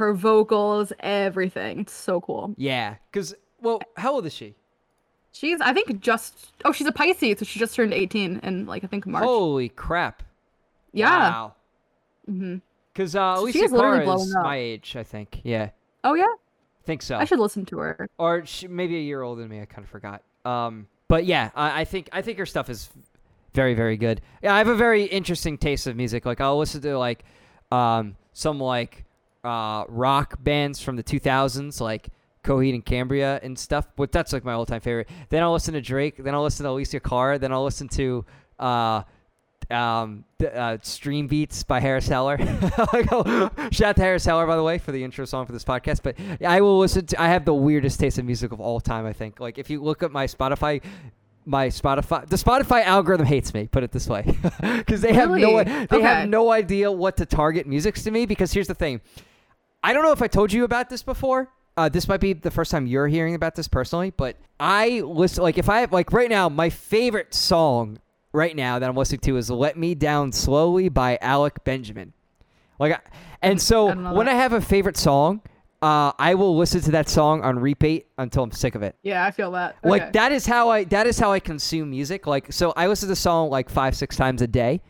Her 0.00 0.12
vocals, 0.12 0.92
everything. 0.98 1.80
It's 1.80 1.92
so 1.92 2.20
cool. 2.20 2.54
Yeah, 2.56 2.96
because 3.12 3.34
well, 3.60 3.80
how 3.96 4.12
old 4.14 4.26
is 4.26 4.32
she? 4.34 4.56
She's 5.34 5.60
I 5.60 5.72
think 5.72 6.00
just 6.00 6.52
oh 6.64 6.70
she's 6.72 6.86
a 6.86 6.92
Pisces, 6.92 7.40
so 7.40 7.44
she 7.44 7.58
just 7.58 7.74
turned 7.74 7.92
18 7.92 8.38
in 8.44 8.66
like 8.66 8.84
I 8.84 8.86
think 8.86 9.04
March. 9.06 9.24
Holy 9.24 9.68
crap! 9.68 10.22
yeah. 10.92 11.08
Wow. 11.30 11.54
hmm 12.26 12.56
Because 12.92 13.16
uh, 13.16 13.36
She 13.50 13.60
Alessia 13.60 13.64
is 13.64 13.72
literally 13.72 14.04
Cara 14.04 14.16
is 14.20 14.34
up. 14.36 14.42
my 14.44 14.56
age, 14.56 14.94
I 14.96 15.02
think. 15.02 15.40
Yeah, 15.42 15.70
Oh 16.04 16.14
yeah. 16.14 16.24
I 16.24 16.86
think 16.86 17.02
so. 17.02 17.16
I 17.16 17.24
should 17.24 17.40
listen 17.40 17.64
to 17.66 17.78
her. 17.78 18.08
or 18.18 18.46
she, 18.46 18.68
maybe 18.68 18.96
a 18.96 19.00
year 19.00 19.22
older 19.22 19.40
than 19.42 19.50
me. 19.50 19.60
I 19.60 19.64
kind 19.64 19.84
of 19.84 19.90
forgot. 19.90 20.22
Um, 20.44 20.86
but 21.08 21.24
yeah, 21.24 21.50
I, 21.56 21.80
I 21.80 21.84
think 21.84 22.08
I 22.12 22.22
think 22.22 22.38
her 22.38 22.46
stuff 22.46 22.70
is 22.70 22.90
very 23.54 23.74
very 23.74 23.96
good. 23.96 24.20
Yeah, 24.42 24.54
I 24.54 24.58
have 24.58 24.68
a 24.68 24.76
very 24.76 25.04
interesting 25.04 25.58
taste 25.58 25.86
of 25.88 25.96
music. 25.96 26.24
Like 26.26 26.40
I'll 26.40 26.58
listen 26.58 26.80
to 26.82 26.96
like 26.96 27.24
um, 27.72 28.14
some 28.34 28.60
like 28.60 29.04
uh, 29.42 29.84
rock 29.88 30.36
bands 30.42 30.80
from 30.80 30.94
the 30.96 31.02
2000s, 31.02 31.80
like 31.80 32.08
Coheed 32.44 32.74
and 32.74 32.84
Cambria 32.84 33.40
and 33.42 33.58
stuff. 33.58 33.88
But 33.96 34.12
that's 34.12 34.32
like 34.32 34.44
my 34.44 34.52
all 34.52 34.66
time 34.66 34.80
favorite. 34.80 35.08
Then 35.30 35.42
I'll 35.42 35.52
listen 35.52 35.74
to 35.74 35.80
Drake. 35.80 36.16
Then 36.18 36.34
I'll 36.34 36.42
listen 36.44 36.64
to 36.64 36.70
Alessia 36.70 37.02
Cara. 37.02 37.38
Then 37.38 37.52
I'll 37.52 37.64
listen 37.64 37.88
to. 37.88 38.24
Uh, 38.58 39.02
um, 39.70 40.26
uh, 40.54 40.76
Stream 40.82 41.26
Beats 41.26 41.62
by 41.62 41.80
Harris 41.80 42.06
Heller. 42.06 42.36
Shout 43.72 43.82
out 43.82 43.96
to 43.96 44.02
Harris 44.02 44.24
Heller, 44.24 44.46
by 44.46 44.56
the 44.56 44.62
way, 44.62 44.76
for 44.76 44.92
the 44.92 45.02
intro 45.02 45.24
song 45.24 45.46
for 45.46 45.52
this 45.52 45.64
podcast. 45.64 46.02
But 46.02 46.16
I 46.46 46.60
will 46.60 46.78
listen 46.78 47.06
to. 47.06 47.20
I 47.22 47.28
have 47.28 47.44
the 47.46 47.54
weirdest 47.54 47.98
taste 47.98 48.18
in 48.18 48.26
music 48.26 48.52
of 48.52 48.60
all 48.60 48.78
time. 48.80 49.06
I 49.06 49.12
think. 49.14 49.40
Like 49.40 49.58
if 49.58 49.70
you 49.70 49.82
look 49.82 50.02
at 50.02 50.12
my 50.12 50.26
Spotify, 50.26 50.82
my 51.46 51.68
Spotify, 51.68 52.28
the 52.28 52.36
Spotify 52.36 52.84
algorithm 52.84 53.26
hates 53.26 53.54
me. 53.54 53.66
Put 53.66 53.82
it 53.84 53.90
this 53.90 54.06
way, 54.06 54.36
because 54.60 55.00
they 55.00 55.14
have 55.14 55.30
no 55.30 55.34
Really? 55.36 55.64
they 55.64 55.86
Okay. 55.96 56.02
have 56.02 56.28
no 56.28 56.50
idea 56.50 56.92
what 56.92 57.16
to 57.16 57.26
target 57.26 57.66
musics 57.66 58.02
to 58.04 58.10
me. 58.10 58.26
Because 58.26 58.52
here's 58.52 58.68
the 58.68 58.74
thing, 58.74 59.00
I 59.82 59.94
don't 59.94 60.02
know 60.02 60.12
if 60.12 60.20
I 60.22 60.26
told 60.28 60.52
you 60.52 60.64
about 60.64 60.90
this 60.90 61.02
before. 61.02 61.50
Uh, 61.76 61.88
this 61.88 62.06
might 62.08 62.20
be 62.20 62.32
the 62.32 62.50
first 62.50 62.70
time 62.70 62.86
you're 62.86 63.08
hearing 63.08 63.34
about 63.34 63.54
this 63.56 63.66
personally, 63.68 64.10
but 64.16 64.36
I 64.60 65.00
listen 65.00 65.42
like 65.42 65.58
if 65.58 65.68
I 65.68 65.84
like 65.86 66.12
right 66.12 66.30
now, 66.30 66.48
my 66.48 66.70
favorite 66.70 67.34
song 67.34 67.98
right 68.32 68.54
now 68.54 68.78
that 68.78 68.88
I'm 68.88 68.96
listening 68.96 69.20
to 69.22 69.36
is 69.36 69.50
"Let 69.50 69.76
Me 69.76 69.94
Down 69.96 70.30
Slowly" 70.30 70.88
by 70.88 71.18
Alec 71.20 71.64
Benjamin. 71.64 72.12
Like, 72.78 72.92
I- 72.94 73.00
and 73.42 73.60
so 73.60 73.88
I 73.88 74.12
when. 74.12 74.28
I 74.28 74.34
have 74.34 74.52
a 74.52 74.60
favorite 74.60 74.96
song, 74.96 75.40
uh, 75.82 76.12
I 76.18 76.34
will 76.34 76.56
listen 76.56 76.80
to 76.82 76.92
that 76.92 77.08
song 77.08 77.42
on 77.42 77.58
repeat 77.58 78.06
until 78.18 78.44
I'm 78.44 78.52
sick 78.52 78.74
of 78.76 78.82
it. 78.82 78.94
Yeah, 79.02 79.24
I 79.26 79.32
feel 79.32 79.50
that. 79.52 79.76
Like 79.82 80.12
that 80.12 80.30
is 80.32 80.46
how 80.46 80.68
I 80.70 80.84
that 80.84 81.08
is 81.08 81.18
how 81.18 81.32
I 81.32 81.40
consume 81.40 81.90
music. 81.90 82.26
Like 82.28 82.52
so, 82.52 82.72
I 82.76 82.86
listen 82.86 83.06
to 83.08 83.10
the 83.12 83.16
song 83.16 83.50
like 83.50 83.68
five 83.68 83.96
six 83.96 84.16
times 84.16 84.42
a 84.42 84.46
day, 84.46 84.80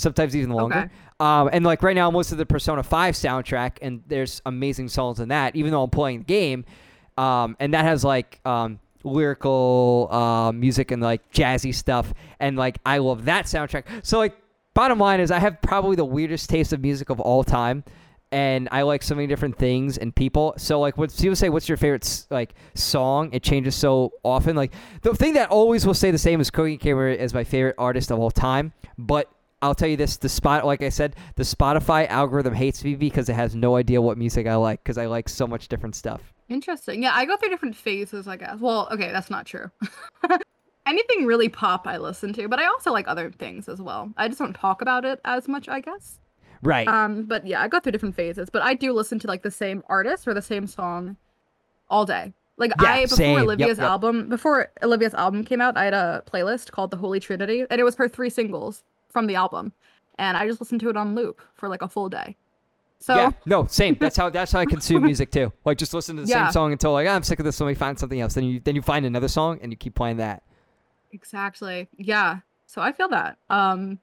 sometimes 0.00 0.34
even 0.34 0.50
longer. 0.50 0.78
Okay. 0.78 0.88
Um, 1.20 1.50
and 1.52 1.64
like 1.64 1.82
right 1.82 1.94
now, 1.94 2.08
I'm 2.08 2.14
listening 2.14 2.38
to 2.38 2.44
the 2.44 2.46
Persona 2.46 2.82
Five 2.82 3.14
soundtrack, 3.14 3.78
and 3.82 4.02
there's 4.06 4.40
amazing 4.46 4.88
songs 4.88 5.20
in 5.20 5.28
that. 5.28 5.54
Even 5.54 5.70
though 5.70 5.82
I'm 5.82 5.90
playing 5.90 6.20
the 6.20 6.24
game, 6.24 6.64
um, 7.18 7.56
and 7.60 7.74
that 7.74 7.84
has 7.84 8.02
like 8.02 8.40
um, 8.46 8.80
lyrical 9.04 10.08
uh, 10.10 10.52
music 10.52 10.90
and 10.90 11.02
like 11.02 11.30
jazzy 11.32 11.74
stuff, 11.74 12.12
and 12.40 12.56
like 12.56 12.78
I 12.86 12.98
love 12.98 13.26
that 13.26 13.44
soundtrack. 13.44 13.84
So 14.02 14.18
like, 14.18 14.36
bottom 14.74 14.98
line 14.98 15.20
is, 15.20 15.30
I 15.30 15.38
have 15.38 15.60
probably 15.60 15.96
the 15.96 16.04
weirdest 16.04 16.48
taste 16.48 16.72
of 16.72 16.80
music 16.80 17.10
of 17.10 17.20
all 17.20 17.44
time. 17.44 17.84
And 18.32 18.68
I 18.70 18.82
like 18.82 19.02
so 19.02 19.16
many 19.16 19.26
different 19.26 19.58
things 19.58 19.98
and 19.98 20.14
people. 20.14 20.54
So 20.56 20.78
like, 20.78 20.96
when 20.96 21.08
people 21.10 21.34
say, 21.34 21.48
"What's 21.48 21.68
your 21.68 21.76
favorite 21.76 22.26
like 22.30 22.54
song?" 22.74 23.30
It 23.32 23.42
changes 23.42 23.74
so 23.74 24.12
often. 24.22 24.54
Like 24.54 24.72
the 25.02 25.12
thing 25.16 25.34
that 25.34 25.50
always 25.50 25.84
will 25.84 25.94
stay 25.94 26.12
the 26.12 26.18
same 26.18 26.40
is 26.40 26.48
Cookie 26.48 26.78
Camera 26.78 27.12
is 27.12 27.34
my 27.34 27.42
favorite 27.42 27.74
artist 27.76 28.12
of 28.12 28.20
all 28.20 28.30
time. 28.30 28.72
But 28.96 29.28
I'll 29.62 29.74
tell 29.74 29.88
you 29.88 29.96
this: 29.96 30.16
the 30.16 30.28
spot, 30.28 30.64
like 30.64 30.82
I 30.82 30.88
said, 30.88 31.16
the 31.36 31.42
Spotify 31.42 32.08
algorithm 32.08 32.54
hates 32.54 32.82
me 32.82 32.94
because 32.94 33.28
it 33.28 33.34
has 33.34 33.54
no 33.54 33.76
idea 33.76 34.00
what 34.00 34.16
music 34.16 34.46
I 34.46 34.56
like 34.56 34.82
because 34.82 34.98
I 34.98 35.06
like 35.06 35.28
so 35.28 35.46
much 35.46 35.68
different 35.68 35.94
stuff. 35.94 36.32
Interesting. 36.48 37.02
Yeah, 37.02 37.12
I 37.14 37.24
go 37.26 37.36
through 37.36 37.50
different 37.50 37.76
phases, 37.76 38.26
I 38.26 38.36
guess. 38.36 38.58
Well, 38.58 38.88
okay, 38.90 39.12
that's 39.12 39.30
not 39.30 39.46
true. 39.46 39.70
Anything 40.86 41.26
really 41.26 41.48
pop 41.48 41.86
I 41.86 41.98
listen 41.98 42.32
to, 42.32 42.48
but 42.48 42.58
I 42.58 42.66
also 42.66 42.90
like 42.90 43.06
other 43.06 43.30
things 43.30 43.68
as 43.68 43.80
well. 43.80 44.12
I 44.16 44.26
just 44.28 44.40
don't 44.40 44.54
talk 44.54 44.82
about 44.82 45.04
it 45.04 45.20
as 45.24 45.46
much, 45.46 45.68
I 45.68 45.80
guess. 45.80 46.18
Right. 46.62 46.88
Um, 46.88 47.24
but 47.24 47.46
yeah, 47.46 47.62
I 47.62 47.68
go 47.68 47.78
through 47.78 47.92
different 47.92 48.16
phases, 48.16 48.50
but 48.50 48.62
I 48.62 48.74
do 48.74 48.92
listen 48.92 49.18
to 49.20 49.28
like 49.28 49.42
the 49.42 49.50
same 49.50 49.84
artist 49.88 50.26
or 50.26 50.34
the 50.34 50.42
same 50.42 50.66
song 50.66 51.16
all 51.88 52.04
day. 52.04 52.32
Like 52.56 52.72
Yeah, 52.80 52.92
I 52.92 53.02
before 53.04 53.16
same. 53.16 53.34
Yep, 53.36 53.42
Olivia's 53.44 53.78
yep. 53.78 53.86
album, 53.86 54.28
before 54.28 54.72
Olivia's 54.82 55.14
album 55.14 55.44
came 55.44 55.60
out, 55.60 55.76
I 55.76 55.84
had 55.84 55.94
a 55.94 56.22
playlist 56.30 56.72
called 56.72 56.90
The 56.90 56.96
Holy 56.96 57.20
Trinity, 57.20 57.64
and 57.70 57.80
it 57.80 57.84
was 57.84 57.94
her 57.94 58.08
three 58.08 58.30
singles 58.30 58.82
from 59.10 59.26
the 59.26 59.34
album, 59.34 59.72
and 60.18 60.36
I 60.36 60.46
just 60.46 60.60
listened 60.60 60.80
to 60.82 60.88
it 60.90 60.96
on 60.96 61.14
loop 61.14 61.40
for 61.54 61.68
like 61.68 61.82
a 61.82 61.88
full 61.88 62.08
day. 62.08 62.36
So 63.02 63.14
yeah. 63.16 63.30
No. 63.46 63.64
Same. 63.66 63.96
That's 63.98 64.16
how. 64.16 64.28
That's 64.28 64.52
how 64.52 64.60
I 64.60 64.66
consume 64.66 65.02
music 65.04 65.30
too. 65.30 65.52
Like 65.64 65.78
just 65.78 65.94
listen 65.94 66.16
to 66.16 66.22
the 66.22 66.28
Yeah. 66.28 66.46
same 66.46 66.52
song 66.52 66.72
until 66.72 66.92
like 66.92 67.08
"Ah, 67.08 67.14
I'm 67.14 67.22
sick 67.22 67.38
of 67.38 67.44
this. 67.46 67.58
Let 67.60 67.66
me 67.68 67.74
find 67.74 67.98
something 67.98 68.20
else. 68.20 68.34
Then 68.34 68.44
you 68.44 68.60
then 68.60 68.74
you 68.76 68.82
find 68.82 69.06
another 69.06 69.28
song 69.28 69.58
and 69.62 69.72
you 69.72 69.76
keep 69.76 69.94
playing 69.94 70.18
that. 70.18 70.42
Exactly. 71.12 71.88
Yeah. 71.96 72.38
So 72.66 72.80
I 72.82 72.92
feel 72.92 73.08
that. 73.08 73.38
Um 73.48 73.98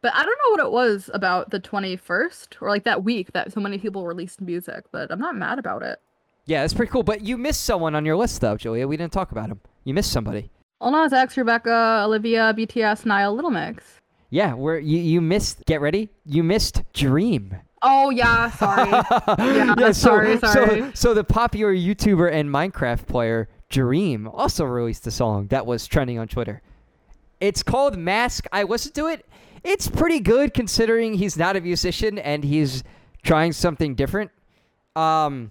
but 0.00 0.12
I 0.14 0.24
don't 0.24 0.38
know 0.44 0.50
what 0.50 0.66
it 0.66 0.72
was 0.72 1.08
about 1.14 1.50
the 1.50 1.60
21st 1.60 2.56
or 2.60 2.68
like 2.68 2.82
that 2.82 3.04
week 3.04 3.32
that 3.34 3.52
so 3.52 3.60
many 3.60 3.78
people 3.78 4.04
released 4.04 4.40
music, 4.40 4.86
but 4.90 5.12
I'm 5.12 5.20
not 5.20 5.36
mad 5.36 5.60
about 5.60 5.84
it. 5.84 6.00
Yeah, 6.44 6.62
that's 6.62 6.74
pretty 6.74 6.90
cool. 6.90 7.04
But 7.04 7.20
you 7.20 7.38
missed 7.38 7.64
someone 7.64 7.94
on 7.94 8.04
your 8.04 8.16
list 8.16 8.40
though, 8.40 8.56
Julia. 8.56 8.88
We 8.88 8.96
didn't 8.96 9.12
talk 9.12 9.30
about 9.30 9.48
him. 9.48 9.60
You 9.84 9.94
missed 9.94 10.10
somebody. 10.10 10.50
Lil 10.80 10.90
Nas 10.90 11.12
X, 11.12 11.36
Rebecca, 11.36 12.02
Olivia, 12.04 12.52
BTS, 12.58 13.06
Niall, 13.06 13.34
Little 13.36 13.52
Mix. 13.52 14.00
Yeah, 14.32 14.54
where 14.54 14.78
you 14.78 14.96
you 14.98 15.20
missed. 15.20 15.62
Get 15.66 15.82
ready. 15.82 16.08
You 16.24 16.42
missed 16.42 16.82
Dream. 16.94 17.54
Oh 17.82 18.08
yeah, 18.08 18.50
sorry. 18.50 18.88
yeah, 19.38 19.74
so, 19.74 19.92
sorry, 19.92 20.38
So, 20.38 20.46
sorry. 20.46 20.90
so 20.94 21.12
the 21.12 21.22
popular 21.22 21.74
YouTuber 21.74 22.32
and 22.32 22.48
Minecraft 22.48 23.06
player 23.06 23.50
Dream 23.68 24.26
also 24.26 24.64
released 24.64 25.06
a 25.06 25.10
song 25.10 25.48
that 25.48 25.66
was 25.66 25.86
trending 25.86 26.18
on 26.18 26.28
Twitter. 26.28 26.62
It's 27.40 27.62
called 27.62 27.98
Mask. 27.98 28.46
I 28.52 28.62
listened 28.62 28.94
to 28.94 29.08
it. 29.08 29.26
It's 29.64 29.86
pretty 29.86 30.18
good 30.20 30.54
considering 30.54 31.12
he's 31.12 31.36
not 31.36 31.54
a 31.56 31.60
musician 31.60 32.18
and 32.18 32.42
he's 32.42 32.84
trying 33.22 33.52
something 33.52 33.94
different. 33.94 34.30
Um, 34.96 35.50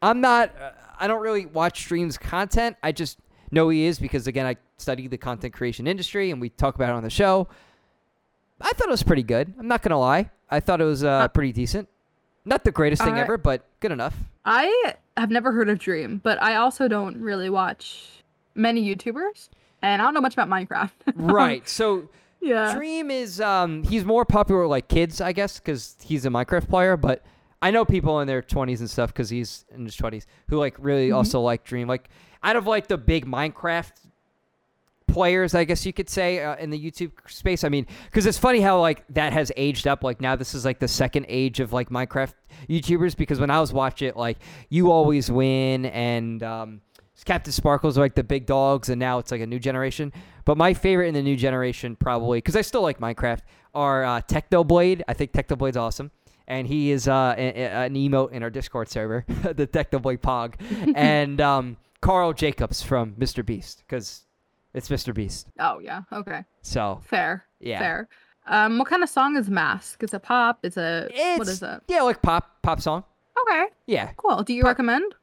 I'm 0.00 0.22
not. 0.22 0.50
Uh, 0.58 0.70
I 0.98 1.08
don't 1.08 1.20
really 1.20 1.44
watch 1.44 1.86
Dream's 1.88 2.16
content. 2.16 2.78
I 2.82 2.92
just 2.92 3.18
know 3.50 3.68
he 3.68 3.84
is 3.84 3.98
because 3.98 4.26
again, 4.26 4.46
I 4.46 4.56
study 4.78 5.08
the 5.08 5.18
content 5.18 5.52
creation 5.52 5.86
industry 5.86 6.30
and 6.30 6.40
we 6.40 6.48
talk 6.48 6.74
about 6.74 6.88
it 6.88 6.94
on 6.94 7.02
the 7.02 7.10
show. 7.10 7.48
I 8.60 8.70
thought 8.72 8.88
it 8.88 8.90
was 8.90 9.02
pretty 9.02 9.22
good. 9.22 9.52
I'm 9.58 9.68
not 9.68 9.82
gonna 9.82 9.98
lie. 9.98 10.30
I 10.50 10.60
thought 10.60 10.80
it 10.80 10.84
was 10.84 11.04
uh, 11.04 11.08
Uh, 11.10 11.28
pretty 11.28 11.52
decent. 11.52 11.88
Not 12.44 12.64
the 12.64 12.70
greatest 12.72 13.02
thing 13.02 13.14
uh, 13.14 13.22
ever, 13.22 13.38
but 13.38 13.64
good 13.80 13.90
enough. 13.92 14.14
I 14.44 14.92
have 15.16 15.30
never 15.30 15.52
heard 15.52 15.68
of 15.70 15.78
Dream, 15.78 16.20
but 16.22 16.40
I 16.42 16.56
also 16.56 16.88
don't 16.88 17.16
really 17.16 17.48
watch 17.48 18.06
many 18.54 18.84
YouTubers, 18.94 19.48
and 19.82 20.00
I 20.02 20.04
don't 20.04 20.14
know 20.14 20.20
much 20.20 20.34
about 20.34 20.48
Minecraft. 20.48 20.90
right. 21.14 21.66
So 21.68 22.08
yeah. 22.40 22.74
Dream 22.74 23.10
is 23.10 23.40
um 23.40 23.82
he's 23.84 24.04
more 24.04 24.24
popular 24.24 24.62
with 24.62 24.70
like 24.70 24.88
kids, 24.88 25.20
I 25.20 25.32
guess, 25.32 25.58
because 25.58 25.96
he's 26.02 26.26
a 26.26 26.28
Minecraft 26.28 26.68
player. 26.68 26.96
But 26.98 27.24
I 27.62 27.70
know 27.70 27.84
people 27.86 28.20
in 28.20 28.26
their 28.28 28.42
twenties 28.42 28.80
and 28.80 28.90
stuff 28.90 29.12
because 29.12 29.30
he's 29.30 29.64
in 29.74 29.84
his 29.86 29.96
twenties 29.96 30.26
who 30.48 30.58
like 30.58 30.76
really 30.78 31.08
Mhm. 31.08 31.16
also 31.16 31.40
like 31.40 31.64
Dream. 31.64 31.88
Like 31.88 32.10
out 32.42 32.56
of 32.56 32.66
like 32.66 32.86
the 32.88 32.98
big 32.98 33.24
Minecraft 33.24 33.92
players, 35.14 35.54
I 35.54 35.64
guess 35.64 35.86
you 35.86 35.92
could 35.92 36.10
say 36.10 36.42
uh, 36.42 36.56
in 36.56 36.70
the 36.70 36.78
YouTube 36.78 37.12
space. 37.26 37.64
I 37.64 37.68
mean, 37.68 37.86
because 38.04 38.26
it's 38.26 38.38
funny 38.38 38.60
how 38.60 38.80
like 38.80 39.04
that 39.10 39.32
has 39.32 39.50
aged 39.56 39.86
up. 39.86 40.04
Like 40.04 40.20
now 40.20 40.36
this 40.36 40.54
is 40.54 40.64
like 40.64 40.80
the 40.80 40.88
second 40.88 41.26
age 41.28 41.60
of 41.60 41.72
like 41.72 41.88
Minecraft 41.88 42.34
YouTubers. 42.68 43.16
Because 43.16 43.40
when 43.40 43.50
I 43.50 43.60
was 43.60 43.72
watching 43.72 44.08
it, 44.08 44.16
like 44.16 44.38
you 44.68 44.90
always 44.90 45.30
win 45.30 45.86
and 45.86 46.42
um, 46.42 46.80
CaptainSparklez 47.24 47.96
are 47.96 48.00
like 48.00 48.14
the 48.14 48.24
big 48.24 48.46
dogs, 48.46 48.88
and 48.88 48.98
now 48.98 49.18
it's 49.18 49.30
like 49.30 49.40
a 49.40 49.46
new 49.46 49.58
generation. 49.58 50.12
But 50.44 50.58
my 50.58 50.74
favorite 50.74 51.08
in 51.08 51.14
the 51.14 51.22
new 51.22 51.36
generation, 51.36 51.96
probably 51.96 52.38
because 52.38 52.56
I 52.56 52.60
still 52.60 52.82
like 52.82 52.98
Minecraft, 52.98 53.40
are 53.74 54.04
uh, 54.04 54.20
Technoblade. 54.22 55.02
I 55.08 55.14
think 55.14 55.32
Technoblade's 55.32 55.76
awesome. 55.76 56.10
And 56.46 56.66
he 56.66 56.90
is 56.90 57.08
uh, 57.08 57.34
an 57.38 57.94
emote 57.94 58.32
in 58.32 58.42
our 58.42 58.50
Discord 58.50 58.90
server, 58.90 59.24
the 59.28 59.66
Technoblade 59.66 60.18
Pog, 60.18 60.54
and 60.94 61.40
um, 61.40 61.78
Karl 62.02 62.34
Jacobs 62.34 62.82
from 62.82 63.12
Mr. 63.14 63.44
Beast, 63.44 63.82
because 63.86 64.24
it's 64.74 64.88
Mr. 64.88 65.14
Beast. 65.14 65.48
Oh 65.58 65.78
yeah. 65.78 66.02
Okay. 66.12 66.44
So 66.62 67.00
Fair. 67.04 67.44
yeah, 67.60 67.78
Fair. 67.78 68.08
Um, 68.46 68.78
what 68.78 68.88
kind 68.88 69.02
of 69.02 69.08
song 69.08 69.36
is 69.36 69.48
Mask? 69.48 70.02
Is 70.02 70.12
it 70.12 70.22
pop? 70.22 70.58
Is 70.64 70.76
it 70.76 71.10
what 71.12 71.14
It's- 71.14 71.48
is 71.48 71.62
it? 71.62 71.80
yeah, 71.88 72.02
like 72.02 72.20
pop 72.20 72.60
pop 72.62 72.80
song. 72.80 73.04
Okay. 73.48 73.64
Yeah, 73.86 74.10
Cool. 74.16 74.42
Do 74.42 74.52
you 74.54 74.62
Pop- 74.62 74.68
recommend? 74.70 75.14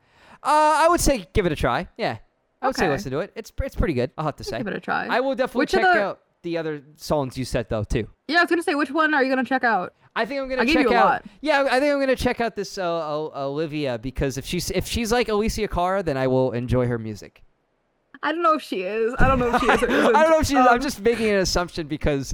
uh, 0.44 0.84
I 0.84 0.88
would 0.90 1.00
say 1.02 1.28
give 1.34 1.46
it 1.46 1.52
a 1.52 1.56
try. 1.56 1.88
Yeah, 1.98 2.18
I 2.62 2.68
would 2.68 2.76
say 2.76 2.86
Okay. 2.86 2.94
listen 2.94 3.12
to 3.12 3.20
it. 3.20 3.32
It's 3.36 3.52
it's 3.64 3.76
pretty 3.76 3.94
good. 3.94 4.12
I'll 4.18 4.26
have 4.26 4.36
to 4.38 4.44
say. 4.44 4.58
Give 4.58 4.68
it 4.68 4.76
a 4.76 4.80
try. 4.80 5.08
I 5.08 5.20
will 5.20 5.36
definitely 5.36 5.60
Which 5.62 5.72
check 5.72 5.82
the- 5.84 6.02
out 6.02 6.20
the 6.44 6.58
other 6.58 6.82
songs 6.96 7.38
you 7.38 7.46
said 7.46 7.70
though 7.70 7.84
too. 7.84 8.08
yeah, 8.28 8.40
I 8.40 8.42
was 8.42 8.50
gonna 8.50 8.64
say, 8.64 8.74
which 8.76 8.90
one 8.92 9.14
are 9.14 9.24
you 9.24 9.30
gonna 9.30 9.46
check 9.46 9.64
out? 9.64 9.94
I 10.16 10.26
think 10.26 10.42
I'm 10.42 10.50
gonna 10.50 10.64
I 10.64 10.66
gave 10.66 10.74
check 10.76 10.86
you 10.86 10.92
a 10.92 10.96
out. 10.96 11.06
lot. 11.06 11.26
Yeah, 11.42 11.68
I 11.72 11.80
think 11.80 11.94
I'm 11.94 12.00
gonna 12.00 12.16
check 12.16 12.42
out 12.42 12.56
this 12.56 12.78
uh, 12.78 13.30
Olivia 13.36 13.98
because 14.00 14.38
if 14.38 14.46
she's 14.46 14.70
if 14.72 14.86
she's 14.88 15.12
like 15.12 15.28
Alessia 15.28 15.70
Cara, 15.70 16.04
then 16.04 16.18
I 16.18 16.28
will 16.28 16.52
enjoy 16.52 16.88
her 16.88 16.98
music. 16.98 17.44
I 18.24 18.32
don't 18.32 18.44
know 18.44 18.54
if 18.54 18.62
she 18.62 18.82
is. 18.84 19.14
I 19.20 19.28
don't 19.28 19.40
know 19.40 19.54
if 19.56 19.62
she 19.62 19.68
is. 19.68 19.84
I 19.84 19.86
don't 19.88 20.14
know 20.32 20.40
if 20.40 20.48
she. 20.48 20.56
I'm 20.58 20.68
Um, 20.68 20.80
just 20.82 21.02
making 21.02 21.30
an 21.30 21.38
assumption 21.38 21.88
because 21.88 22.34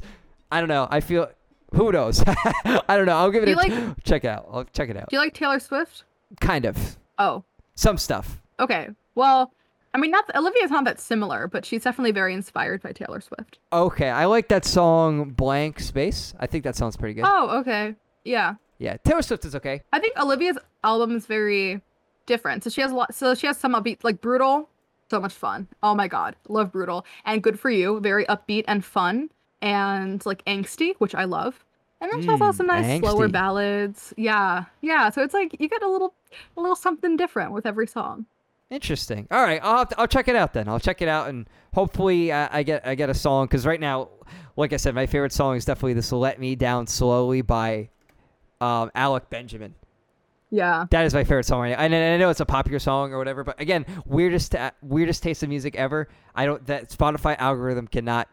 I 0.52 0.60
don't 0.60 0.70
know. 0.70 0.88
I 0.92 1.00
feel 1.00 1.30
who 1.74 1.92
knows. 1.92 2.24
I 2.28 2.82
don't 2.90 3.06
know. 3.06 3.16
I'll 3.18 3.32
give 3.32 3.44
it 3.44 3.50
a 3.50 3.56
like- 3.56 4.04
check 4.04 4.24
it 4.24 4.28
out. 4.28 4.48
I'll 4.52 4.66
check 4.66 4.90
it 4.90 4.98
out. 4.98 5.10
Do 5.10 5.16
you 5.16 5.22
like 5.22 5.34
Taylor 5.34 5.60
Swift? 5.60 6.04
Kind 6.42 6.66
of 6.66 6.98
Oh, 7.18 7.44
some 7.76 7.98
stuff. 7.98 8.42
okay. 8.60 8.90
Well, 9.16 9.52
I 9.94 9.98
mean, 9.98 10.12
not 10.12 10.30
Olivia's 10.36 10.70
not 10.70 10.84
that 10.84 11.00
similar, 11.00 11.48
but 11.48 11.66
she's 11.66 11.84
definitely 11.84 12.12
very 12.12 12.34
inspired 12.34 12.84
by 12.84 12.92
Taylor 12.92 13.22
Swift. 13.22 13.58
Okay, 13.74 14.10
I 14.10 14.26
like 14.26 14.50
that 14.50 14.66
song 14.66 15.30
"Blank 15.32 15.80
Space." 15.80 16.34
I 16.40 16.46
think 16.48 16.64
that 16.66 16.76
sounds 16.76 16.98
pretty 16.98 17.14
good. 17.16 17.26
Oh, 17.26 17.60
okay. 17.60 17.96
Yeah. 18.26 18.56
Yeah, 18.78 18.98
Taylor 18.98 19.22
Swift 19.24 19.46
is 19.46 19.56
okay. 19.56 19.82
I 19.92 20.00
think 20.00 20.20
Olivia's 20.20 20.58
album 20.84 21.16
is 21.16 21.26
very 21.26 21.82
different. 22.28 22.64
So 22.64 22.70
she 22.70 22.82
has 22.82 22.92
a 22.92 22.96
lot. 22.96 23.16
So 23.16 23.34
she 23.34 23.48
has 23.48 23.58
some 23.58 23.74
upbeat, 23.74 24.04
like 24.04 24.22
brutal. 24.22 24.70
So 25.10 25.20
much 25.20 25.34
fun. 25.34 25.68
Oh 25.82 25.96
my 25.96 26.08
god, 26.08 26.36
love 26.48 26.72
brutal 26.72 27.06
and 27.26 27.42
good 27.42 27.60
for 27.60 27.70
you. 27.70 28.00
Very 28.00 28.26
upbeat 28.26 28.66
and 28.68 28.84
fun 28.84 29.30
and 29.62 30.26
like 30.26 30.44
angsty, 30.46 30.94
which 30.98 31.16
I 31.16 31.24
love. 31.24 31.64
And 32.02 32.12
then 32.12 32.22
she 32.22 32.32
has 32.32 32.40
Mm, 32.40 32.46
also 32.46 32.64
nice 32.64 33.00
slower 33.00 33.28
ballads. 33.28 34.14
Yeah, 34.18 34.66
yeah. 34.82 35.10
So 35.10 35.24
it's 35.24 35.34
like 35.34 35.56
you 35.60 35.68
get 35.70 35.82
a 35.82 35.90
little, 35.90 36.14
a 36.56 36.62
little 36.62 36.76
something 36.76 37.16
different 37.18 37.54
with 37.54 37.66
every 37.66 37.88
song. 37.88 38.26
Interesting. 38.70 39.28
All 39.32 39.42
right, 39.42 39.62
I'll 39.64 39.78
have 39.78 39.90
to, 39.90 40.00
I'll 40.00 40.08
check 40.08 40.28
it 40.28 40.36
out 40.36 40.54
then. 40.54 40.68
I'll 40.68 40.80
check 40.80 41.02
it 41.02 41.08
out 41.08 41.30
and 41.30 41.48
hopefully 41.74 42.32
uh, 42.34 42.50
I 42.52 42.64
get 42.64 42.86
I 42.86 42.96
get 42.96 43.10
a 43.10 43.14
song 43.14 43.46
because 43.46 43.66
right 43.66 43.80
now, 43.80 44.10
like 44.58 44.74
I 44.74 44.78
said, 44.78 44.94
my 44.94 45.06
favorite 45.06 45.32
song 45.32 45.56
is 45.56 45.64
definitely 45.64 45.94
"This 45.94 46.12
Let 46.12 46.38
Me 46.40 46.56
Down 46.56 46.86
Slowly" 46.86 47.42
by 47.42 47.90
um, 48.60 48.92
Alec 48.94 49.30
Benjamin. 49.30 49.74
Yeah. 50.50 50.86
That 50.92 51.06
is 51.06 51.14
my 51.14 51.24
favorite 51.24 51.46
song 51.46 51.62
right 51.62 51.72
now. 51.72 51.80
And 51.84 51.94
I 51.94 52.14
I 52.14 52.18
know 52.18 52.30
it's 52.30 52.40
a 52.40 52.46
popular 52.46 52.80
song 52.80 53.14
or 53.14 53.18
whatever, 53.18 53.44
but 53.44 53.60
again, 53.60 53.86
weirdest 54.06 54.56
uh, 54.56 54.72
weirdest 54.82 55.24
taste 55.24 55.44
of 55.44 55.50
music 55.50 55.76
ever. 55.76 56.08
I 56.36 56.46
don't 56.46 56.66
that 56.68 56.90
Spotify 56.90 57.38
algorithm 57.38 57.88
cannot 57.88 58.30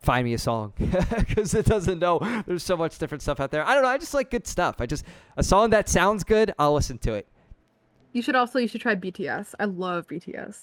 find 0.00 0.24
me 0.24 0.34
a 0.34 0.38
song 0.38 0.72
because 0.78 1.54
it 1.54 1.66
doesn't 1.66 1.98
know 1.98 2.18
there's 2.46 2.62
so 2.62 2.76
much 2.76 2.98
different 2.98 3.22
stuff 3.22 3.40
out 3.40 3.50
there. 3.50 3.66
I 3.66 3.74
don't 3.74 3.82
know. 3.82 3.88
I 3.88 3.98
just 3.98 4.14
like 4.14 4.30
good 4.30 4.46
stuff. 4.46 4.76
I 4.80 4.86
just 4.86 5.04
a 5.36 5.42
song 5.42 5.70
that 5.70 5.88
sounds 5.88 6.24
good, 6.24 6.52
I'll 6.58 6.74
listen 6.74 6.98
to 6.98 7.14
it. 7.14 7.28
You 8.12 8.22
should 8.22 8.34
also 8.34 8.58
you 8.58 8.68
should 8.68 8.80
try 8.80 8.94
BTS. 8.94 9.54
I 9.60 9.66
love 9.66 10.06
BTS. 10.08 10.62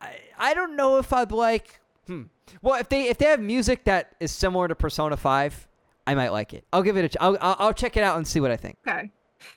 I, 0.00 0.16
I 0.38 0.54
don't 0.54 0.76
know 0.76 0.98
if 0.98 1.12
I'd 1.12 1.32
like. 1.32 1.80
Hmm. 2.06 2.24
Well, 2.60 2.74
if 2.74 2.88
they 2.88 3.08
if 3.08 3.18
they 3.18 3.26
have 3.26 3.40
music 3.40 3.84
that 3.84 4.14
is 4.20 4.32
similar 4.32 4.68
to 4.68 4.74
Persona 4.74 5.16
Five, 5.16 5.68
I 6.06 6.14
might 6.14 6.30
like 6.30 6.52
it. 6.52 6.64
I'll 6.72 6.82
give 6.82 6.96
it 6.96 7.14
a. 7.14 7.22
I'll, 7.22 7.38
I'll 7.40 7.56
I'll 7.58 7.72
check 7.72 7.96
it 7.96 8.02
out 8.02 8.16
and 8.16 8.26
see 8.26 8.40
what 8.40 8.50
I 8.50 8.56
think. 8.56 8.78
Okay. 8.86 9.10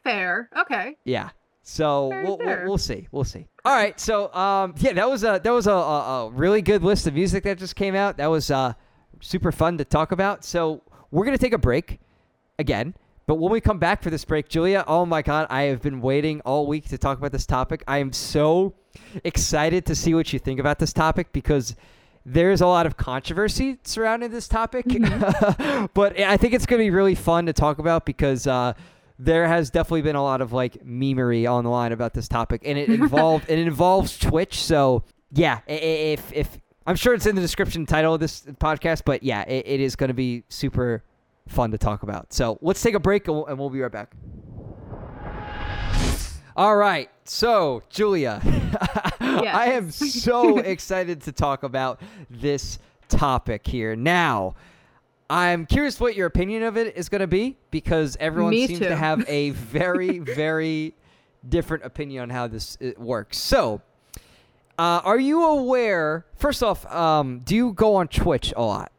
Fair. 0.03 0.49
Okay. 0.57 0.95
Yeah. 1.05 1.29
So 1.63 2.09
we'll, 2.23 2.37
we'll 2.37 2.65
we'll 2.65 2.77
see. 2.77 3.07
We'll 3.11 3.23
see. 3.23 3.47
All 3.63 3.73
right. 3.73 3.97
So 3.99 4.33
um 4.33 4.75
yeah, 4.77 4.93
that 4.93 5.09
was 5.09 5.23
a 5.23 5.39
that 5.43 5.51
was 5.51 5.67
a, 5.67 5.71
a, 5.71 6.27
a 6.27 6.29
really 6.31 6.61
good 6.61 6.83
list 6.83 7.07
of 7.07 7.13
music 7.13 7.43
that 7.45 7.57
just 7.57 7.75
came 7.75 7.95
out. 7.95 8.17
That 8.17 8.27
was 8.27 8.51
uh 8.51 8.73
super 9.21 9.51
fun 9.51 9.77
to 9.77 9.85
talk 9.85 10.11
about. 10.11 10.43
So 10.43 10.81
we're 11.11 11.25
gonna 11.25 11.37
take 11.37 11.53
a 11.53 11.57
break 11.57 11.99
again. 12.59 12.95
But 13.25 13.35
when 13.35 13.51
we 13.51 13.61
come 13.61 13.79
back 13.79 14.03
for 14.03 14.09
this 14.09 14.25
break, 14.25 14.49
Julia, 14.49 14.83
oh 14.85 15.05
my 15.05 15.21
God, 15.21 15.47
I 15.49 15.63
have 15.63 15.81
been 15.81 16.01
waiting 16.01 16.41
all 16.41 16.67
week 16.67 16.89
to 16.89 16.97
talk 16.97 17.17
about 17.17 17.31
this 17.31 17.45
topic. 17.45 17.81
I 17.87 17.99
am 17.99 18.11
so 18.11 18.73
excited 19.23 19.85
to 19.85 19.95
see 19.95 20.13
what 20.13 20.33
you 20.33 20.39
think 20.39 20.59
about 20.59 20.79
this 20.79 20.91
topic 20.91 21.31
because 21.31 21.75
there's 22.25 22.59
a 22.59 22.67
lot 22.67 22.85
of 22.85 22.97
controversy 22.97 23.79
surrounding 23.83 24.31
this 24.31 24.49
topic. 24.49 24.85
but 25.93 26.19
I 26.19 26.35
think 26.35 26.53
it's 26.53 26.65
going 26.65 26.79
to 26.79 26.85
be 26.85 26.89
really 26.89 27.15
fun 27.15 27.45
to 27.45 27.53
talk 27.53 27.79
about 27.79 28.05
because 28.05 28.45
uh, 28.45 28.73
there 29.23 29.47
has 29.47 29.69
definitely 29.69 30.01
been 30.01 30.15
a 30.15 30.23
lot 30.23 30.41
of 30.41 30.51
like 30.51 30.85
memery 30.85 31.47
online 31.49 31.91
about 31.91 32.13
this 32.13 32.27
topic, 32.27 32.61
and 32.65 32.77
it 32.77 32.89
involved 32.89 33.49
it 33.49 33.59
involves 33.59 34.17
Twitch. 34.17 34.61
So 34.61 35.03
yeah, 35.31 35.59
if 35.67 36.31
if 36.33 36.59
I'm 36.85 36.95
sure 36.95 37.13
it's 37.13 37.25
in 37.25 37.35
the 37.35 37.41
description 37.41 37.85
title 37.85 38.13
of 38.13 38.19
this 38.19 38.41
podcast, 38.41 39.03
but 39.05 39.23
yeah, 39.23 39.43
it, 39.43 39.65
it 39.65 39.79
is 39.79 39.95
going 39.95 40.09
to 40.09 40.13
be 40.13 40.43
super 40.49 41.03
fun 41.47 41.71
to 41.71 41.77
talk 41.77 42.03
about. 42.03 42.33
So 42.33 42.57
let's 42.61 42.81
take 42.81 42.95
a 42.95 42.99
break 42.99 43.27
and 43.27 43.37
we'll, 43.37 43.45
and 43.45 43.57
we'll 43.57 43.69
be 43.69 43.81
right 43.81 43.91
back. 43.91 44.13
All 46.55 46.75
right. 46.75 47.09
So, 47.25 47.81
Julia, 47.89 48.41
I 49.19 49.71
am 49.71 49.89
so 49.91 50.57
excited 50.59 51.21
to 51.23 51.31
talk 51.31 51.63
about 51.63 52.01
this 52.29 52.77
topic 53.09 53.65
here. 53.65 53.95
Now, 53.95 54.55
I'm 55.33 55.65
curious 55.65 55.99
what 55.99 56.15
your 56.15 56.27
opinion 56.27 56.61
of 56.61 56.77
it 56.77 56.95
is 56.95 57.09
going 57.09 57.21
to 57.21 57.27
be 57.27 57.57
because 57.71 58.15
everyone 58.19 58.51
Me 58.51 58.67
seems 58.67 58.79
too. 58.79 58.85
to 58.85 58.95
have 58.95 59.27
a 59.27 59.49
very, 59.49 60.19
very 60.19 60.93
different 61.49 61.83
opinion 61.83 62.21
on 62.21 62.29
how 62.29 62.45
this 62.45 62.77
uh, 62.79 62.91
works. 62.99 63.39
So, 63.39 63.81
uh, 64.77 65.01
are 65.03 65.19
you 65.19 65.43
aware? 65.43 66.27
First 66.35 66.61
off, 66.61 66.85
um, 66.85 67.39
do 67.39 67.55
you 67.55 67.73
go 67.73 67.95
on 67.95 68.09
Twitch 68.09 68.53
a 68.55 68.61
lot? 68.61 68.91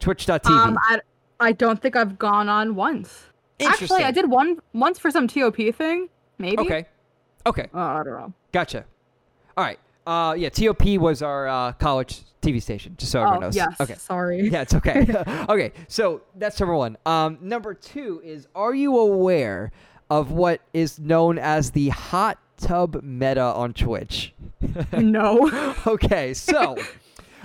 Twitch.tv. 0.00 0.46
Um, 0.48 0.78
I, 0.80 1.00
I 1.38 1.52
don't 1.52 1.78
think 1.82 1.94
I've 1.94 2.18
gone 2.18 2.48
on 2.48 2.74
once. 2.74 3.26
Actually, 3.60 4.04
I 4.04 4.10
did 4.12 4.30
one 4.30 4.56
once 4.72 4.98
for 4.98 5.10
some 5.10 5.28
TOP 5.28 5.56
thing. 5.74 6.08
Maybe. 6.38 6.62
Okay. 6.62 6.86
Okay. 7.44 7.68
Oh, 7.74 7.78
I 7.78 8.02
don't 8.02 8.14
know. 8.14 8.32
Gotcha. 8.52 8.86
All 9.58 9.64
right. 9.64 9.78
Uh, 10.08 10.32
yeah, 10.32 10.48
TOP 10.48 10.86
was 10.96 11.20
our 11.20 11.46
uh, 11.46 11.72
college 11.72 12.22
TV 12.40 12.62
station, 12.62 12.94
just 12.96 13.12
so 13.12 13.20
everyone 13.20 13.36
oh, 13.36 13.40
knows. 13.48 13.56
yes. 13.56 13.78
Okay. 13.78 13.94
Sorry. 13.96 14.48
Yeah, 14.50 14.62
it's 14.62 14.72
okay. 14.72 15.06
okay, 15.50 15.72
so 15.86 16.22
that's 16.34 16.58
number 16.58 16.74
one. 16.74 16.96
Um, 17.04 17.36
number 17.42 17.74
two 17.74 18.22
is 18.24 18.48
Are 18.54 18.74
you 18.74 18.96
aware 18.96 19.70
of 20.08 20.30
what 20.30 20.62
is 20.72 20.98
known 20.98 21.38
as 21.38 21.72
the 21.72 21.90
hot 21.90 22.38
tub 22.56 23.02
meta 23.02 23.42
on 23.42 23.74
Twitch? 23.74 24.32
no. 24.92 25.76
okay, 25.86 26.32
so 26.32 26.78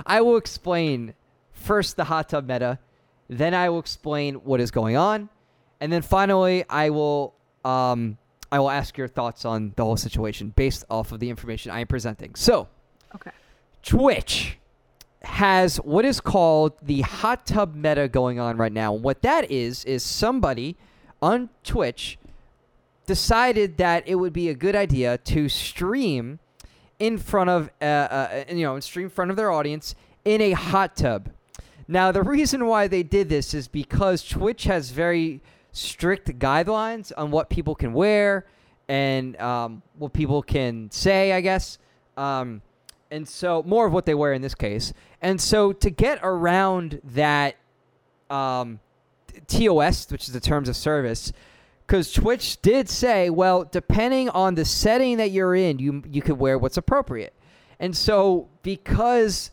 I 0.05 0.21
will 0.21 0.37
explain 0.37 1.15
first 1.51 1.97
the 1.97 2.05
hot 2.05 2.29
tub 2.29 2.47
meta, 2.47 2.79
then 3.27 3.53
I 3.53 3.67
will 3.71 3.79
explain 3.79 4.35
what 4.35 4.61
is 4.61 4.71
going 4.71 4.95
on, 4.95 5.27
and 5.81 5.91
then 5.91 6.01
finally 6.01 6.63
I 6.69 6.91
will 6.91 7.33
um, 7.65 8.17
I 8.53 8.59
will 8.59 8.69
ask 8.69 8.97
your 8.99 9.07
thoughts 9.07 9.45
on 9.45 9.73
the 9.75 9.83
whole 9.83 9.97
situation 9.97 10.53
based 10.55 10.85
off 10.87 11.11
of 11.11 11.19
the 11.19 11.29
information 11.31 11.71
I 11.71 11.79
am 11.79 11.87
presenting. 11.87 12.35
So, 12.35 12.67
Okay. 13.15 13.31
Twitch 13.81 14.57
has 15.23 15.77
what 15.77 16.05
is 16.05 16.19
called 16.19 16.73
the 16.81 17.01
hot 17.01 17.45
tub 17.45 17.75
meta 17.75 18.07
going 18.07 18.39
on 18.39 18.57
right 18.57 18.71
now. 18.71 18.93
What 18.93 19.21
that 19.21 19.49
is 19.49 19.83
is 19.85 20.03
somebody 20.03 20.77
on 21.21 21.49
Twitch 21.63 22.17
decided 23.05 23.77
that 23.77 24.07
it 24.07 24.15
would 24.15 24.33
be 24.33 24.49
a 24.49 24.53
good 24.53 24.75
idea 24.75 25.17
to 25.17 25.49
stream 25.49 26.39
in 26.99 27.17
front 27.17 27.49
of 27.49 27.69
uh, 27.81 27.85
uh 27.85 28.43
you 28.49 28.63
know 28.63 28.79
stream 28.79 29.05
in 29.05 29.09
front 29.09 29.31
of 29.31 29.37
their 29.37 29.51
audience 29.51 29.95
in 30.25 30.41
a 30.41 30.51
hot 30.51 30.95
tub. 30.95 31.29
Now 31.87 32.11
the 32.11 32.23
reason 32.23 32.65
why 32.67 32.87
they 32.87 33.03
did 33.03 33.29
this 33.29 33.53
is 33.53 33.67
because 33.67 34.23
Twitch 34.27 34.65
has 34.65 34.91
very 34.91 35.41
strict 35.73 36.39
guidelines 36.39 37.11
on 37.17 37.31
what 37.31 37.49
people 37.49 37.75
can 37.75 37.91
wear 37.91 38.45
and 38.87 39.35
um, 39.41 39.81
what 39.97 40.13
people 40.13 40.41
can 40.41 40.89
say, 40.91 41.33
I 41.33 41.41
guess. 41.41 41.77
Um, 42.15 42.61
and 43.11 43.27
so 43.27 43.63
more 43.63 43.85
of 43.85 43.93
what 43.93 44.05
they 44.05 44.15
wear 44.15 44.33
in 44.33 44.41
this 44.41 44.55
case. 44.55 44.93
And 45.21 45.39
so 45.41 45.73
to 45.73 45.89
get 45.89 46.19
around 46.23 47.01
that 47.03 47.57
um, 48.29 48.79
TOS, 49.47 50.11
which 50.11 50.27
is 50.27 50.33
the 50.33 50.39
terms 50.39 50.69
of 50.69 50.75
service, 50.75 51.33
because 51.85 52.11
Twitch 52.13 52.61
did 52.61 52.89
say, 52.89 53.29
well, 53.29 53.65
depending 53.65 54.29
on 54.29 54.55
the 54.55 54.65
setting 54.65 55.17
that 55.17 55.31
you're 55.31 55.53
in, 55.53 55.79
you 55.79 56.01
you 56.09 56.21
could 56.21 56.39
wear 56.39 56.57
what's 56.57 56.77
appropriate. 56.77 57.33
And 57.79 57.95
so 57.95 58.47
because 58.61 59.51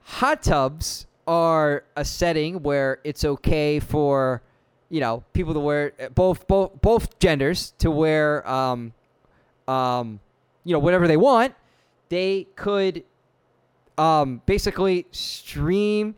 hot 0.00 0.42
tubs 0.42 1.06
are 1.26 1.84
a 1.96 2.04
setting 2.04 2.62
where 2.62 3.00
it's 3.04 3.24
okay 3.24 3.78
for 3.78 4.42
you 4.88 5.00
know 5.00 5.24
people 5.32 5.54
to 5.54 5.60
wear 5.60 5.92
both 6.14 6.46
both 6.46 6.80
both 6.80 7.18
genders 7.18 7.72
to 7.78 7.90
wear 7.90 8.48
um 8.48 8.92
um 9.68 10.20
you 10.64 10.72
know 10.72 10.78
whatever 10.78 11.08
they 11.08 11.16
want 11.16 11.54
they 12.08 12.46
could 12.56 13.02
um 13.98 14.40
basically 14.46 15.06
stream 15.10 16.14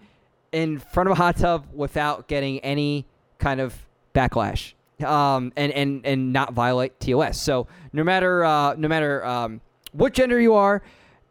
in 0.53 0.79
front 0.79 1.09
of 1.09 1.13
a 1.13 1.15
hot 1.17 1.37
tub 1.37 1.67
without 1.73 2.29
getting 2.29 2.59
any 2.61 3.07
kind 3.39 3.61
of 3.61 3.75
backlash 4.15 4.75
um 5.05 5.53
and 5.57 5.73
and 5.73 6.05
and 6.05 6.33
not 6.33 6.53
violate 6.53 6.99
TOS 7.01 7.41
so 7.41 7.67
no 7.93 8.03
matter 8.03 8.45
uh 8.45 8.75
no 8.75 8.89
matter 8.89 9.25
um 9.25 9.61
what 9.93 10.13
gender 10.13 10.41
you 10.41 10.55
are 10.55 10.83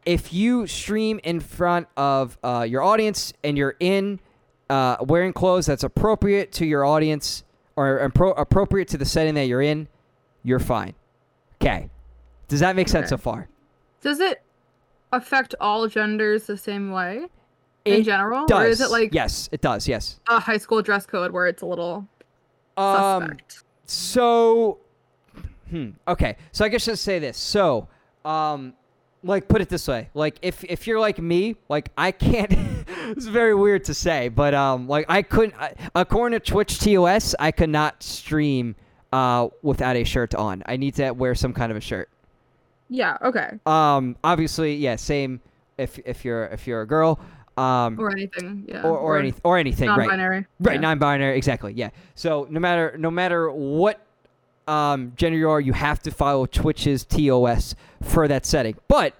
if 0.05 0.31
you 0.31 0.65
stream 0.67 1.19
in 1.25 1.41
front 1.41 1.85
of 1.97 2.37
uh, 2.41 2.65
your 2.67 2.81
audience 2.81 3.33
and 3.43 3.57
you're 3.57 3.75
in 3.81 4.21
uh, 4.69 4.97
wearing 5.01 5.33
clothes 5.33 5.65
that's 5.65 5.83
appropriate 5.83 6.51
to 6.53 6.65
your 6.65 6.83
audience 6.85 7.43
or 7.75 8.07
appro- 8.09 8.33
appropriate 8.37 8.87
to 8.89 8.97
the 8.97 9.05
setting 9.05 9.35
that 9.35 9.45
you're 9.45 9.61
in, 9.61 9.87
you're 10.43 10.59
fine. 10.59 10.93
Okay. 11.61 11.89
Does 12.47 12.59
that 12.61 12.75
make 12.75 12.87
sense 12.89 13.05
Okay. 13.05 13.09
so 13.09 13.17
far? 13.17 13.47
Does 14.01 14.19
it 14.19 14.41
affect 15.11 15.55
all 15.59 15.87
genders 15.87 16.45
the 16.47 16.57
same 16.57 16.91
way 16.91 17.25
in 17.85 18.01
It 18.01 18.03
general, 18.03 18.45
Does. 18.45 18.59
or 18.59 18.67
is 18.67 18.81
it 18.81 18.91
like 18.91 19.13
yes, 19.13 19.47
it 19.51 19.61
does. 19.61 19.87
Yes. 19.87 20.19
a 20.27 20.39
high 20.39 20.57
school 20.57 20.81
dress 20.81 21.05
code 21.05 21.31
where 21.31 21.47
it's 21.47 21.61
a 21.61 21.65
little 21.65 22.07
Um. 22.77 23.21
suspect? 23.21 23.63
So, 23.85 24.79
hmm. 25.69 25.91
Okay. 26.07 26.35
So 26.51 26.65
I 26.65 26.69
guess 26.69 26.85
just 26.85 27.03
say 27.03 27.19
this. 27.19 27.37
So, 27.37 27.87
um, 28.25 28.73
like 29.23 29.47
put 29.47 29.61
it 29.61 29.69
this 29.69 29.87
way. 29.87 30.09
Like 30.13 30.37
if 30.41 30.63
if 30.63 30.87
you're 30.87 30.99
like 30.99 31.19
me, 31.19 31.55
like 31.69 31.89
I 31.97 32.11
can't. 32.11 32.51
it's 33.09 33.25
very 33.25 33.55
weird 33.55 33.83
to 33.85 33.93
say, 33.93 34.29
but 34.29 34.53
um, 34.53 34.87
like 34.87 35.05
I 35.09 35.21
couldn't. 35.21 35.55
I, 35.59 35.73
according 35.95 36.39
to 36.39 36.45
Twitch 36.51 36.79
TOS, 36.79 37.35
I 37.39 37.51
could 37.51 37.69
not 37.69 38.01
stream 38.03 38.75
uh 39.13 39.47
without 39.61 39.95
a 39.95 40.03
shirt 40.03 40.35
on. 40.35 40.63
I 40.65 40.77
need 40.77 40.95
to 40.95 41.11
wear 41.11 41.33
some 41.35 41.53
kind 41.53 41.71
of 41.71 41.77
a 41.77 41.81
shirt. 41.81 42.09
yeah. 42.89 43.17
Okay. 43.21 43.51
Um, 43.65 44.15
obviously, 44.23 44.75
yeah. 44.75 44.95
Same. 44.97 45.41
If 45.77 45.99
if 46.05 46.25
you're 46.25 46.45
if 46.45 46.65
you're 46.67 46.81
a 46.81 46.87
girl, 46.87 47.19
um, 47.57 47.99
Or 47.99 48.11
anything. 48.11 48.65
Yeah. 48.67 48.81
or 48.83 48.97
or, 48.97 49.19
any 49.19 49.33
or 49.43 49.57
anything, 49.57 49.89
right? 49.89 49.97
non-binary. 49.99 50.45
Right, 50.59 50.73
Yeah. 50.75 50.79
non-binary, 50.81 51.37
exactly. 51.37 51.73
Yeah. 51.73 51.89
So 52.15 52.47
no 52.49 52.59
matter 52.59 52.95
no 52.97 53.11
matter 53.11 53.51
what 53.51 54.01
um, 54.67 55.13
gender 55.15 55.37
you 55.37 55.49
are, 55.49 55.61
you 55.61 55.73
have 55.73 56.01
to 56.03 56.11
follow 56.11 56.45
Twitch's 56.45 57.05
TOS 57.05 57.75
for 58.01 58.27
that 58.27 58.45
setting. 58.45 58.75
But 58.87 59.15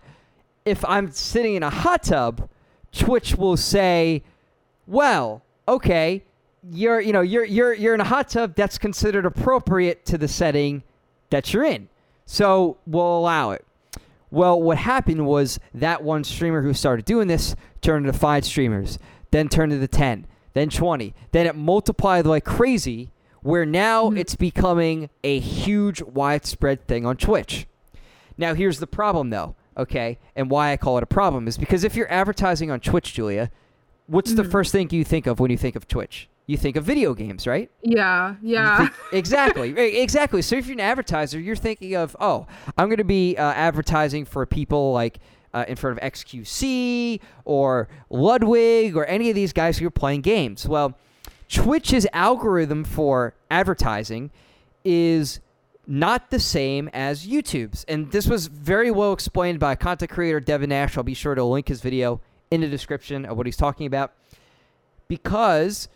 if 0.66 0.84
I'm 0.86 1.12
sitting 1.12 1.56
in 1.56 1.64
a 1.64 1.70
hot 1.70 2.04
tub, 2.04 2.50
Twitch 2.92 3.36
will 3.36 3.58
say, 3.58 4.24
"Well, 4.86 5.42
okay, 5.68 6.24
you're 6.70 7.00
you 7.00 7.14
know 7.14 7.22
you're 7.22 7.46
you're 7.46 7.74
you're 7.74 7.94
in 7.94 8.02
a 8.02 8.06
hot 8.06 8.30
tub. 8.30 8.56
That's 8.56 8.78
considered 8.78 9.26
appropriate 9.26 10.06
to 10.06 10.18
the 10.18 10.28
setting 10.28 10.84
that 11.30 11.54
you're 11.54 11.66
in, 11.66 11.90
so 12.26 12.78
we'll 12.86 13.18
allow 13.18 13.52
it." 13.52 13.66
Well, 14.30 14.62
what 14.62 14.78
happened 14.78 15.26
was 15.26 15.60
that 15.74 16.04
one 16.04 16.24
streamer 16.24 16.62
who 16.62 16.74
started 16.74 17.06
doing 17.06 17.28
this 17.28 17.56
turned 17.82 18.06
into 18.06 18.18
five 18.18 18.44
streamers, 18.44 19.00
then 19.32 19.48
turned 19.48 19.72
into 19.72 19.88
10, 19.88 20.28
then 20.54 20.70
20. 20.70 21.14
Then 21.32 21.48
it 21.48 21.56
multiplied 21.56 22.26
like 22.26 22.44
crazy, 22.44 23.12
where 23.42 23.66
now 23.66 24.10
Mhm. 24.10 24.18
it's 24.20 24.36
becoming 24.36 25.10
a 25.24 25.40
huge, 25.40 26.02
widespread 26.02 26.88
thing 26.88 27.06
on 27.06 27.18
Twitch. 27.18 27.68
Now, 28.38 28.54
here's 28.54 28.80
the 28.80 28.88
problem, 28.88 29.30
though, 29.30 29.56
okay? 29.78 30.20
And 30.36 30.50
why 30.52 30.72
I 30.72 30.78
call 30.78 30.98
it 30.98 31.04
a 31.04 31.08
problem 31.08 31.48
is 31.48 31.58
because 31.58 31.84
if 31.84 31.96
you're 31.96 32.12
advertising 32.12 32.70
on 32.72 32.80
Twitch, 32.80 33.14
Julia, 33.14 33.50
what's 34.08 34.34
the 34.34 34.44
Mhm. 34.44 34.52
first 34.52 34.72
thing 34.72 34.90
you 34.92 35.04
think 35.04 35.28
of 35.28 35.40
when 35.40 35.50
you 35.52 35.58
think 35.58 35.76
of 35.76 35.88
Twitch? 35.88 36.30
You 36.46 36.56
think 36.56 36.78
of 36.78 36.86
video 36.86 37.14
games, 37.14 37.46
right? 37.46 37.70
Yeah. 37.82 38.36
Yeah. 38.42 38.78
think- 38.78 38.92
exactly. 39.12 39.78
Exactly. 39.78 40.42
So 40.42 40.56
if 40.56 40.66
you're 40.68 40.76
an 40.76 40.80
advertiser, 40.80 41.40
you're 41.40 41.58
thinking 41.58 41.94
of, 41.96 42.16
oh, 42.22 42.48
I'm 42.78 42.88
going 42.88 42.98
to 43.00 43.04
be 43.04 43.36
uh, 43.36 43.52
advertising 43.52 44.24
for 44.26 44.46
people 44.46 44.94
like 44.94 45.20
uh, 45.54 45.66
in 45.68 45.76
front 45.76 45.98
of 45.98 46.04
XQC 46.04 47.20
or 47.44 47.88
Ludwig 48.10 48.96
or 48.96 49.06
any 49.06 49.30
of 49.30 49.36
these 49.36 49.52
guys 49.54 49.78
who 49.80 49.88
are 49.88 49.92
playing 49.92 50.22
games. 50.22 50.68
Well, 50.68 50.94
Twitch's 51.50 52.06
algorithm 52.14 52.84
for 52.84 53.34
advertising 53.50 54.32
is 54.84 55.40
not 55.86 56.30
the 56.30 56.40
same 56.40 56.90
as 56.94 57.26
YouTube's. 57.26 57.86
And 57.88 58.12
this 58.12 58.28
was 58.28 58.48
very 58.48 58.92
well 58.92 59.14
explained 59.14 59.60
by 59.60 59.76
content 59.76 60.12
creator 60.12 60.40
Devin 60.40 60.70
Nash. 60.70 60.98
I'll 60.98 61.04
be 61.04 61.14
sure 61.14 61.36
to 61.36 61.44
link 61.44 61.70
his 61.70 61.82
video 61.82 62.22
in 62.52 62.62
the 62.62 62.68
description 62.68 63.26
of 63.26 63.38
what 63.38 63.46
he's 63.46 63.58
talking 63.58 63.88
about. 63.88 64.14
Because 65.08 65.88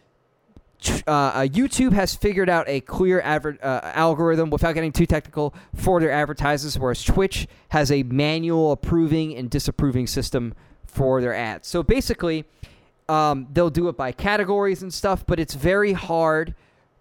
uh, 1.06 1.42
YouTube 1.42 1.94
has 1.94 2.16
figured 2.16 2.50
out 2.50 2.68
a 2.68 2.82
clear 2.82 3.22
adver- 3.22 3.58
uh, 3.62 3.82
algorithm 3.94 4.50
without 4.50 4.74
getting 4.74 4.92
too 4.92 5.06
technical 5.06 5.54
for 5.76 6.00
their 6.00 6.12
advertisers, 6.12 6.80
whereas 6.80 7.04
Twitch 7.04 7.48
has 7.70 7.92
a 7.92 8.04
manual 8.04 8.72
approving 8.72 9.36
and 9.36 9.50
disapproving 9.50 10.08
system 10.08 10.54
for 10.86 11.22
their 11.22 11.36
ads. 11.36 11.68
So 11.68 11.84
basically, 11.84 12.46
um, 13.12 13.48
they'll 13.52 13.70
do 13.70 13.90
it 13.90 13.98
by 13.98 14.12
categories 14.12 14.82
and 14.84 14.94
stuff, 14.94 15.26
but 15.26 15.40
it's 15.40 15.54
very 15.54 15.94
hard 15.94 16.56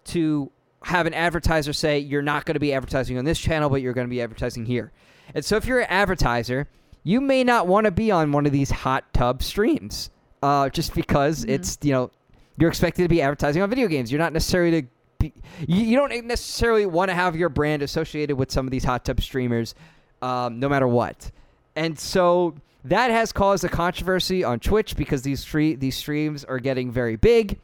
to 0.05 0.51
have 0.83 1.05
an 1.05 1.13
advertiser 1.13 1.73
say 1.73 1.99
you're 1.99 2.21
not 2.21 2.45
going 2.45 2.55
to 2.55 2.59
be 2.59 2.73
advertising 2.73 3.17
on 3.17 3.23
this 3.25 3.39
channel, 3.39 3.69
but 3.69 3.81
you're 3.81 3.93
going 3.93 4.07
to 4.07 4.09
be 4.09 4.21
advertising 4.21 4.65
here. 4.65 4.91
And 5.33 5.45
so 5.45 5.55
if 5.55 5.65
you're 5.65 5.79
an 5.79 5.87
advertiser, 5.89 6.67
you 7.03 7.21
may 7.21 7.43
not 7.43 7.67
want 7.67 7.85
to 7.85 7.91
be 7.91 8.11
on 8.11 8.31
one 8.31 8.45
of 8.45 8.51
these 8.51 8.71
hot 8.71 9.13
tub 9.13 9.41
streams, 9.41 10.09
uh, 10.43 10.69
just 10.69 10.93
because 10.95 11.45
Mhm. 11.45 11.49
it's 11.49 11.77
you 11.81 11.93
know 11.93 12.11
you're 12.57 12.69
expected 12.69 13.03
to 13.03 13.07
be 13.09 13.21
advertising 13.21 13.61
on 13.61 13.69
video 13.69 13.87
games. 13.87 14.11
You're 14.11 14.19
not 14.19 14.33
necessarily 14.33 14.81
to 14.81 14.87
be, 15.19 15.33
you, 15.67 15.85
you 15.85 15.95
don't 15.97 16.25
necessarily 16.25 16.85
want 16.85 17.09
to 17.09 17.15
have 17.15 17.35
your 17.35 17.49
brand 17.49 17.81
associated 17.83 18.35
with 18.37 18.51
some 18.51 18.67
of 18.67 18.71
these 18.71 18.83
hot 18.83 19.05
tub 19.05 19.21
streamers, 19.21 19.73
um, 20.21 20.59
no 20.59 20.67
matter 20.67 20.87
what. 20.87 21.31
And 21.75 21.97
so 21.97 22.55
that 22.83 23.11
has 23.11 23.31
caused 23.31 23.63
a 23.63 23.69
controversy 23.69 24.43
on 24.43 24.59
Twitch 24.59 24.95
because 24.95 25.21
these 25.21 25.45
these 25.51 25.95
streams 25.95 26.43
are 26.43 26.59
getting 26.59 26.91
very 26.91 27.15
big 27.15 27.59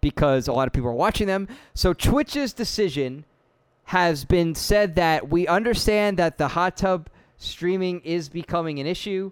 because 0.00 0.48
a 0.48 0.52
lot 0.52 0.66
of 0.66 0.72
people 0.72 0.90
are 0.90 0.94
watching 0.94 1.26
them. 1.26 1.48
So 1.74 1.92
Twitch's 1.92 2.52
decision 2.52 3.24
has 3.84 4.24
been 4.24 4.54
said 4.54 4.96
that 4.96 5.28
we 5.28 5.46
understand 5.46 6.18
that 6.18 6.38
the 6.38 6.48
hot 6.48 6.76
tub 6.76 7.08
streaming 7.36 8.00
is 8.00 8.28
becoming 8.28 8.78
an 8.78 8.86
issue 8.86 9.30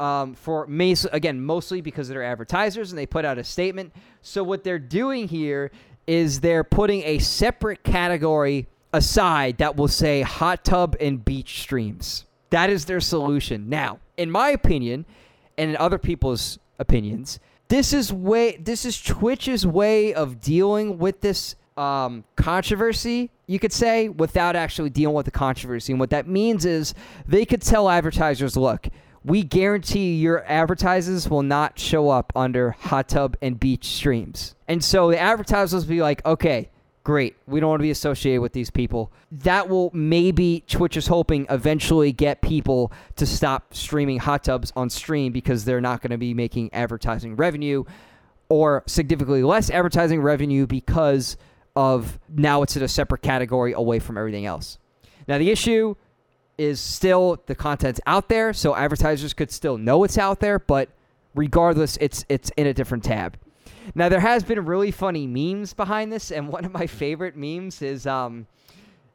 um, 0.00 0.34
for 0.34 0.68
again 1.12 1.40
mostly 1.40 1.80
because 1.80 2.08
they're 2.08 2.22
advertisers 2.22 2.90
and 2.90 2.98
they 2.98 3.06
put 3.06 3.24
out 3.24 3.38
a 3.38 3.44
statement. 3.44 3.92
So 4.22 4.42
what 4.42 4.64
they're 4.64 4.78
doing 4.78 5.28
here 5.28 5.70
is 6.06 6.40
they're 6.40 6.64
putting 6.64 7.02
a 7.02 7.18
separate 7.18 7.82
category 7.82 8.68
aside 8.92 9.58
that 9.58 9.76
will 9.76 9.88
say 9.88 10.22
hot 10.22 10.64
tub 10.64 10.96
and 11.00 11.24
beach 11.24 11.60
streams. 11.60 12.26
That 12.50 12.70
is 12.70 12.84
their 12.84 13.00
solution. 13.00 13.68
Now, 13.68 13.98
in 14.16 14.30
my 14.30 14.50
opinion, 14.50 15.06
and 15.58 15.70
in 15.70 15.76
other 15.76 15.98
people's 15.98 16.58
opinions, 16.78 17.40
this 17.68 17.92
is 17.92 18.12
way 18.12 18.56
this 18.56 18.84
is 18.84 19.00
Twitch's 19.00 19.66
way 19.66 20.14
of 20.14 20.40
dealing 20.40 20.98
with 20.98 21.20
this 21.20 21.56
um, 21.76 22.24
controversy, 22.36 23.30
you 23.46 23.58
could 23.58 23.72
say, 23.72 24.08
without 24.08 24.56
actually 24.56 24.90
dealing 24.90 25.16
with 25.16 25.24
the 25.24 25.32
controversy. 25.32 25.92
And 25.92 26.00
what 26.00 26.10
that 26.10 26.28
means 26.28 26.64
is 26.64 26.94
they 27.26 27.44
could 27.44 27.62
tell 27.62 27.88
advertisers, 27.88 28.56
look, 28.56 28.88
we 29.24 29.42
guarantee 29.42 30.16
your 30.16 30.44
advertisers 30.44 31.28
will 31.28 31.42
not 31.42 31.78
show 31.78 32.10
up 32.10 32.32
under 32.36 32.72
hot 32.72 33.08
tub 33.08 33.36
and 33.40 33.58
beach 33.58 33.86
streams. 33.86 34.54
And 34.68 34.84
so 34.84 35.10
the 35.10 35.18
advertisers 35.18 35.84
will 35.84 35.94
be 35.94 36.02
like, 36.02 36.24
okay, 36.26 36.70
great. 37.04 37.36
We 37.46 37.60
don't 37.60 37.68
want 37.68 37.80
to 37.80 37.84
be 37.84 37.90
associated 37.90 38.40
with 38.40 38.54
these 38.54 38.70
people. 38.70 39.12
That 39.30 39.68
will 39.68 39.90
maybe 39.92 40.64
Twitch 40.66 40.96
is 40.96 41.06
hoping 41.06 41.46
eventually 41.50 42.12
get 42.12 42.40
people 42.40 42.90
to 43.16 43.26
stop 43.26 43.74
streaming 43.74 44.18
hot 44.18 44.44
tubs 44.44 44.72
on 44.74 44.90
stream 44.90 45.32
because 45.32 45.64
they're 45.64 45.82
not 45.82 46.00
going 46.02 46.10
to 46.10 46.18
be 46.18 46.34
making 46.34 46.72
advertising 46.72 47.36
revenue 47.36 47.84
or 48.48 48.82
significantly 48.86 49.42
less 49.42 49.70
advertising 49.70 50.22
revenue 50.22 50.66
because 50.66 51.36
of 51.76 52.18
now 52.28 52.62
it's 52.62 52.76
in 52.76 52.82
a 52.82 52.88
separate 52.88 53.22
category 53.22 53.72
away 53.72 53.98
from 53.98 54.16
everything 54.16 54.46
else. 54.46 54.78
Now 55.28 55.38
the 55.38 55.50
issue 55.50 55.94
is 56.56 56.80
still 56.80 57.42
the 57.46 57.54
content's 57.54 58.00
out 58.06 58.28
there, 58.28 58.52
so 58.52 58.74
advertisers 58.74 59.34
could 59.34 59.50
still 59.50 59.76
know 59.76 60.04
it's 60.04 60.18
out 60.18 60.40
there, 60.40 60.58
but 60.58 60.88
regardless, 61.34 61.98
it's 62.00 62.24
it's 62.28 62.50
in 62.56 62.66
a 62.66 62.74
different 62.74 63.04
tab. 63.04 63.36
Now 63.94 64.08
there 64.08 64.20
has 64.20 64.42
been 64.44 64.64
really 64.64 64.90
funny 64.90 65.26
memes 65.26 65.74
behind 65.74 66.12
this, 66.12 66.30
and 66.30 66.48
one 66.48 66.64
of 66.64 66.72
my 66.72 66.86
favorite 66.86 67.36
memes 67.36 67.82
is 67.82 68.06
um 68.06 68.46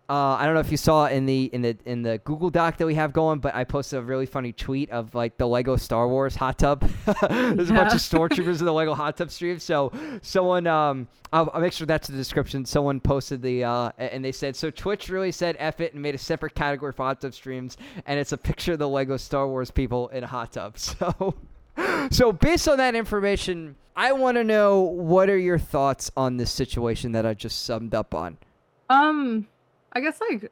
Uh, 0.10 0.36
I 0.40 0.46
don't 0.46 0.56
know 0.56 0.60
if 0.60 0.72
you 0.72 0.78
saw 0.78 1.06
in 1.06 1.28
the 1.28 1.52
in 1.54 1.62
the 1.62 1.78
in 1.86 2.02
the 2.02 2.18
Google 2.26 2.50
Doc 2.50 2.78
that 2.78 2.88
we 2.88 2.96
have 2.96 3.14
going, 3.14 3.38
but 3.40 3.54
I 3.54 3.64
posted 3.64 4.00
a 4.00 4.02
really 4.02 4.26
funny 4.26 4.52
tweet 4.52 4.90
of 4.90 5.14
like 5.14 5.38
the 5.38 5.48
Lego 5.48 5.76
Star 5.76 6.08
Wars 6.08 6.36
hot 6.36 6.58
tub. 6.58 6.82
There's 7.06 7.70
a 7.70 7.74
bunch 7.74 7.91
Yeah. 7.91 7.94
of 7.94 8.02
stormtroopers 8.02 8.58
in 8.60 8.66
the 8.66 8.74
Lego 8.74 8.96
hot 8.96 9.18
tub 9.18 9.30
stream. 9.30 9.60
So 9.60 9.91
someone, 10.24 10.66
um, 10.66 11.08
I'll, 11.32 11.52
I'll 11.54 11.62
make 11.62 11.74
sure 11.74 11.86
that's 11.86 12.10
in 12.10 12.16
the 12.16 12.22
description. 12.22 12.66
Someone 12.66 13.00
posted 13.00 13.44
the 13.44 13.64
uh, 13.66 13.91
and 14.00 14.26
they 14.26 14.32
said 14.32 14.56
so 14.56 14.72
Twitch 14.72 15.10
really 15.10 15.32
said 15.32 15.56
F 15.60 15.80
it 15.80 15.94
and 15.94 16.02
made 16.02 16.16
a 16.16 16.18
separate 16.18 16.56
category 16.56 16.91
for 16.91 17.04
hot 17.06 17.22
tub 17.22 17.36
streams, 17.36 17.78
and 18.08 18.20
it's 18.20 18.32
a 18.32 18.38
picture 18.38 18.74
of 18.74 18.80
the 18.80 18.90
Lego 18.90 19.16
Star 19.16 19.48
Wars 19.48 19.70
people 19.70 20.08
in 20.08 20.24
a 20.24 20.28
hot 20.28 20.54
tub. 20.54 20.76
So. 20.80 21.36
So 22.11 22.31
based 22.31 22.68
on 22.68 22.77
that 22.77 22.95
information, 22.95 23.76
I 23.95 24.14
want 24.14 24.38
to 24.38 24.43
know 24.43 24.80
what 24.81 25.30
are 25.30 25.38
your 25.38 25.60
thoughts 25.60 26.10
on 26.18 26.38
this 26.38 26.51
situation 26.51 27.11
that 27.11 27.26
I 27.26 27.34
just 27.34 27.64
summed 27.65 27.93
up 27.93 28.15
on. 28.15 28.38
Um, 28.89 29.47
I 29.93 29.99
guess 29.99 30.19
like, 30.30 30.51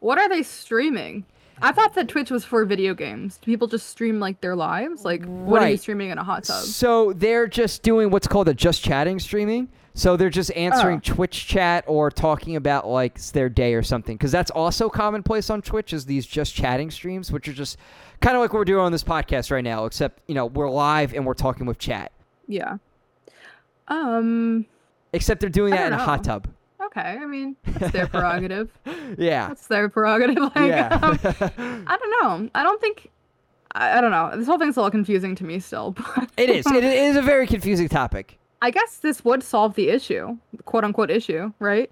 what 0.00 0.18
are 0.18 0.28
they 0.28 0.42
streaming? 0.42 1.24
I 1.60 1.72
thought 1.72 1.94
that 1.94 2.08
Twitch 2.08 2.30
was 2.30 2.44
for 2.44 2.64
video 2.64 2.94
games. 2.94 3.38
Do 3.38 3.46
people 3.46 3.66
just 3.68 3.88
stream 3.90 4.20
like 4.20 4.40
their 4.40 4.54
lives? 4.56 5.04
Like, 5.04 5.24
what 5.24 5.62
are 5.62 5.68
you 5.68 5.76
streaming 5.76 6.10
in 6.10 6.18
a 6.18 6.24
hot 6.24 6.44
tub? 6.44 6.62
So 6.64 7.12
they're 7.12 7.46
just 7.48 7.82
doing 7.82 8.10
what's 8.10 8.28
called 8.28 8.48
a 8.48 8.54
just 8.54 8.82
chatting 8.82 9.18
streaming. 9.18 9.68
So 9.94 10.16
they're 10.16 10.30
just 10.30 10.52
answering 10.52 10.98
Oh. 10.98 11.14
Twitch 11.14 11.46
chat 11.48 11.84
or 11.88 12.10
talking 12.10 12.54
about 12.56 12.86
like 12.86 13.20
their 13.32 13.48
day 13.48 13.74
or 13.74 13.82
something. 13.82 14.16
Because 14.16 14.30
that's 14.30 14.50
also 14.52 14.88
commonplace 14.88 15.50
on 15.50 15.60
Twitch 15.62 15.92
is 15.92 16.04
these 16.06 16.24
just 16.26 16.54
chatting 16.54 16.90
streams, 16.90 17.32
which 17.32 17.48
are 17.48 17.52
just 17.52 17.78
kind 18.20 18.36
of 18.36 18.40
like 18.40 18.52
what 18.52 18.58
we're 18.60 18.64
doing 18.64 18.84
on 18.84 18.92
this 18.92 19.02
podcast 19.04 19.50
right 19.50 19.64
now, 19.64 19.84
except 19.86 20.20
you 20.28 20.34
know 20.34 20.46
we're 20.46 20.70
live 20.70 21.14
and 21.14 21.26
we're 21.26 21.34
talking 21.34 21.66
with 21.66 21.78
chat. 21.78 22.12
Yeah. 22.46 22.76
Um. 23.88 24.66
Except 25.12 25.40
they're 25.40 25.48
doing 25.50 25.70
that 25.72 25.86
in 25.86 25.92
don't 25.92 26.00
a 26.00 26.04
hot 26.04 26.22
tub. 26.24 26.48
Okay. 26.80 27.00
I 27.00 27.24
mean, 27.26 27.56
that's 27.64 27.92
their 27.92 28.06
prerogative. 28.08 28.70
Yeah. 29.16 29.48
That's 29.48 29.66
their 29.66 29.88
prerogative. 29.88 30.36
Like, 30.54 30.54
yeah. 30.56 30.98
um, 31.02 31.18
I 31.86 31.96
don't 32.00 32.22
know. 32.44 32.50
I 32.54 32.62
don't 32.62 32.80
think. 32.80 33.10
I, 33.74 33.98
I 33.98 34.00
don't 34.00 34.10
know. 34.10 34.32
This 34.36 34.46
whole 34.46 34.58
thing's 34.58 34.76
a 34.76 34.80
little 34.80 34.90
confusing 34.90 35.34
to 35.36 35.44
me 35.44 35.58
still. 35.60 35.92
But 35.92 36.30
it 36.36 36.50
is. 36.50 36.66
It 36.66 36.84
is 36.84 37.16
a 37.16 37.22
very 37.22 37.46
confusing 37.46 37.88
topic. 37.88 38.38
I 38.60 38.70
guess 38.70 38.98
this 38.98 39.24
would 39.24 39.42
solve 39.42 39.74
the 39.74 39.88
issue, 39.88 40.38
quote 40.64 40.84
unquote 40.84 41.10
issue, 41.10 41.52
right? 41.58 41.90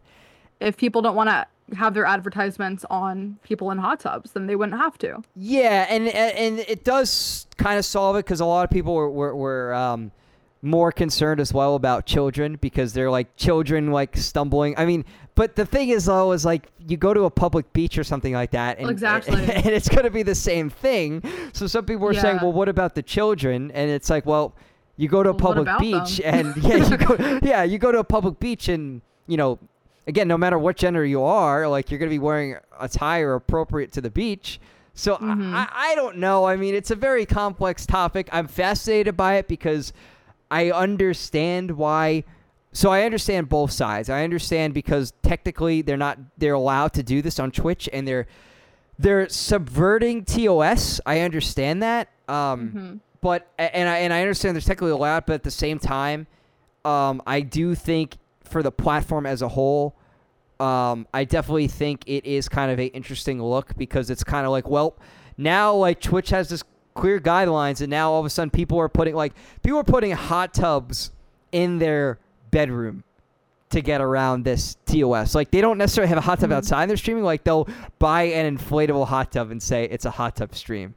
If 0.61 0.77
people 0.77 1.03
don't 1.03 1.15
want 1.15 1.29
to 1.29 1.47
have 1.77 1.95
their 1.95 2.05
advertisements 2.05 2.85
on 2.91 3.39
people 3.43 3.71
in 3.71 3.79
hot 3.79 4.01
tubs, 4.01 4.33
then 4.33 4.47
they 4.47 4.57
wouldn't 4.57 4.81
have 4.81 4.99
to. 4.99 5.23
Yeah, 5.35 5.87
and 5.89 6.09
and 6.09 6.61
it 6.61 6.85
does 6.85 7.47
kind 7.57 7.79
of 7.79 7.85
solve 7.85 8.17
it 8.17 8.25
because 8.25 8.41
a 8.41 8.47
lot 8.47 8.65
of 8.65 8.71
people 8.71 8.95
were 8.95 9.11
were, 9.11 9.35
were 9.35 9.75
um, 9.75 10.13
more 10.63 10.93
concerned 10.93 11.41
as 11.41 11.53
well 11.53 11.75
about 11.75 12.07
children 12.07 12.57
because 12.57 12.93
they're 12.93 13.11
like 13.11 13.37
children 13.37 13.91
like 13.91 14.17
stumbling. 14.17 14.75
I 14.77 14.87
mean, 14.87 15.05
but 15.35 15.57
the 15.57 15.67
thing 15.67 15.91
is 15.91 16.07
though 16.07 16.33
is 16.33 16.45
like 16.45 16.71
you 16.87 16.97
go 16.97 17.15
to 17.15 17.25
a 17.25 17.31
public 17.31 17.73
beach 17.73 17.99
or 17.99 18.05
something 18.05 18.33
like 18.33 18.53
that, 18.53 18.79
and 18.79 18.91
Exactly. 18.91 19.35
and, 19.41 19.67
it's 19.67 19.89
going 19.89 20.05
to 20.05 20.11
be 20.11 20.23
the 20.23 20.35
same 20.35 20.71
thing. 20.71 21.23
So 21.53 21.67
some 21.67 21.85
people 21.85 22.09
are 22.09 22.15
saying, 22.15 22.39
well, 22.43 22.53
what 22.53 22.69
about 22.69 22.95
the 22.95 23.03
children? 23.03 23.71
And 23.73 23.91
it's 23.91 24.11
like, 24.11 24.25
well, 24.27 24.55
you 24.97 25.09
go 25.09 25.23
to 25.23 25.31
a 25.31 25.33
Well, 25.33 25.55
public 25.55 25.79
beach 25.79 26.19
them? 26.19 26.47
and 26.47 26.57
yeah, 26.63 26.77
you 26.89 26.97
go 26.97 27.39
yeah 27.43 27.63
you 27.63 27.79
go 27.79 27.93
to 27.93 27.99
a 27.99 28.05
public 28.05 28.39
beach 28.41 28.69
and 28.69 29.03
you 29.27 29.37
know. 29.37 29.59
Again, 30.09 30.29
no 30.29 30.39
matter 30.39 30.57
what 30.57 30.77
gender 30.77 31.05
you 31.05 31.21
are, 31.25 31.67
like 31.67 31.91
you're 31.91 31.99
gonna 31.99 32.11
be 32.11 32.21
wearing 32.21 32.55
attire 32.79 33.35
appropriate 33.35 33.91
to 33.95 34.01
the 34.01 34.09
beach. 34.11 34.61
So 34.95 35.17
Mhm. 35.17 35.53
I, 35.53 35.67
I 35.91 35.95
don't 35.97 36.19
know. 36.19 36.45
I 36.45 36.55
mean, 36.55 36.77
it's 36.77 36.93
a 36.93 36.95
very 36.95 37.27
complex 37.27 37.85
topic. 37.87 38.29
I'm 38.31 38.47
fascinated 38.47 39.17
by 39.17 39.35
it 39.35 39.49
because 39.49 39.93
I 40.49 40.71
understand 40.71 41.73
why. 41.73 42.23
So 42.73 42.91
I 42.91 43.03
understand 43.03 43.49
both 43.49 43.73
sides. 43.73 44.09
I 44.09 44.23
understand 44.23 44.75
because 44.75 45.13
technically 45.23 45.83
they're 45.83 45.97
not 45.97 46.19
they're 46.39 46.55
allowed 46.55 46.93
to 46.93 47.03
do 47.03 47.21
this 47.21 47.41
on 47.41 47.51
Twitch 47.51 47.89
and 47.93 48.07
they're 48.07 48.29
they're 49.01 49.29
subverting 49.29 50.25
TOS. 50.25 51.01
I 51.05 51.19
understand 51.23 51.83
that. 51.83 52.11
Um, 52.29 52.71
Mhm. 52.75 53.01
But 53.27 53.49
and 53.59 53.89
I 53.89 53.99
and 53.99 54.13
I 54.13 54.21
understand 54.21 54.55
they're 54.55 54.61
technically 54.61 54.93
allowed, 54.93 55.27
but 55.27 55.33
at 55.35 55.43
the 55.43 55.51
same 55.51 55.81
time, 55.81 56.29
um, 56.85 57.21
I 57.27 57.41
do 57.41 57.75
think 57.75 58.19
for 58.45 58.63
the 58.63 58.71
platform 58.71 59.27
as 59.27 59.43
a 59.43 59.49
whole, 59.49 59.97
um, 60.61 61.09
I 61.13 61.25
definitely 61.25 61.67
think 61.67 62.05
it 62.07 62.25
is 62.25 62.49
kind 62.49 62.71
of 62.71 62.79
a 62.79 62.87
interesting 62.87 63.43
look 63.43 63.77
because 63.77 64.11
it's 64.11 64.23
kind 64.23 64.47
of 64.47 64.53
like, 64.53 64.69
well, 64.69 64.95
now 65.37 65.75
like 65.75 66.01
Twitch 66.01 66.31
has 66.31 66.49
this 66.51 66.63
clear 66.95 67.19
guidelines, 67.19 67.81
and 67.81 67.91
now 67.91 68.13
all 68.13 68.21
of 68.21 68.27
a 68.27 68.31
sudden 68.31 68.49
people 68.51 68.79
are 68.79 68.89
putting 68.89 69.17
like 69.17 69.33
people 69.65 69.81
are 69.81 69.85
putting 69.85 70.13
hot 70.13 70.55
tubs 70.55 71.11
in 71.51 71.79
their 71.81 72.21
bedroom 72.53 73.03
to 73.71 73.81
get 73.81 74.01
around 74.01 74.45
this 74.45 74.77
TOS. 74.87 75.35
Like 75.35 75.51
they 75.51 75.61
don't 75.61 75.79
necessarily 75.79 76.11
have 76.11 76.19
a 76.19 76.21
hot 76.21 76.39
tub 76.39 76.51
Mhm. 76.51 76.55
outside 76.59 76.89
their 76.89 76.97
streaming. 76.97 77.25
Like 77.25 77.43
they'll 77.43 77.67
buy 77.99 78.23
an 78.23 78.57
inflatable 78.57 79.09
hot 79.09 79.33
tub 79.33 79.51
and 79.51 79.61
say 79.61 79.87
it's 79.91 80.05
a 80.05 80.13
hot 80.13 80.37
tub 80.37 80.55
stream. 80.55 80.95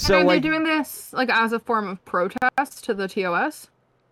So 0.00 0.14
and 0.14 0.24
are 0.24 0.26
like 0.26 0.42
they 0.42 0.48
doing 0.48 0.64
this 0.64 1.12
like 1.12 1.28
as 1.28 1.52
a 1.52 1.58
form 1.58 1.86
of 1.88 2.02
protest 2.04 2.84
to 2.84 2.94
the 2.94 3.06
TOS 3.06 3.68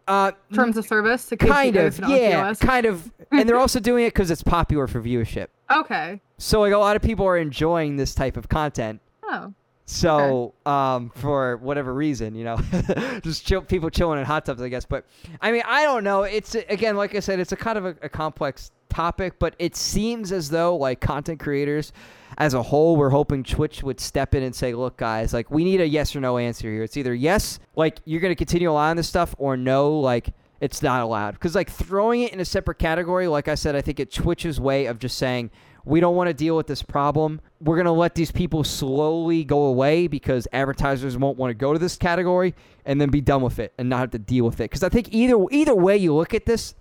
uh, 0.07 0.33
terms 0.55 0.77
of 0.77 0.87
service? 0.87 1.27
To 1.27 1.37
kind 1.37 1.77
of 1.77 1.99
yeah 2.01 2.53
kind 2.55 2.85
of 2.87 3.11
and 3.31 3.49
they're 3.49 3.57
also 3.67 3.81
doing 3.81 4.05
it 4.05 4.09
because 4.15 4.31
it's 4.31 4.43
popular 4.43 4.87
for 4.87 5.01
viewership 5.03 5.49
Okay. 5.71 6.21
so 6.37 6.61
like 6.61 6.73
a 6.73 6.79
lot 6.79 6.97
of 6.97 7.03
people 7.03 7.27
are 7.27 7.37
enjoying 7.39 7.97
this 7.97 8.15
type 8.15 8.37
of 8.37 8.49
content 8.49 9.01
Oh. 9.25 9.53
So 9.91 10.53
um 10.67 11.11
for 11.15 11.57
whatever 11.57 11.95
reason 11.95 12.35
you 12.35 12.45
know 12.45 12.57
just 13.23 13.47
chill, 13.47 13.63
people 13.63 13.89
chilling 13.89 14.19
in 14.19 14.25
hot 14.27 14.45
tubs 14.45 14.61
i 14.61 14.69
guess. 14.69 14.85
But 14.85 15.07
i 15.41 15.51
mean 15.51 15.63
i 15.65 15.83
don't 15.83 16.05
know. 16.05 16.25
It's 16.25 16.55
again 16.55 16.95
like 16.95 17.15
i 17.15 17.21
said 17.21 17.41
it's 17.41 17.53
a 17.53 17.57
kind 17.57 17.79
of 17.79 17.87
a, 17.87 17.97
a 18.03 18.09
complex 18.11 18.71
topic 18.91 19.39
but 19.39 19.55
it 19.59 19.75
seems 19.77 20.31
as 20.31 20.51
though 20.51 20.77
like 20.77 21.01
content 21.01 21.41
creators 21.41 21.93
as 22.37 22.53
a 22.53 22.63
whole 22.63 22.97
we're 22.97 23.11
hoping 23.11 23.43
twitch 23.43 23.83
would 23.83 23.99
step 23.99 24.35
in 24.35 24.43
and 24.43 24.55
say 24.55 24.75
look 24.75 24.99
guys 24.99 25.33
like 25.33 25.51
we 25.51 25.65
need 25.65 25.81
a 25.81 25.87
yes 25.89 26.15
or 26.15 26.21
no 26.21 26.37
answer 26.37 26.71
here. 26.71 26.83
It's 26.83 26.99
either 26.99 27.15
yes 27.15 27.59
like 27.75 27.99
you're 28.05 28.21
going 28.21 28.33
to 28.33 28.37
continue 28.37 28.71
allowing 28.71 28.99
this 28.99 29.09
stuff 29.09 29.35
or 29.39 29.57
no 29.57 29.99
like 29.99 30.35
it's 30.61 30.83
not 30.83 31.01
allowed. 31.03 31.33
Because 31.33 31.55
like 31.55 31.71
throwing 31.71 32.23
it 32.23 32.33
in 32.35 32.41
a 32.41 32.45
separate 32.45 32.79
category 32.79 33.27
like 33.27 33.49
i 33.49 33.55
said 33.55 33.75
i 33.75 33.81
think 33.81 33.99
it 34.01 34.13
twitch's 34.13 34.61
way 34.61 34.85
of 34.85 34.99
just 34.99 35.17
saying 35.17 35.51
we 35.89 36.01
don't 36.01 36.15
want 36.15 36.29
to 36.29 36.35
deal 36.35 36.57
with 36.57 36.67
this 36.67 36.83
problem 36.83 37.41
we're 37.61 37.77
going 37.77 37.87
to 37.87 37.91
let 37.91 38.15
these 38.15 38.31
people 38.31 38.63
slowly 38.63 39.43
go 39.43 39.65
away 39.65 40.07
because 40.07 40.47
advertisers 40.53 41.17
won't 41.17 41.39
want 41.39 41.51
to 41.51 41.55
go 41.55 41.73
to 41.73 41.79
this 41.79 41.97
category 41.97 42.55
and 42.85 43.01
then 43.01 43.09
be 43.11 43.21
done 43.21 43.43
with 43.43 43.59
it 43.59 43.73
and 43.79 43.89
not 43.89 44.01
have 44.01 44.11
to 44.11 44.19
deal 44.19 44.45
with 44.45 44.61
it 44.61 44.65
because 44.65 44.83
i 44.83 44.89
think 44.89 45.09
either 45.13 45.37
either 45.51 45.75
way 45.75 45.97
you 45.97 46.15
look 46.15 46.35
at 46.35 46.47
this 46.47 46.75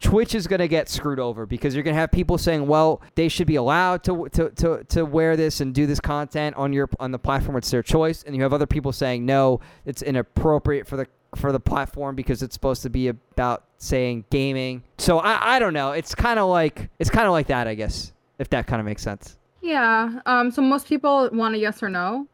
Twitch 0.00 0.34
is 0.34 0.46
going 0.46 0.60
to 0.60 0.68
get 0.68 0.88
screwed 0.88 1.20
over 1.20 1.44
because 1.44 1.74
you're 1.74 1.82
going 1.82 1.94
to 1.94 2.00
have 2.00 2.10
people 2.10 2.38
saying, 2.38 2.66
"Well, 2.66 3.02
they 3.16 3.28
should 3.28 3.46
be 3.46 3.56
allowed 3.56 4.02
to, 4.04 4.28
to 4.30 4.50
to 4.50 4.84
to 4.84 5.04
wear 5.04 5.36
this 5.36 5.60
and 5.60 5.74
do 5.74 5.86
this 5.86 6.00
content 6.00 6.56
on 6.56 6.72
your 6.72 6.88
on 6.98 7.10
the 7.10 7.18
platform. 7.18 7.56
It's 7.58 7.70
their 7.70 7.82
choice." 7.82 8.22
And 8.22 8.34
you 8.34 8.42
have 8.42 8.54
other 8.54 8.66
people 8.66 8.92
saying, 8.92 9.26
"No, 9.26 9.60
it's 9.84 10.00
inappropriate 10.00 10.86
for 10.86 10.96
the 10.96 11.06
for 11.36 11.52
the 11.52 11.60
platform 11.60 12.16
because 12.16 12.42
it's 12.42 12.54
supposed 12.54 12.82
to 12.82 12.90
be 12.90 13.08
about 13.08 13.64
saying 13.76 14.24
gaming." 14.30 14.84
So 14.96 15.18
I 15.18 15.56
I 15.56 15.58
don't 15.58 15.74
know. 15.74 15.92
It's 15.92 16.14
kind 16.14 16.38
of 16.38 16.48
like 16.48 16.88
it's 16.98 17.10
kind 17.10 17.26
of 17.26 17.32
like 17.32 17.48
that, 17.48 17.66
I 17.66 17.74
guess, 17.74 18.12
if 18.40 18.48
that 18.48 18.66
kind 18.66 18.80
of 18.80 18.86
makes 18.86 19.02
sense. 19.02 19.36
Yeah. 19.60 20.18
Um. 20.26 20.50
So 20.50 20.62
most 20.62 20.88
people 20.88 21.28
want 21.32 21.54
a 21.54 21.58
yes 21.58 21.82
or 21.82 21.88
no. 21.88 22.26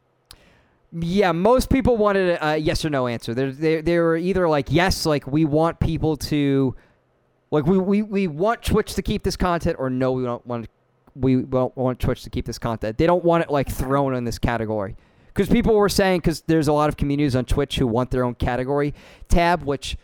Yeah, 0.92 1.32
most 1.32 1.68
people 1.68 1.96
wanted 1.96 2.38
a, 2.40 2.56
yes 2.56 2.84
or 2.84 2.90
no 2.90 3.08
answer. 3.08 3.34
They 3.34 3.50
they 3.50 3.80
they 3.82 3.98
were 3.98 4.16
either 4.16 4.48
like 4.48 4.68
yes, 4.70 5.04
like 5.04 5.26
we 5.26 5.44
want 5.44 5.80
people 5.80 6.16
to, 6.16 6.74
like 7.50 7.66
we, 7.66 7.76
we, 7.76 8.02
we 8.02 8.28
want 8.28 8.62
Twitch 8.62 8.94
to 8.94 9.02
keep 9.02 9.24
this 9.24 9.36
content, 9.36 9.76
or 9.78 9.90
no, 9.90 10.12
we 10.12 10.22
don't 10.22 10.46
want 10.46 10.68
we 11.16 11.42
don't 11.42 11.76
want 11.76 11.98
Twitch 11.98 12.22
to 12.22 12.30
keep 12.30 12.46
this 12.46 12.58
content. 12.58 12.96
They 12.96 13.06
don't 13.06 13.24
want 13.24 13.42
it 13.42 13.50
like 13.50 13.68
thrown 13.68 14.14
in 14.14 14.24
this 14.24 14.38
category 14.38 14.96
because 15.26 15.48
people 15.48 15.74
were 15.74 15.88
saying 15.88 16.20
because 16.20 16.42
there's 16.42 16.68
a 16.68 16.72
lot 16.72 16.88
of 16.88 16.96
communities 16.96 17.34
on 17.34 17.44
Twitch 17.44 17.78
who 17.78 17.88
want 17.88 18.12
their 18.12 18.22
own 18.22 18.36
category 18.36 18.94
tab, 19.28 19.64
which 19.64 19.96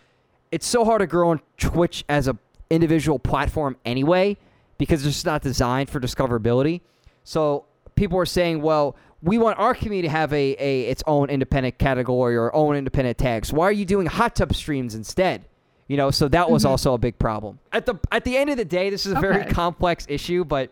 it's 0.51 0.67
so 0.67 0.85
hard 0.85 0.99
to 0.99 1.07
grow 1.07 1.31
on 1.31 1.41
Twitch 1.57 2.05
as 2.09 2.27
a 2.27 2.37
individual 2.71 3.21
platform 3.21 3.77
anyway 3.85 4.37
because 4.83 5.07
it's 5.07 5.15
just 5.15 5.27
not 5.27 5.43
designed 5.43 5.89
for 5.89 6.01
discoverability. 6.01 6.81
So 7.23 7.67
people 7.95 8.17
were 8.19 8.27
saying, 8.27 8.63
well, 8.63 8.97
we 9.23 9.39
want 9.39 9.57
our 9.61 9.75
community 9.77 10.09
to 10.09 10.13
have 10.13 10.33
a, 10.33 10.57
a 10.59 10.83
its 10.87 11.05
own 11.07 11.31
independent 11.31 11.79
category 11.79 12.37
or 12.37 12.53
own 12.53 12.75
independent 12.75 13.17
tags. 13.17 13.53
Why 13.53 13.67
are 13.69 13.73
you 13.73 13.85
doing 13.85 14.07
hot 14.09 14.35
tub 14.35 14.53
streams 14.55 14.97
instead? 14.97 15.45
You 15.87 15.97
know, 15.97 16.11
so 16.11 16.27
that 16.29 16.51
was 16.51 16.65
Mhm. 16.65 16.71
also 16.71 16.95
a 16.95 16.99
big 16.99 17.17
problem. 17.21 17.61
At 17.71 17.87
the 17.87 17.95
at 18.11 18.25
the 18.25 18.37
end 18.37 18.51
of 18.51 18.57
the 18.57 18.65
day, 18.65 18.91
this 18.91 19.07
is 19.07 19.13
a 19.13 19.21
very 19.21 19.45
complex 19.53 20.05
issue, 20.09 20.45
but 20.45 20.71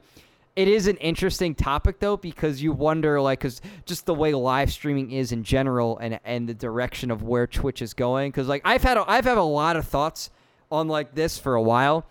it 0.57 0.67
is 0.67 0.89
an 0.89 0.97
interesting 0.97 1.55
topic 1.55 2.01
though 2.01 2.17
because 2.17 2.61
you 2.61 2.73
wonder 2.73 3.21
like 3.21 3.39
cuz 3.39 3.61
just 3.87 4.07
the 4.07 4.15
way 4.15 4.35
live 4.35 4.73
streaming 4.73 5.13
is 5.13 5.31
in 5.31 5.45
general 5.45 5.99
and 5.99 6.19
and 6.25 6.49
the 6.49 6.55
direction 6.55 7.13
of 7.13 7.23
where 7.23 7.47
Twitch 7.47 7.81
is 7.83 7.95
going 7.95 8.33
cuz 8.33 8.49
like 8.49 8.63
I've 8.65 8.83
had 8.83 8.97
a, 8.97 9.05
I've 9.09 9.25
had 9.27 9.39
a 9.39 9.45
lot 9.45 9.77
of 9.77 9.87
thoughts 9.87 10.31
on 10.73 10.89
like 10.89 11.15
this 11.15 11.39
for 11.39 11.55
a 11.55 11.63
while. 11.63 12.05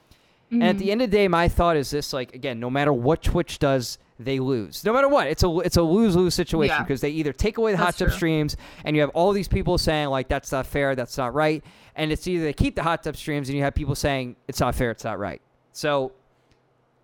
And 0.51 0.63
at 0.63 0.77
the 0.79 0.91
end 0.91 1.01
of 1.03 1.11
the 1.11 1.17
day, 1.17 1.27
my 1.27 1.47
thought 1.47 1.77
is 1.77 1.91
this: 1.91 2.11
like 2.11 2.33
again, 2.33 2.59
no 2.59 2.69
matter 2.71 2.91
what 2.91 3.21
Twitch 3.21 3.59
does, 3.59 3.99
they 4.19 4.39
lose. 4.39 4.83
No 4.83 4.93
matter 4.93 5.07
what, 5.07 5.27
it's 5.27 5.43
a 5.43 5.59
it's 5.59 5.77
a 5.77 5.81
lose 5.83 6.15
lose 6.15 6.33
situation 6.33 6.75
Yeah. 6.77 6.83
because 6.83 7.01
they 7.01 7.09
either 7.11 7.33
take 7.33 7.57
away 7.59 7.71
the 7.73 7.77
hot 7.77 7.95
tub 7.97 8.07
true. 8.07 8.15
streams, 8.17 8.57
and 8.83 8.95
you 8.95 9.01
have 9.01 9.11
all 9.11 9.31
these 9.31 9.47
people 9.47 9.77
saying 9.77 10.07
like 10.09 10.27
that's 10.27 10.51
not 10.51 10.65
fair, 10.65 10.95
that's 10.95 11.17
not 11.19 11.33
right, 11.35 11.63
and 11.95 12.11
it's 12.11 12.27
either 12.27 12.43
they 12.45 12.53
keep 12.53 12.75
the 12.75 12.81
hot 12.83 13.03
tub 13.03 13.15
streams, 13.15 13.47
and 13.49 13.57
you 13.57 13.63
have 13.63 13.75
people 13.75 13.93
saying 13.93 14.35
it's 14.47 14.59
not 14.59 14.73
fair, 14.73 14.89
it's 14.91 15.03
not 15.03 15.19
right. 15.19 15.39
So 15.71 16.13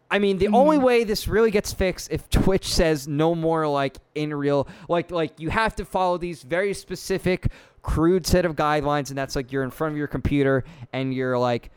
I 0.09 0.19
mean, 0.19 0.38
the 0.38 0.47
only 0.49 0.77
Mhm. 0.77 0.84
way 0.84 1.03
this 1.03 1.27
really 1.27 1.51
gets 1.51 1.73
fixed 1.73 2.11
if 2.11 2.30
Twitch 2.30 2.73
says 2.73 3.07
no 3.07 3.34
more 3.35 3.67
like 3.67 3.97
in 4.15 4.34
real 4.34 4.67
like 4.89 5.11
like 5.11 5.39
you 5.39 5.49
have 5.51 5.76
to 5.76 5.85
follow 5.85 6.17
these 6.17 6.41
very 6.43 6.73
specific 6.73 7.51
crude 7.81 8.26
set 8.26 8.45
of 8.45 8.55
guidelines 8.55 9.09
and 9.09 9.17
that's 9.17 9.35
like 9.35 9.51
you're 9.51 9.63
in 9.63 9.69
front 9.72 9.91
of 9.93 9.97
your 9.97 10.07
computer 10.07 10.63
and 10.93 11.13
you're 11.13 11.38
like 11.38 11.69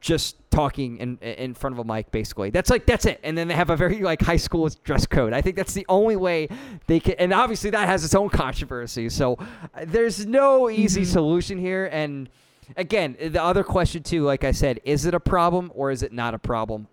just 0.00 0.36
talking 0.50 0.96
in 0.98 1.18
in 1.18 1.54
front 1.54 1.74
of 1.74 1.78
a 1.78 1.84
mic 1.84 2.10
basically. 2.10 2.50
That's 2.50 2.70
like 2.70 2.86
that's 2.86 3.04
it. 3.06 3.20
And 3.22 3.36
then 3.36 3.48
they 3.48 3.54
have 3.54 3.70
a 3.70 3.76
very 3.76 4.00
like 4.00 4.22
high 4.22 4.36
school 4.38 4.68
dress 4.84 5.06
code. 5.06 5.32
I 5.32 5.40
think 5.42 5.56
that's 5.56 5.74
the 5.74 5.86
only 5.88 6.16
way 6.16 6.48
they 6.86 7.00
can 7.00 7.14
and 7.18 7.32
obviously 7.32 7.70
that 7.70 7.86
has 7.86 8.04
its 8.04 8.14
own 8.14 8.30
controversy. 8.30 9.08
So 9.10 9.36
uh, 9.74 9.84
there's 9.86 10.26
no 10.26 10.70
easy 10.70 11.02
Mhm. 11.02 11.06
solution 11.06 11.58
here 11.58 11.86
and 11.92 12.28
again, 12.76 13.16
the 13.20 13.42
other 13.42 13.62
question 13.62 14.02
too, 14.02 14.24
like 14.24 14.42
I 14.44 14.52
said, 14.52 14.80
is 14.84 15.04
it 15.04 15.14
a 15.14 15.20
problem 15.20 15.70
or 15.74 15.90
is 15.90 16.02
it 16.02 16.12
not 16.12 16.34
a 16.34 16.38
problem? 16.38 16.88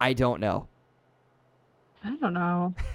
I 0.00 0.12
don't 0.12 0.40
know. 0.40 0.66
I 2.02 2.16
don't 2.16 2.32
know. 2.32 2.74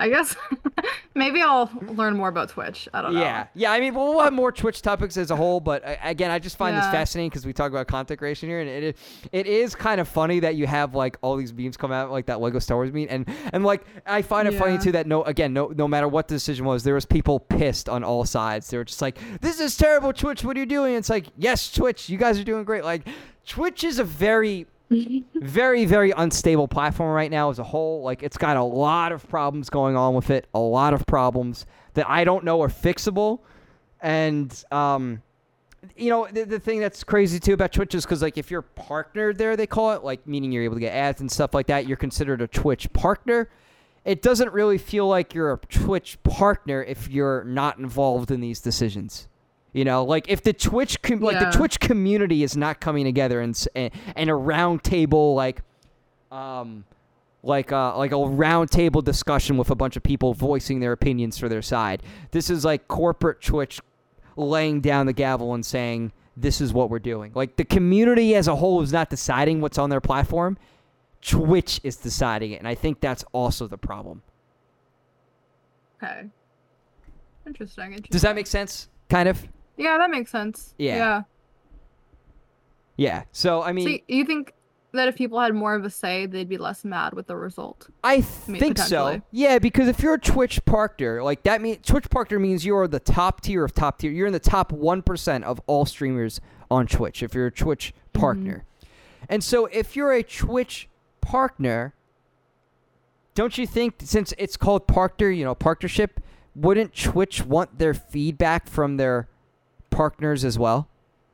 I 0.00 0.08
guess 0.08 0.34
maybe 1.14 1.42
I'll 1.42 1.70
learn 1.82 2.16
more 2.16 2.28
about 2.28 2.48
Twitch. 2.48 2.88
I 2.94 3.02
don't 3.02 3.12
know. 3.12 3.20
Yeah, 3.20 3.46
yeah. 3.54 3.72
I 3.72 3.80
mean, 3.80 3.94
we'll 3.94 4.14
we'll 4.14 4.24
have 4.24 4.32
more 4.32 4.50
Twitch 4.50 4.80
topics 4.80 5.18
as 5.18 5.30
a 5.30 5.36
whole, 5.36 5.60
but 5.60 5.82
again, 6.02 6.30
I 6.30 6.38
just 6.38 6.56
find 6.56 6.76
this 6.76 6.86
fascinating 6.86 7.28
because 7.28 7.44
we 7.44 7.52
talk 7.52 7.70
about 7.70 7.88
content 7.88 8.18
creation 8.18 8.48
here, 8.48 8.60
and 8.60 8.70
it 8.70 8.82
is, 8.82 8.94
it 9.32 9.46
is 9.46 9.74
kind 9.74 10.00
of 10.00 10.08
funny 10.08 10.40
that 10.40 10.54
you 10.54 10.66
have 10.66 10.94
like 10.94 11.18
all 11.20 11.36
these 11.36 11.52
memes 11.52 11.76
come 11.76 11.92
out, 11.92 12.10
like 12.10 12.26
that 12.26 12.40
Lego 12.40 12.58
Star 12.58 12.78
Wars 12.78 12.90
meme, 12.90 13.06
and 13.10 13.28
and 13.52 13.64
like 13.64 13.84
I 14.06 14.22
find 14.22 14.48
it 14.48 14.54
funny 14.54 14.78
too 14.78 14.92
that 14.92 15.06
no, 15.06 15.22
again, 15.24 15.52
no, 15.52 15.72
no 15.76 15.86
matter 15.86 16.08
what 16.08 16.28
the 16.28 16.36
decision 16.36 16.64
was, 16.64 16.84
there 16.84 16.94
was 16.94 17.04
people 17.04 17.38
pissed 17.38 17.88
on 17.88 18.02
all 18.02 18.24
sides. 18.24 18.70
They 18.70 18.78
were 18.78 18.84
just 18.84 19.02
like, 19.02 19.18
"This 19.42 19.60
is 19.60 19.76
terrible, 19.76 20.14
Twitch. 20.14 20.42
What 20.42 20.56
are 20.56 20.60
you 20.60 20.66
doing?" 20.66 20.94
it's 20.94 21.10
like, 21.10 21.26
yes, 21.36 21.70
Twitch, 21.70 22.08
you 22.08 22.16
guys 22.16 22.38
are 22.38 22.44
doing 22.44 22.64
great. 22.64 22.84
Like, 22.84 23.06
Twitch 23.46 23.84
is 23.84 23.98
a 23.98 24.04
very 24.04 24.66
very 25.34 25.84
very 25.84 26.12
unstable 26.12 26.68
platform 26.68 27.12
right 27.12 27.30
now 27.30 27.50
as 27.50 27.58
a 27.58 27.64
whole. 27.64 28.02
Like 28.02 28.22
it's 28.22 28.36
got 28.36 28.56
a 28.56 28.62
lot 28.62 29.12
of 29.12 29.28
problems 29.28 29.68
going 29.70 29.96
on 29.96 30.14
with 30.14 30.30
it 30.30 30.46
a 30.54 30.58
lot 30.58 30.94
of 30.94 31.06
problems 31.06 31.66
that 31.94 32.08
i 32.08 32.24
don't 32.24 32.44
know 32.44 32.62
are 32.62 32.68
fixable. 32.68 33.40
And 34.00 34.64
um 34.70 35.22
you 35.96 36.10
know 36.10 36.28
the, 36.30 36.44
the 36.44 36.60
thing 36.60 36.80
that's 36.80 37.04
crazy 37.04 37.38
too 37.38 37.52
about 37.52 37.72
twitch 37.72 37.94
is 37.94 38.04
because 38.04 38.22
like 38.22 38.38
if 38.38 38.50
you're 38.50 38.62
partnered 38.62 39.38
there 39.38 39.56
they 39.56 39.66
call 39.66 39.92
it 39.92 40.02
like 40.02 40.26
meaning 40.26 40.50
you're 40.50 40.64
able 40.64 40.74
to 40.74 40.80
get 40.80 40.92
ads 40.92 41.20
and 41.20 41.30
stuff 41.30 41.54
like 41.54 41.66
that 41.68 41.86
you're 41.86 41.96
considered 41.96 42.40
a 42.40 42.46
twitch 42.46 42.92
partner. 42.92 43.48
It 44.04 44.22
doesn't 44.22 44.52
really 44.52 44.78
feel 44.78 45.08
like 45.08 45.34
you're 45.34 45.52
a 45.52 45.58
twitch 45.58 46.22
partner 46.22 46.80
if 46.84 47.08
you're 47.08 47.42
not 47.42 47.78
involved 47.78 48.30
in 48.30 48.40
these 48.40 48.60
decisions 48.60 49.26
you 49.76 49.84
know, 49.84 50.04
like 50.04 50.30
if 50.30 50.42
the 50.42 50.54
Twitch 50.54 51.02
com- 51.02 51.20
like 51.20 51.38
the 51.38 51.50
Twitch 51.54 51.78
community 51.78 52.42
is 52.42 52.56
not 52.56 52.80
coming 52.80 53.04
together 53.04 53.42
and 53.42 53.66
and, 53.74 53.92
and 54.16 54.30
a 54.30 54.34
round 54.34 54.82
table 54.82 55.34
like 55.34 55.60
um 56.32 56.86
like 57.42 57.72
uh 57.72 57.94
like 57.98 58.10
a 58.10 58.16
round 58.16 58.70
table 58.70 59.02
discussion 59.02 59.58
with 59.58 59.68
a 59.68 59.74
bunch 59.74 59.94
of 59.94 60.02
people 60.02 60.32
voicing 60.32 60.80
their 60.80 60.92
opinions 60.92 61.36
for 61.36 61.50
their 61.50 61.60
side. 61.60 62.02
This 62.30 62.48
is 62.48 62.64
like 62.64 62.88
corporate 62.88 63.42
Twitch 63.42 63.78
laying 64.34 64.80
down 64.80 65.04
the 65.04 65.12
gavel 65.12 65.52
and 65.52 65.64
saying 65.64 66.10
this 66.38 66.62
is 66.62 66.72
what 66.72 66.88
we're 66.88 66.98
doing. 66.98 67.32
Like 67.34 67.56
the 67.56 67.64
community 67.64 68.34
as 68.34 68.48
a 68.48 68.56
whole 68.56 68.80
is 68.80 68.94
not 68.94 69.10
deciding 69.10 69.60
what's 69.60 69.76
on 69.76 69.90
their 69.90 70.00
platform. 70.00 70.56
Twitch 71.20 71.82
is 71.82 71.96
deciding 71.96 72.52
it, 72.52 72.60
and 72.60 72.68
I 72.68 72.74
think 72.74 73.00
that's 73.00 73.26
also 73.32 73.66
the 73.66 73.76
problem. 73.76 74.22
Okay. 76.02 76.28
Interesting. 77.46 77.84
interesting. 77.92 78.08
Does 78.10 78.22
that 78.22 78.34
make 78.34 78.46
sense? 78.46 78.88
Kind 79.10 79.28
of. 79.28 79.46
Yeah, 79.76 79.98
that 79.98 80.10
makes 80.10 80.30
sense. 80.30 80.74
Yeah. 80.78 80.96
Yeah. 80.96 81.22
Yeah. 82.96 83.22
So 83.32 83.62
I 83.62 83.72
mean, 83.72 83.86
so 83.98 84.04
you 84.08 84.24
think 84.24 84.52
that 84.92 85.08
if 85.08 85.16
people 85.16 85.38
had 85.38 85.54
more 85.54 85.74
of 85.74 85.84
a 85.84 85.90
say, 85.90 86.24
they'd 86.24 86.48
be 86.48 86.56
less 86.56 86.84
mad 86.84 87.12
with 87.12 87.26
the 87.26 87.36
result? 87.36 87.88
I 88.02 88.22
think 88.22 88.78
so. 88.78 89.20
Yeah, 89.30 89.58
because 89.58 89.88
if 89.88 90.00
you're 90.00 90.14
a 90.14 90.18
Twitch 90.20 90.64
partner, 90.64 91.22
like 91.22 91.42
that 91.42 91.60
means 91.60 91.86
Twitch 91.86 92.08
partner 92.08 92.38
means 92.38 92.64
you're 92.64 92.88
the 92.88 93.00
top 93.00 93.42
tier 93.42 93.64
of 93.64 93.74
top 93.74 93.98
tier. 93.98 94.10
You're 94.10 94.26
in 94.26 94.32
the 94.32 94.38
top 94.38 94.72
one 94.72 95.02
percent 95.02 95.44
of 95.44 95.60
all 95.66 95.84
streamers 95.84 96.40
on 96.70 96.86
Twitch. 96.86 97.22
If 97.22 97.34
you're 97.34 97.46
a 97.46 97.52
Twitch 97.52 97.92
Mm-hmm. 97.92 98.20
partner, 98.22 98.64
and 99.28 99.44
so 99.44 99.66
if 99.66 99.94
you're 99.94 100.12
a 100.12 100.22
Twitch 100.22 100.88
partner, 101.20 101.92
don't 103.34 103.58
you 103.58 103.66
think 103.66 103.96
since 104.02 104.32
it's 104.38 104.56
called 104.56 104.86
partner, 104.86 105.28
you 105.28 105.44
know, 105.44 105.54
partnership, 105.54 106.18
wouldn't 106.54 106.94
Twitch 106.94 107.44
want 107.44 107.78
their 107.78 107.92
feedback 107.92 108.66
from 108.66 108.96
their 108.96 109.28
partners 109.96 110.44
as 110.44 110.58
well? 110.58 110.88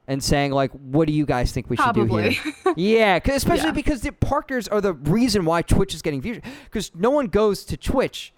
And 0.09 0.23
saying 0.23 0.53
like, 0.53 0.71
what 0.73 1.07
do 1.07 1.13
you 1.13 1.25
guys 1.27 1.53
think 1.53 1.69
we 1.71 1.77
should 1.77 1.95
do 1.95 2.07
Probably. 2.07 2.33
here? 2.35 2.53
Yeah, 2.77 3.19
'cause- 3.21 3.37
especially 3.37 3.67
Yeah. 3.69 3.73
because 3.73 4.01
the 4.03 4.13
partners 4.13 4.67
are 4.69 4.81
the 4.81 4.93
reason 4.95 5.45
why 5.45 5.63
Twitch 5.63 5.95
is 5.95 6.03
getting 6.03 6.21
views. 6.21 6.41
Because 6.65 6.91
no 6.95 7.11
one 7.11 7.27
goes 7.27 7.65
to 7.67 7.77
Twitch 7.77 8.33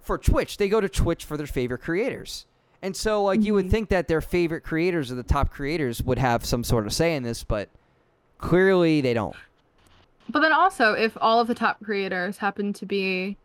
for 0.00 0.18
Twitch; 0.18 0.56
they 0.56 0.68
go 0.68 0.80
to 0.80 0.88
Twitch 0.88 1.24
for 1.24 1.36
their 1.36 1.46
favorite 1.46 1.80
creators. 1.82 2.46
And 2.82 2.94
so, 2.96 3.22
like, 3.24 3.42
you 3.42 3.54
would 3.54 3.66
Mhm. 3.66 3.70
think 3.70 3.88
that 3.88 4.06
their 4.08 4.20
favorite 4.20 4.62
creators 4.62 5.10
or 5.10 5.14
the 5.16 5.22
top 5.22 5.50
creators 5.50 6.02
would 6.02 6.18
have 6.18 6.44
some 6.44 6.62
sort 6.62 6.86
of 6.86 6.92
say 6.92 7.16
in 7.16 7.22
this, 7.22 7.42
but 7.42 7.68
clearly 8.38 9.00
they 9.00 9.14
don't. 9.14 9.34
But 10.28 10.40
then 10.40 10.52
also, 10.52 10.92
if 10.92 11.16
all 11.20 11.40
of 11.40 11.48
the 11.48 11.54
top 11.54 11.82
creators 11.82 12.38
happen 12.38 12.72
to 12.74 12.86
be 12.86 13.36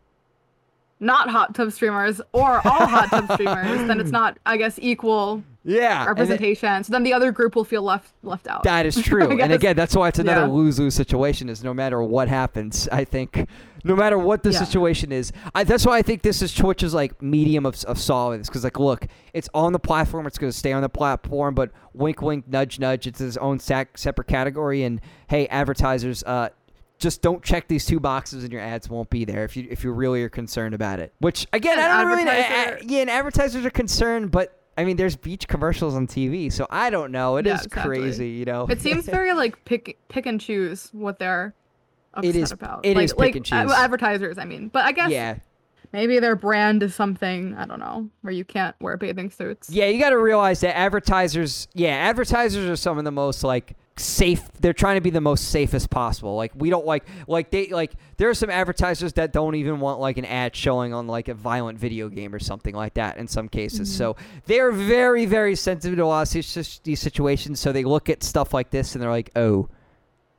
not 1.00 1.30
hot 1.30 1.54
tub 1.54 1.72
streamers 1.72 2.20
or 2.32 2.56
all 2.66 2.86
hot 2.86 3.08
tub 3.10 3.32
streamers, 3.34 3.86
then 3.88 4.00
it's 4.00 4.10
not, 4.10 4.38
I 4.46 4.56
guess, 4.56 4.78
equal 4.82 5.42
Yeah, 5.64 6.04
it- 6.04 6.08
representation. 6.08 6.82
so 6.84 6.92
then 6.92 7.02
the 7.04 7.12
other 7.12 7.30
group 7.30 7.54
will 7.54 7.64
feel 7.64 7.82
left 7.82 8.12
left 8.22 8.48
out. 8.48 8.64
that 8.64 8.84
is 8.86 8.96
true. 9.02 9.40
and 9.40 9.52
again, 9.52 9.76
that's 9.76 9.94
why 9.94 10.08
it's 10.08 10.18
another 10.18 10.42
Yeah. 10.46 10.46
lose 10.52 10.78
lose 10.80 10.94
situation. 10.94 11.48
Is 11.48 11.62
no 11.62 11.72
matter 11.72 12.02
what 12.02 12.26
happens, 12.28 12.88
I 12.90 13.04
think, 13.04 13.46
no 13.84 13.94
matter 13.94 14.18
what 14.18 14.42
the 14.42 14.50
Yeah. 14.50 14.58
situation 14.64 15.12
is, 15.12 15.32
I, 15.54 15.62
that's 15.64 15.86
why 15.86 15.98
I 15.98 16.02
think 16.02 16.22
this 16.22 16.42
is 16.42 16.52
Twitch's 16.52 16.94
like 16.94 17.22
medium 17.22 17.64
of 17.64 17.82
of 17.84 17.98
solving 17.98 18.38
this. 18.40 18.48
Because 18.48 18.64
like, 18.64 18.78
look, 18.80 19.06
it's 19.34 19.48
on 19.54 19.72
the 19.72 19.78
platform. 19.78 20.26
It's 20.26 20.38
going 20.38 20.50
to 20.50 20.56
stay 20.58 20.72
on 20.72 20.82
the 20.82 20.88
platform. 20.88 21.54
But 21.54 21.70
wink, 21.94 22.20
wink, 22.22 22.48
nudge, 22.48 22.78
nudge. 22.80 23.06
It's 23.06 23.20
its 23.20 23.36
own 23.36 23.58
sac- 23.60 23.96
separate 23.98 24.26
category. 24.26 24.82
And 24.82 25.00
hey, 25.28 25.46
advertisers, 25.46 26.24
uh, 26.24 26.48
just 26.98 27.22
don't 27.22 27.42
check 27.42 27.68
these 27.68 27.84
two 27.86 27.98
boxes 28.00 28.42
and 28.44 28.52
your 28.52 28.62
ads 28.62 28.88
won't 28.88 29.10
be 29.10 29.24
there 29.24 29.44
if 29.44 29.56
you 29.56 29.66
if 29.70 29.84
you 29.84 29.92
really 29.92 30.22
are 30.24 30.28
concerned 30.28 30.74
about 30.74 30.98
it. 30.98 31.12
Which 31.20 31.46
again, 31.52 31.78
And 31.78 31.86
I 31.92 32.02
don't 32.02 32.10
really 32.10 32.24
know. 32.24 32.32
Yeah, 32.32 33.00
and 33.00 33.10
advertisers 33.10 33.64
are 33.64 33.70
concerned, 33.70 34.32
but. 34.32 34.58
I 34.76 34.84
mean, 34.84 34.96
there's 34.96 35.16
beach 35.16 35.48
commercials 35.48 35.94
on 35.94 36.06
TV, 36.06 36.50
so 36.52 36.66
I 36.70 36.88
don't 36.90 37.12
know. 37.12 37.36
It 37.36 37.46
is 37.46 37.50
Yeah, 37.50 37.54
exactly. 37.64 37.82
crazy, 37.82 38.28
you 38.30 38.44
know. 38.46 38.66
It 38.70 38.80
seems 38.80 39.04
very 39.18 39.32
like 39.34 39.62
pick 39.64 39.98
pick 40.08 40.26
and 40.26 40.40
choose 40.40 40.88
what 40.92 41.18
they're 41.18 41.54
upset 42.14 42.34
It 42.34 42.36
is- 42.38 42.52
about. 42.52 42.84
it 42.86 42.96
like, 42.96 43.04
is 43.04 43.12
pick 43.12 43.18
like 43.20 43.36
and 43.36 43.44
choose. 43.44 43.70
advertisers, 43.72 44.38
I 44.38 44.44
mean. 44.44 44.68
But 44.68 44.84
I 44.86 44.92
guess 44.92 45.10
yeah, 45.10 45.36
maybe 45.92 46.18
their 46.20 46.36
brand 46.36 46.82
is 46.82 46.94
something 46.94 47.54
I 47.56 47.66
don't 47.66 47.80
know 47.80 48.08
where 48.22 48.32
you 48.32 48.44
can't 48.44 48.74
wear 48.80 48.96
bathing 48.96 49.30
suits. 49.30 49.68
yeah. 49.68 49.86
You 49.86 50.00
got 50.00 50.10
to 50.10 50.18
realize 50.18 50.60
that 50.60 50.76
advertisers, 50.76 51.68
yeah, 51.74 51.90
advertisers 51.90 52.68
are 52.68 52.76
some 52.76 52.96
of 52.98 53.04
the 53.04 53.12
most 53.12 53.44
like 53.44 53.74
safe. 53.96 54.42
They're 54.60 54.72
trying 54.72 54.96
to 54.96 55.00
be 55.00 55.10
the 55.10 55.20
most 55.20 55.50
safest 55.50 55.90
possible. 55.90 56.34
Like 56.36 56.52
we 56.54 56.70
don't 56.70 56.86
like 56.86 57.04
like 57.26 57.50
they 57.50 57.68
like 57.68 57.92
there 58.16 58.28
are 58.28 58.34
some 58.34 58.50
advertisers 58.50 59.12
that 59.14 59.32
don't 59.32 59.54
even 59.54 59.80
want 59.80 60.00
like 60.00 60.16
an 60.18 60.24
ad 60.24 60.56
showing 60.56 60.94
on 60.94 61.06
like 61.06 61.28
a 61.28 61.34
violent 61.34 61.78
video 61.78 62.08
game 62.08 62.34
or 62.34 62.38
something 62.38 62.74
like 62.74 62.94
that 62.94 63.18
in 63.18 63.28
some 63.28 63.48
cases. 63.48 63.88
Mhm. 63.90 63.96
So 63.98 64.16
they're 64.46 64.72
very 64.72 65.26
very 65.26 65.54
sensitive 65.56 65.96
to 65.98 66.04
a 66.04 66.06
lot 66.06 66.22
of 66.26 66.32
these, 66.32 66.80
these 66.84 67.00
situations. 67.00 67.60
So 67.60 67.72
they 67.72 67.84
look 67.84 68.08
at 68.08 68.22
stuff 68.22 68.54
like 68.54 68.70
this 68.70 68.94
and 68.94 69.02
they're 69.02 69.10
like, 69.10 69.30
oh, 69.36 69.68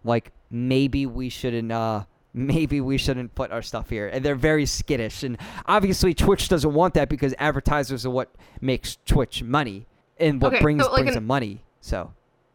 like 0.03 0.31
maybe 0.49 1.05
we 1.05 1.29
shouldn't 1.29 1.71
uh 1.71 2.03
maybe 2.33 2.81
we 2.81 2.97
shouldn't 2.97 3.33
put 3.35 3.51
our 3.51 3.61
stuff 3.61 3.89
here 3.89 4.07
and 4.07 4.25
they're 4.25 4.33
very 4.35 4.65
skittish 4.65 5.21
and 5.23 5.37
obviously 5.67 6.13
twitch 6.15 6.49
doesn't 6.49 6.73
want 6.73 6.95
that 6.95 7.07
because 7.07 7.33
advertisers 7.37 8.05
are 8.05 8.09
what 8.09 8.29
makes 8.59 8.97
twitch 9.05 9.43
money 9.43 9.85
and 10.19 10.41
what 10.41 10.51
Okay, 10.53 10.61
brings 10.61 10.83
so, 10.83 10.91
like, 10.91 11.03
brings 11.03 11.09
an- 11.15 11.21
them 11.21 11.27
money 11.27 11.63
so 11.79 12.11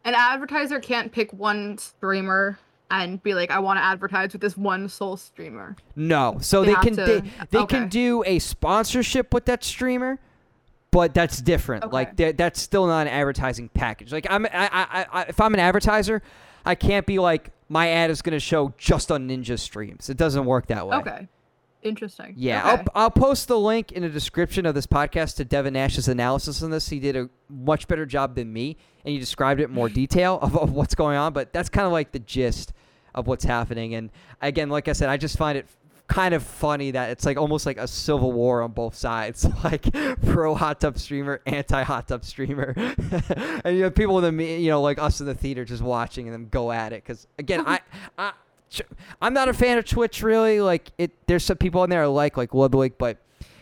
An 0.09 0.15
advertiser 0.15 0.81
can't 0.81 1.13
pick 1.13 1.33
one 1.33 1.77
streamer 1.77 2.59
and 2.91 3.23
be 3.23 3.35
like, 3.35 3.51
I 3.51 3.59
want 3.59 3.79
to 3.79 3.85
advertise 3.85 4.33
with 4.33 4.41
this 4.41 4.57
one 4.57 4.89
sole 4.89 5.17
streamer. 5.19 5.77
no 5.97 6.39
so 6.41 6.63
They 6.65 6.69
they, 6.75 6.81
can 6.81 6.97
to- 6.97 7.05
they, 7.05 7.23
they 7.51 7.59
okay. 7.59 7.79
can 7.81 7.89
do 7.89 8.25
a 8.27 8.39
sponsorship 8.39 9.35
with 9.35 9.45
that 9.45 9.63
streamer 9.63 10.19
but 10.91 11.13
that's 11.13 11.43
different 11.43 11.85
Okay. 11.85 11.93
like 11.93 12.17
that's 12.39 12.59
still 12.63 12.87
not 12.87 13.03
an 13.03 13.09
advertising 13.13 13.69
package 13.69 14.11
like 14.11 14.27
i'm 14.31 14.47
I, 14.47 14.51
I, 14.73 15.07
I 15.13 15.23
if 15.25 15.39
i'm 15.39 15.53
an 15.53 15.61
advertiser 15.61 16.23
i 16.65 16.75
can't 16.75 17.05
be 17.05 17.19
like 17.19 17.51
my 17.69 17.91
ad 17.91 18.09
is 18.11 18.23
going 18.23 18.33
to 18.33 18.41
show 18.41 18.73
just 18.79 19.13
on 19.13 19.29
ninja 19.29 19.59
streams 19.59 20.09
it 20.09 20.17
doesn't 20.17 20.47
work 20.47 20.69
that 20.69 20.87
way 20.89 20.97
Okay. 20.97 21.29
Interesting. 21.83 22.35
Yeah, 22.37 22.73
Okay. 22.73 22.83
I'll, 22.95 23.03
I'll 23.05 23.11
post 23.11 23.47
the 23.47 23.57
link 23.59 23.93
in 23.93 24.03
the 24.03 24.09
description 24.09 24.67
of 24.67 24.75
this 24.75 24.87
podcast 24.87 25.37
to 25.37 25.45
Devin 25.45 25.75
Nash's 25.75 26.09
analysis 26.09 26.61
on 26.61 26.71
this. 26.71 26.89
He 26.89 26.99
did 26.99 27.15
a 27.15 27.31
much 27.49 27.87
better 27.87 28.05
job 28.05 28.35
than 28.35 28.53
me, 28.53 28.77
and 29.09 29.15
you 29.15 29.21
described 29.21 29.59
it 29.59 29.65
in 29.65 29.75
more 29.75 29.89
detail 29.89 30.39
of, 30.43 30.55
of 30.55 30.73
what's 30.73 30.95
going 30.95 31.17
on. 31.17 31.33
But 31.33 31.51
that's 31.51 31.71
kind 31.71 31.87
of 31.87 31.93
like 31.93 32.13
the 32.13 32.19
gist 32.19 32.75
of 33.15 33.27
what's 33.27 33.45
happening. 33.45 33.95
And 33.95 34.11
again, 34.43 34.69
like 34.69 34.87
I 34.87 34.93
said, 34.93 35.09
I 35.09 35.17
just 35.17 35.39
find 35.39 35.57
it 35.57 35.67
kind 36.09 36.35
of 36.35 36.43
funny 36.43 36.91
that 36.91 37.09
it's 37.09 37.25
like 37.25 37.39
almost 37.39 37.65
like 37.65 37.79
a 37.79 37.89
civil 37.89 38.33
war 38.33 38.61
on 38.61 38.73
both 38.73 38.95
sides, 38.95 39.47
like 39.65 39.91
pro 40.27 40.55
hot 40.55 40.81
tub 40.81 40.99
streamer, 40.99 41.41
anti 41.47 41.83
hot 41.83 42.07
tub 42.07 42.23
streamer, 42.23 42.75
and 43.65 43.79
you 43.79 43.85
have 43.85 43.95
people 43.95 44.23
in 44.23 44.37
the 44.37 44.45
you 44.45 44.69
know 44.69 44.83
like 44.83 44.99
us 44.99 45.21
in 45.21 45.27
the 45.27 45.35
theater 45.35 45.65
just 45.65 45.83
watching 45.83 46.27
and 46.29 46.35
then 46.35 46.49
go 46.51 46.71
at 46.71 46.93
it. 46.93 47.03
Because 47.03 47.27
again, 47.39 47.61
uh-huh. 47.61 47.79
I, 48.19 48.23
I 48.29 48.33
I'm 49.23 49.33
not 49.33 49.49
a 49.49 49.55
fan 49.55 49.79
of 49.79 49.87
Twitch 49.87 50.23
really. 50.23 50.61
Like 50.61 50.93
it, 50.99 51.13
there's 51.27 51.45
some 51.45 51.57
people 51.57 51.81
on 51.81 51.89
there 51.89 52.03
I 52.03 52.07
like, 52.07 52.37
like 52.37 52.53
Ludwig, 52.53 52.99
but 52.99 53.17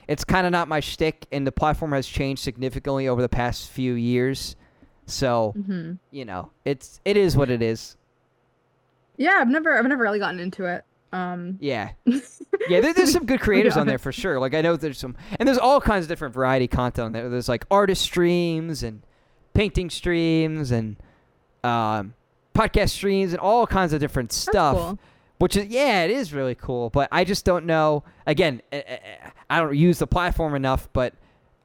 it's 0.09 0.25
kind 0.25 0.45
of 0.45 0.51
not 0.51 0.67
my 0.67 0.81
shtick. 0.81 1.27
And 1.31 1.47
the 1.47 1.53
platform 1.53 1.93
has 1.93 2.09
changed 2.09 2.43
significantly 2.43 3.07
over 3.07 3.23
the 3.23 3.29
past 3.29 3.71
few 3.71 3.93
years. 3.95 4.57
So 5.07 5.53
hmm 5.57 5.93
you 6.11 6.25
know, 6.25 6.51
it's 6.65 7.01
it 7.05 7.17
is 7.17 7.37
what 7.37 7.51
it 7.51 7.63
is. 7.63 7.97
Yeah, 9.17 9.39
I've 9.41 9.49
never 9.49 9.79
I've 9.79 9.87
never 9.87 10.03
really 10.03 10.19
gotten 10.19 10.41
into 10.41 10.67
it. 10.67 10.85
Um, 11.13 11.57
Yeah, 11.61 11.91
yeah. 12.05 12.81
There, 12.81 12.93
there's 12.93 13.13
some 13.13 13.25
good 13.25 13.41
creators 13.41 13.77
on 13.77 13.87
there 13.87 13.99
for 13.99 14.13
sure. 14.13 14.39
Like 14.41 14.55
I 14.55 14.61
know 14.61 14.77
there's 14.77 14.99
some, 14.99 15.17
and 15.39 15.47
there's 15.47 15.57
all 15.59 15.81
kinds 15.81 16.05
of 16.05 16.09
different 16.09 16.35
variety 16.35 16.67
content 16.67 17.07
on 17.07 17.13
there. 17.13 17.29
There's 17.31 17.49
like 17.49 17.65
artist 17.71 18.03
streams 18.03 18.83
and 18.83 19.03
painting 19.55 19.89
streams 19.89 20.73
and 20.73 20.97
um, 21.65 22.15
podcast 22.55 22.91
streams 22.91 23.33
and 23.33 23.41
all 23.41 23.67
kinds 23.67 23.93
of 23.93 24.01
different 24.01 24.33
stuff. 24.33 24.77
cool. 24.77 24.99
Which 25.39 25.57
is 25.57 25.67
yeah, 25.67 26.03
it 26.03 26.11
is 26.11 26.33
really 26.35 26.55
cool. 26.57 26.91
But 26.91 27.09
I 27.13 27.25
just 27.25 27.45
don't 27.45 27.65
know. 27.67 28.03
Again, 28.27 28.61
eh, 28.73 28.83
eh, 28.87 28.97
eh, 29.03 29.31
I 29.49 29.61
don't 29.61 29.77
use 29.77 29.99
the 30.01 30.07
platform 30.07 30.55
enough. 30.55 30.89
But 30.93 31.15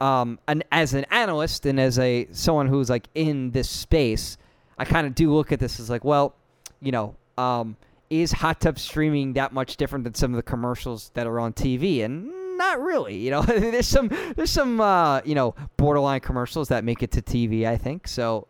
um, 0.01 0.39
an, 0.47 0.63
as 0.71 0.93
an 0.93 1.05
analyst 1.11 1.65
and 1.65 1.79
as 1.79 1.99
a 1.99 2.27
someone 2.31 2.67
who's 2.67 2.89
like 2.89 3.07
in 3.13 3.51
this 3.51 3.69
space, 3.69 4.37
I 4.77 4.83
kind 4.83 5.05
of 5.05 5.13
do 5.13 5.31
look 5.31 5.51
at 5.51 5.59
this 5.59 5.79
as 5.79 5.89
like, 5.89 6.03
well, 6.03 6.35
you 6.81 6.91
know, 6.91 7.15
um, 7.37 7.77
is 8.09 8.31
hot 8.31 8.59
tub 8.59 8.79
streaming 8.79 9.33
that 9.33 9.53
much 9.53 9.77
different 9.77 10.03
than 10.03 10.15
some 10.15 10.31
of 10.31 10.37
the 10.37 10.43
commercials 10.43 11.11
that 11.13 11.27
are 11.27 11.39
on 11.39 11.53
TV? 11.53 12.03
And 12.03 12.57
not 12.57 12.81
really. 12.81 13.15
You 13.15 13.31
know, 13.31 13.41
there's 13.47 13.87
some 13.87 14.09
there's 14.35 14.51
some 14.51 14.81
uh, 14.81 15.21
you 15.23 15.35
know 15.35 15.55
borderline 15.77 16.21
commercials 16.21 16.69
that 16.69 16.83
make 16.83 17.03
it 17.03 17.11
to 17.11 17.21
TV. 17.21 17.67
I 17.67 17.77
think 17.77 18.07
so. 18.07 18.47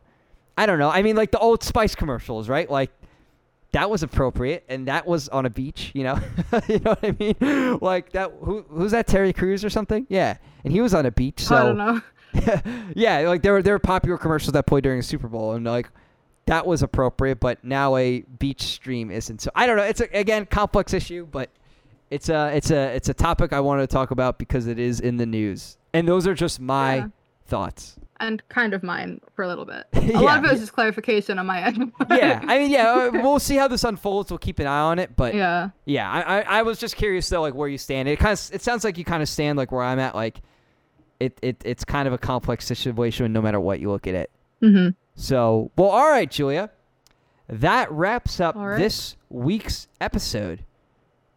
I 0.58 0.66
don't 0.66 0.80
know. 0.80 0.90
I 0.90 1.02
mean, 1.02 1.16
like 1.16 1.32
the 1.32 1.40
Old 1.40 1.64
Spice 1.64 1.96
commercials, 1.96 2.48
right? 2.48 2.70
Like 2.70 2.92
that 3.74 3.90
was 3.90 4.04
appropriate, 4.04 4.66
and 4.68 4.88
that 4.88 5.08
was 5.08 5.30
on 5.30 5.46
a 5.46 5.50
beach. 5.50 5.92
You 5.94 6.04
know, 6.04 6.20
you 6.68 6.80
know 6.80 6.96
what 7.00 7.04
I 7.04 7.16
mean? 7.20 7.80
Like 7.82 8.12
that. 8.14 8.32
Who 8.42 8.66
who's 8.70 8.92
that? 8.92 9.08
Terry 9.08 9.34
Crews 9.34 9.64
or 9.64 9.70
something? 9.70 10.06
Yeah, 10.10 10.38
and 10.64 10.74
he 10.74 10.82
was 10.82 10.94
on 10.94 11.06
a 11.06 11.12
beach. 11.12 11.44
So 11.44 11.56
I 11.56 11.64
don't 11.64 11.78
know. 11.78 12.02
yeah, 12.96 13.20
like 13.28 13.42
there 13.42 13.54
were 13.54 13.62
there 13.62 13.74
were 13.74 13.80
popular 13.80 14.18
commercials 14.18 14.54
that 14.54 14.66
played 14.66 14.84
during 14.84 15.00
the 15.00 15.04
Super 15.04 15.28
Bowl, 15.28 15.54
and 15.54 15.66
like 15.66 15.90
that 16.48 16.66
was 16.66 16.82
appropriate, 16.84 17.40
but 17.40 17.64
now 17.64 17.96
a 17.96 18.22
beach 18.22 18.62
stream 18.64 19.12
isn't. 19.12 19.42
So 19.42 19.52
I 19.56 19.66
don't 19.68 19.78
know. 19.78 19.84
It's 19.84 20.02
a, 20.02 20.10
again 20.18 20.46
complex 20.46 20.94
issue, 20.94 21.26
but 21.30 21.50
it's 22.10 22.30
a 22.30 22.56
it's 22.56 22.72
a 22.72 22.96
it's 22.96 23.10
a 23.10 23.14
topic 23.14 23.54
I 23.54 23.60
wanted 23.60 23.82
to 23.82 23.94
talk 23.94 24.12
about 24.12 24.38
because 24.40 24.68
it 24.68 24.80
is 24.80 25.00
in 25.00 25.18
the 25.18 25.26
news, 25.26 25.78
and 25.94 26.08
those 26.08 26.28
are 26.28 26.34
just 26.34 26.60
my 26.60 26.96
Yeah. 26.96 27.08
thoughts. 27.46 27.98
And 28.22 28.48
kind 28.50 28.74
of 28.74 28.84
mine 28.84 29.20
for 29.36 29.44
a 29.44 29.48
little 29.48 29.66
bit. 29.66 29.86
A 29.94 30.02
Yeah, 30.02 30.20
lot 30.20 30.38
of 30.38 30.44
it 30.44 30.48
yeah. 30.48 30.52
was 30.54 30.60
just 30.62 30.74
clarification 30.74 31.40
on 31.40 31.48
my 31.48 31.64
end. 31.64 31.92
yeah, 32.10 32.40
I 32.48 32.60
mean, 32.60 32.70
yeah, 32.72 32.92
uh, 32.92 33.12
we'll 33.14 33.40
see 33.40 33.56
how 33.56 33.68
this 33.68 33.84
unfolds. 33.84 34.32
We'll 34.32 34.38
keep 34.38 34.60
an 34.60 34.68
eye 34.68 34.80
on 34.82 35.00
it, 35.00 35.16
but 35.16 35.34
yeah. 35.34 35.70
Yeah, 35.86 36.10
I, 36.10 36.22
I, 36.22 36.42
I 36.60 36.62
was 36.62 36.78
just 36.78 36.96
curious 36.96 37.28
though, 37.28 37.42
like 37.42 37.56
where 37.56 37.68
you 37.68 37.78
stand. 37.80 38.08
It 38.08 38.20
kind 38.20 38.34
of 38.34 38.50
it 38.54 38.62
sounds 38.62 38.84
like 38.84 38.98
you 38.98 39.04
kind 39.04 39.24
of 39.24 39.28
stand 39.30 39.58
like 39.58 39.72
where 39.72 39.84
I'm 39.84 39.98
at. 40.00 40.14
Like, 40.16 40.42
it, 41.20 41.38
it 41.42 41.62
it's 41.66 41.84
kind 41.84 42.08
of 42.08 42.14
a 42.14 42.18
complex 42.18 42.66
situation 42.66 43.34
no 43.34 43.42
matter 43.42 43.60
what 43.60 43.80
you 43.80 43.90
look 43.90 44.06
at 44.08 44.14
it. 44.16 44.32
hmm 44.62 44.90
So, 45.16 45.72
well, 45.76 45.90
all 45.90 46.10
right, 46.10 46.30
Julia, 46.30 46.70
that 47.50 47.92
wraps 47.92 48.40
up 48.40 48.56
right. 48.56 48.78
this 48.78 49.18
week's 49.30 49.88
episode. 50.00 50.64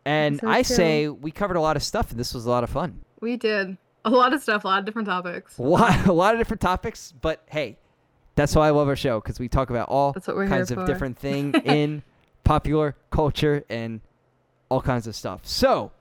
And 0.07 0.35
Episode 0.37 0.49
I 0.51 0.63
say 0.63 1.09
we 1.09 1.31
covered 1.31 1.57
a 1.57 1.61
lot 1.63 1.77
of 1.77 1.83
stuff, 1.83 2.11
and 2.11 2.21
this 2.21 2.35
was 2.35 2.45
a 2.45 2.51
lot 2.51 2.63
of 2.63 2.69
fun. 2.69 3.01
We 3.21 3.39
did 3.39 3.79
a 4.05 4.11
lot 4.11 4.33
of 4.33 4.43
stuff, 4.43 4.65
a 4.65 4.69
lot 4.69 4.79
of 4.79 4.85
different 4.85 5.07
topics. 5.09 5.59
A 5.59 5.63
lot, 5.63 6.07
a 6.07 6.13
lot 6.13 6.35
of 6.35 6.41
different 6.41 6.61
topics, 6.61 7.13
but 7.21 7.43
hey, 7.51 7.79
that's 8.35 8.55
why 8.55 8.69
I 8.69 8.71
love 8.71 8.89
our 8.89 8.97
show 8.97 9.21
because 9.21 9.39
we 9.39 9.49
talk 9.49 9.71
about 9.71 9.89
all 9.89 10.13
That's 10.13 10.27
what 10.27 10.37
we're 10.37 10.49
kinds 10.49 10.71
of 10.71 10.87
different 10.87 11.19
things 11.19 11.57
in 11.65 12.03
popular 12.43 12.97
culture 13.11 13.65
and 13.69 14.01
all 14.69 14.81
kinds 14.81 15.07
of 15.07 15.15
stuff. 15.15 15.41
So. 15.45 15.93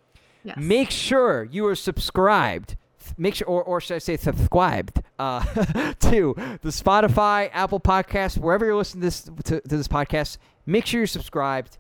Yes. 0.44 0.58
Make 0.60 0.92
sure 0.92 1.46
you 1.46 1.66
are 1.68 1.76
subscribed. 1.76 2.76
Make 3.18 3.36
sure, 3.36 3.48
or, 3.48 3.64
or 3.64 3.82
should 3.82 3.96
I 3.96 4.00
say, 4.00 4.18
subscribed 4.18 5.02
uh, 5.20 5.42
to 6.00 6.36
the 6.62 6.70
Spotify, 6.70 7.50
Apple 7.54 7.80
Podcast, 7.80 8.38
wherever 8.38 8.66
you're 8.66 8.76
listening 8.76 9.02
to 9.02 9.08
this 9.08 9.22
to, 9.46 9.62
to 9.62 9.78
this 9.78 9.88
podcast. 9.88 10.38
Make 10.66 10.86
sure 10.86 11.00
you're 11.00 11.08
subscribed. 11.08 11.78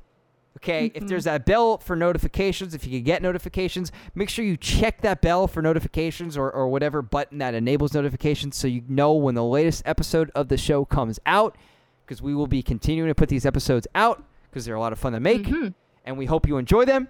Okay, 0.64 0.91
if 0.95 1.03
Mhm. 1.03 1.07
there's 1.10 1.26
that 1.26 1.45
bell 1.45 1.77
for 1.77 1.94
notifications, 1.94 2.73
if 2.73 2.85
you 2.85 2.91
can 2.99 3.03
get 3.03 3.22
notifications, 3.22 3.91
make 4.15 4.30
sure 4.30 4.45
you 4.45 4.56
check 4.56 5.02
that 5.02 5.22
bell 5.22 5.45
for 5.45 5.61
notifications 5.61 6.38
or, 6.38 6.49
or 6.49 6.69
whatever 6.69 7.02
button 7.02 7.38
that 7.40 7.53
enables 7.53 7.94
notifications 7.94 8.56
so 8.56 8.68
you 8.68 8.81
know 8.88 9.11
when 9.14 9.35
the 9.35 9.44
latest 9.44 9.84
episode 9.85 10.31
of 10.34 10.48
the 10.48 10.56
show 10.57 10.85
comes 10.85 11.19
out. 11.26 11.57
Because 12.06 12.22
we 12.22 12.34
will 12.34 12.48
be 12.48 12.61
continuing 12.64 13.10
to 13.10 13.15
put 13.15 13.27
these 13.30 13.45
episodes 13.45 13.88
out 13.94 14.23
because 14.49 14.64
they're 14.65 14.76
a 14.76 14.80
lot 14.80 14.94
of 14.94 14.99
fun 14.99 15.11
to 15.14 15.19
make 15.19 15.44
Mhm. 15.44 15.73
and 16.06 16.18
we 16.18 16.26
hope 16.27 16.48
you 16.48 16.57
enjoy 16.57 16.85
them. 16.85 17.10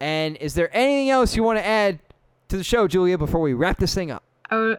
And 0.00 0.36
is 0.38 0.54
there 0.54 0.74
anything 0.74 1.10
else 1.10 1.36
you 1.36 1.42
want 1.42 1.58
to 1.58 1.66
add 1.66 1.98
to 2.48 2.56
the 2.56 2.64
show, 2.64 2.88
Julia, 2.88 3.18
before 3.18 3.40
we 3.42 3.52
wrap 3.52 3.78
this 3.78 3.94
thing 3.94 4.10
up? 4.10 4.22
Oh, 4.50 4.76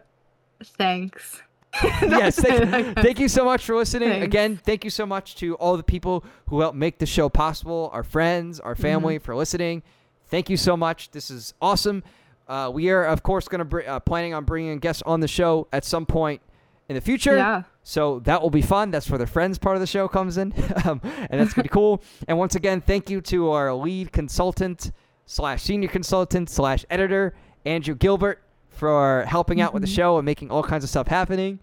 thanks. 0.64 1.42
yes, 1.82 2.36
That's 2.36 2.38
it, 2.44 2.62
I 2.62 2.66
thank, 2.82 2.96
thank 2.98 3.20
you 3.20 3.28
so 3.28 3.44
much 3.44 3.64
for 3.64 3.74
listening. 3.76 4.10
Thanks. 4.10 4.24
Again, 4.26 4.60
thank 4.62 4.84
you 4.84 4.90
so 4.90 5.06
much 5.06 5.36
to 5.36 5.54
all 5.56 5.76
the 5.76 5.82
people 5.82 6.24
who 6.48 6.60
helped 6.60 6.76
make 6.76 6.98
the 6.98 7.06
show 7.06 7.28
possible, 7.28 7.88
our 7.92 8.02
friends, 8.04 8.60
our 8.60 8.74
Mm-hmm. 8.74 8.82
family 8.82 9.18
for 9.18 9.34
listening. 9.34 9.82
Thank 10.26 10.50
you 10.50 10.56
so 10.56 10.76
much. 10.76 11.10
This 11.12 11.30
is 11.30 11.54
awesome. 11.62 12.02
Uh, 12.48 12.70
we 12.72 12.90
are, 12.90 13.04
of 13.04 13.22
course, 13.22 13.48
going 13.48 13.60
to 13.60 13.64
br- 13.64 13.80
uh, 13.86 14.00
planning 14.00 14.34
on 14.34 14.44
bringing 14.44 14.78
guests 14.78 15.02
on 15.06 15.20
the 15.20 15.28
show 15.28 15.68
at 15.72 15.84
some 15.84 16.04
point 16.04 16.42
in 16.88 16.94
the 16.94 17.00
future. 17.00 17.36
Yeah. 17.36 17.62
So 17.84 18.18
that 18.20 18.42
will 18.42 18.50
be 18.50 18.62
fun. 18.62 18.90
That's 18.90 19.08
where 19.08 19.18
the 19.18 19.26
friends 19.26 19.58
part 19.58 19.76
of 19.76 19.80
the 19.80 19.86
show 19.86 20.08
comes 20.08 20.36
in, 20.36 20.52
um, 20.84 21.00
and 21.04 21.40
that's 21.40 21.54
pretty 21.54 21.68
cool. 21.70 22.02
And 22.28 22.38
once 22.38 22.54
again, 22.54 22.80
thank 22.80 23.08
you 23.10 23.20
to 23.22 23.50
our 23.50 23.72
lead 23.74 24.12
consultant 24.12 24.92
slash 25.26 25.62
senior 25.62 25.88
consultant 25.88 26.50
slash 26.50 26.84
editor 26.90 27.34
Andrew 27.64 27.94
Gilbert 27.94 28.42
for 28.72 29.24
helping 29.28 29.60
out 29.60 29.72
with 29.74 29.82
the 29.82 29.88
Mhm. 29.88 29.94
show 29.94 30.18
and 30.18 30.24
making 30.26 30.50
all 30.50 30.62
kinds 30.62 30.82
of 30.84 30.90
stuff 30.90 31.06
happening. 31.08 31.58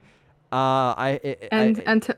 Uh, 0.52 0.56
I, 0.96 1.20
I 1.24 1.48
And 1.52 1.80
I- 1.80 1.92
and 1.92 2.04
to, 2.04 2.18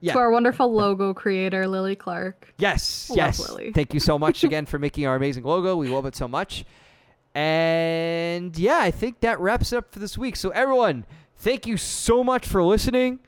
yeah. 0.00 0.12
to 0.14 0.18
our 0.18 0.30
wonderful 0.30 0.72
logo 0.72 1.12
creator, 1.14 1.66
Lily 1.68 1.94
Clark. 1.96 2.54
yes, 2.58 3.10
Love 3.10 3.16
yes. 3.18 3.48
Lily. 3.50 3.72
Thank 3.72 3.92
you 3.94 4.00
so 4.00 4.18
much 4.26 4.42
again 4.44 4.66
for 4.66 4.78
making 4.78 5.06
our 5.06 5.16
amazing 5.16 5.44
logo. 5.44 5.76
We 5.76 5.88
love 5.88 6.06
it 6.06 6.16
so 6.16 6.26
much. 6.28 6.64
And 7.34 8.56
yeah, 8.58 8.78
I 8.80 8.90
think 8.90 9.20
that 9.20 9.38
wraps 9.40 9.72
it 9.72 9.76
up 9.76 9.92
for 9.92 9.98
this 9.98 10.16
week. 10.16 10.36
So 10.36 10.50
everyone, 10.50 11.04
thank 11.36 11.66
you 11.66 11.76
so 11.76 12.24
much 12.24 12.46
for 12.46 12.62
listening. 12.64 13.20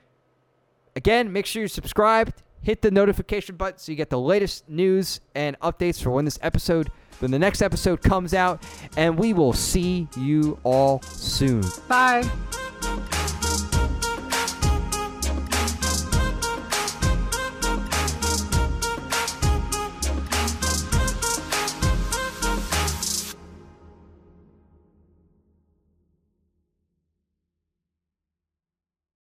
Again, 0.96 1.32
make 1.32 1.46
sure 1.46 1.60
you're 1.60 1.68
subscribed. 1.68 2.42
Hit 2.62 2.82
the 2.82 2.90
notification 2.90 3.56
button 3.56 3.78
so 3.78 3.92
you 3.92 3.96
get 3.96 4.10
the 4.10 4.18
latest 4.18 4.68
news 4.68 5.20
and 5.34 5.58
updates 5.60 6.02
for 6.02 6.10
when 6.10 6.24
this 6.24 6.38
episode, 6.42 6.90
when 7.20 7.30
the 7.30 7.38
next 7.38 7.62
episode 7.62 8.02
comes 8.02 8.34
out. 8.34 8.62
And 8.96 9.18
we 9.18 9.32
will 9.32 9.52
see 9.52 10.08
you 10.16 10.58
all 10.64 11.02
soon. 11.02 11.62
Bye. 11.88 12.28